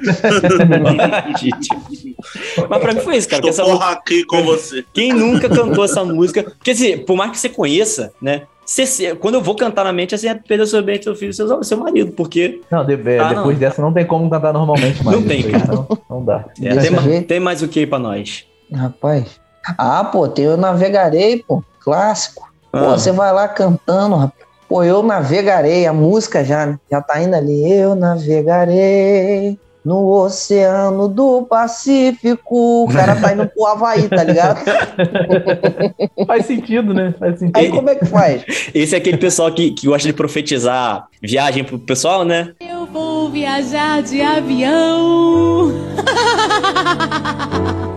Mas 2.69 2.81
pra 2.81 2.93
mim 2.93 3.01
foi 3.01 3.17
isso, 3.17 3.27
cara. 3.27 3.45
Estou 3.49 3.73
essa 3.73 3.89
aqui 3.91 4.23
com 4.23 4.41
você. 4.43 4.85
Quem 4.93 5.11
nunca 5.11 5.49
cantou 5.49 5.83
essa 5.83 6.01
música? 6.05 6.43
Porque 6.43 6.71
assim, 6.71 6.99
por 6.99 7.17
mais 7.17 7.31
que 7.31 7.39
você 7.39 7.49
conheça, 7.49 8.13
né? 8.21 8.43
você- 8.65 9.13
quando 9.15 9.35
eu 9.35 9.41
vou 9.41 9.53
cantar 9.53 9.83
na 9.83 9.91
mente, 9.91 10.15
assim, 10.15 10.29
é 10.29 10.33
perder 10.33 10.65
seu 10.65 10.81
bem, 10.81 11.01
seu 11.01 11.13
filho, 11.13 11.33
seu, 11.33 11.61
seu 11.61 11.77
marido, 11.77 12.13
porque 12.13 12.61
Não, 12.71 12.85
de- 12.85 12.93
é, 12.93 13.19
Ah, 13.19 13.33
depois 13.33 13.55
não. 13.55 13.59
dessa 13.59 13.81
não 13.81 13.91
tem 13.91 14.05
como 14.05 14.29
cantar 14.29 14.53
normalmente 14.53 15.03
mais. 15.03 15.19
Não 15.19 15.27
tem, 15.27 15.43
aí, 15.43 15.51
cara. 15.51 15.73
Não, 15.73 15.87
não 16.09 16.23
dá. 16.23 16.45
é, 16.61 16.73
tem, 16.77 16.89
ma- 16.89 17.01
jeito? 17.01 17.27
tem 17.27 17.39
mais 17.41 17.61
o 17.61 17.67
que 17.67 17.79
aí 17.79 17.85
pra 17.85 17.99
nós? 17.99 18.45
Rapaz. 18.73 19.42
Ah, 19.77 20.03
pô, 20.03 20.27
tem 20.27 20.45
Eu 20.45 20.57
Navegarei, 20.57 21.43
pô. 21.47 21.63
Clássico. 21.79 22.43
Pô, 22.71 22.77
Ah. 22.79 22.97
você 22.97 23.11
vai 23.11 23.31
lá 23.31 23.47
cantando, 23.47 24.15
rapaz. 24.15 24.43
Pô, 24.67 24.83
Eu 24.83 25.03
Navegarei, 25.03 25.85
a 25.85 25.93
música 25.93 26.43
já, 26.43 26.65
né? 26.65 26.79
Já 26.89 27.01
tá 27.01 27.21
indo 27.21 27.35
ali. 27.35 27.71
Eu 27.71 27.93
navegarei 27.95 29.57
no 29.85 30.07
Oceano 30.07 31.07
do 31.09 31.43
Pacífico. 31.43 32.85
O 32.85 32.87
cara 32.91 33.15
tá 33.17 33.33
indo 33.33 33.45
pro 33.47 33.65
Havaí, 33.67 34.07
tá 34.07 34.23
ligado? 34.23 34.61
Faz 36.25 36.45
sentido, 36.45 36.93
né? 36.93 37.13
Faz 37.19 37.37
sentido. 37.39 37.57
Aí 37.57 37.69
como 37.69 37.89
é 37.89 37.95
que 37.95 38.05
faz? 38.05 38.43
Esse 38.73 38.95
é 38.95 38.97
aquele 38.97 39.17
pessoal 39.17 39.51
que, 39.53 39.71
que 39.71 39.85
gosta 39.85 40.07
de 40.07 40.13
profetizar 40.13 41.05
viagem 41.21 41.63
pro 41.63 41.77
pessoal, 41.77 42.23
né? 42.25 42.53
Eu 42.61 42.85
vou 42.85 43.29
viajar 43.29 44.01
de 44.01 44.21
avião. 44.21 45.71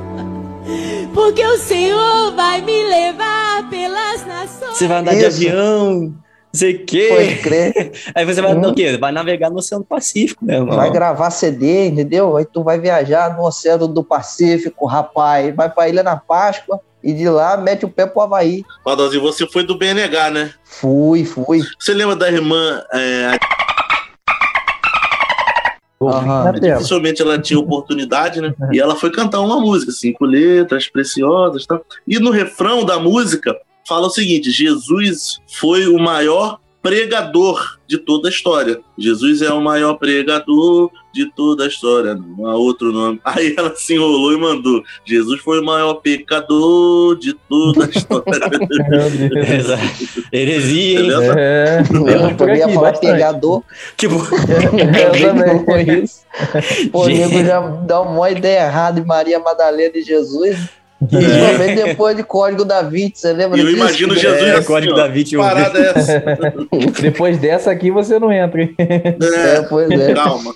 Porque 1.17 1.43
o 1.47 1.57
Senhor 1.57 2.33
vai 2.37 2.61
me 2.61 2.83
levar 2.89 3.71
pelas 3.71 4.27
nações. 4.27 4.77
Você 4.77 4.87
vai 4.87 4.99
andar 4.99 5.13
de 5.15 5.25
Isso. 5.25 5.29
avião, 5.49 5.95
não 6.03 6.15
sei 6.53 6.75
o 6.75 6.85
quê. 6.85 7.09
Pode 7.11 7.37
crer. 7.37 7.93
Aí 8.15 8.25
você 8.27 8.43
vai 8.43 8.55
Hum. 8.55 8.61
o 8.69 8.75
quê? 8.75 8.99
Vai 8.99 9.13
navegar 9.13 9.49
no 9.49 9.57
Oceano 9.57 9.83
Pacífico, 9.83 10.45
né, 10.45 10.57
irmão? 10.57 10.77
Vai 10.77 10.91
gravar 10.91 11.31
CD, 11.31 11.87
entendeu? 11.89 12.37
Aí 12.37 12.45
tu 12.45 12.63
vai 12.63 12.79
viajar 12.79 13.35
no 13.35 13.45
Oceano 13.45 13.89
do 13.89 14.05
Pacífico, 14.05 14.85
rapaz. 14.85 15.57
Vai 15.57 15.71
pra 15.71 15.89
Ilha 15.89 16.03
na 16.03 16.17
Páscoa 16.17 16.79
e 17.03 17.15
de 17.15 17.27
lá 17.31 17.57
mete 17.57 17.87
o 17.87 17.89
pé 17.89 18.05
pro 18.05 18.21
Havaí. 18.21 18.63
Padrãozinho, 18.85 19.23
você 19.23 19.47
foi 19.47 19.65
do 19.65 19.79
BNH, 19.79 20.29
né? 20.31 20.53
Fui, 20.65 21.25
fui. 21.25 21.63
Você 21.79 21.95
lembra 21.95 22.15
da 22.15 22.31
irmã? 22.31 22.83
É, 22.93 23.39
Aham. 26.01 26.53
dificilmente 26.53 27.23
ela 27.23 27.39
tinha 27.39 27.59
oportunidade, 27.59 28.41
né? 28.41 28.55
E 28.73 28.79
ela 28.79 28.95
foi 28.95 29.11
cantar 29.11 29.41
uma 29.41 29.59
música, 29.59 29.91
cinco 29.93 30.25
letras 30.25 30.89
preciosas 30.89 31.65
e 31.65 31.67
tal. 31.67 31.85
E 32.07 32.19
no 32.19 32.31
refrão 32.31 32.85
da 32.85 32.99
música 32.99 33.57
fala 33.87 34.07
o 34.07 34.11
seguinte: 34.11 34.51
Jesus 34.51 35.41
foi 35.47 35.87
o 35.87 35.99
maior 35.99 36.59
pregador 36.87 37.79
de 37.85 37.99
toda 37.99 38.29
a 38.29 38.31
história. 38.31 38.81
Jesus 38.97 39.43
é 39.43 39.53
o 39.53 39.61
maior 39.61 39.95
pregador 39.95 40.89
de 41.13 41.29
toda 41.35 41.65
a 41.65 41.67
história. 41.67 42.15
Não 42.15 42.47
há 42.47 42.55
outro 42.55 42.93
nome. 42.93 43.21
Aí 43.25 43.55
ela 43.57 43.75
se 43.75 43.95
enrolou 43.95 44.33
e 44.33 44.39
mandou: 44.39 44.83
Jesus 45.05 45.41
foi 45.41 45.61
o 45.61 45.65
maior 45.65 45.95
pecador 45.95 47.19
de 47.19 47.35
toda 47.49 47.87
a 47.87 47.89
história. 47.89 48.25
Exato. 49.57 50.25
Heresia, 50.33 51.01
hein? 51.01 51.11
É, 51.37 51.81
Eu 51.81 52.29
por 52.29 52.37
também 52.37 52.59
ia 52.59 52.65
aqui, 52.67 52.75
falar 52.75 52.91
bastante. 52.93 53.13
pegador. 53.13 53.63
Que 53.97 54.07
bom. 54.07 54.23
Eu 54.23 55.29
também. 55.29 55.65
Com 55.65 55.77
isso. 55.79 56.21
Pô, 56.93 57.11
já 57.11 57.61
dá 57.85 58.01
uma 58.01 58.31
ideia 58.31 58.67
errada 58.67 59.01
em 59.01 59.05
Maria 59.05 59.41
Madalena 59.41 59.97
e 59.97 60.03
Jesus. 60.03 60.57
Principalmente 60.99 61.75
depois 61.85 62.17
de 62.17 62.23
Código 62.23 62.65
da 62.65 62.81
Vinci, 62.83 63.13
você 63.21 63.33
lembra 63.33 63.59
E 63.59 63.61
eu 63.61 63.67
disso? 63.67 63.77
imagino 63.79 64.15
Que- 64.15 64.21
Jesus 64.21 64.43
É, 64.43 64.53
assim, 64.55 64.67
Código 64.67 64.93
ó, 64.95 64.97
da 64.97 65.07
Vinci, 65.09 65.35
eu 65.35 65.43
vi. 65.43 65.49
Parada 65.49 65.79
é 65.79 65.93
essa. 65.95 66.23
Depois 67.03 67.39
dessa 67.39 67.71
aqui 67.71 67.91
você 67.91 68.19
não 68.19 68.33
entra, 68.33 68.63
hein? 68.63 68.75
É, 68.79 69.57
É, 69.59 69.63
pois 69.69 69.91
é. 69.91 70.15
calma. 70.15 70.55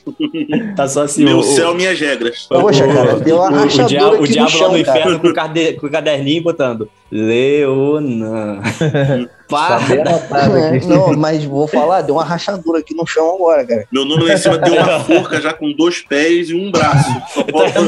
Tá 0.74 0.88
só 0.88 1.03
assim, 1.03 1.24
Meu 1.24 1.38
o, 1.38 1.43
céu, 1.43 1.74
minhas 1.74 2.01
regras. 2.01 2.47
Poxa, 2.49 2.86
cara, 2.88 3.20
deu 3.20 3.36
uma 3.36 3.51
o, 3.51 3.53
o, 3.53 3.55
rachadura 3.57 3.86
diabo, 3.88 4.16
o 4.16 4.24
aqui 4.24 4.32
diabo 4.32 4.51
no 4.51 4.59
lá 4.59 4.68
no 4.68 4.74
chão, 4.76 4.84
cara. 4.84 4.99
inferno 4.99 5.16
o, 5.16 5.80
com 5.80 5.86
o 5.86 5.91
caderninho 5.91 6.43
botando 6.43 6.88
Leonan. 7.11 8.61
Pá, 9.51 9.81
bem 9.81 10.01
anotado 10.01 10.57
É, 10.57 10.79
não, 10.87 11.13
mas 11.17 11.45
vou 11.45 11.67
falar, 11.67 12.03
deu 12.03 12.15
uma 12.15 12.25
rachadura 12.25 12.79
aqui 12.79 12.95
no 12.95 13.05
chão 13.05 13.35
agora, 13.35 13.67
cara. 13.67 13.85
Meu 13.91 14.05
nome 14.05 14.23
lá 14.23 14.35
em 14.35 14.37
cima 14.37 14.59
tem 14.59 14.79
uma 14.79 15.01
forca 15.03 15.41
já 15.41 15.53
com 15.53 15.73
dois 15.73 16.01
pés 16.03 16.51
e 16.51 16.55
um 16.55 16.71
braço. 16.71 17.11
Só 17.35 17.45
falta. 17.45 17.81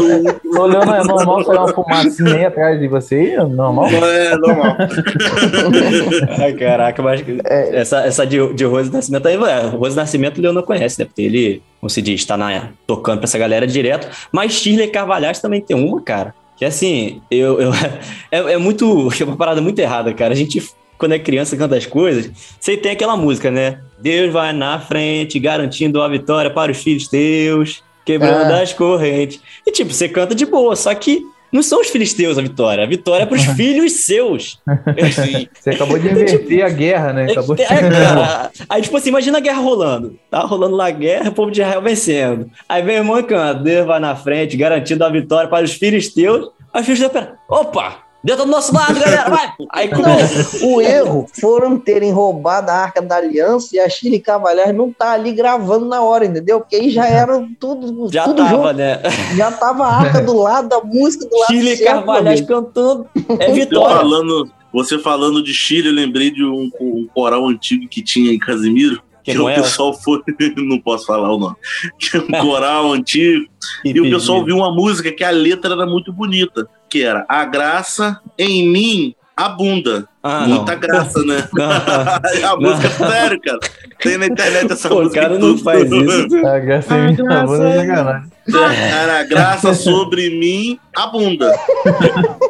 Tô 0.42 0.60
olhando, 0.60 0.92
é 0.92 1.04
normal 1.04 1.44
sair 1.44 1.58
uma 1.58 1.68
fumacinha 1.68 2.34
aí 2.34 2.44
atrás 2.46 2.80
de 2.80 2.88
você 2.88 3.14
aí? 3.14 3.30
É 3.34 3.44
Normal? 3.44 3.90
Não 3.92 4.04
é 4.04 4.36
normal. 4.36 4.76
Ai, 6.40 6.52
caraca, 6.54 7.00
mas 7.00 7.22
É. 7.44 7.76
essa, 7.76 8.00
essa 8.00 8.26
de, 8.26 8.52
de 8.54 8.64
Rose 8.64 8.92
Nascimento 8.92 9.28
aí, 9.28 9.36
é, 9.36 9.60
Rose 9.68 9.96
Nascimento 9.96 10.38
o 10.38 10.42
Leon 10.42 10.52
não 10.52 10.62
conhece, 10.62 10.98
né? 10.98 11.04
Porque 11.04 11.22
ele, 11.22 11.62
como 11.80 11.88
se 11.88 12.02
diz, 12.02 12.24
tá 12.24 12.36
na, 12.36 12.70
tocando 12.88 13.18
pra 13.18 13.26
essa 13.26 13.38
galera 13.38 13.68
direto. 13.68 14.08
Mas 14.32 14.52
Shirley 14.54 14.88
Carvalhais 14.88 15.40
também 15.40 15.60
tem 15.60 15.76
uma, 15.76 16.02
cara. 16.02 16.34
Que 16.56 16.64
assim, 16.64 17.20
eu, 17.30 17.60
eu 17.60 17.72
é, 18.30 18.54
é 18.54 18.56
muito. 18.58 19.08
É 19.20 19.24
uma 19.24 19.36
parada 19.36 19.60
muito 19.60 19.78
errada, 19.78 20.12
cara. 20.12 20.32
A 20.32 20.36
gente, 20.36 20.62
quando 20.98 21.12
é 21.12 21.18
criança, 21.18 21.56
canta 21.56 21.76
as 21.76 21.86
coisas. 21.86 22.30
Você 22.60 22.76
tem 22.76 22.92
aquela 22.92 23.16
música, 23.16 23.50
né? 23.50 23.80
Deus 23.98 24.32
vai 24.32 24.52
na 24.52 24.78
frente, 24.80 25.38
garantindo 25.38 26.00
a 26.02 26.08
vitória 26.08 26.50
para 26.50 26.72
os 26.72 26.78
filhos 26.78 27.08
teus, 27.08 27.82
quebrando 28.04 28.52
Ah. 28.52 28.62
as 28.62 28.72
correntes. 28.72 29.40
E 29.66 29.70
tipo, 29.72 29.92
você 29.92 30.08
canta 30.08 30.34
de 30.34 30.44
boa, 30.46 30.74
só 30.76 30.94
que. 30.94 31.24
Não 31.52 31.62
são 31.62 31.80
os 31.80 31.88
filisteus 31.88 32.38
a 32.38 32.42
vitória, 32.42 32.82
a 32.82 32.86
vitória 32.86 33.24
é 33.24 33.26
pros 33.26 33.44
filhos 33.54 33.92
seus. 33.92 34.58
Assim, 34.66 35.48
Você 35.52 35.70
acabou 35.70 35.98
de 35.98 36.08
inverter 36.08 36.64
a 36.64 36.70
guerra, 36.70 37.12
né? 37.12 37.30
Acabou 37.30 37.54
de... 37.54 37.62
é, 37.62 37.66
cara. 37.66 38.50
Aí, 38.68 38.80
tipo 38.80 38.96
assim, 38.96 39.10
imagina 39.10 39.38
a 39.38 39.40
guerra 39.40 39.60
rolando. 39.60 40.18
Tá 40.30 40.40
rolando 40.40 40.74
lá 40.74 40.86
a 40.86 40.90
guerra, 40.90 41.28
o 41.28 41.32
povo 41.32 41.50
de 41.50 41.60
Israel 41.60 41.82
vencendo. 41.82 42.50
Aí 42.68 42.82
vem 42.82 42.96
o 42.96 42.98
irmão 43.00 43.18
e 43.18 43.22
canta, 43.22 43.62
Deus 43.62 43.86
vai 43.86 44.00
na 44.00 44.16
frente, 44.16 44.56
garantindo 44.56 45.04
a 45.04 45.10
vitória 45.10 45.48
para 45.48 45.64
os 45.64 45.74
filhos 45.74 46.08
teus. 46.08 46.50
Aí 46.72 46.80
os 46.80 46.86
filhos 46.86 47.00
teus, 47.00 47.12
pera, 47.12 47.34
opa, 47.48 47.98
Deus 48.24 48.38
tá 48.38 48.44
do 48.44 48.50
nosso 48.50 48.72
lado, 48.72 48.94
galera, 49.00 49.28
vai! 49.28 49.52
Aí 49.70 49.88
começa. 49.88 50.58
Não, 50.60 50.74
o 50.74 50.80
erro 50.80 51.26
foram 51.40 51.76
terem 51.76 52.12
roubado 52.12 52.70
a 52.70 52.74
Arca 52.74 53.02
da 53.02 53.16
Aliança 53.16 53.74
e 53.74 53.80
a 53.80 53.88
Chile 53.88 54.20
Cavalhar 54.20 54.72
não 54.72 54.92
tá 54.92 55.12
ali 55.12 55.32
gravando 55.32 55.86
na 55.86 56.00
hora, 56.02 56.24
entendeu? 56.24 56.60
Porque 56.60 56.76
aí 56.76 56.90
já 56.90 57.06
era 57.06 57.44
tudo, 57.58 58.08
Já 58.12 58.24
tudo 58.24 58.36
tava, 58.36 58.68
junto. 58.68 58.72
né? 58.74 59.00
Já 59.36 59.50
tava 59.50 59.84
a 59.84 59.96
Arca 59.96 60.20
do 60.20 60.36
lado, 60.36 60.72
a 60.72 60.84
música 60.84 61.26
do 61.28 61.36
lado 61.36 61.48
Chile 61.48 61.76
Carvalhais 61.78 62.40
cantando. 62.42 63.08
É 63.40 63.46
Você 63.48 63.52
vitória. 63.52 63.96
falando, 63.96 64.50
você 64.72 64.98
falando 65.00 65.42
de 65.42 65.52
Chile, 65.52 65.88
eu 65.88 65.94
lembrei 65.94 66.30
de 66.30 66.44
um, 66.44 66.70
um 66.80 67.08
coral 67.12 67.48
antigo 67.48 67.88
que 67.88 68.02
tinha 68.02 68.32
em 68.32 68.38
Casimiro. 68.38 69.02
Que 69.24 69.38
o 69.38 69.48
é? 69.48 69.54
pessoal 69.54 69.94
foi. 69.94 70.20
Não 70.56 70.80
posso 70.80 71.06
falar 71.06 71.32
o 71.32 71.38
nome. 71.38 71.54
Que 71.98 72.16
é 72.16 72.20
um 72.20 72.44
coral 72.44 72.92
antigo. 72.92 73.46
E 73.84 74.00
o 74.00 74.10
pessoal 74.10 74.38
ouviu 74.38 74.56
uma 74.56 74.74
música 74.74 75.12
que 75.12 75.22
a 75.22 75.30
letra 75.30 75.74
era 75.74 75.86
muito 75.86 76.12
bonita, 76.12 76.68
que 76.92 77.02
era 77.02 77.24
A 77.26 77.46
graça 77.46 78.20
em 78.38 78.68
mim 78.68 79.14
abunda. 79.34 80.06
Ah, 80.22 80.46
Muita 80.46 80.72
não. 80.72 80.78
graça, 80.80 81.22
né? 81.24 81.48
A 82.46 82.56
música, 82.56 82.90
sério, 82.90 83.40
cara. 83.40 83.58
Tem 83.98 84.18
na 84.18 84.26
internet 84.26 84.70
essa 84.70 84.88
Pô, 84.90 84.96
o 84.96 85.02
música. 85.04 85.22
cara 85.22 85.34
e 85.34 85.38
não 85.38 85.48
tudo. 85.54 85.62
faz 85.64 85.90
isso. 85.90 86.46
A 86.46 86.58
graça 86.58 86.94
é 86.94 87.10
minha 87.12 87.38
avó, 87.40 87.56
não 87.56 87.66
é 87.66 87.86
sacanagem. 87.86 88.32
Cara, 88.50 89.22
graça 89.24 89.72
sobre 89.74 90.30
mim, 90.30 90.78
a 90.96 91.06
bunda. 91.06 91.54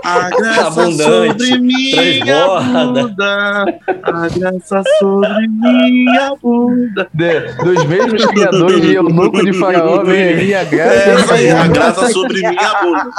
A 0.02 0.30
graça 0.36 0.82
Abundante, 0.82 1.44
sobre 1.44 1.58
mim, 1.60 2.30
a 2.30 2.92
bunda. 2.92 3.64
A 4.02 4.28
graça 4.28 4.82
sobre 4.98 5.48
mim, 5.48 6.08
a 6.08 6.34
bunda. 6.40 7.08
De- 7.12 7.52
dos 7.62 7.84
mesmos 7.84 8.24
criadores 8.24 8.80
de 8.80 8.94
Eunuco 8.96 9.44
de 9.44 9.52
Faraó, 9.52 10.02
vem 10.02 10.22
aí 10.22 10.54
a 10.54 10.64
graça. 10.64 10.94
É, 10.94 11.14
isso 11.14 11.32
aí, 11.34 11.50
a 11.50 11.66
graça 11.66 12.08
sobre 12.08 12.48
mim, 12.48 12.56
a 12.58 12.82
bunda. 12.82 13.10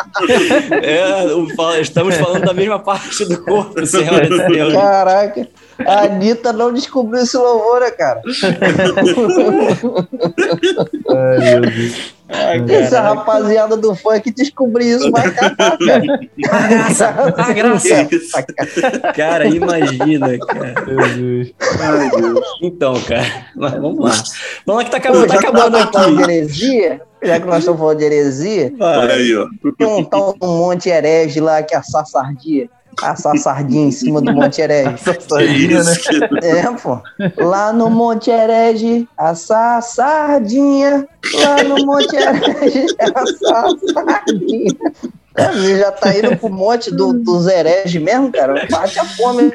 É, 0.81 1.79
estamos 1.79 2.15
falando 2.15 2.43
da 2.45 2.53
mesma 2.53 2.79
parte 2.79 3.23
do 3.25 3.37
corpo, 3.43 3.85
senhoras 3.85 4.29
e 4.29 4.37
senhores. 4.47 4.73
Caraca, 4.73 5.47
a 5.87 6.01
Anitta 6.03 6.51
não 6.53 6.73
descobriu 6.73 7.21
esse 7.23 7.37
louvor, 7.37 7.81
né, 7.81 7.91
cara? 7.91 8.21
Ai, 12.29 12.57
meu 12.57 12.65
Deus. 12.65 12.81
Essa 12.85 13.01
rapaziada 13.01 13.77
do 13.77 13.93
funk 13.95 14.31
descobrir 14.31 14.87
isso 14.95 15.11
vai 15.11 15.29
catar, 15.31 15.77
cara. 15.77 16.03
A 16.51 16.67
graça, 16.67 17.07
a 17.37 17.51
graça. 17.53 18.07
Cara, 19.15 19.45
imagina, 19.47 20.37
cara. 20.39 20.73
Meu 20.87 20.97
Deus. 21.15 21.53
Ai, 21.79 22.09
Deus. 22.09 22.45
Então, 22.61 22.99
cara, 23.01 23.45
mas 23.55 23.73
vamos 23.73 23.99
lá. 23.99 24.11
Vamos 24.65 24.83
lá 24.83 24.89
que 24.89 24.91
tá 24.91 24.99
Pô, 25.11 25.19
acabando, 25.19 25.27
tá 25.27 25.33
já 25.35 25.39
que 25.41 25.51
nós 25.51 25.61
acabando 25.61 25.77
estamos 25.85 25.93
falando 25.93 26.17
de 26.17 26.23
aqui. 26.23 26.31
heresia, 26.31 27.01
já 27.21 27.39
que 27.39 27.45
nós 27.45 27.59
estamos 27.59 27.79
falando 27.79 27.97
de 27.99 28.05
heresia, 28.05 28.73
Olha 28.79 29.07
Vai. 29.07 29.11
aí, 29.11 29.35
ó. 29.35 29.47
tem 29.77 29.87
um 29.87 30.03
tal 30.03 30.33
do 30.33 30.47
Monte 30.47 30.89
Herege 30.89 31.39
lá 31.39 31.61
que 31.61 31.75
é 31.75 31.77
assar 31.77 32.05
sardinha. 32.05 32.69
Assar 33.01 33.37
sardinha 33.37 33.87
em 33.87 33.91
cima 33.91 34.21
do 34.21 34.33
Monte 34.33 34.61
Herege. 34.61 34.95
Que 34.95 35.21
Sardinha, 35.21 35.83
né? 35.83 35.93
É, 36.43 36.63
pô. 36.71 36.99
Lá 37.37 37.73
no 37.73 37.89
Monte 37.89 38.29
Herege, 38.29 39.07
assar 39.17 39.81
sardinha. 39.81 41.07
Lá 41.33 41.63
no 41.63 41.85
Monte 41.85 42.15
Herege, 42.15 42.87
assar 43.15 43.69
sardinha. 43.93 44.71
É, 45.35 45.51
você 45.51 45.79
já 45.79 45.91
tá 45.91 46.15
indo 46.15 46.37
pro 46.37 46.47
monte 46.47 46.91
do, 46.91 47.11
dos 47.11 47.47
hereges 47.47 47.99
mesmo, 47.99 48.31
cara? 48.31 48.67
Bate 48.69 48.99
a 48.99 49.05
fome. 49.05 49.51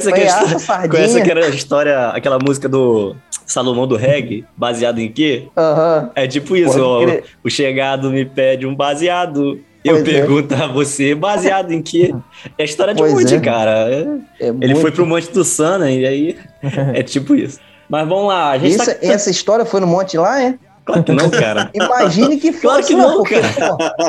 Sardinha. 0.00 0.88
conhece 0.90 1.20
aquela 1.20 1.48
história, 1.48 2.08
aquela 2.08 2.38
música 2.38 2.68
do 2.68 3.14
Salomão 3.46 3.86
do 3.86 3.96
Reggae, 3.96 4.44
baseado 4.56 4.98
em 4.98 5.10
quê? 5.10 5.48
Aham. 5.56 6.10
É 6.16 6.26
tipo 6.26 6.56
isso, 6.56 6.78
Pode 6.78 7.12
ó, 7.12 7.20
o 7.44 7.48
chegado 7.48 8.10
me 8.10 8.24
pede 8.24 8.66
um 8.66 8.74
baseado. 8.74 9.60
Eu 9.88 9.98
é. 9.98 10.02
pergunto 10.02 10.54
a 10.54 10.66
você, 10.66 11.14
baseado 11.14 11.72
em 11.72 11.80
quê? 11.82 12.14
É 12.58 12.62
a 12.62 12.64
história 12.64 12.94
de 12.94 13.00
Pois 13.00 13.12
Monte, 13.14 13.34
é. 13.34 13.40
cara. 13.40 13.70
É- 13.90 14.06
É 14.40 14.48
Ele 14.48 14.56
muito- 14.58 14.80
foi 14.80 14.90
pro 14.92 15.06
Monte 15.06 15.30
do 15.32 15.44
Sana 15.44 15.90
e 15.90 16.06
aí 16.06 16.36
é 16.94 17.02
tipo 17.02 17.34
isso. 17.34 17.58
Mas 17.88 18.08
vamos 18.08 18.26
lá, 18.28 18.50
a 18.50 18.58
gente 18.58 18.74
Essa, 18.80 18.94
tá... 18.94 19.06
essa 19.06 19.30
história 19.30 19.64
foi 19.64 19.80
no 19.80 19.86
monte 19.86 20.18
lá, 20.18 20.42
é? 20.42 20.54
Claro 20.86 21.02
que 21.02 21.12
não, 21.12 21.28
cara. 21.28 21.68
Imagine 21.74 22.36
que 22.36 22.52
fosse, 22.52 22.62
Claro 22.62 22.84
que 22.84 22.94
né? 22.94 23.02
não, 23.02 23.16
porque, 23.16 23.34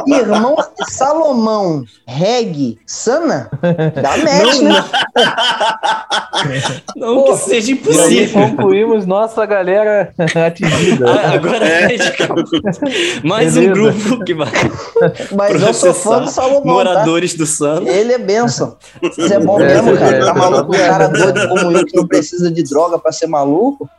pô, 0.05 0.15
irmão 0.15 0.55
Salomão, 0.89 1.84
Reg, 2.07 2.78
Sana, 2.86 3.49
dá 4.01 4.17
match, 4.17 4.59
né? 4.61 4.86
Não 6.95 7.23
que 7.25 7.38
seja 7.38 7.71
E 7.71 7.73
aí 7.73 7.78
impossível. 7.80 8.41
concluímos 8.49 9.05
nossa 9.05 9.45
galera 9.45 10.13
atingida. 10.45 11.05
Ah, 11.09 11.32
Agora 11.34 11.65
a 11.65 11.88
gente 11.89 12.03
acabou. 12.03 12.43
Mais 13.23 13.57
um 13.57 13.61
Beleza. 13.73 13.73
grupo 14.09 14.23
que 14.25 14.34
vai 14.34 14.51
Mas 15.36 15.61
eu 15.61 15.73
sou 15.73 15.93
fã 15.93 16.21
do 16.21 16.30
Salomão, 16.30 16.61
tá? 16.61 16.69
moradores 16.69 17.34
do 17.34 17.45
Sana. 17.45 17.89
Ele 17.89 18.13
é 18.13 18.17
benção. 18.17 18.78
Isso 19.01 19.34
é 19.34 19.39
bom 19.39 19.59
É, 19.59 19.65
mesmo, 19.82 19.97
cara. 19.97 20.15
é, 20.17 20.19
Tá 20.19 20.30
é, 20.30 20.34
maluco? 20.34 20.71
Um 20.71 20.75
é. 20.75 20.88
cara 20.88 21.07
doido 21.07 21.49
como 21.49 21.71
eu 21.71 21.86
que 21.86 21.95
não 21.95 22.07
precisa 22.07 22.51
de 22.51 22.63
droga 22.63 22.99
pra 22.99 23.11
ser 23.11 23.28
maluco. 23.28 23.89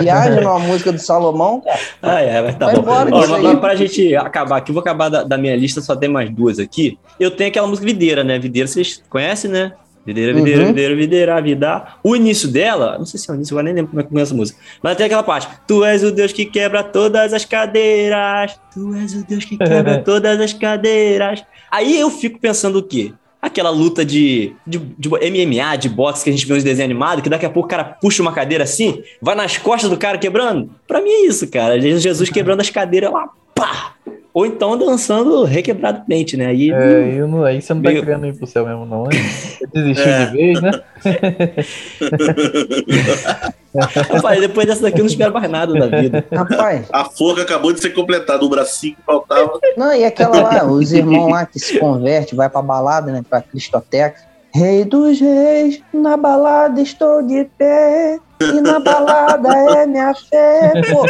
Viaja 0.00 0.40
numa 0.40 0.58
música 0.58 0.92
do 0.92 0.98
Salomão. 0.98 1.62
Ah, 2.02 2.20
é, 2.20 2.42
mas 2.42 2.56
tá 2.56 2.66
Vai 2.66 2.74
bom. 2.76 2.82
embora 2.82 3.10
Ó, 3.14 3.56
pra 3.56 3.74
gente 3.74 4.14
acabar 4.14 4.58
aqui, 4.58 4.70
eu 4.70 4.74
vou 4.74 4.80
acabar 4.82 5.08
da, 5.08 5.22
da 5.22 5.38
minha 5.38 5.56
lista, 5.56 5.80
só 5.80 5.96
tem 5.96 6.08
mais 6.08 6.28
duas 6.30 6.58
aqui. 6.58 6.98
Eu 7.18 7.30
tenho 7.30 7.48
aquela 7.50 7.66
música 7.66 7.86
Videira, 7.86 8.22
né? 8.22 8.38
Videira 8.38 8.68
vocês 8.68 9.02
conhecem, 9.08 9.50
né? 9.50 9.72
Videira, 10.04 10.32
videira, 10.32 10.60
Uhum. 10.62 10.68
videira, 10.68 10.94
videira, 10.94 11.42
vida. 11.42 11.84
O 12.04 12.14
início 12.14 12.48
dela, 12.48 12.96
não 12.96 13.04
sei 13.04 13.18
se 13.18 13.28
é 13.28 13.32
o 13.32 13.36
início, 13.36 13.54
agora 13.54 13.64
nem 13.64 13.74
lembro 13.74 13.90
como 13.90 14.00
é 14.00 14.04
que 14.04 14.08
começa 14.10 14.32
a 14.32 14.36
música. 14.36 14.56
Mas 14.80 14.96
tem 14.96 15.06
aquela 15.06 15.22
parte. 15.24 15.48
Tu 15.66 15.84
és 15.84 16.04
o 16.04 16.12
Deus 16.12 16.32
que 16.32 16.44
quebra 16.46 16.84
todas 16.84 17.32
as 17.32 17.44
cadeiras. 17.44 18.56
Tu 18.72 18.94
és 18.94 19.14
o 19.14 19.26
Deus 19.26 19.44
que 19.44 19.56
quebra 19.58 19.98
todas 20.04 20.40
as 20.40 20.52
cadeiras. 20.52 21.42
Aí 21.72 21.98
eu 21.98 22.08
fico 22.08 22.38
pensando 22.38 22.78
o 22.78 22.82
quê? 22.84 23.12
Aquela 23.40 23.70
luta 23.70 24.04
de, 24.04 24.54
de, 24.66 24.78
de 24.78 25.08
MMA, 25.08 25.76
de 25.76 25.88
boxe 25.88 26.24
que 26.24 26.30
a 26.30 26.32
gente 26.32 26.46
vê 26.46 26.54
nos 26.54 26.64
desenhos 26.64 26.90
animados, 26.90 27.22
que 27.22 27.28
daqui 27.28 27.46
a 27.46 27.50
pouco 27.50 27.66
o 27.66 27.70
cara 27.70 27.84
puxa 27.84 28.22
uma 28.22 28.32
cadeira 28.32 28.64
assim, 28.64 29.02
vai 29.20 29.34
nas 29.34 29.56
costas 29.58 29.90
do 29.90 29.96
cara 29.96 30.18
quebrando. 30.18 30.70
Pra 30.86 31.00
mim 31.00 31.10
é 31.10 31.26
isso, 31.26 31.48
cara. 31.48 31.80
Jesus 31.80 32.30
quebrando 32.30 32.60
as 32.60 32.70
cadeiras 32.70 33.12
lá, 33.12 33.28
pá! 33.54 33.94
Ou 34.36 34.44
então 34.44 34.76
dançando 34.76 35.44
requebradamente, 35.44 36.36
né? 36.36 36.48
Aí, 36.48 36.70
É, 36.70 36.76
aí, 36.76 37.16
eu 37.16 37.26
não- 37.26 37.42
aí 37.42 37.62
você 37.62 37.72
não 37.72 37.80
tá 37.80 37.88
Meio- 37.88 38.04
querendo 38.04 38.26
ir 38.26 38.36
pro 38.36 38.46
céu 38.46 38.66
mesmo, 38.66 38.84
não. 38.84 39.04
hein? 39.04 39.10
Você 39.58 39.66
desistiu 39.72 40.12
É. 40.12 40.26
de 40.26 40.32
vez, 40.32 40.60
né? 40.60 40.70
falei, 44.20 44.40
depois 44.40 44.66
dessa 44.66 44.82
daqui 44.82 44.98
eu 45.00 45.04
não 45.04 45.10
espero 45.10 45.32
mais 45.32 45.50
nada 45.50 45.72
da 45.72 45.86
vida. 46.00 46.22
Rapaz, 46.30 46.86
A 46.92 47.06
forca 47.06 47.40
acabou 47.42 47.72
de 47.72 47.80
ser 47.80 47.90
completada, 47.94 48.44
o 48.44 48.48
bracinho 48.50 48.94
que 48.96 49.02
faltava. 49.06 49.58
não, 49.74 49.94
e 49.94 50.04
aquela 50.04 50.38
lá, 50.42 50.66
os 50.66 50.92
irmãos 50.92 51.30
lá 51.30 51.46
que 51.46 51.58
se 51.58 51.78
converte, 51.78 52.34
vai 52.34 52.50
pra 52.50 52.60
balada, 52.60 53.10
né? 53.12 53.22
Pra 53.28 53.40
Cristoteca. 53.40 54.20
Rei 54.54 54.84
dos 54.84 55.18
reis, 55.18 55.80
na 55.94 56.14
balada 56.16 56.78
estou 56.80 57.22
de 57.22 57.46
pé. 57.58 58.18
E 58.40 58.60
na 58.60 58.78
balada 58.80 59.48
é 59.80 59.86
minha 59.86 60.12
fé. 60.14 60.72
Pô, 60.92 61.06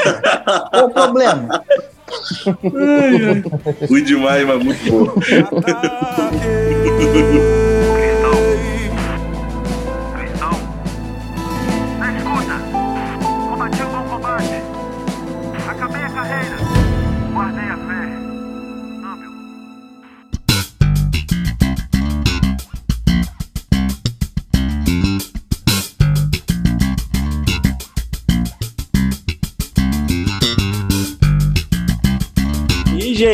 qual 0.71 0.87
o 0.87 0.91
problema? 0.91 1.65
Fui 3.89 4.03
demais, 4.03 4.47
mas 4.47 4.63
muito 4.65 4.91
bom. 4.91 5.15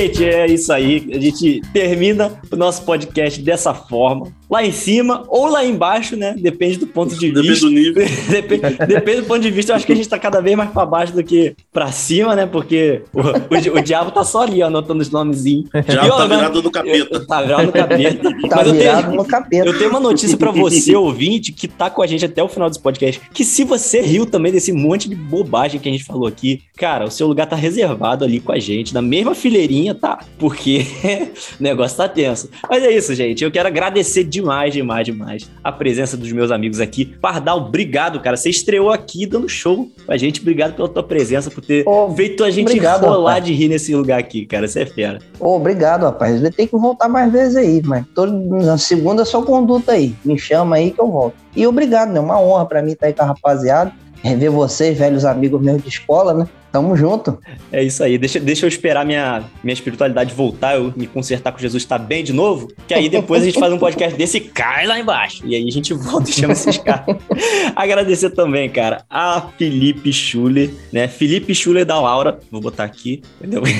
gente, 0.02 0.24
é 0.24 0.46
isso 0.46 0.72
aí. 0.72 1.08
A 1.12 1.18
gente 1.18 1.60
termina 1.72 2.40
o 2.50 2.56
nosso 2.56 2.82
podcast 2.82 3.40
dessa 3.40 3.72
forma. 3.74 4.32
Lá 4.50 4.64
em 4.64 4.72
cima 4.72 5.24
ou 5.28 5.46
lá 5.46 5.64
embaixo, 5.64 6.14
né? 6.14 6.34
Depende 6.38 6.76
do 6.78 6.86
ponto 6.86 7.14
de 7.14 7.28
Depende 7.28 7.48
vista. 7.48 7.66
do 7.66 7.72
nível. 7.72 8.04
Depende, 8.28 8.62
depende 8.86 9.20
do 9.22 9.26
ponto 9.26 9.40
de 9.40 9.50
vista. 9.50 9.72
Eu 9.72 9.76
acho 9.76 9.86
que 9.86 9.92
a 9.92 9.96
gente 9.96 10.08
tá 10.08 10.18
cada 10.18 10.40
vez 10.40 10.56
mais 10.56 10.70
pra 10.70 10.84
baixo 10.84 11.12
do 11.14 11.24
que 11.24 11.54
pra 11.72 11.90
cima, 11.90 12.36
né? 12.36 12.44
Porque 12.44 13.02
o, 13.14 13.20
o, 13.20 13.78
o 13.78 13.82
diabo 13.82 14.10
tá 14.10 14.22
só 14.24 14.42
ali, 14.42 14.62
ó, 14.62 14.66
anotando 14.66 15.00
os 15.00 15.10
nomezinhos. 15.10 15.70
Já 15.88 16.06
tá 16.06 16.28
né, 16.28 16.36
virado 16.36 16.60
do 16.62 16.70
capeta. 16.70 17.26
Tá 17.26 17.42
virado 17.42 17.66
no 17.66 17.72
capeta. 17.72 18.32
Tá 18.52 18.56
Mas 18.56 18.66
eu 18.66 18.74
virado 18.74 19.04
tenho, 19.04 19.16
no 19.16 19.24
capeta. 19.24 19.66
eu 19.66 19.78
tenho 19.78 19.90
uma 19.90 20.00
notícia 20.00 20.36
pra 20.36 20.50
você, 20.50 20.94
ouvinte, 20.94 21.52
que 21.52 21.66
tá 21.68 21.88
com 21.88 22.02
a 22.02 22.06
gente 22.06 22.24
até 22.24 22.42
o 22.42 22.48
final 22.48 22.68
desse 22.68 22.82
podcast. 22.82 23.20
Que 23.32 23.44
se 23.44 23.64
você 23.64 24.00
riu 24.00 24.26
também 24.26 24.52
desse 24.52 24.72
monte 24.72 25.08
de 25.08 25.14
bobagem 25.14 25.80
que 25.80 25.88
a 25.88 25.92
gente 25.92 26.04
falou 26.04 26.26
aqui, 26.26 26.62
cara, 26.76 27.06
o 27.06 27.10
seu 27.10 27.26
lugar 27.26 27.46
tá 27.46 27.56
reservado 27.56 28.24
ali 28.24 28.40
com 28.40 28.52
a 28.52 28.58
gente, 28.58 28.92
na 28.92 29.00
mesma 29.00 29.34
fileirinha, 29.34 29.91
tá? 29.94 30.20
Porque 30.38 30.86
o 31.58 31.62
negócio 31.62 31.96
tá 31.96 32.08
tenso. 32.08 32.48
Mas 32.68 32.82
é 32.82 32.90
isso, 32.90 33.14
gente. 33.14 33.42
Eu 33.42 33.50
quero 33.50 33.68
agradecer 33.68 34.24
demais, 34.24 34.72
demais, 34.72 35.06
demais 35.06 35.50
a 35.62 35.70
presença 35.72 36.16
dos 36.16 36.30
meus 36.32 36.50
amigos 36.50 36.80
aqui. 36.80 37.04
Pardal, 37.04 37.58
obrigado, 37.58 38.20
cara. 38.20 38.36
Você 38.36 38.50
estreou 38.50 38.90
aqui 38.90 39.26
dando 39.26 39.48
show 39.48 39.90
com 40.04 40.12
a 40.12 40.16
gente. 40.16 40.40
Obrigado 40.40 40.74
pela 40.74 40.88
tua 40.88 41.02
presença, 41.02 41.50
por 41.50 41.64
ter 41.64 41.86
Ô, 41.86 42.12
feito 42.14 42.44
a 42.44 42.50
gente 42.50 42.68
obrigado, 42.68 43.06
rolar 43.06 43.34
rapaz. 43.34 43.44
de 43.44 43.52
rir 43.52 43.68
nesse 43.68 43.94
lugar 43.94 44.18
aqui, 44.18 44.46
cara. 44.46 44.66
Você 44.66 44.80
é 44.80 44.86
fera. 44.86 45.18
Ô, 45.38 45.56
obrigado, 45.56 46.02
rapaz. 46.02 46.36
Ele 46.36 46.50
tem 46.50 46.66
que 46.66 46.76
voltar 46.76 47.08
mais 47.08 47.32
vezes 47.32 47.56
aí, 47.56 47.82
mas 47.84 48.04
todo, 48.14 48.32
na 48.32 48.78
segunda 48.78 49.24
só 49.24 49.42
conduta 49.42 49.92
aí. 49.92 50.14
Me 50.24 50.38
chama 50.38 50.76
aí 50.76 50.90
que 50.90 51.00
eu 51.00 51.10
volto. 51.10 51.34
E 51.54 51.66
obrigado, 51.66 52.12
né? 52.12 52.20
Uma 52.20 52.40
honra 52.40 52.66
pra 52.66 52.82
mim 52.82 52.92
estar 52.92 53.06
aí 53.06 53.12
com 53.12 53.22
a 53.22 53.26
rapaziada. 53.26 53.92
Rever 54.22 54.50
vocês, 54.50 54.98
velhos 54.98 55.24
amigos 55.24 55.60
meus 55.60 55.82
de 55.82 55.88
escola, 55.88 56.32
né? 56.32 56.48
Tamo 56.72 56.96
junto. 56.96 57.38
É 57.70 57.82
isso 57.82 58.02
aí. 58.02 58.16
Deixa, 58.16 58.40
deixa 58.40 58.64
eu 58.64 58.68
esperar 58.68 59.04
minha, 59.04 59.44
minha 59.62 59.74
espiritualidade 59.74 60.34
voltar, 60.34 60.76
eu 60.76 60.90
me 60.96 61.06
consertar 61.06 61.52
com 61.52 61.58
Jesus, 61.58 61.84
tá 61.84 61.98
bem 61.98 62.24
de 62.24 62.32
novo. 62.32 62.68
Que 62.88 62.94
aí 62.94 63.10
depois 63.10 63.42
a 63.42 63.44
gente 63.44 63.60
faz 63.60 63.70
um 63.70 63.78
podcast 63.78 64.16
desse 64.16 64.38
e 64.38 64.40
cai 64.40 64.86
lá 64.86 64.98
embaixo. 64.98 65.42
E 65.46 65.54
aí 65.54 65.68
a 65.68 65.70
gente 65.70 65.92
volta 65.92 66.30
e 66.30 66.32
chama 66.32 66.54
esses 66.54 66.78
caras. 66.78 67.16
Agradecer 67.76 68.30
também, 68.30 68.70
cara, 68.70 69.04
a 69.10 69.48
Felipe 69.58 70.10
Schuller, 70.14 70.70
né? 70.90 71.06
Felipe 71.08 71.54
Schuller 71.54 71.84
da 71.84 72.00
Laura. 72.00 72.38
Vou 72.50 72.62
botar 72.62 72.84
aqui, 72.84 73.22
entendeu? 73.38 73.62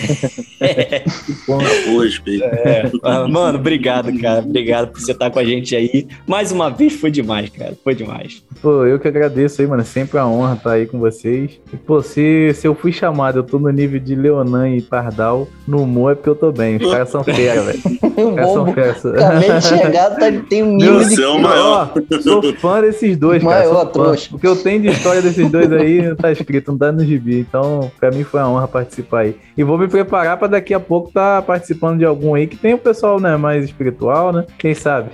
É. 0.63 1.03
Hoje. 1.91 2.23
É, 2.41 2.89
ah, 3.03 3.27
mano, 3.27 3.59
obrigado, 3.59 4.17
cara. 4.21 4.39
Obrigado 4.39 4.93
por 4.93 5.01
você 5.01 5.11
estar 5.11 5.29
com 5.29 5.41
a 5.41 5.45
gente 5.45 5.75
aí. 5.75 6.07
Mais 6.25 6.53
uma 6.53 6.71
vez 6.71 6.93
foi 6.93 7.11
demais, 7.11 7.51
cara. 7.51 7.77
Foi 7.83 7.97
demais. 7.97 8.45
Pô, 8.61 8.87
eu 8.87 9.01
que 9.01 9.09
agradeço 9.09 9.61
aí, 9.61 9.67
mano. 9.67 9.85
Sempre 9.85 10.19
uma 10.19 10.29
honra 10.33 10.55
estar 10.55 10.73
aí 10.73 10.87
com 10.87 10.99
vocês. 10.99 11.61
E, 11.73 11.77
pô, 11.77 12.03
se, 12.03 12.53
se 12.55 12.67
eu 12.67 12.75
fui 12.75 12.93
chamado, 12.93 13.39
eu 13.39 13.43
tô 13.43 13.59
no 13.59 13.71
nível 13.71 14.01
de 14.01 14.15
Leonan 14.15 14.71
e 14.71 14.83
Pardal, 14.83 15.49
no 15.67 15.83
humor 15.83 16.13
é 16.13 16.15
porque 16.15 16.31
eu 16.31 16.35
tô 16.35 16.51
bem. 16.53 16.77
Os 16.77 16.91
caras 16.91 17.09
são 17.11 17.23
fera, 17.23 17.63
velho. 17.63 17.81
Os 18.13 18.35
caras 18.35 18.53
são 18.53 18.73
fera. 18.73 19.27
Acabei 19.27 19.53
de 19.53 19.65
chegar, 19.67 20.11
tá, 20.11 20.33
tem 20.49 20.63
um 20.63 20.77
nível 20.77 20.99
Meu 20.99 21.09
de. 21.09 21.17
Deus, 21.17 21.41
maior. 21.41 21.93
Ó, 21.97 22.21
sou 22.21 22.55
fã 22.57 22.81
desses 22.81 23.17
dois, 23.17 23.43
cara. 23.43 23.61
Maior, 23.61 23.73
Sou 23.73 23.85
fã. 23.85 23.91
trouxa. 23.91 24.37
O 24.37 24.39
que 24.39 24.47
eu 24.47 24.57
tenho 24.57 24.83
de 24.83 24.89
história 24.89 25.23
desses 25.23 25.51
dois 25.51 25.73
aí 25.73 26.03
não 26.03 26.17
tá 26.17 26.31
escrito, 26.33 26.73
não 26.73 26.79
tá 26.79 26.93
no 26.93 27.05
gibi. 27.05 27.41
Então, 27.41 27.91
pra 27.99 28.11
mim 28.11 28.25
foi 28.25 28.41
uma 28.41 28.51
honra 28.51 28.69
participar 28.69 29.21
aí. 29.21 29.37
E 29.57 29.63
vou 29.63 29.79
me 29.79 29.89
preparar 29.89 30.37
pra 30.37 30.49
daqui 30.49 30.75
a 30.75 30.81
pouco 30.81 31.11
tá 31.13 31.43
participando 31.43 31.99
de 31.99 32.05
algum 32.05 32.35
aí 32.35 32.47
que 32.47 32.57
tem 32.57 32.75
o 32.75 32.79
pessoal, 32.79 33.21
né, 33.21 33.37
mais 33.37 33.65
espiritual, 33.65 34.33
né? 34.33 34.45
Quem 34.59 34.75
sabe? 34.75 35.11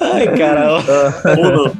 Ai, 0.00 0.36
cara. 0.36 0.64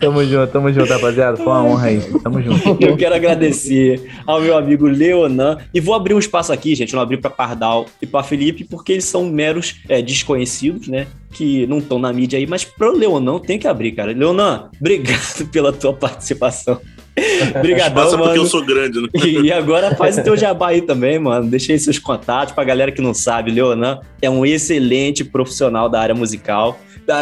Tamo 0.00 0.22
junto, 0.24 0.52
tamo 0.52 0.72
junto, 0.72 0.92
rapaziada. 0.92 1.36
Foi 1.36 1.46
uma 1.46 1.62
honra 1.64 1.83
aí. 1.84 2.00
Tamo 2.22 2.42
junto. 2.42 2.76
Eu 2.82 2.96
quero 2.96 3.14
agradecer 3.14 4.10
ao 4.26 4.40
meu 4.40 4.56
amigo 4.56 4.86
Leonan. 4.86 5.58
E 5.72 5.80
vou 5.80 5.94
abrir 5.94 6.14
um 6.14 6.18
espaço 6.18 6.52
aqui, 6.52 6.74
gente. 6.74 6.92
Eu 6.92 6.96
não 6.96 7.02
abri 7.02 7.16
para 7.16 7.30
Pardal 7.30 7.86
e 8.00 8.06
para 8.06 8.22
Felipe, 8.22 8.64
porque 8.64 8.92
eles 8.92 9.04
são 9.04 9.24
meros 9.26 9.76
é, 9.88 10.02
desconhecidos, 10.02 10.88
né? 10.88 11.06
Que 11.32 11.66
não 11.66 11.78
estão 11.78 11.98
na 11.98 12.12
mídia 12.12 12.38
aí. 12.38 12.46
Mas 12.46 12.64
pro 12.64 12.96
Leonan 12.96 13.38
tem 13.38 13.58
que 13.58 13.68
abrir, 13.68 13.92
cara. 13.92 14.12
Leonan, 14.12 14.70
obrigado 14.80 15.46
pela 15.52 15.72
tua 15.72 15.92
participação. 15.92 16.80
Obrigadão, 17.56 17.94
Passa 17.94 18.16
porque 18.16 18.30
mano. 18.30 18.42
eu 18.42 18.46
sou 18.46 18.64
grande, 18.64 19.00
né? 19.00 19.08
E 19.14 19.52
agora 19.52 19.94
faz 19.94 20.18
o 20.18 20.24
teu 20.24 20.36
jabá 20.36 20.68
aí 20.68 20.82
também, 20.82 21.18
mano. 21.18 21.48
Deixa 21.48 21.72
aí 21.72 21.78
seus 21.78 21.98
contatos 21.98 22.54
pra 22.54 22.64
galera 22.64 22.90
que 22.90 23.00
não 23.00 23.14
sabe. 23.14 23.52
Leonan 23.52 24.00
é 24.20 24.28
um 24.28 24.44
excelente 24.44 25.24
profissional 25.24 25.88
da 25.88 26.00
área 26.00 26.14
musical. 26.14 26.78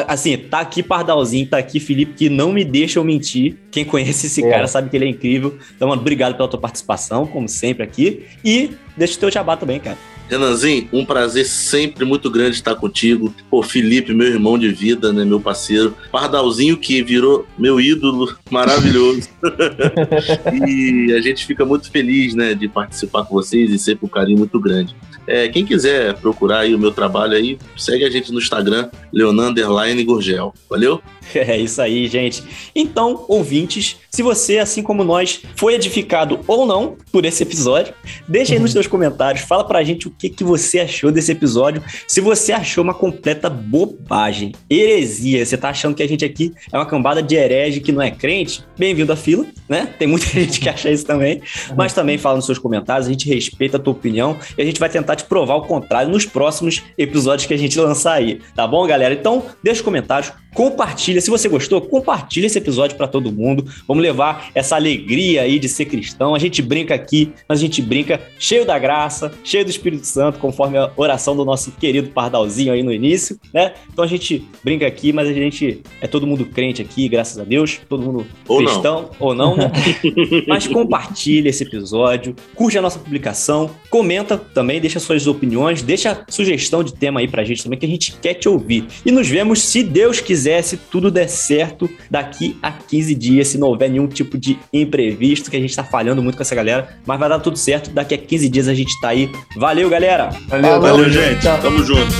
Assim, 0.06 0.36
tá 0.36 0.60
aqui 0.60 0.82
Pardalzinho, 0.82 1.46
tá 1.46 1.58
aqui 1.58 1.80
Felipe, 1.80 2.14
que 2.14 2.28
não 2.28 2.52
me 2.52 2.64
deixam 2.64 3.02
mentir. 3.02 3.56
Quem 3.70 3.84
conhece 3.84 4.26
esse 4.26 4.44
É. 4.44 4.48
cara 4.50 4.66
sabe 4.66 4.88
que 4.88 4.96
ele 4.96 5.06
é 5.06 5.08
incrível. 5.08 5.58
Então, 5.76 5.88
mano, 5.88 6.00
obrigado 6.00 6.36
pela 6.36 6.48
tua 6.48 6.60
participação, 6.60 7.26
como 7.26 7.48
sempre 7.48 7.82
aqui. 7.82 8.24
E 8.44 8.70
deixa 8.96 9.16
o 9.16 9.20
teu 9.20 9.30
jabá 9.30 9.56
também, 9.56 9.80
cara. 9.80 9.98
Renanzinho, 10.28 10.88
um 10.92 11.04
prazer 11.04 11.44
sempre 11.46 12.04
muito 12.04 12.30
grande 12.30 12.56
estar 12.56 12.74
contigo. 12.74 13.34
Pô, 13.50 13.62
Felipe, 13.62 14.14
meu 14.14 14.26
irmão 14.26 14.58
de 14.58 14.68
vida, 14.68 15.12
né, 15.12 15.24
meu 15.24 15.40
parceiro. 15.40 15.94
Pardalzinho 16.10 16.76
que 16.76 17.02
virou 17.02 17.46
meu 17.58 17.80
ídolo, 17.80 18.34
maravilhoso. 18.50 19.28
e 20.66 21.12
a 21.12 21.20
gente 21.20 21.44
fica 21.46 21.64
muito 21.64 21.90
feliz, 21.90 22.34
né, 22.34 22.54
de 22.54 22.68
participar 22.68 23.24
com 23.24 23.34
vocês 23.34 23.70
e 23.70 23.78
sempre 23.78 24.06
um 24.06 24.08
carinho 24.08 24.38
muito 24.38 24.58
grande. 24.58 24.94
É, 25.26 25.48
quem 25.48 25.64
quiser 25.64 26.14
procurar 26.14 26.60
aí 26.60 26.74
o 26.74 26.78
meu 26.78 26.90
trabalho 26.90 27.34
aí, 27.34 27.58
segue 27.76 28.04
a 28.04 28.10
gente 28.10 28.32
no 28.32 28.38
Instagram, 28.38 28.90
Leonardo 29.12 29.60
Gurgel. 30.04 30.52
Valeu? 30.68 31.00
É 31.34 31.56
isso 31.56 31.80
aí, 31.80 32.06
gente. 32.08 32.42
Então, 32.74 33.24
ouvintes, 33.28 33.96
se 34.10 34.22
você, 34.22 34.58
assim 34.58 34.82
como 34.82 35.04
nós, 35.04 35.42
foi 35.56 35.74
edificado 35.74 36.40
ou 36.46 36.66
não 36.66 36.96
por 37.10 37.24
esse 37.24 37.42
episódio, 37.42 37.94
deixa 38.28 38.54
aí 38.54 38.60
nos 38.60 38.72
seus 38.72 38.86
comentários, 38.86 39.44
fala 39.44 39.64
pra 39.64 39.82
gente 39.82 40.08
o 40.08 40.10
que, 40.22 40.30
que 40.30 40.44
você 40.44 40.78
achou 40.78 41.10
desse 41.10 41.32
episódio. 41.32 41.82
Se 42.06 42.20
você 42.20 42.52
achou 42.52 42.84
uma 42.84 42.94
completa 42.94 43.50
bobagem, 43.50 44.52
heresia, 44.70 45.44
você 45.44 45.56
tá 45.56 45.70
achando 45.70 45.94
que 45.96 46.02
a 46.02 46.08
gente 46.08 46.24
aqui 46.24 46.52
é 46.72 46.76
uma 46.76 46.86
cambada 46.86 47.20
de 47.22 47.34
herege 47.34 47.80
que 47.80 47.90
não 47.90 48.00
é 48.00 48.10
crente, 48.10 48.64
bem-vindo 48.78 49.12
à 49.12 49.16
fila, 49.16 49.44
né? 49.68 49.92
Tem 49.98 50.06
muita 50.06 50.26
gente 50.30 50.60
que 50.60 50.68
acha 50.68 50.90
isso 50.90 51.04
também, 51.04 51.42
mas 51.76 51.92
também 51.92 52.18
fala 52.18 52.36
nos 52.36 52.46
seus 52.46 52.58
comentários, 52.58 53.08
a 53.08 53.10
gente 53.10 53.28
respeita 53.28 53.76
a 53.78 53.80
tua 53.80 53.92
opinião 53.92 54.38
e 54.56 54.62
a 54.62 54.64
gente 54.64 54.78
vai 54.78 54.88
tentar 54.88 55.16
te 55.16 55.24
provar 55.24 55.56
o 55.56 55.62
contrário 55.62 56.10
nos 56.10 56.24
próximos 56.24 56.82
episódios 56.96 57.46
que 57.46 57.54
a 57.54 57.58
gente 57.58 57.78
lançar 57.78 58.14
aí, 58.14 58.40
tá 58.54 58.66
bom, 58.66 58.86
galera? 58.86 59.14
Então, 59.14 59.42
deixa 59.62 59.80
os 59.80 59.84
comentários, 59.84 60.32
compartilha. 60.54 61.20
Se 61.20 61.30
você 61.30 61.48
gostou, 61.48 61.80
compartilha 61.80 62.46
esse 62.46 62.58
episódio 62.58 62.96
para 62.96 63.08
todo 63.08 63.32
mundo. 63.32 63.64
Vamos 63.88 64.02
levar 64.02 64.50
essa 64.54 64.76
alegria 64.76 65.42
aí 65.42 65.58
de 65.58 65.68
ser 65.68 65.86
cristão. 65.86 66.34
A 66.34 66.38
gente 66.38 66.60
brinca 66.60 66.94
aqui, 66.94 67.32
mas 67.48 67.58
a 67.58 67.62
gente 67.62 67.80
brinca 67.80 68.20
cheio 68.38 68.64
da 68.64 68.78
graça, 68.78 69.32
cheio 69.42 69.64
do 69.64 69.70
Espírito 69.70 70.01
Santo, 70.06 70.38
conforme 70.38 70.78
a 70.78 70.90
oração 70.96 71.36
do 71.36 71.44
nosso 71.44 71.72
querido 71.72 72.10
Pardalzinho 72.10 72.72
aí 72.72 72.82
no 72.82 72.92
início, 72.92 73.38
né? 73.52 73.74
Então 73.92 74.04
a 74.04 74.08
gente 74.08 74.46
brinca 74.62 74.86
aqui, 74.86 75.12
mas 75.12 75.28
a 75.28 75.32
gente 75.32 75.82
é 76.00 76.06
todo 76.06 76.26
mundo 76.26 76.44
crente 76.46 76.82
aqui, 76.82 77.08
graças 77.08 77.38
a 77.38 77.44
Deus, 77.44 77.80
todo 77.88 78.02
mundo 78.02 78.26
Ou 78.48 78.60
não. 78.60 78.66
cristão 78.70 79.10
ou 79.18 79.34
não, 79.34 79.56
né? 79.56 79.70
Mas 80.46 80.66
compartilha 80.66 81.48
esse 81.48 81.64
episódio, 81.64 82.34
curte 82.54 82.78
a 82.78 82.82
nossa 82.82 82.98
publicação, 82.98 83.70
comenta 83.90 84.36
também, 84.36 84.80
deixa 84.80 84.98
suas 84.98 85.26
opiniões, 85.26 85.82
deixa 85.82 86.24
sugestão 86.28 86.82
de 86.82 86.94
tema 86.94 87.20
aí 87.20 87.28
pra 87.28 87.44
gente 87.44 87.62
também, 87.62 87.78
que 87.78 87.86
a 87.86 87.88
gente 87.88 88.12
quer 88.20 88.34
te 88.34 88.48
ouvir. 88.48 88.86
E 89.04 89.10
nos 89.10 89.28
vemos, 89.28 89.62
se 89.62 89.82
Deus 89.82 90.20
quiser, 90.20 90.62
se 90.62 90.76
tudo 90.76 91.10
der 91.10 91.28
certo, 91.28 91.88
daqui 92.10 92.56
a 92.62 92.72
15 92.72 93.14
dias, 93.14 93.48
se 93.48 93.58
não 93.58 93.68
houver 93.68 93.90
nenhum 93.90 94.06
tipo 94.06 94.38
de 94.38 94.58
imprevisto, 94.72 95.50
que 95.50 95.56
a 95.56 95.60
gente 95.60 95.74
tá 95.74 95.84
falhando 95.84 96.22
muito 96.22 96.36
com 96.36 96.42
essa 96.42 96.54
galera, 96.54 96.96
mas 97.06 97.18
vai 97.18 97.28
dar 97.28 97.38
tudo 97.38 97.58
certo, 97.58 97.90
daqui 97.90 98.14
a 98.14 98.18
15 98.18 98.48
dias 98.48 98.68
a 98.68 98.74
gente 98.74 98.98
tá 99.00 99.08
aí. 99.08 99.30
Valeu, 99.56 99.88
galera! 99.92 100.30
Valeu, 100.48 100.80
Valeu, 100.80 101.10
gente. 101.10 101.42
Tamo 101.60 101.84
junto. 101.84 102.12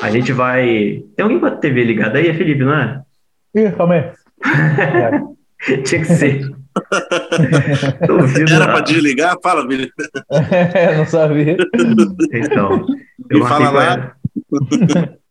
A 0.00 0.10
gente 0.10 0.32
vai. 0.32 1.02
Tem 1.16 1.22
alguém 1.24 1.40
com 1.40 1.46
a 1.46 1.50
TV 1.50 1.82
ligada 1.82 2.18
aí, 2.18 2.28
é 2.28 2.34
Felipe, 2.34 2.62
não 2.62 2.74
é? 2.74 3.00
Ih, 3.56 3.72
calma 3.72 3.94
aí. 3.94 5.82
Tinha 5.82 6.02
que 6.02 6.14
ser. 6.14 6.40
Tô 8.06 8.14
ouvindo 8.14 8.52
Era 8.52 8.66
pra 8.66 8.80
desligar? 8.80 9.36
Fala, 9.42 9.66
Felipe. 9.66 9.92
É, 10.74 10.96
não 10.96 11.06
sabia. 11.06 11.56
Então. 12.32 12.86
E 13.30 13.34
Eu 13.34 13.46
fala 13.46 13.72
marquei 13.72 13.88
lá. 13.88 14.14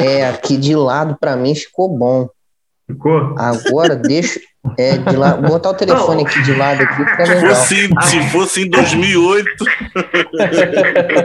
É, 0.00 0.26
aqui 0.28 0.56
de 0.56 0.74
lado 0.74 1.16
pra 1.20 1.36
mim 1.36 1.54
ficou 1.54 1.88
bom. 1.88 2.28
Ficou? 2.86 3.34
Agora 3.38 3.94
deixa. 3.94 4.40
É, 4.78 4.98
de 4.98 5.16
lado, 5.16 5.40
botar 5.48 5.70
o 5.70 5.74
telefone 5.74 6.22
aqui 6.22 6.42
de 6.42 6.52
lado 6.54 6.82
aqui 6.82 6.94
fica 6.96 7.24
Se 7.26 7.32
legal. 7.34 7.54
fosse, 7.54 7.88
se 8.02 8.22
fosse 8.30 8.62
em 8.62 8.68
2008, 8.70 9.48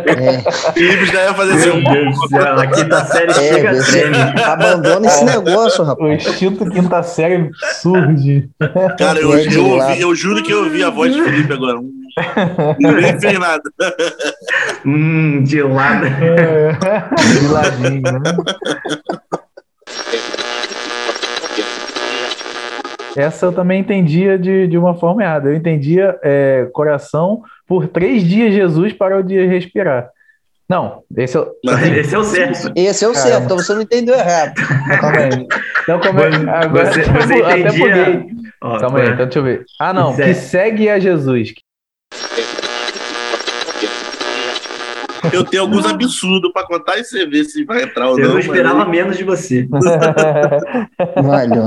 É, 0.08 0.52
Felipe 0.72 1.06
já 1.08 1.24
ia 1.26 1.34
fazer 1.34 1.52
assim. 1.54 1.82
Meu 1.82 1.92
Deus 1.94 2.16
do 2.20 2.28
céu, 2.30 2.60
a 2.60 2.68
quinta 2.68 3.06
série 3.06 3.32
é, 3.32 3.34
chega 3.34 3.74
você 3.76 4.04
abandona 4.46 5.06
esse 5.08 5.26
negócio, 5.26 5.84
O 5.84 5.88
rapaz. 5.88 6.26
instinto 6.28 6.70
quinta 6.70 7.04
série 7.04 7.50
surge. 7.82 8.50
Cara, 8.98 9.20
eu, 9.20 9.34
É 9.34 9.46
eu, 9.54 9.66
ouvi, 9.68 10.02
eu 10.02 10.16
juro 10.16 10.42
que 10.42 10.52
eu 10.54 10.64
ouvi 10.64 10.82
a 10.84 10.90
voz 10.90 11.14
de 11.14 11.22
Felipe 11.22 11.52
agora. 11.52 11.78
Hum, 11.80 11.95
Ninguém 12.80 13.20
fez 13.20 13.40
nada. 13.40 13.64
Hum, 14.88 15.44
de 15.44 15.64
lado. 15.64 16.06
É. 16.06 16.74
De 17.40 17.48
ladinho, 17.48 18.02
né? 18.04 18.36
Essa 23.16 23.48
eu 23.48 23.52
também 23.54 23.80
entendia 23.80 24.38
de, 24.38 24.68
de 24.68 24.78
uma 24.78 24.94
forma 24.94 25.24
errada. 25.24 25.50
Eu 25.50 25.56
entendia 25.56 26.20
é, 26.22 26.68
coração 26.74 27.42
por 27.68 27.88
três 27.88 28.24
dias 28.24 28.54
Jesus 28.54 28.94
parou 28.94 29.24
de 29.24 29.44
respirar. 29.46 30.10
Não, 30.68 31.04
esse 31.16 31.38
é 31.38 31.40
o. 31.40 31.52
Esse 31.96 32.16
é 32.16 32.18
o 32.18 32.24
certo. 32.24 32.72
Esse 32.76 33.06
é 33.06 33.08
o 33.08 33.14
Caramba. 33.14 33.30
certo, 33.30 33.44
então 33.46 33.58
você 33.58 33.74
não 33.74 33.82
entendeu 33.82 34.16
errado. 34.16 34.54
Calma 35.00 35.18
aí. 35.20 35.48
Então, 35.84 36.00
como 36.00 36.20
é, 36.20 36.28
agora, 36.56 36.86
Você, 36.92 37.04
você 37.04 37.34
até 37.42 37.60
entendia. 37.60 38.26
Ó, 38.62 38.80
Calma 38.80 39.00
aí, 39.00 39.08
é? 39.08 39.12
então 39.12 39.26
deixa 39.26 39.40
eu 39.40 39.44
ver. 39.44 39.66
Ah, 39.80 39.94
não, 39.94 40.16
Que 40.16 40.24
que 40.24 40.34
segue 40.34 40.90
a 40.90 40.98
Jesus. 41.00 41.54
Eu 45.34 45.44
tenho 45.44 45.64
alguns 45.64 45.86
absurdos 45.86 46.52
pra 46.52 46.66
contar 46.66 46.98
e 46.98 47.04
você 47.04 47.26
vê 47.26 47.44
se 47.44 47.64
vai 47.66 47.84
entrar 47.84 48.10
ou 48.10 48.20
Eu 48.20 48.28
não. 48.30 48.36
mas- 48.36 48.46
esperava 48.46 48.86
menos 48.86 49.18
de 49.18 49.24
você. 49.24 49.68
Valeu, 51.24 51.66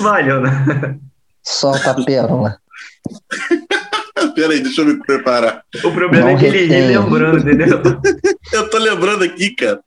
Valeu, 0.00 0.40
né? 0.40 0.98
Solta 1.42 1.90
a 1.92 2.04
pérola. 2.04 2.58
Peraí, 4.34 4.60
deixa 4.60 4.82
eu 4.82 4.86
me 4.86 4.98
preparar. 4.98 5.62
O 5.84 5.92
problema 5.92 6.26
Não 6.26 6.36
é 6.36 6.36
que 6.38 6.46
ele 6.46 6.66
ri 6.66 6.86
lembrando, 6.88 7.38
entendeu? 7.38 7.80
Eu 8.52 8.68
tô 8.70 8.78
lembrando 8.78 9.24
aqui, 9.24 9.50
cara. 9.54 9.80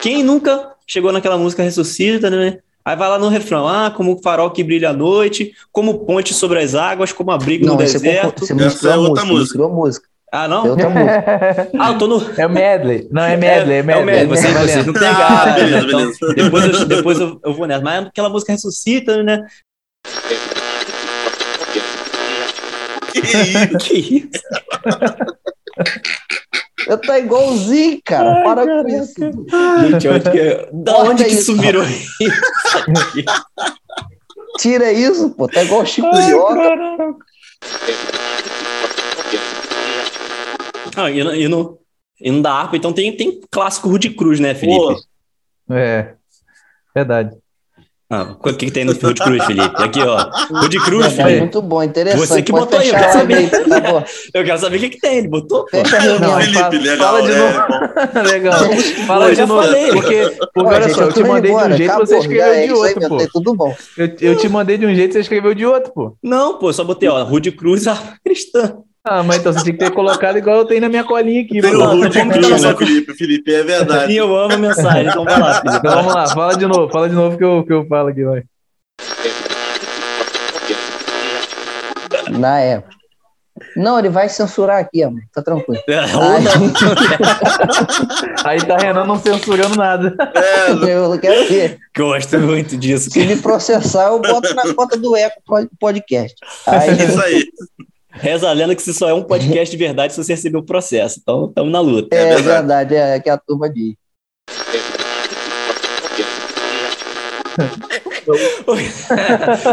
Quem 0.00 0.22
nunca 0.22 0.72
chegou 0.86 1.12
naquela 1.12 1.38
música 1.38 1.62
Ressuscita, 1.62 2.30
né? 2.30 2.58
Aí 2.86 2.94
vai 2.96 3.08
lá 3.08 3.18
no 3.18 3.28
refrão, 3.28 3.66
ah, 3.66 3.90
como 3.90 4.12
o 4.12 4.22
farol 4.22 4.50
que 4.50 4.62
brilha 4.62 4.90
à 4.90 4.92
noite, 4.92 5.52
como 5.72 6.00
ponte 6.04 6.34
sobre 6.34 6.58
as 6.58 6.74
águas, 6.74 7.12
como 7.12 7.30
abrigo 7.30 7.64
Não, 7.64 7.74
no 7.76 7.80
você, 7.80 7.94
deserto. 7.98 8.44
você 8.46 8.52
misturou 8.54 8.92
é 8.92 8.96
a 8.96 8.98
outra 9.00 9.24
música, 9.24 9.32
música. 9.32 9.40
misturou 9.40 9.66
a 9.66 9.74
música. 9.74 10.06
Ah, 10.30 10.48
não? 10.48 10.66
É 10.66 10.70
outra 10.70 10.90
música. 10.90 11.70
Ah, 11.78 11.92
eu 11.92 11.98
tô 11.98 12.06
no. 12.06 12.30
É 12.36 12.46
o 12.46 12.50
medley. 12.50 13.08
Não, 13.10 13.22
é 13.22 13.36
medley, 13.36 13.76
é 13.76 13.78
É 13.78 13.82
o 13.82 13.84
medley. 13.86 14.04
medley, 14.04 14.26
vocês, 14.26 14.52
vocês 14.52 14.70
valendo. 14.70 14.86
não 14.86 14.92
pegaram. 14.92 15.36
Ah, 15.36 15.46
né? 15.46 15.52
beleza, 15.54 15.86
Então, 15.86 15.98
beleza. 15.98 16.34
depois 16.34 16.64
eu, 16.66 16.84
depois 16.86 17.20
eu, 17.20 17.40
eu 17.44 17.54
vou 17.54 17.66
nessa. 17.66 17.82
Mas 17.82 18.06
aquela 18.06 18.28
música 18.28 18.52
ressuscita, 18.52 19.22
né? 19.22 19.46
Que 23.12 23.20
isso? 23.20 23.78
Que 23.78 23.94
isso? 23.94 24.28
Eu 26.86 26.98
tô 26.98 27.14
igualzinho, 27.14 28.00
cara. 28.04 28.42
Para 28.42 28.66
com 28.66 28.88
isso. 28.88 29.14
Gente, 29.80 30.08
acho 30.08 30.30
que. 30.30 30.68
Da 30.72 30.92
Corta 30.92 31.10
onde 31.10 31.24
que 31.24 31.30
isso, 31.30 31.52
isso 31.52 31.60
virou? 31.60 31.84
Tira 34.58 34.92
isso, 34.92 35.30
pô. 35.30 35.48
Tá 35.48 35.62
igual 35.62 35.82
o 35.82 35.86
Chico 35.86 36.08
Lioca. 36.14 37.16
Ah, 40.96 41.10
e, 41.10 41.24
no, 41.24 41.34
e, 41.34 41.48
no, 41.48 41.78
e 42.20 42.30
no 42.30 42.42
da 42.42 42.52
harpa, 42.52 42.76
então 42.76 42.92
tem, 42.92 43.16
tem 43.16 43.40
clássico 43.50 43.88
Rude 43.88 44.10
Cruz, 44.10 44.38
né, 44.38 44.54
Felipe? 44.54 44.78
Pô. 44.78 45.74
É. 45.74 46.14
Verdade. 46.94 47.36
Ah, 48.14 48.36
o 48.38 48.52
que, 48.52 48.66
que 48.66 48.70
tem 48.70 48.84
no 48.84 48.92
Rude 48.92 49.20
Cruz, 49.20 49.44
Felipe? 49.44 49.82
Aqui, 49.82 50.00
ó. 50.02 50.30
Rude 50.60 50.78
Cruz, 50.84 51.12
Felipe. 51.12 51.38
muito 51.40 51.60
bom, 51.60 51.82
interessante. 51.82 52.26
Você 52.28 52.42
que 52.42 52.52
Pode 52.52 52.64
botou 52.66 52.78
aí, 52.78 52.88
eu 52.88 52.94
quero 52.94 53.18
a 53.18 53.36
aí, 53.36 53.46
por 53.48 53.68
favor. 53.68 54.04
Eu 54.32 54.44
quero 54.44 54.58
saber 54.58 54.76
o 54.76 54.80
que, 54.80 54.88
que 54.90 55.00
tem. 55.00 55.16
Ele 55.18 55.28
botou? 55.28 55.66
Fecha 55.68 55.96
a 55.96 56.00
reunião. 56.00 56.40
Felipe, 56.40 56.58
fala- 56.58 56.78
legal. 56.78 56.98
fala 57.08 57.22
de 57.22 57.32
é, 57.32 57.38
novo. 57.38 57.58
Legal. 58.30 58.58
Fala 59.06 59.28
eu 59.28 59.34
de 59.34 59.46
novo. 59.46 59.62
falei. 59.62 59.92
Porque, 59.92 60.36
porque 60.54 60.74
olha 60.74 60.88
só, 60.94 61.02
eu 61.02 61.12
te 61.12 61.22
mandei 61.22 61.42
de 61.42 61.48
embora, 61.48 61.74
um 61.74 61.76
jeito, 61.76 61.90
acabou, 61.90 62.06
você 62.06 62.18
escreveu 62.18 62.44
é 62.46 62.54
de 62.54 62.60
aí, 62.62 62.70
outro, 62.72 63.00
meu 63.00 63.08
pô. 63.08 63.16
trem, 63.16 63.28
Tudo 63.32 63.54
bom. 63.54 63.76
Eu, 63.98 64.16
eu 64.20 64.36
te 64.36 64.48
mandei 64.48 64.78
de 64.78 64.86
um 64.86 64.94
jeito, 64.94 65.12
você 65.12 65.20
escreveu 65.20 65.54
de 65.54 65.66
outro, 65.66 65.92
pô. 65.92 66.16
Não, 66.22 66.58
pô, 66.58 66.72
só 66.72 66.84
botei, 66.84 67.08
ó, 67.08 67.22
Rude 67.24 67.50
Cruz, 67.52 67.86
harpa 67.86 68.14
cristã. 68.24 68.76
Ah, 69.06 69.22
mas 69.22 69.36
então 69.36 69.52
você 69.52 69.62
tinha 69.62 69.72
que 69.74 69.78
ter 69.84 69.90
colocado 69.90 70.38
igual 70.38 70.56
eu 70.56 70.64
tenho 70.64 70.80
na 70.80 70.88
minha 70.88 71.04
colinha 71.04 71.42
aqui, 71.42 71.60
Tem 71.60 71.72
pô. 71.72 71.78
o 71.78 71.86
Rude 71.96 72.18
Cruz, 72.26 72.62
né, 72.62 72.74
Felipe? 72.74 73.14
Felipe, 73.14 73.54
é 73.54 73.60
E 73.60 73.62
verdade. 73.62 74.16
eu 74.16 74.34
amo 74.34 74.54
a 74.54 74.56
mensagem, 74.56 75.06
então 75.08 75.24
vai 75.24 75.38
lá, 75.38 75.54
Felipe. 75.60 75.76
Então 75.78 75.94
vamos 75.96 76.14
lá, 76.14 76.26
fala 76.28 76.56
de 76.56 76.66
novo, 76.66 76.90
fala 76.90 77.08
de 77.08 77.14
novo 77.14 77.36
que 77.36 77.44
eu, 77.44 77.64
que 77.66 77.72
eu 77.74 77.86
falo 77.86 78.08
aqui, 78.08 78.24
vai. 78.24 78.42
Na 82.30 82.58
época. 82.60 82.94
Não, 83.76 83.98
ele 83.98 84.08
vai 84.08 84.28
censurar 84.28 84.78
aqui, 84.80 85.02
amor. 85.02 85.20
Tá 85.32 85.40
tranquilo. 85.40 85.80
Ou 85.86 86.40
não. 86.40 86.72
Aí 88.44 88.58
tá 88.66 88.76
Renan 88.78 89.04
não 89.04 89.16
censurando 89.18 89.76
nada. 89.76 90.16
É, 90.34 90.70
Eu 90.92 91.18
quero 91.20 91.46
ver. 91.48 91.78
Gosto 91.96 92.38
muito 92.40 92.76
disso. 92.76 93.10
Se 93.10 93.24
me 93.24 93.36
processar, 93.36 94.08
eu 94.08 94.18
boto 94.20 94.52
na 94.54 94.74
conta 94.74 94.96
do 94.96 95.14
Eco 95.14 95.40
Pod- 95.46 95.68
Podcast. 95.78 96.34
Aí, 96.66 96.88
é 96.90 97.04
isso 97.04 97.20
aí. 97.22 97.44
Reza 98.14 98.48
a 98.48 98.52
lenda 98.52 98.74
que 98.74 98.82
se 98.82 98.94
só 98.94 99.08
é 99.08 99.14
um 99.14 99.22
podcast 99.22 99.76
de 99.76 99.82
verdade 99.82 100.12
se 100.12 100.22
você 100.22 100.34
receber 100.34 100.58
o 100.58 100.62
processo. 100.62 101.18
Então, 101.20 101.46
estamos 101.46 101.72
na 101.72 101.80
luta. 101.80 102.14
é 102.14 102.36
verdade. 102.36 102.44
verdade, 102.44 102.94
é 102.94 103.20
que 103.20 103.28
a 103.28 103.36
turma 103.36 103.68
diz. 103.68 103.94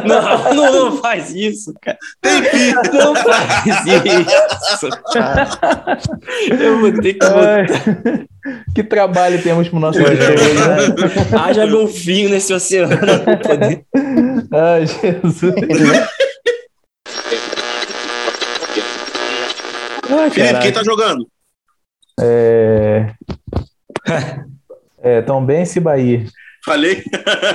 Não, 0.05 0.53
não, 0.53 0.73
não 0.73 0.97
faz 0.97 1.33
isso, 1.33 1.73
cara. 1.81 1.97
Não 2.93 3.15
faz 3.15 3.85
isso. 4.73 4.89
Eu 6.59 6.79
vou 6.79 6.91
ter 7.01 7.13
que 7.13 7.25
Ai, 7.25 7.65
que 8.75 8.83
trabalho 8.83 9.41
temos 9.41 9.69
pro 9.69 9.79
nosso 9.79 9.99
podcast, 9.99 10.53
né? 10.53 11.39
Haja 11.39 11.65
golfinho 11.65 12.29
nesse 12.29 12.53
oceano. 12.53 12.93
Ai, 14.51 14.85
Jesus. 14.85 15.55
Ai, 20.11 20.29
Felipe, 20.29 20.39
caraca. 20.39 20.61
quem 20.61 20.73
tá 20.73 20.83
jogando? 20.83 21.27
É... 22.19 23.13
É, 25.03 25.21
Tom 25.21 25.43
Bense 25.43 25.79
e 25.79 25.81
Bahia. 25.81 26.25
Falei. 26.63 27.03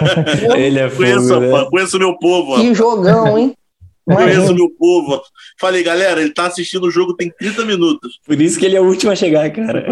Ele 0.56 0.80
é 0.80 0.90
Conheço, 0.90 1.28
fogo, 1.28 1.40
né? 1.40 1.68
conheço 1.70 1.96
o 1.96 2.00
meu 2.00 2.18
povo. 2.18 2.56
Que 2.56 2.74
jogão, 2.74 3.38
hein? 3.38 3.56
Conheço 4.04 4.54
meu 4.54 4.68
povo. 4.70 5.22
Falei, 5.60 5.82
galera, 5.82 6.20
ele 6.20 6.32
tá 6.32 6.46
assistindo 6.46 6.84
o 6.86 6.90
jogo 6.90 7.14
tem 7.14 7.28
30 7.28 7.64
minutos. 7.64 8.20
Por 8.24 8.40
isso 8.40 8.56
que 8.58 8.64
ele 8.64 8.76
é 8.76 8.80
o 8.80 8.86
último 8.86 9.10
a 9.10 9.16
chegar, 9.16 9.50
cara. 9.50 9.84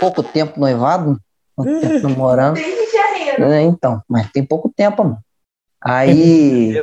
Pouco 0.00 0.22
tempo 0.22 0.58
noivado, 0.58 1.16
pouco 1.54 1.80
tempo 1.80 2.08
namorando. 2.08 2.54
Desde 2.54 2.92
janeiro. 2.92 3.44
É, 3.44 3.62
então, 3.62 4.02
mas 4.08 4.30
tem 4.32 4.44
pouco 4.44 4.72
tempo, 4.76 5.04
mano. 5.04 5.18
Aí, 5.88 6.74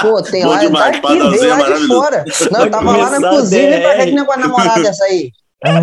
pô, 0.00 0.22
tem 0.22 0.42
Bom 0.44 0.50
lá, 0.50 0.58
demais, 0.58 1.00
tá 1.00 1.08
aqui, 1.08 1.38
veio 1.38 1.58
lá 1.58 1.70
de 1.70 1.86
fora. 1.86 2.24
Não, 2.50 2.60
eu 2.64 2.70
tava 2.70 2.96
lá 2.96 3.18
na 3.18 3.28
cozinha, 3.28 3.80
pra 3.80 4.04
que 4.04 4.12
negócio 4.12 4.42
de 4.42 4.48
namorada 4.48 4.88
essa 4.88 5.04
aí? 5.04 5.30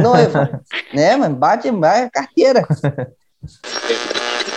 Noiva. 0.01 0.61
Né, 0.93 1.15
mas 1.15 1.31
bate, 1.33 1.71
vai, 1.71 2.09
carteira. 2.09 2.67